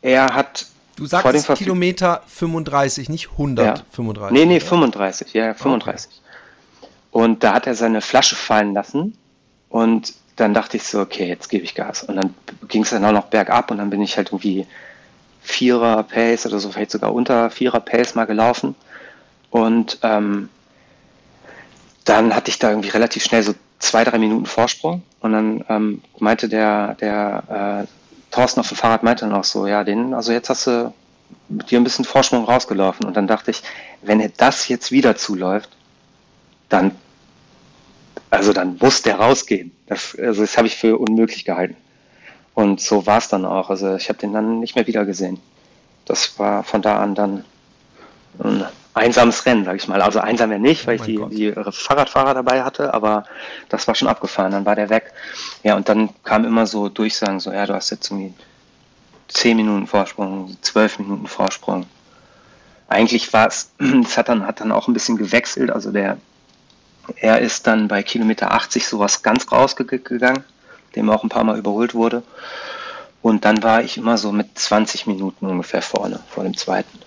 er 0.03 0.33
hat. 0.33 0.67
Du 0.95 1.07
sagst 1.07 1.53
Kilometer 1.57 2.23
35, 2.29 3.09
nicht 3.09 3.31
135. 3.33 4.21
Ja. 4.23 4.31
Nee, 4.31 4.47
nee, 4.47 4.61
35, 4.61 5.33
ja, 5.33 5.55
35. 5.55 6.09
Okay. 6.09 6.91
Und 7.11 7.43
da 7.43 7.55
hat 7.55 7.67
er 7.67 7.75
seine 7.75 8.01
Flasche 8.01 8.37
fallen 8.37 8.75
lassen. 8.75 9.19
Und 9.69 10.15
dann 10.37 10.55
dachte 10.55 10.77
ich 10.77 10.85
so, 10.85 11.01
okay, 11.01 11.27
jetzt 11.27 11.49
gebe 11.49 11.65
ich 11.65 11.75
Gas. 11.75 12.03
Und 12.03 12.17
dann 12.17 12.35
ging 12.69 12.83
es 12.83 12.91
dann 12.91 13.05
auch 13.05 13.13
noch 13.13 13.27
bergab 13.27 13.71
und 13.71 13.79
dann 13.79 13.91
bin 13.91 14.03
ich 14.03 14.17
halt 14.17 14.29
irgendwie 14.29 14.67
Vierer 15.43 16.03
Pace 16.03 16.47
oder 16.47 16.59
so, 16.59 16.71
vielleicht 16.71 16.91
sogar 16.91 17.15
unter 17.15 17.51
Vierer 17.51 17.81
Pace 17.81 18.15
mal 18.15 18.27
gelaufen. 18.27 18.75
Und 19.51 19.99
ähm, 20.03 20.51
dann 22.05 22.35
hatte 22.35 22.51
ich 22.51 22.59
da 22.59 22.71
irgendwie 22.71 22.91
relativ 22.91 23.25
schnell 23.25 23.43
so 23.43 23.55
zwei, 23.79 24.05
drei 24.05 24.19
Minuten 24.19 24.47
Vorsprung 24.47 25.03
und 25.21 25.33
dann 25.33 25.65
ähm, 25.69 26.03
meinte 26.19 26.49
der, 26.49 26.95
der 26.95 27.87
äh, 27.89 28.33
Thorsten 28.35 28.61
auf 28.61 28.69
dem 28.69 28.77
Fahrrad 28.77 29.03
meinte 29.03 29.25
dann 29.25 29.35
auch 29.35 29.45
so, 29.45 29.67
ja, 29.67 29.85
den, 29.85 30.15
also 30.15 30.33
jetzt 30.33 30.51
hast 30.51 30.67
du 30.67 30.93
mit 31.49 31.71
dir 31.71 31.81
ein 31.81 31.85
bisschen 31.85 32.05
Vorsprung 32.05 32.45
rausgelaufen 32.45 33.07
und 33.07 33.17
dann 33.17 33.27
dachte 33.27 33.51
ich, 33.51 33.63
wenn 34.03 34.21
er 34.21 34.31
das 34.37 34.69
jetzt 34.69 34.93
wieder 34.93 35.17
zuläuft, 35.17 35.71
dann, 36.69 36.93
also 38.31 38.53
dann 38.53 38.77
muss 38.81 39.03
der 39.03 39.17
rausgehen. 39.17 39.73
Das, 39.87 40.17
also 40.19 40.43
das 40.43 40.57
habe 40.57 40.67
ich 40.67 40.77
für 40.77 40.99
unmöglich 40.99 41.45
gehalten. 41.45 41.77
Und 42.55 42.81
so 42.81 43.07
war 43.07 43.19
es 43.19 43.29
dann 43.29 43.45
auch. 43.45 43.71
Also 43.71 43.97
ich 43.97 44.09
habe 44.09 44.19
den 44.19 44.33
dann 44.33 44.61
nicht 44.61 44.77
mehr 44.77 44.87
wieder 44.87 45.05
gesehen. 45.05 45.39
Das 46.07 46.39
war 46.39 46.65
von 46.65 46.83
da 46.83 46.99
an 46.99 47.15
dann 47.15 47.45
ein 48.39 48.65
einsames 48.95 49.45
Rennen, 49.45 49.65
sag 49.65 49.77
ich 49.77 49.89
mal. 49.89 50.01
Also 50.01 50.21
einsam 50.21 50.51
ja 50.51 50.59
nicht, 50.59 50.87
weil 50.87 50.99
oh 50.99 51.05
ich 51.05 51.07
die, 51.07 51.53
die 51.53 51.53
Fahrradfahrer 51.53 52.35
dabei 52.35 52.63
hatte, 52.63 52.95
aber 52.95 53.25
das 53.69 53.87
war 53.87 53.95
schon 53.95 54.09
abgefahren, 54.09 54.53
dann 54.53 54.65
war 54.65 54.75
der 54.75 54.89
weg. 54.89 55.13
Ja, 55.63 55.77
und 55.77 55.89
dann 55.89 56.11
kam 56.25 56.45
immer 56.45 56.67
so 56.67 56.89
Durchsagen, 56.89 57.41
so, 57.41 57.53
ja, 57.53 57.67
du 57.67 57.75
hast 57.75 57.91
jetzt 57.91 58.11
irgendwie 58.11 58.33
10 59.29 59.57
Minuten 59.57 59.87
Vorsprung, 59.87 60.57
12 60.63 61.01
Minuten 61.01 61.27
Vorsprung. 61.27 61.87
Eigentlich 62.89 63.33
war 63.33 63.49
es, 63.49 63.71
es 64.05 64.17
hat 64.17 64.29
dann, 64.29 64.47
hat 64.47 64.61
dann 64.61 64.73
auch 64.73 64.89
ein 64.89 64.95
bisschen 64.95 65.19
gewechselt. 65.19 65.71
Also 65.71 65.93
der, 65.93 66.17
er 67.17 67.41
ist 67.41 67.67
dann 67.67 67.89
bei 67.89 68.03
Kilometer 68.03 68.53
80 68.53 68.87
sowas 68.87 69.23
ganz 69.23 69.51
rausgegangen, 69.53 70.45
dem 70.95 71.11
auch 71.11 71.23
ein 71.23 71.29
paar 71.29 71.45
Mal 71.45 71.59
überholt 71.59 71.95
wurde. 71.95 72.23
Und 73.23 73.45
dann 73.45 73.63
war 73.63 73.83
ich 73.83 73.97
immer 73.97 74.19
so 74.19 74.33
mit 74.33 74.59
20 74.59 75.07
Minuten 75.07 75.47
ungefähr 75.47 75.83
vorne, 75.83 76.21
vor 76.29 76.45
dem 76.45 76.57
zweiten. 76.57 76.99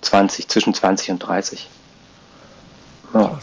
20, 0.00 0.48
zwischen 0.48 0.74
20 0.74 1.10
und 1.10 1.18
30. 1.18 1.68
Ja. 3.14 3.38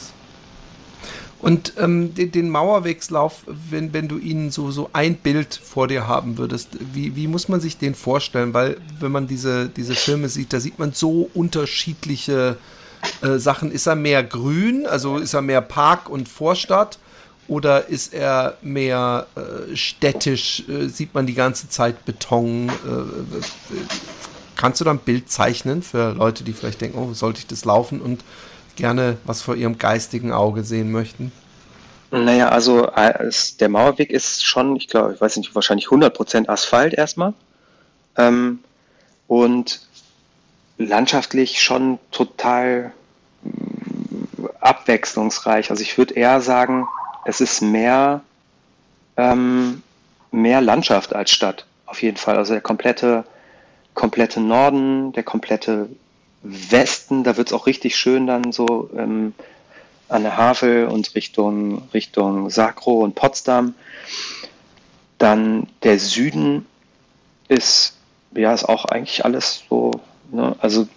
Und 1.39 1.73
ähm, 1.77 2.13
den, 2.15 2.31
den, 2.31 2.49
Mauerwegslauf, 2.49 3.43
wenn, 3.47 3.93
wenn 3.93 4.09
du 4.09 4.17
ihn 4.17 4.51
so, 4.51 4.71
so 4.71 4.89
ein 4.91 5.15
Bild 5.15 5.55
vor 5.55 5.87
dir 5.87 6.07
haben 6.07 6.37
würdest, 6.37 6.69
wie, 6.93 7.15
wie 7.15 7.27
muss 7.27 7.47
man 7.47 7.61
sich 7.61 7.77
den 7.77 7.95
vorstellen? 7.95 8.53
Weil 8.53 8.77
wenn 8.99 9.11
man 9.11 9.27
diese, 9.27 9.69
diese 9.69 9.95
Filme 9.95 10.27
sieht, 10.27 10.51
da 10.51 10.59
sieht 10.59 10.79
man 10.79 10.91
so 10.91 11.29
unterschiedliche 11.33 12.57
äh, 13.21 13.37
Sachen. 13.37 13.71
Ist 13.71 13.87
er 13.87 13.95
mehr 13.95 14.23
grün, 14.23 14.85
also 14.87 15.17
ist 15.17 15.33
er 15.33 15.41
mehr 15.41 15.61
Park 15.61 16.09
und 16.09 16.27
Vorstadt? 16.29 16.99
Oder 17.47 17.87
ist 17.87 18.13
er 18.13 18.57
mehr 18.61 19.25
äh, 19.35 19.75
städtisch? 19.75 20.63
Äh, 20.69 20.87
sieht 20.87 21.13
man 21.15 21.25
die 21.25 21.33
ganze 21.33 21.67
Zeit 21.67 22.05
Beton? 22.05 22.69
Äh, 22.69 23.41
kannst 24.55 24.79
du 24.81 24.85
da 24.85 24.91
ein 24.91 24.99
Bild 24.99 25.31
zeichnen 25.31 25.81
für 25.81 26.13
Leute, 26.13 26.43
die 26.43 26.53
vielleicht 26.53 26.81
denken, 26.81 26.99
oh, 26.99 27.13
sollte 27.13 27.39
ich 27.39 27.47
das 27.47 27.65
laufen? 27.65 28.01
Und 28.01 28.23
gerne 28.75 29.17
was 29.25 29.41
vor 29.41 29.55
ihrem 29.55 29.77
geistigen 29.77 30.31
Auge 30.31 30.63
sehen 30.63 30.91
möchten? 30.91 31.31
Naja, 32.11 32.49
also 32.49 32.87
äh, 32.87 33.29
der 33.59 33.69
Mauerweg 33.69 34.09
ist 34.11 34.43
schon, 34.45 34.75
ich 34.75 34.87
glaube, 34.87 35.13
ich 35.13 35.21
weiß 35.21 35.37
nicht, 35.37 35.53
wahrscheinlich 35.53 35.87
100% 35.87 36.49
Asphalt 36.49 36.93
erstmal. 36.93 37.33
Ähm, 38.15 38.59
und 39.27 39.81
landschaftlich 40.77 41.61
schon 41.61 41.99
total 42.11 42.93
abwechslungsreich. 44.59 45.69
Also 45.69 45.81
ich 45.81 45.97
würde 45.97 46.15
eher 46.15 46.41
sagen, 46.41 46.87
es 47.25 47.41
ist 47.41 47.61
mehr, 47.61 48.21
ähm, 49.17 49.83
mehr 50.31 50.61
Landschaft 50.61 51.15
als 51.15 51.31
Stadt, 51.31 51.65
auf 51.85 52.01
jeden 52.01 52.17
Fall. 52.17 52.37
Also 52.37 52.53
der 52.53 52.61
komplette, 52.61 53.23
komplette 53.93 54.39
Norden, 54.39 55.11
der 55.13 55.23
komplette 55.23 55.89
Westen, 56.41 57.23
da 57.23 57.37
wird 57.37 57.49
es 57.49 57.53
auch 57.53 57.67
richtig 57.67 57.95
schön 57.97 58.27
dann 58.27 58.51
so 58.51 58.89
ähm, 58.95 59.33
an 60.07 60.23
der 60.23 60.37
Havel 60.37 60.87
und 60.87 61.13
Richtung, 61.15 61.87
Richtung 61.93 62.49
Sakro 62.49 63.01
und 63.03 63.15
Potsdam. 63.15 63.75
Dann 65.17 65.67
der 65.83 65.99
Süden 65.99 66.65
ist, 67.47 67.97
ja, 68.33 68.53
ist 68.53 68.63
auch 68.63 68.85
eigentlich 68.85 69.25
alles 69.25 69.63
so, 69.69 69.91
ne, 70.31 70.55
also 70.59 70.87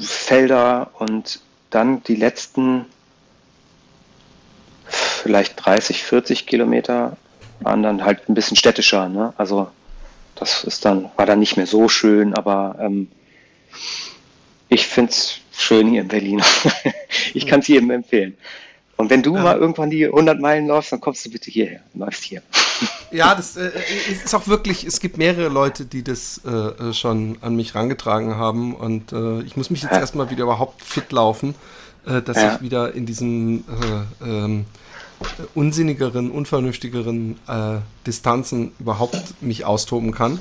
Felder 0.00 0.90
und 0.98 1.40
dann 1.70 2.02
die 2.04 2.16
letzten 2.16 2.86
vielleicht 4.86 5.64
30, 5.64 6.02
40 6.02 6.46
Kilometer 6.46 7.16
waren 7.60 7.82
dann 7.82 8.04
halt 8.04 8.28
ein 8.28 8.34
bisschen 8.34 8.56
städtischer, 8.56 9.08
ne? 9.08 9.32
Also 9.36 9.68
das 10.36 10.64
ist 10.64 10.84
dann, 10.84 11.10
war 11.16 11.26
dann 11.26 11.38
nicht 11.38 11.56
mehr 11.56 11.66
so 11.66 11.88
schön, 11.88 12.34
aber 12.34 12.76
ähm, 12.80 13.08
ich 14.68 14.86
finde 14.86 15.10
es 15.10 15.38
schön 15.52 15.88
hier 15.88 16.02
in 16.02 16.08
Berlin. 16.08 16.42
ich 17.34 17.46
kann 17.46 17.60
es 17.60 17.68
jedem 17.68 17.90
empfehlen. 17.90 18.36
Und 18.96 19.10
wenn 19.10 19.22
du 19.22 19.34
ja. 19.34 19.42
mal 19.42 19.58
irgendwann 19.58 19.90
die 19.90 20.06
100 20.06 20.40
Meilen 20.40 20.66
läufst, 20.66 20.92
dann 20.92 21.00
kommst 21.00 21.24
du 21.24 21.30
bitte 21.30 21.50
hierher, 21.50 21.80
läufst 21.94 22.24
hier. 22.24 22.42
Ja, 23.10 23.34
das 23.34 23.56
äh, 23.56 23.70
ist 24.24 24.34
auch 24.34 24.46
wirklich, 24.46 24.84
es 24.84 25.00
gibt 25.00 25.16
mehrere 25.16 25.48
Leute, 25.48 25.84
die 25.84 26.02
das 26.02 26.40
äh, 26.44 26.50
äh 26.50 26.92
schon 26.92 27.38
an 27.40 27.56
mich 27.56 27.74
rangetragen 27.74 28.36
haben 28.36 28.74
und 28.74 29.12
äh, 29.12 29.40
ich 29.42 29.56
muss 29.56 29.70
mich 29.70 29.82
jetzt 29.82 29.92
erstmal 29.92 30.30
wieder 30.30 30.42
überhaupt 30.44 30.82
fit 30.82 31.12
laufen, 31.12 31.54
äh, 32.06 32.20
dass 32.20 32.36
ja. 32.36 32.54
ich 32.54 32.62
wieder 32.62 32.94
in 32.94 33.06
diesen 33.06 33.64
äh, 34.20 34.24
ähm, 34.24 34.66
unsinnigeren, 35.54 36.30
unvernünftigeren 36.30 37.38
äh, 37.48 37.78
Distanzen 38.06 38.72
überhaupt 38.78 39.40
mich 39.40 39.64
austoben 39.64 40.12
kann. 40.12 40.40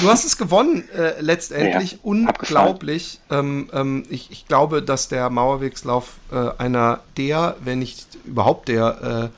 Du 0.00 0.08
hast 0.08 0.24
es 0.24 0.36
gewonnen 0.36 0.88
äh, 0.90 1.20
letztendlich, 1.20 1.92
ja, 1.92 1.98
unglaublich. 2.02 3.20
Ähm, 3.30 3.70
ähm, 3.72 4.02
ich, 4.08 4.30
ich, 4.30 4.48
glaube, 4.48 4.82
dass 4.82 5.08
der 5.08 5.30
Mauerwegslauf 5.30 6.14
äh, 6.32 6.50
einer 6.58 7.00
der, 7.16 7.56
wenn 7.62 7.78
nicht 7.78 8.18
überhaupt 8.24 8.68
der 8.68 9.30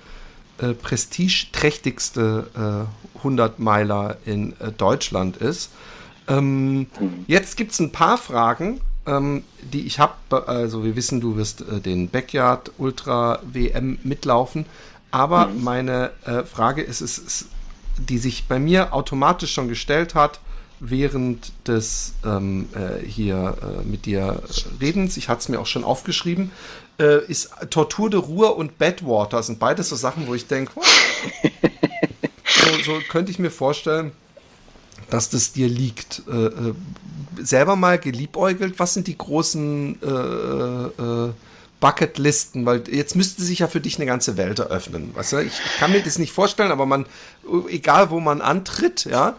äh, 0.61 0.71
äh, 0.71 0.75
prestigeträchtigste 0.75 2.87
100-Meiler 3.23 4.17
äh, 4.27 4.33
in 4.33 4.55
Deutschland 4.77 5.37
ist. 5.37 5.71
Ähm, 6.29 6.79
mhm. 6.79 6.89
Jetzt 7.27 7.57
gibt 7.57 7.73
es 7.73 7.81
ein 7.81 7.93
paar 7.93 8.19
Fragen, 8.19 8.81
ähm, 9.07 9.45
die 9.63 9.87
ich 9.87 9.99
habe. 9.99 10.15
Also 10.47 10.85
wir 10.85 10.97
wissen, 10.97 11.21
du 11.21 11.37
wirst 11.37 11.63
äh, 11.63 11.81
den 11.81 12.09
Backyard 12.09 12.73
Ultra 12.79 13.41
WM 13.43 13.99
mitlaufen. 14.05 14.67
Aber 15.11 15.47
mhm. 15.47 15.65
meine 15.65 16.11
äh, 16.25 16.45
Frage 16.45 16.83
ist, 16.83 17.01
ist, 17.01 17.19
ist, 17.19 17.47
die 17.99 18.19
sich 18.19 18.47
bei 18.47 18.59
mir 18.59 18.95
automatisch 18.95 19.53
schon 19.53 19.69
gestellt 19.69 20.15
hat, 20.15 20.41
während 20.81 21.53
des 21.69 22.15
ähm, 22.25 22.69
äh, 22.75 23.05
hier 23.07 23.57
äh, 23.63 23.87
mit 23.87 24.07
dir 24.07 24.43
Redens, 24.81 25.17
ich 25.17 25.29
hatte 25.29 25.41
es 25.41 25.49
mir 25.49 25.61
auch 25.61 25.67
schon 25.67 25.85
aufgeschrieben, 25.85 26.51
äh, 26.99 27.25
ist 27.27 27.51
Tortur 27.71 28.11
de 28.11 28.19
Ruhr 28.19 28.57
und 28.57 28.79
Badwater 28.79 29.43
sind 29.43 29.59
beides 29.59 29.91
so 29.91 29.97
Sachen, 29.97 30.27
wo 30.27 30.35
ich 30.35 30.47
denke, 30.47 30.73
so, 32.45 32.83
so 32.85 33.01
könnte 33.11 33.31
ich 33.31 33.39
mir 33.39 33.51
vorstellen, 33.51 34.13
dass 35.11 35.29
das 35.29 35.53
dir 35.53 35.69
liegt. 35.69 36.23
Äh, 36.31 36.47
äh, 36.47 36.75
selber 37.43 37.77
mal 37.77 37.99
geliebäugelt, 37.99 38.79
was 38.79 38.95
sind 38.95 39.07
die 39.07 39.17
großen 39.17 40.01
äh, 40.03 40.07
äh, 40.07 41.33
Bucketlisten? 41.81 42.67
Weil 42.67 42.85
jetzt 42.91 43.17
müsste 43.17 43.43
sich 43.43 43.61
ja 43.61 43.69
für 43.69 43.81
dich 43.81 43.97
eine 43.97 44.07
ganze 44.07 44.37
Welt 44.37 44.59
eröffnen. 44.59 45.11
Weißt 45.15 45.33
du? 45.33 45.39
ich, 45.39 45.53
ich, 45.53 45.79
kann 45.79 45.93
mir 45.93 46.03
das 46.03 46.19
nicht 46.19 46.33
vorstellen, 46.33 46.71
aber 46.71 46.87
man, 46.87 47.07
egal 47.69 48.11
wo 48.11 48.21
man 48.21 48.41
antritt, 48.41 49.05
ja, 49.05 49.37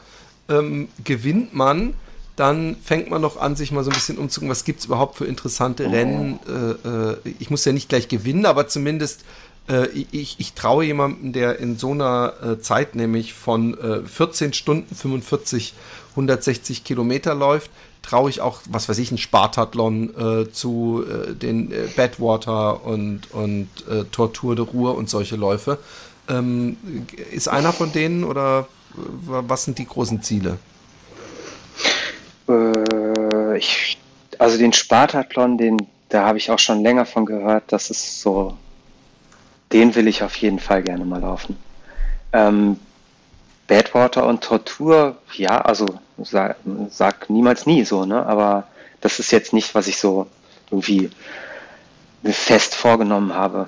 ähm, 0.49 0.87
gewinnt 1.03 1.53
man 1.53 1.93
dann 2.35 2.75
fängt 2.83 3.09
man 3.09 3.21
noch 3.21 3.37
an, 3.39 3.55
sich 3.55 3.71
mal 3.71 3.83
so 3.83 3.91
ein 3.91 3.93
bisschen 3.93 4.17
umzugucken, 4.17 4.49
was 4.49 4.63
gibt 4.63 4.79
es 4.79 4.85
überhaupt 4.85 5.17
für 5.17 5.25
interessante 5.25 5.91
Rennen. 5.91 6.39
Äh, 6.47 6.87
äh, 7.29 7.35
ich 7.39 7.49
muss 7.49 7.65
ja 7.65 7.71
nicht 7.71 7.89
gleich 7.89 8.07
gewinnen, 8.07 8.45
aber 8.45 8.67
zumindest 8.67 9.25
äh, 9.69 9.87
ich, 9.89 10.39
ich 10.39 10.53
traue 10.53 10.85
jemandem, 10.85 11.33
der 11.33 11.59
in 11.59 11.77
so 11.77 11.91
einer 11.91 12.33
äh, 12.43 12.59
Zeit, 12.59 12.95
nämlich 12.95 13.33
von 13.33 13.77
14 14.05 14.49
äh, 14.49 14.53
Stunden 14.53 14.95
45, 14.95 15.73
160 16.11 16.83
Kilometer 16.83 17.35
läuft, 17.35 17.69
traue 18.01 18.29
ich 18.29 18.41
auch, 18.41 18.61
was 18.69 18.89
weiß 18.89 18.97
ich, 18.97 19.11
ein 19.11 19.17
Spartathlon 19.17 20.15
äh, 20.15 20.51
zu 20.51 21.03
äh, 21.07 21.35
den 21.35 21.71
äh, 21.71 21.87
Badwater 21.95 22.83
und, 22.83 23.31
und 23.31 23.67
äh, 23.89 24.05
Tortur 24.05 24.55
de 24.55 24.65
Ruhr 24.65 24.95
und 24.95 25.09
solche 25.09 25.35
Läufe. 25.35 25.77
Ähm, 26.27 26.77
ist 27.31 27.49
einer 27.49 27.73
von 27.73 27.91
denen 27.91 28.23
oder 28.23 28.67
was 28.93 29.63
sind 29.63 29.77
die 29.77 29.85
großen 29.85 30.21
Ziele? 30.21 30.57
ich, 33.55 33.97
also 34.39 34.57
den 34.57 34.73
Spartathlon, 34.73 35.57
den, 35.57 35.77
da 36.09 36.25
habe 36.25 36.37
ich 36.37 36.51
auch 36.51 36.59
schon 36.59 36.81
länger 36.81 37.05
von 37.05 37.25
gehört, 37.25 37.63
das 37.71 37.89
ist 37.89 38.21
so 38.21 38.57
den 39.71 39.95
will 39.95 40.07
ich 40.07 40.23
auf 40.23 40.35
jeden 40.35 40.59
Fall 40.59 40.83
gerne 40.83 41.05
mal 41.05 41.21
laufen. 41.21 41.57
Ähm, 42.33 42.79
Badwater 43.67 44.25
und 44.27 44.43
Tortur, 44.43 45.17
ja, 45.33 45.61
also 45.61 45.85
sag, 46.17 46.57
sag 46.89 47.29
niemals 47.29 47.65
nie 47.65 47.85
so, 47.85 48.05
ne? 48.05 48.25
Aber 48.25 48.67
das 48.99 49.19
ist 49.19 49.31
jetzt 49.31 49.53
nicht, 49.53 49.73
was 49.75 49.87
ich 49.87 49.97
so 49.97 50.27
irgendwie 50.69 51.09
fest 52.23 52.75
vorgenommen 52.75 53.33
habe. 53.33 53.67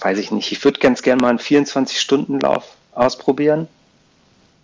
Weiß 0.00 0.18
ich 0.18 0.30
nicht. 0.30 0.52
Ich 0.52 0.64
würde 0.64 0.80
ganz 0.80 1.02
gerne 1.02 1.20
mal 1.20 1.30
einen 1.30 1.38
24-Stunden-Lauf 1.38 2.64
ausprobieren. 2.92 3.68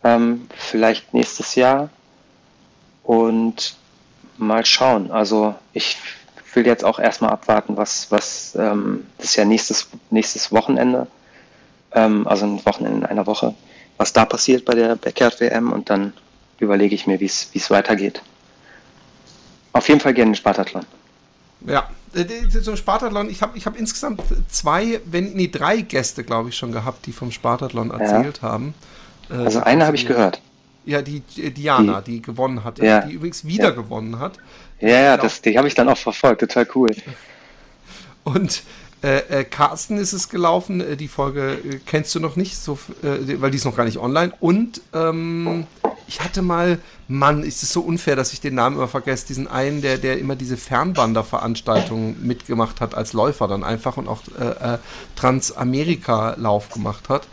Ähm, 0.02 0.48
vielleicht 0.56 1.12
nächstes 1.14 1.54
Jahr. 1.54 1.90
Und 3.02 3.76
mal 4.40 4.64
schauen. 4.64 5.10
Also 5.10 5.54
ich 5.72 5.98
will 6.54 6.66
jetzt 6.66 6.84
auch 6.84 6.98
erstmal 6.98 7.30
abwarten, 7.30 7.76
was, 7.76 8.10
was 8.10 8.54
ähm, 8.56 9.06
das 9.18 9.30
ist 9.30 9.36
ja 9.36 9.44
nächstes, 9.44 9.88
nächstes 10.10 10.50
Wochenende, 10.50 11.06
ähm, 11.92 12.26
also 12.26 12.46
ein 12.46 12.64
Wochenende 12.66 12.98
in 12.98 13.06
einer 13.06 13.26
Woche, 13.26 13.54
was 13.98 14.12
da 14.12 14.24
passiert 14.24 14.64
bei 14.64 14.74
der 14.74 14.96
Backyard 14.96 15.40
WM 15.40 15.72
und 15.72 15.90
dann 15.90 16.12
überlege 16.58 16.94
ich 16.94 17.06
mir, 17.06 17.20
wie 17.20 17.26
es 17.26 17.70
weitergeht. 17.70 18.22
Auf 19.72 19.88
jeden 19.88 20.00
Fall 20.00 20.14
gerne 20.14 20.32
den 20.32 20.36
Spartathlon. 20.36 20.84
Ja, 21.66 21.88
zum 22.62 22.76
Spartathlon, 22.76 23.30
ich 23.30 23.42
habe 23.42 23.56
ich 23.56 23.66
hab 23.66 23.78
insgesamt 23.78 24.22
zwei, 24.48 25.00
wenn 25.04 25.34
nee, 25.34 25.48
drei 25.48 25.82
Gäste, 25.82 26.24
glaube 26.24 26.48
ich, 26.48 26.56
schon 26.56 26.72
gehabt, 26.72 27.06
die 27.06 27.12
vom 27.12 27.30
Spartathlon 27.30 27.90
erzählt 27.90 28.40
ja. 28.42 28.48
haben. 28.48 28.74
Äh, 29.30 29.34
also 29.34 29.60
eine 29.60 29.86
habe 29.86 29.96
ich 29.96 30.06
gehört. 30.06 30.40
Ja, 30.84 31.02
die 31.02 31.20
Diana, 31.20 32.00
die, 32.00 32.12
die 32.12 32.22
gewonnen 32.22 32.64
hat, 32.64 32.78
ja. 32.78 33.02
die 33.02 33.12
übrigens 33.14 33.44
wieder 33.44 33.68
ja. 33.68 33.70
gewonnen 33.70 34.18
hat. 34.18 34.38
Ja, 34.80 34.88
ja, 34.88 35.16
das, 35.16 35.42
die 35.42 35.56
habe 35.58 35.68
ich 35.68 35.74
dann 35.74 35.88
auch 35.88 35.98
verfolgt, 35.98 36.40
total 36.40 36.66
cool. 36.74 36.94
Und 38.24 38.62
Äh, 39.02 39.40
äh, 39.40 39.44
Carsten 39.44 39.96
ist 39.96 40.12
es 40.12 40.28
gelaufen, 40.28 40.80
äh, 40.82 40.96
die 40.96 41.08
Folge 41.08 41.52
äh, 41.52 41.80
kennst 41.86 42.14
du 42.14 42.20
noch 42.20 42.36
nicht, 42.36 42.58
so, 42.58 42.78
äh, 43.02 43.40
weil 43.40 43.50
die 43.50 43.56
ist 43.56 43.64
noch 43.64 43.76
gar 43.76 43.86
nicht 43.86 43.96
online. 43.96 44.32
Und 44.40 44.82
ähm, 44.92 45.66
ich 46.06 46.20
hatte 46.20 46.42
mal, 46.42 46.78
Mann, 47.08 47.42
ist 47.42 47.62
es 47.62 47.72
so 47.72 47.80
unfair, 47.80 48.14
dass 48.14 48.34
ich 48.34 48.42
den 48.42 48.54
Namen 48.54 48.76
immer 48.76 48.88
vergesse, 48.88 49.26
diesen 49.26 49.48
einen, 49.48 49.80
der, 49.80 49.96
der 49.96 50.18
immer 50.18 50.36
diese 50.36 50.58
Fernwanderveranstaltungen 50.58 52.26
mitgemacht 52.26 52.82
hat 52.82 52.94
als 52.94 53.14
Läufer 53.14 53.48
dann 53.48 53.64
einfach 53.64 53.96
und 53.96 54.06
auch 54.06 54.20
äh, 54.38 54.76
Transamerika-Lauf 55.16 56.68
gemacht 56.68 57.08
hat. 57.08 57.26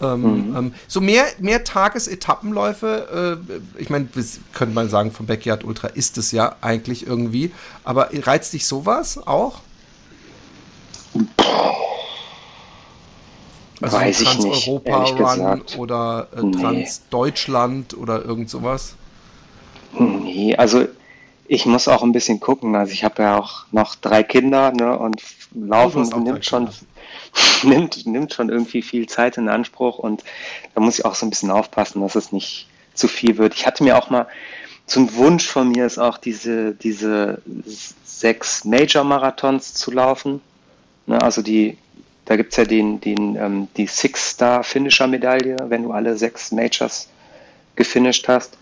Ähm, 0.00 0.50
mhm. 0.50 0.56
ähm, 0.56 0.74
so 0.86 1.00
mehr, 1.00 1.24
mehr 1.38 1.64
Tagesetappenläufe, 1.64 3.40
äh, 3.48 3.80
ich 3.80 3.90
meine, 3.90 4.08
könnte 4.52 4.74
man 4.74 4.88
sagen, 4.88 5.10
vom 5.10 5.26
Backyard 5.26 5.64
Ultra 5.64 5.88
ist 5.88 6.18
es 6.18 6.30
ja 6.30 6.56
eigentlich 6.60 7.06
irgendwie, 7.06 7.52
aber 7.84 8.10
reizt 8.12 8.52
dich 8.52 8.66
sowas 8.66 9.18
auch? 9.26 9.60
Also 13.80 13.96
Weiß 13.96 14.20
ich 14.20 14.38
nicht. 14.38 14.64
Trans-Europa-Run 14.64 15.62
oder 15.78 16.28
äh, 16.36 16.42
nee. 16.42 16.60
Trans-Deutschland 16.60 17.96
oder 17.96 18.24
irgend 18.24 18.50
sowas? 18.50 18.94
Nee, 19.98 20.56
also 20.56 20.86
ich 21.46 21.64
muss 21.64 21.88
auch 21.88 22.02
ein 22.02 22.12
bisschen 22.12 22.40
gucken. 22.40 22.74
Also 22.74 22.92
ich 22.92 23.04
habe 23.04 23.22
ja 23.22 23.38
auch 23.38 23.64
noch 23.72 23.94
drei 23.94 24.22
Kinder 24.22 24.72
ne, 24.72 24.98
und 24.98 25.22
Laufen 25.54 26.12
oh, 26.12 26.18
nimmt 26.18 26.44
schon, 26.44 26.68
nimmt, 27.62 28.06
nimmt 28.06 28.32
schon 28.32 28.48
irgendwie 28.48 28.82
viel 28.82 29.06
Zeit 29.06 29.36
in 29.36 29.48
Anspruch 29.48 29.98
und 29.98 30.24
da 30.74 30.80
muss 30.80 30.98
ich 30.98 31.04
auch 31.04 31.14
so 31.14 31.26
ein 31.26 31.30
bisschen 31.30 31.50
aufpassen, 31.50 32.00
dass 32.02 32.14
es 32.14 32.32
nicht 32.32 32.68
zu 32.94 33.08
viel 33.08 33.38
wird. 33.38 33.54
Ich 33.54 33.66
hatte 33.66 33.84
mir 33.84 33.96
auch 33.96 34.10
mal, 34.10 34.26
so 34.86 35.00
ein 35.00 35.14
Wunsch 35.14 35.46
von 35.46 35.68
mir 35.68 35.84
ist 35.84 35.98
auch 35.98 36.16
diese, 36.16 36.72
diese 36.72 37.42
sechs 38.04 38.64
Major-Marathons 38.64 39.74
zu 39.74 39.90
laufen. 39.90 40.40
Ne, 41.06 41.20
also 41.20 41.42
die 41.42 41.76
da 42.28 42.36
gibt 42.36 42.52
es 42.52 42.58
ja 42.58 42.64
den, 42.64 43.00
den, 43.00 43.36
ähm, 43.36 43.68
die 43.78 43.86
Six-Star-Finisher-Medaille, 43.86 45.56
wenn 45.68 45.84
du 45.84 45.92
alle 45.92 46.14
sechs 46.14 46.52
Majors 46.52 47.08
gefinisht 47.74 48.28
hast. 48.28 48.58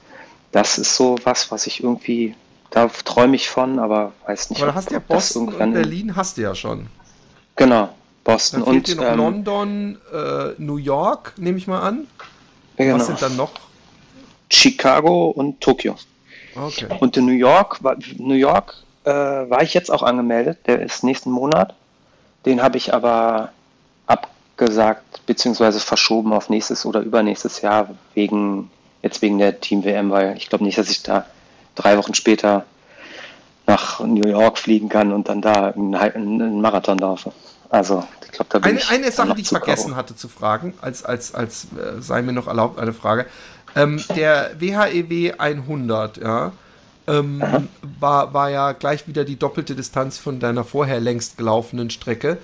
Das 0.52 0.78
ist 0.78 0.94
so 0.94 1.16
was, 1.24 1.50
was 1.50 1.66
ich 1.66 1.82
irgendwie, 1.82 2.36
da 2.70 2.86
träume 2.86 3.34
ich 3.34 3.48
von, 3.48 3.80
aber 3.80 4.12
weiß 4.24 4.50
nicht. 4.50 4.62
Aber 4.62 4.70
du 4.70 4.76
hast 4.76 4.92
ja 4.92 5.00
Boston 5.00 5.48
und 5.48 5.72
Berlin 5.72 6.14
hast 6.14 6.36
du 6.36 6.42
ja 6.42 6.54
schon. 6.54 6.86
Genau, 7.56 7.88
Boston 8.26 8.64
dann 8.64 8.74
und 8.74 8.88
dir 8.88 8.96
noch 8.96 9.04
ähm, 9.04 9.16
London, 9.16 9.98
äh, 10.12 10.50
New 10.58 10.76
York, 10.76 11.34
nehme 11.36 11.58
ich 11.58 11.68
mal 11.68 11.80
an. 11.80 12.08
Genau. 12.76 12.96
Was 12.96 13.06
sind 13.06 13.22
dann 13.22 13.36
noch? 13.36 13.52
Chicago 14.50 15.28
und 15.28 15.60
Tokio. 15.60 15.96
Okay. 16.56 16.86
Und 16.98 17.16
in 17.16 17.26
New 17.26 17.32
York, 17.32 17.78
New 18.18 18.34
York 18.34 18.74
äh, 19.04 19.10
war 19.10 19.62
ich 19.62 19.74
jetzt 19.74 19.90
auch 19.90 20.02
angemeldet, 20.02 20.58
der 20.66 20.82
ist 20.82 21.04
nächsten 21.04 21.30
Monat. 21.30 21.74
Den 22.44 22.62
habe 22.62 22.76
ich 22.78 22.92
aber 22.92 23.52
abgesagt 24.06 25.24
bzw. 25.26 25.78
verschoben 25.78 26.32
auf 26.32 26.48
nächstes 26.48 26.84
oder 26.84 27.00
übernächstes 27.00 27.60
Jahr 27.60 27.90
wegen 28.14 28.70
jetzt 29.02 29.22
wegen 29.22 29.38
der 29.38 29.60
Team 29.60 29.84
WM, 29.84 30.10
weil 30.10 30.36
ich 30.36 30.48
glaube 30.48 30.64
nicht, 30.64 30.78
dass 30.78 30.90
ich 30.90 31.02
da 31.02 31.26
drei 31.76 31.96
Wochen 31.96 32.14
später 32.14 32.64
nach 33.66 34.00
New 34.00 34.28
York 34.28 34.58
fliegen 34.58 34.88
kann 34.88 35.12
und 35.12 35.28
dann 35.28 35.40
da 35.40 35.72
einen, 35.76 36.60
Marathon 36.60 36.98
laufe. 36.98 37.32
Also 37.70 38.06
ich 38.24 38.32
glaube, 38.32 38.46
da 38.50 38.58
bin 38.58 38.70
eine, 38.70 38.78
ich 38.80 38.90
eine 38.90 39.10
Sache, 39.10 39.34
die 39.34 39.42
ich 39.42 39.48
vergessen 39.48 39.96
hatte 39.96 40.14
zu 40.16 40.28
fragen, 40.28 40.74
als 40.80 41.04
als 41.04 41.34
als 41.34 41.66
äh, 41.74 42.00
sei 42.00 42.22
mir 42.22 42.32
noch 42.32 42.46
erlaubt 42.46 42.78
eine 42.78 42.92
Frage. 42.92 43.26
Ähm, 43.74 44.02
der 44.14 44.52
WHEW 44.58 45.34
100, 45.36 46.16
ja, 46.16 46.52
ähm, 47.06 47.42
war, 48.00 48.32
war 48.32 48.50
ja 48.50 48.72
gleich 48.72 49.06
wieder 49.06 49.24
die 49.24 49.38
doppelte 49.38 49.74
Distanz 49.74 50.18
von 50.18 50.40
deiner 50.40 50.64
vorher 50.64 51.00
längst 51.00 51.36
gelaufenen 51.36 51.90
Strecke. 51.90 52.38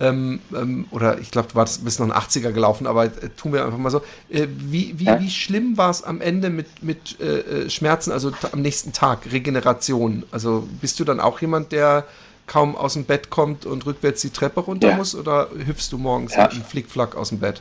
Ähm, 0.00 0.40
ähm, 0.54 0.86
oder 0.92 1.18
ich 1.18 1.32
glaube, 1.32 1.48
du 1.48 1.54
warst 1.56 1.84
bis 1.84 1.98
noch 1.98 2.06
ein 2.06 2.12
80er 2.12 2.52
gelaufen, 2.52 2.86
aber 2.86 3.06
äh, 3.06 3.30
tun 3.36 3.52
wir 3.52 3.64
einfach 3.64 3.78
mal 3.78 3.90
so. 3.90 4.00
Äh, 4.30 4.46
wie, 4.48 4.98
wie, 4.98 5.08
wie 5.18 5.30
schlimm 5.30 5.76
war 5.76 5.90
es 5.90 6.04
am 6.04 6.20
Ende 6.20 6.50
mit, 6.50 6.82
mit 6.82 7.20
äh, 7.20 7.64
äh 7.64 7.70
Schmerzen, 7.70 8.12
also 8.12 8.30
am 8.52 8.62
nächsten 8.62 8.92
Tag, 8.92 9.30
Regeneration? 9.32 10.22
Also 10.30 10.68
bist 10.80 11.00
du 11.00 11.04
dann 11.04 11.18
auch 11.18 11.40
jemand, 11.40 11.72
der 11.72 12.04
kaum 12.48 12.74
aus 12.76 12.94
dem 12.94 13.04
Bett 13.04 13.30
kommt 13.30 13.66
und 13.66 13.86
rückwärts 13.86 14.22
die 14.22 14.30
Treppe 14.30 14.60
runter 14.60 14.90
ja. 14.90 14.96
muss 14.96 15.14
oder 15.14 15.48
hüpfst 15.50 15.90
du 15.90 15.98
morgens 15.98 16.34
ja. 16.34 16.44
mit 16.44 16.52
einem 16.52 16.64
Flickflack 16.64 17.16
aus 17.16 17.28
dem 17.28 17.38
Bett? 17.38 17.60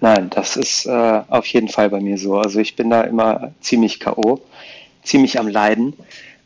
Nein, 0.00 0.30
das 0.30 0.56
ist 0.56 0.86
äh, 0.86 1.22
auf 1.28 1.46
jeden 1.46 1.68
Fall 1.68 1.90
bei 1.90 2.00
mir 2.00 2.18
so. 2.18 2.38
Also 2.38 2.60
ich 2.60 2.76
bin 2.76 2.88
da 2.88 3.02
immer 3.02 3.52
ziemlich 3.60 3.98
K.O., 3.98 4.40
ziemlich 5.02 5.38
am 5.38 5.48
Leiden. 5.48 5.94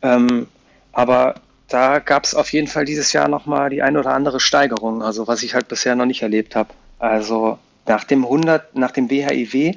Ähm, 0.00 0.46
aber 0.92 1.34
da 1.68 1.98
gab 1.98 2.24
es 2.24 2.34
auf 2.34 2.52
jeden 2.52 2.66
Fall 2.66 2.84
dieses 2.84 3.12
Jahr 3.12 3.28
nochmal 3.28 3.70
die 3.70 3.82
ein 3.82 3.96
oder 3.96 4.14
andere 4.14 4.40
Steigerung, 4.40 5.02
also 5.02 5.26
was 5.26 5.42
ich 5.42 5.54
halt 5.54 5.68
bisher 5.68 5.94
noch 5.94 6.06
nicht 6.06 6.22
erlebt 6.22 6.56
habe. 6.56 6.70
Also 6.98 7.58
nach 7.86 8.04
dem 8.04 8.24
100, 8.24 8.74
nach 8.76 8.90
dem 8.90 9.10
WHIW 9.10 9.74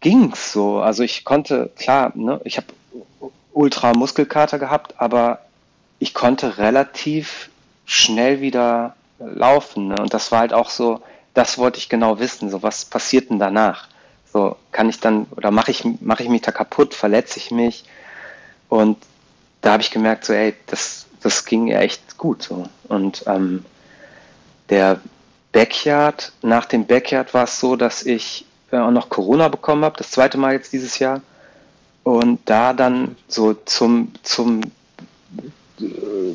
ging 0.00 0.30
es 0.32 0.52
so. 0.52 0.80
Also 0.80 1.02
ich 1.02 1.24
konnte, 1.24 1.70
klar, 1.76 2.12
ne, 2.14 2.40
ich 2.44 2.56
habe 2.56 2.66
ultra 3.52 3.92
Muskelkater 3.92 4.58
gehabt, 4.58 4.94
aber 4.98 5.40
ich 6.00 6.14
konnte 6.14 6.58
relativ 6.58 7.50
schnell 7.84 8.40
wieder 8.40 8.96
laufen. 9.20 9.88
Ne? 9.88 9.96
Und 10.00 10.12
das 10.12 10.32
war 10.32 10.40
halt 10.40 10.52
auch 10.52 10.70
so, 10.70 11.02
das 11.34 11.58
wollte 11.58 11.78
ich 11.78 11.88
genau 11.88 12.18
wissen. 12.18 12.50
So, 12.50 12.62
was 12.62 12.84
passiert 12.84 13.30
denn 13.30 13.38
danach? 13.38 13.86
So, 14.32 14.56
kann 14.72 14.88
ich 14.88 14.98
dann, 14.98 15.26
oder 15.36 15.50
mache 15.50 15.70
ich, 15.70 15.84
mache 16.00 16.22
ich 16.22 16.28
mich 16.28 16.42
da 16.42 16.52
kaputt, 16.52 16.94
verletze 16.94 17.38
ich 17.38 17.50
mich? 17.50 17.84
Und 18.68 18.96
da 19.60 19.72
habe 19.72 19.82
ich 19.82 19.90
gemerkt, 19.90 20.24
so, 20.24 20.32
ey, 20.32 20.54
das, 20.66 21.06
das 21.20 21.44
ging 21.44 21.66
ja 21.66 21.80
echt 21.80 22.16
gut. 22.16 22.44
So. 22.44 22.66
Und 22.88 23.24
ähm, 23.26 23.64
der 24.70 25.00
Backyard, 25.52 26.32
nach 26.42 26.64
dem 26.64 26.86
Backyard 26.86 27.34
war 27.34 27.44
es 27.44 27.60
so, 27.60 27.76
dass 27.76 28.06
ich 28.06 28.46
äh, 28.70 28.78
auch 28.78 28.90
noch 28.90 29.10
Corona 29.10 29.48
bekommen 29.48 29.84
habe, 29.84 29.98
das 29.98 30.12
zweite 30.12 30.38
Mal 30.38 30.54
jetzt 30.54 30.72
dieses 30.72 30.98
Jahr. 30.98 31.20
Und 32.04 32.40
da 32.46 32.72
dann 32.72 33.16
so 33.28 33.52
zum, 33.52 34.12
zum, 34.22 34.62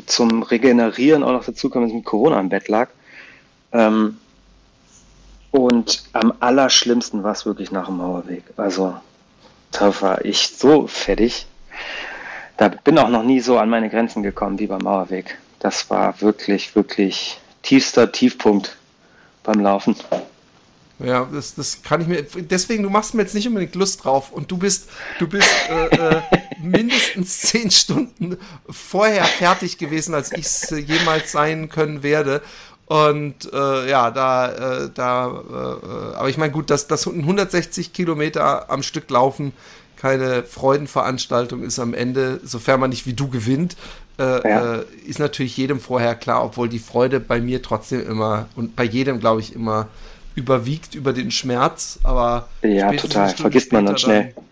zum 0.06 0.44
Regenerieren 0.44 1.24
auch 1.24 1.32
noch 1.32 1.46
dazu 1.46 1.70
kam, 1.70 1.84
dass 1.84 1.90
ich 1.90 1.98
mit 1.98 2.06
Corona 2.06 2.40
im 2.40 2.50
Bett 2.50 2.68
lag. 2.68 2.90
Ähm, 3.72 4.18
und 5.52 6.04
am 6.14 6.34
allerschlimmsten 6.40 7.24
war 7.24 7.32
es 7.32 7.46
wirklich 7.46 7.72
nach 7.72 7.88
dem 7.88 7.98
Mauerweg. 7.98 8.44
Also 8.58 8.96
da 9.72 10.02
war 10.02 10.24
ich 10.26 10.50
so 10.50 10.88
fertig 10.88 11.48
da 12.58 12.70
bin 12.70 12.98
auch 12.98 13.10
noch 13.10 13.24
nie 13.24 13.40
so 13.40 13.58
an 13.58 13.70
meine 13.70 13.90
Grenzen 13.90 14.24
gekommen 14.24 14.60
wie 14.60 14.68
beim 14.68 14.82
Mauerweg. 14.82 15.38
Das 15.60 15.90
war 15.90 16.22
wirklich, 16.22 16.76
wirklich 16.76 17.40
tiefster 17.64 18.12
Tiefpunkt 18.12 18.78
beim 19.44 19.60
Laufen. 19.60 19.96
Ja, 21.00 21.28
das, 21.32 21.56
das 21.56 21.84
kann 21.84 22.02
ich 22.02 22.08
mir. 22.08 22.24
Deswegen, 22.24 22.84
du 22.84 22.90
machst 22.90 23.14
mir 23.14 23.24
jetzt 23.24 23.36
nicht 23.36 23.48
unbedingt 23.48 23.76
Lust 23.76 24.06
drauf 24.06 24.32
und 24.32 24.50
du 24.50 24.58
bist, 24.58 24.90
du 25.20 25.28
bist 25.28 25.50
äh, 25.70 25.88
äh, 25.88 26.22
mindestens 26.62 27.42
zehn 27.42 27.72
Stunden 27.72 28.38
vorher 28.70 29.26
fertig 29.26 29.78
gewesen, 29.78 30.14
als 30.14 30.32
ich 30.32 30.46
es 30.46 30.70
jemals 30.70 31.32
sein 31.32 31.70
können 31.70 32.04
werde. 32.04 32.42
Und 32.88 33.52
äh, 33.52 33.90
ja, 33.90 34.12
da, 34.12 34.84
äh, 34.84 34.90
da, 34.94 35.28
äh, 35.28 36.16
aber 36.16 36.30
ich 36.30 36.38
meine, 36.38 36.52
gut, 36.52 36.70
dass 36.70 36.88
das 36.88 37.08
160 37.08 37.94
Kilometer 37.94 38.70
am 38.70 38.84
Stück 38.84 39.10
laufen 39.10 39.54
keine 40.06 40.44
Freudenveranstaltung 40.44 41.64
ist 41.64 41.80
am 41.80 41.94
Ende, 41.94 42.40
sofern 42.44 42.80
man 42.80 42.92
nicht 42.92 43.08
wie 43.08 43.14
du 43.14 43.28
gewinnt, 43.28 43.76
äh, 44.20 44.48
ja. 44.48 44.76
äh, 44.76 44.86
ist 45.08 45.20
natürlich 45.20 45.58
jedem 45.58 45.80
vorher 45.80 46.16
klar, 46.16 46.44
obwohl 46.44 46.70
die 46.70 46.80
Freude 46.80 47.20
bei 47.20 47.42
mir 47.42 47.62
trotzdem 47.62 48.08
immer 48.08 48.48
und 48.56 48.76
bei 48.76 48.84
jedem, 48.84 49.20
glaube 49.20 49.42
ich, 49.42 49.56
immer 49.56 49.88
überwiegt 50.36 50.96
über 50.96 51.12
den 51.14 51.32
Schmerz. 51.32 52.00
Aber 52.04 52.48
ja, 52.62 52.92
total, 52.94 53.30
vergisst 53.36 53.72
man 53.74 53.86
dann 53.86 53.98
schnell. 53.98 54.34
Dann, 54.36 54.44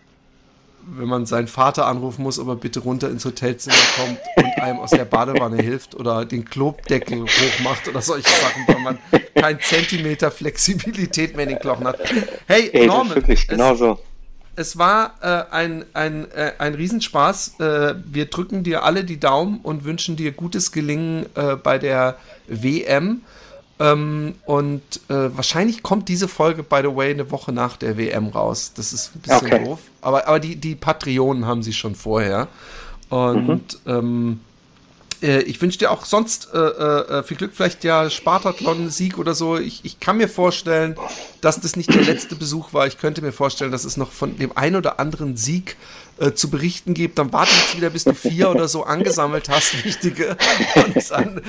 wenn 0.86 1.08
man 1.08 1.26
seinen 1.26 1.48
Vater 1.48 1.88
anrufen 1.88 2.24
muss, 2.24 2.40
ob 2.40 2.48
er 2.48 2.56
bitte 2.56 2.80
runter 2.82 3.10
ins 3.10 3.26
Hotelzimmer 3.26 3.76
kommt 3.98 4.20
und 4.38 4.64
einem 4.64 4.80
aus 4.80 4.92
der 4.92 5.06
Badewanne 5.06 5.62
hilft 5.62 5.96
oder 5.96 6.26
den 6.26 6.46
Klobdeckel 6.46 7.22
hochmacht 7.22 7.88
oder 7.88 8.02
solche 8.02 8.30
Sachen, 8.30 8.64
weil 8.68 8.80
man 8.80 9.00
keinen 9.36 9.60
Zentimeter 9.60 10.32
Flexibilität 10.32 11.36
mehr 11.36 11.44
in 11.44 11.50
den 11.50 11.60
Knochen 11.60 11.88
hat. 11.88 12.00
Hey, 12.48 12.70
Ey, 12.74 12.88
Norman, 12.88 13.16
wirklich, 13.16 13.48
genau 13.48 13.76
so 13.76 14.00
es 14.56 14.78
war 14.78 15.16
äh, 15.22 15.52
ein, 15.52 15.86
ein, 15.94 16.30
äh, 16.32 16.54
ein 16.60 16.76
Riesenspaß. 16.76 17.60
Äh, 17.60 17.96
wir 18.06 18.26
drücken 18.26 18.64
dir 18.64 18.84
alle 18.84 19.04
die 19.04 19.20
Daumen 19.20 19.60
und 19.62 19.84
wünschen 19.84 20.16
dir 20.16 20.32
gutes 20.32 20.72
Gelingen 20.72 21.26
äh, 21.36 21.56
bei 21.56 21.78
der 21.78 22.18
WM. 22.48 23.22
Ähm, 23.80 24.36
und 24.46 24.82
äh, 25.10 25.36
wahrscheinlich 25.36 25.82
kommt 25.82 26.08
diese 26.08 26.28
Folge, 26.28 26.64
by 26.64 26.82
the 26.84 26.96
way, 26.96 27.12
eine 27.12 27.32
Woche 27.32 27.52
nach 27.52 27.76
der 27.78 27.98
WM 27.98 28.28
raus. 28.28 28.72
Das 28.76 28.94
ist 28.94 29.16
ein 29.16 29.22
bisschen 29.22 29.48
okay. 29.48 29.64
doof. 29.66 29.80
Aber, 30.02 30.28
aber 30.28 30.40
die, 30.40 30.56
die 30.56 30.76
Patreonen 30.76 31.46
haben 31.46 31.64
sie 31.64 31.74
schon 31.74 31.96
vorher. 31.96 32.48
Und 33.10 33.86
mhm. 33.86 33.92
ähm, 33.92 34.40
äh, 35.24 35.42
ich 35.44 35.62
wünsche 35.62 35.80
dir 35.80 35.92
auch 35.92 36.06
sonst 36.06 36.50
äh, 36.54 36.58
äh, 36.58 37.24
viel 37.24 37.38
Glück, 37.38 37.52
vielleicht 37.54 37.84
ja 37.84 38.10
Spartathlon-Sieg 38.10 39.18
oder 39.18 39.34
so. 39.34 39.58
Ich, 39.58 39.84
ich 39.84 40.00
kann 40.00 40.18
mir 40.18 40.28
vorstellen, 40.28 40.96
dass 41.42 41.60
das 41.60 41.76
nicht 41.76 41.94
der 41.94 42.04
letzte 42.04 42.36
Besuch 42.36 42.74
war. 42.74 42.86
Ich 42.86 42.98
könnte 42.98 43.22
mir 43.22 43.32
vorstellen, 43.32 43.72
dass 43.72 43.86
es 43.86 43.98
noch 43.98 44.12
von 44.12 44.38
dem 44.38 44.56
einen 44.56 44.76
oder 44.76 45.00
anderen 45.00 45.38
Sieg 45.38 45.78
äh, 46.18 46.34
zu 46.34 46.50
berichten 46.50 46.94
gibt. 46.94 47.18
Dann 47.18 47.34
warte 47.34 47.52
ich 47.52 47.78
wieder, 47.78 47.90
bis 47.90 48.04
du 48.04 48.14
vier 48.14 48.50
oder 48.50 48.68
so 48.68 48.84
angesammelt 48.84 49.50
hast, 49.50 49.84
wichtige. 49.84 50.38
Und 50.76 51.12
dann 51.12 51.42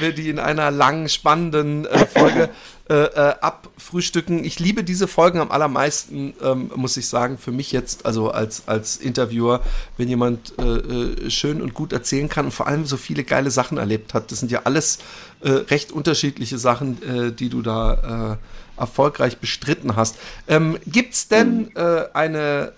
wir 0.00 0.12
die 0.12 0.28
in 0.28 0.38
einer 0.38 0.70
langen, 0.70 1.08
spannenden 1.08 1.86
äh, 1.86 2.06
Folge 2.06 2.50
äh, 2.90 2.94
äh, 2.94 3.34
abfrühstücken. 3.42 4.44
Ich 4.44 4.58
liebe 4.58 4.82
diese 4.82 5.08
Folgen 5.08 5.40
am 5.40 5.50
allermeisten, 5.50 6.32
ähm, 6.42 6.70
muss 6.74 6.96
ich 6.96 7.06
sagen, 7.06 7.36
für 7.36 7.52
mich 7.52 7.70
jetzt, 7.70 8.06
also 8.06 8.30
als, 8.30 8.62
als 8.66 8.96
Interviewer, 8.96 9.60
wenn 9.98 10.08
jemand 10.08 10.54
äh, 10.58 10.62
äh, 10.62 11.30
schön 11.30 11.60
und 11.60 11.74
gut 11.74 11.92
erzählen 11.92 12.30
kann 12.30 12.46
und 12.46 12.52
vor 12.52 12.66
allem 12.66 12.86
so 12.86 12.96
viele 12.96 13.24
geile 13.24 13.50
Sachen 13.50 13.76
erlebt 13.76 14.14
hat. 14.14 14.32
Das 14.32 14.40
sind 14.40 14.50
ja 14.50 14.62
alles 14.64 15.00
äh, 15.42 15.50
recht 15.50 15.92
unterschiedliche 15.92 16.56
Sachen, 16.58 17.36
die 17.36 17.50
du 17.50 17.60
da 17.60 18.38
erfolgreich 18.78 19.38
bestritten 19.38 19.96
hast. 19.96 20.16
Ähm, 20.48 20.78
Gibt 20.86 21.14
es 21.14 21.28
denn 21.28 21.70
eine 21.76 22.72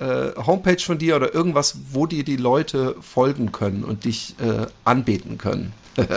Homepage 0.47 0.79
von 0.79 0.99
dir 0.99 1.17
oder 1.17 1.35
irgendwas, 1.35 1.79
wo 1.93 2.07
dir 2.07 2.25
die 2.25 2.37
Leute 2.37 2.97
folgen 3.01 3.53
können 3.53 3.85
und 3.85 4.05
dich 4.05 4.35
anbeten 4.85 5.39
können? 5.39 5.73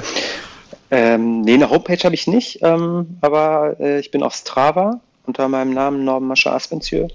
Ähm, 0.95 1.41
nee, 1.41 1.55
eine 1.55 1.71
Homepage 1.71 1.97
habe 2.03 2.13
ich 2.13 2.27
nicht, 2.27 2.59
ähm, 2.61 3.17
aber 3.21 3.77
äh, 3.79 3.99
ich 3.99 4.11
bin 4.11 4.21
auf 4.21 4.35
Strava 4.35 4.99
unter 5.25 5.47
meinem 5.47 5.73
Namen 5.73 6.05
Norman 6.05 6.27
Mascha 6.27 6.53
Aspensieux. 6.53 7.11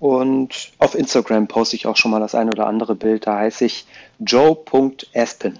Und 0.00 0.72
auf 0.78 0.94
Instagram 0.94 1.46
poste 1.46 1.76
ich 1.76 1.86
auch 1.86 1.98
schon 1.98 2.10
mal 2.10 2.20
das 2.20 2.34
ein 2.34 2.48
oder 2.48 2.66
andere 2.66 2.94
Bild. 2.94 3.26
Da 3.26 3.36
heiße 3.36 3.66
ich 3.66 3.86
joe.aspen. 4.18 5.58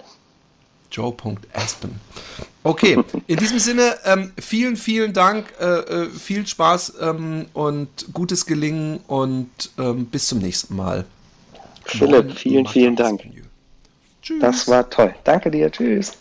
Joe.aspen. 0.91 1.99
Okay, 2.63 3.01
in 3.27 3.37
diesem 3.37 3.59
Sinne, 3.59 3.95
ähm, 4.05 4.33
vielen, 4.39 4.75
vielen 4.75 5.13
Dank, 5.13 5.53
äh, 5.59 5.65
äh, 5.65 6.09
viel 6.09 6.45
Spaß 6.45 6.93
ähm, 7.01 7.45
und 7.53 8.13
gutes 8.13 8.45
Gelingen 8.45 8.99
und 9.07 9.49
ähm, 9.77 10.05
bis 10.07 10.27
zum 10.27 10.39
nächsten 10.39 10.75
Mal. 10.75 11.05
Philipp, 11.85 12.33
vielen, 12.33 12.67
vielen 12.67 12.95
Dank. 12.95 13.21
Das 14.41 14.67
war 14.67 14.89
toll. 14.89 15.15
Danke 15.23 15.49
dir. 15.49 15.71
Tschüss. 15.71 16.13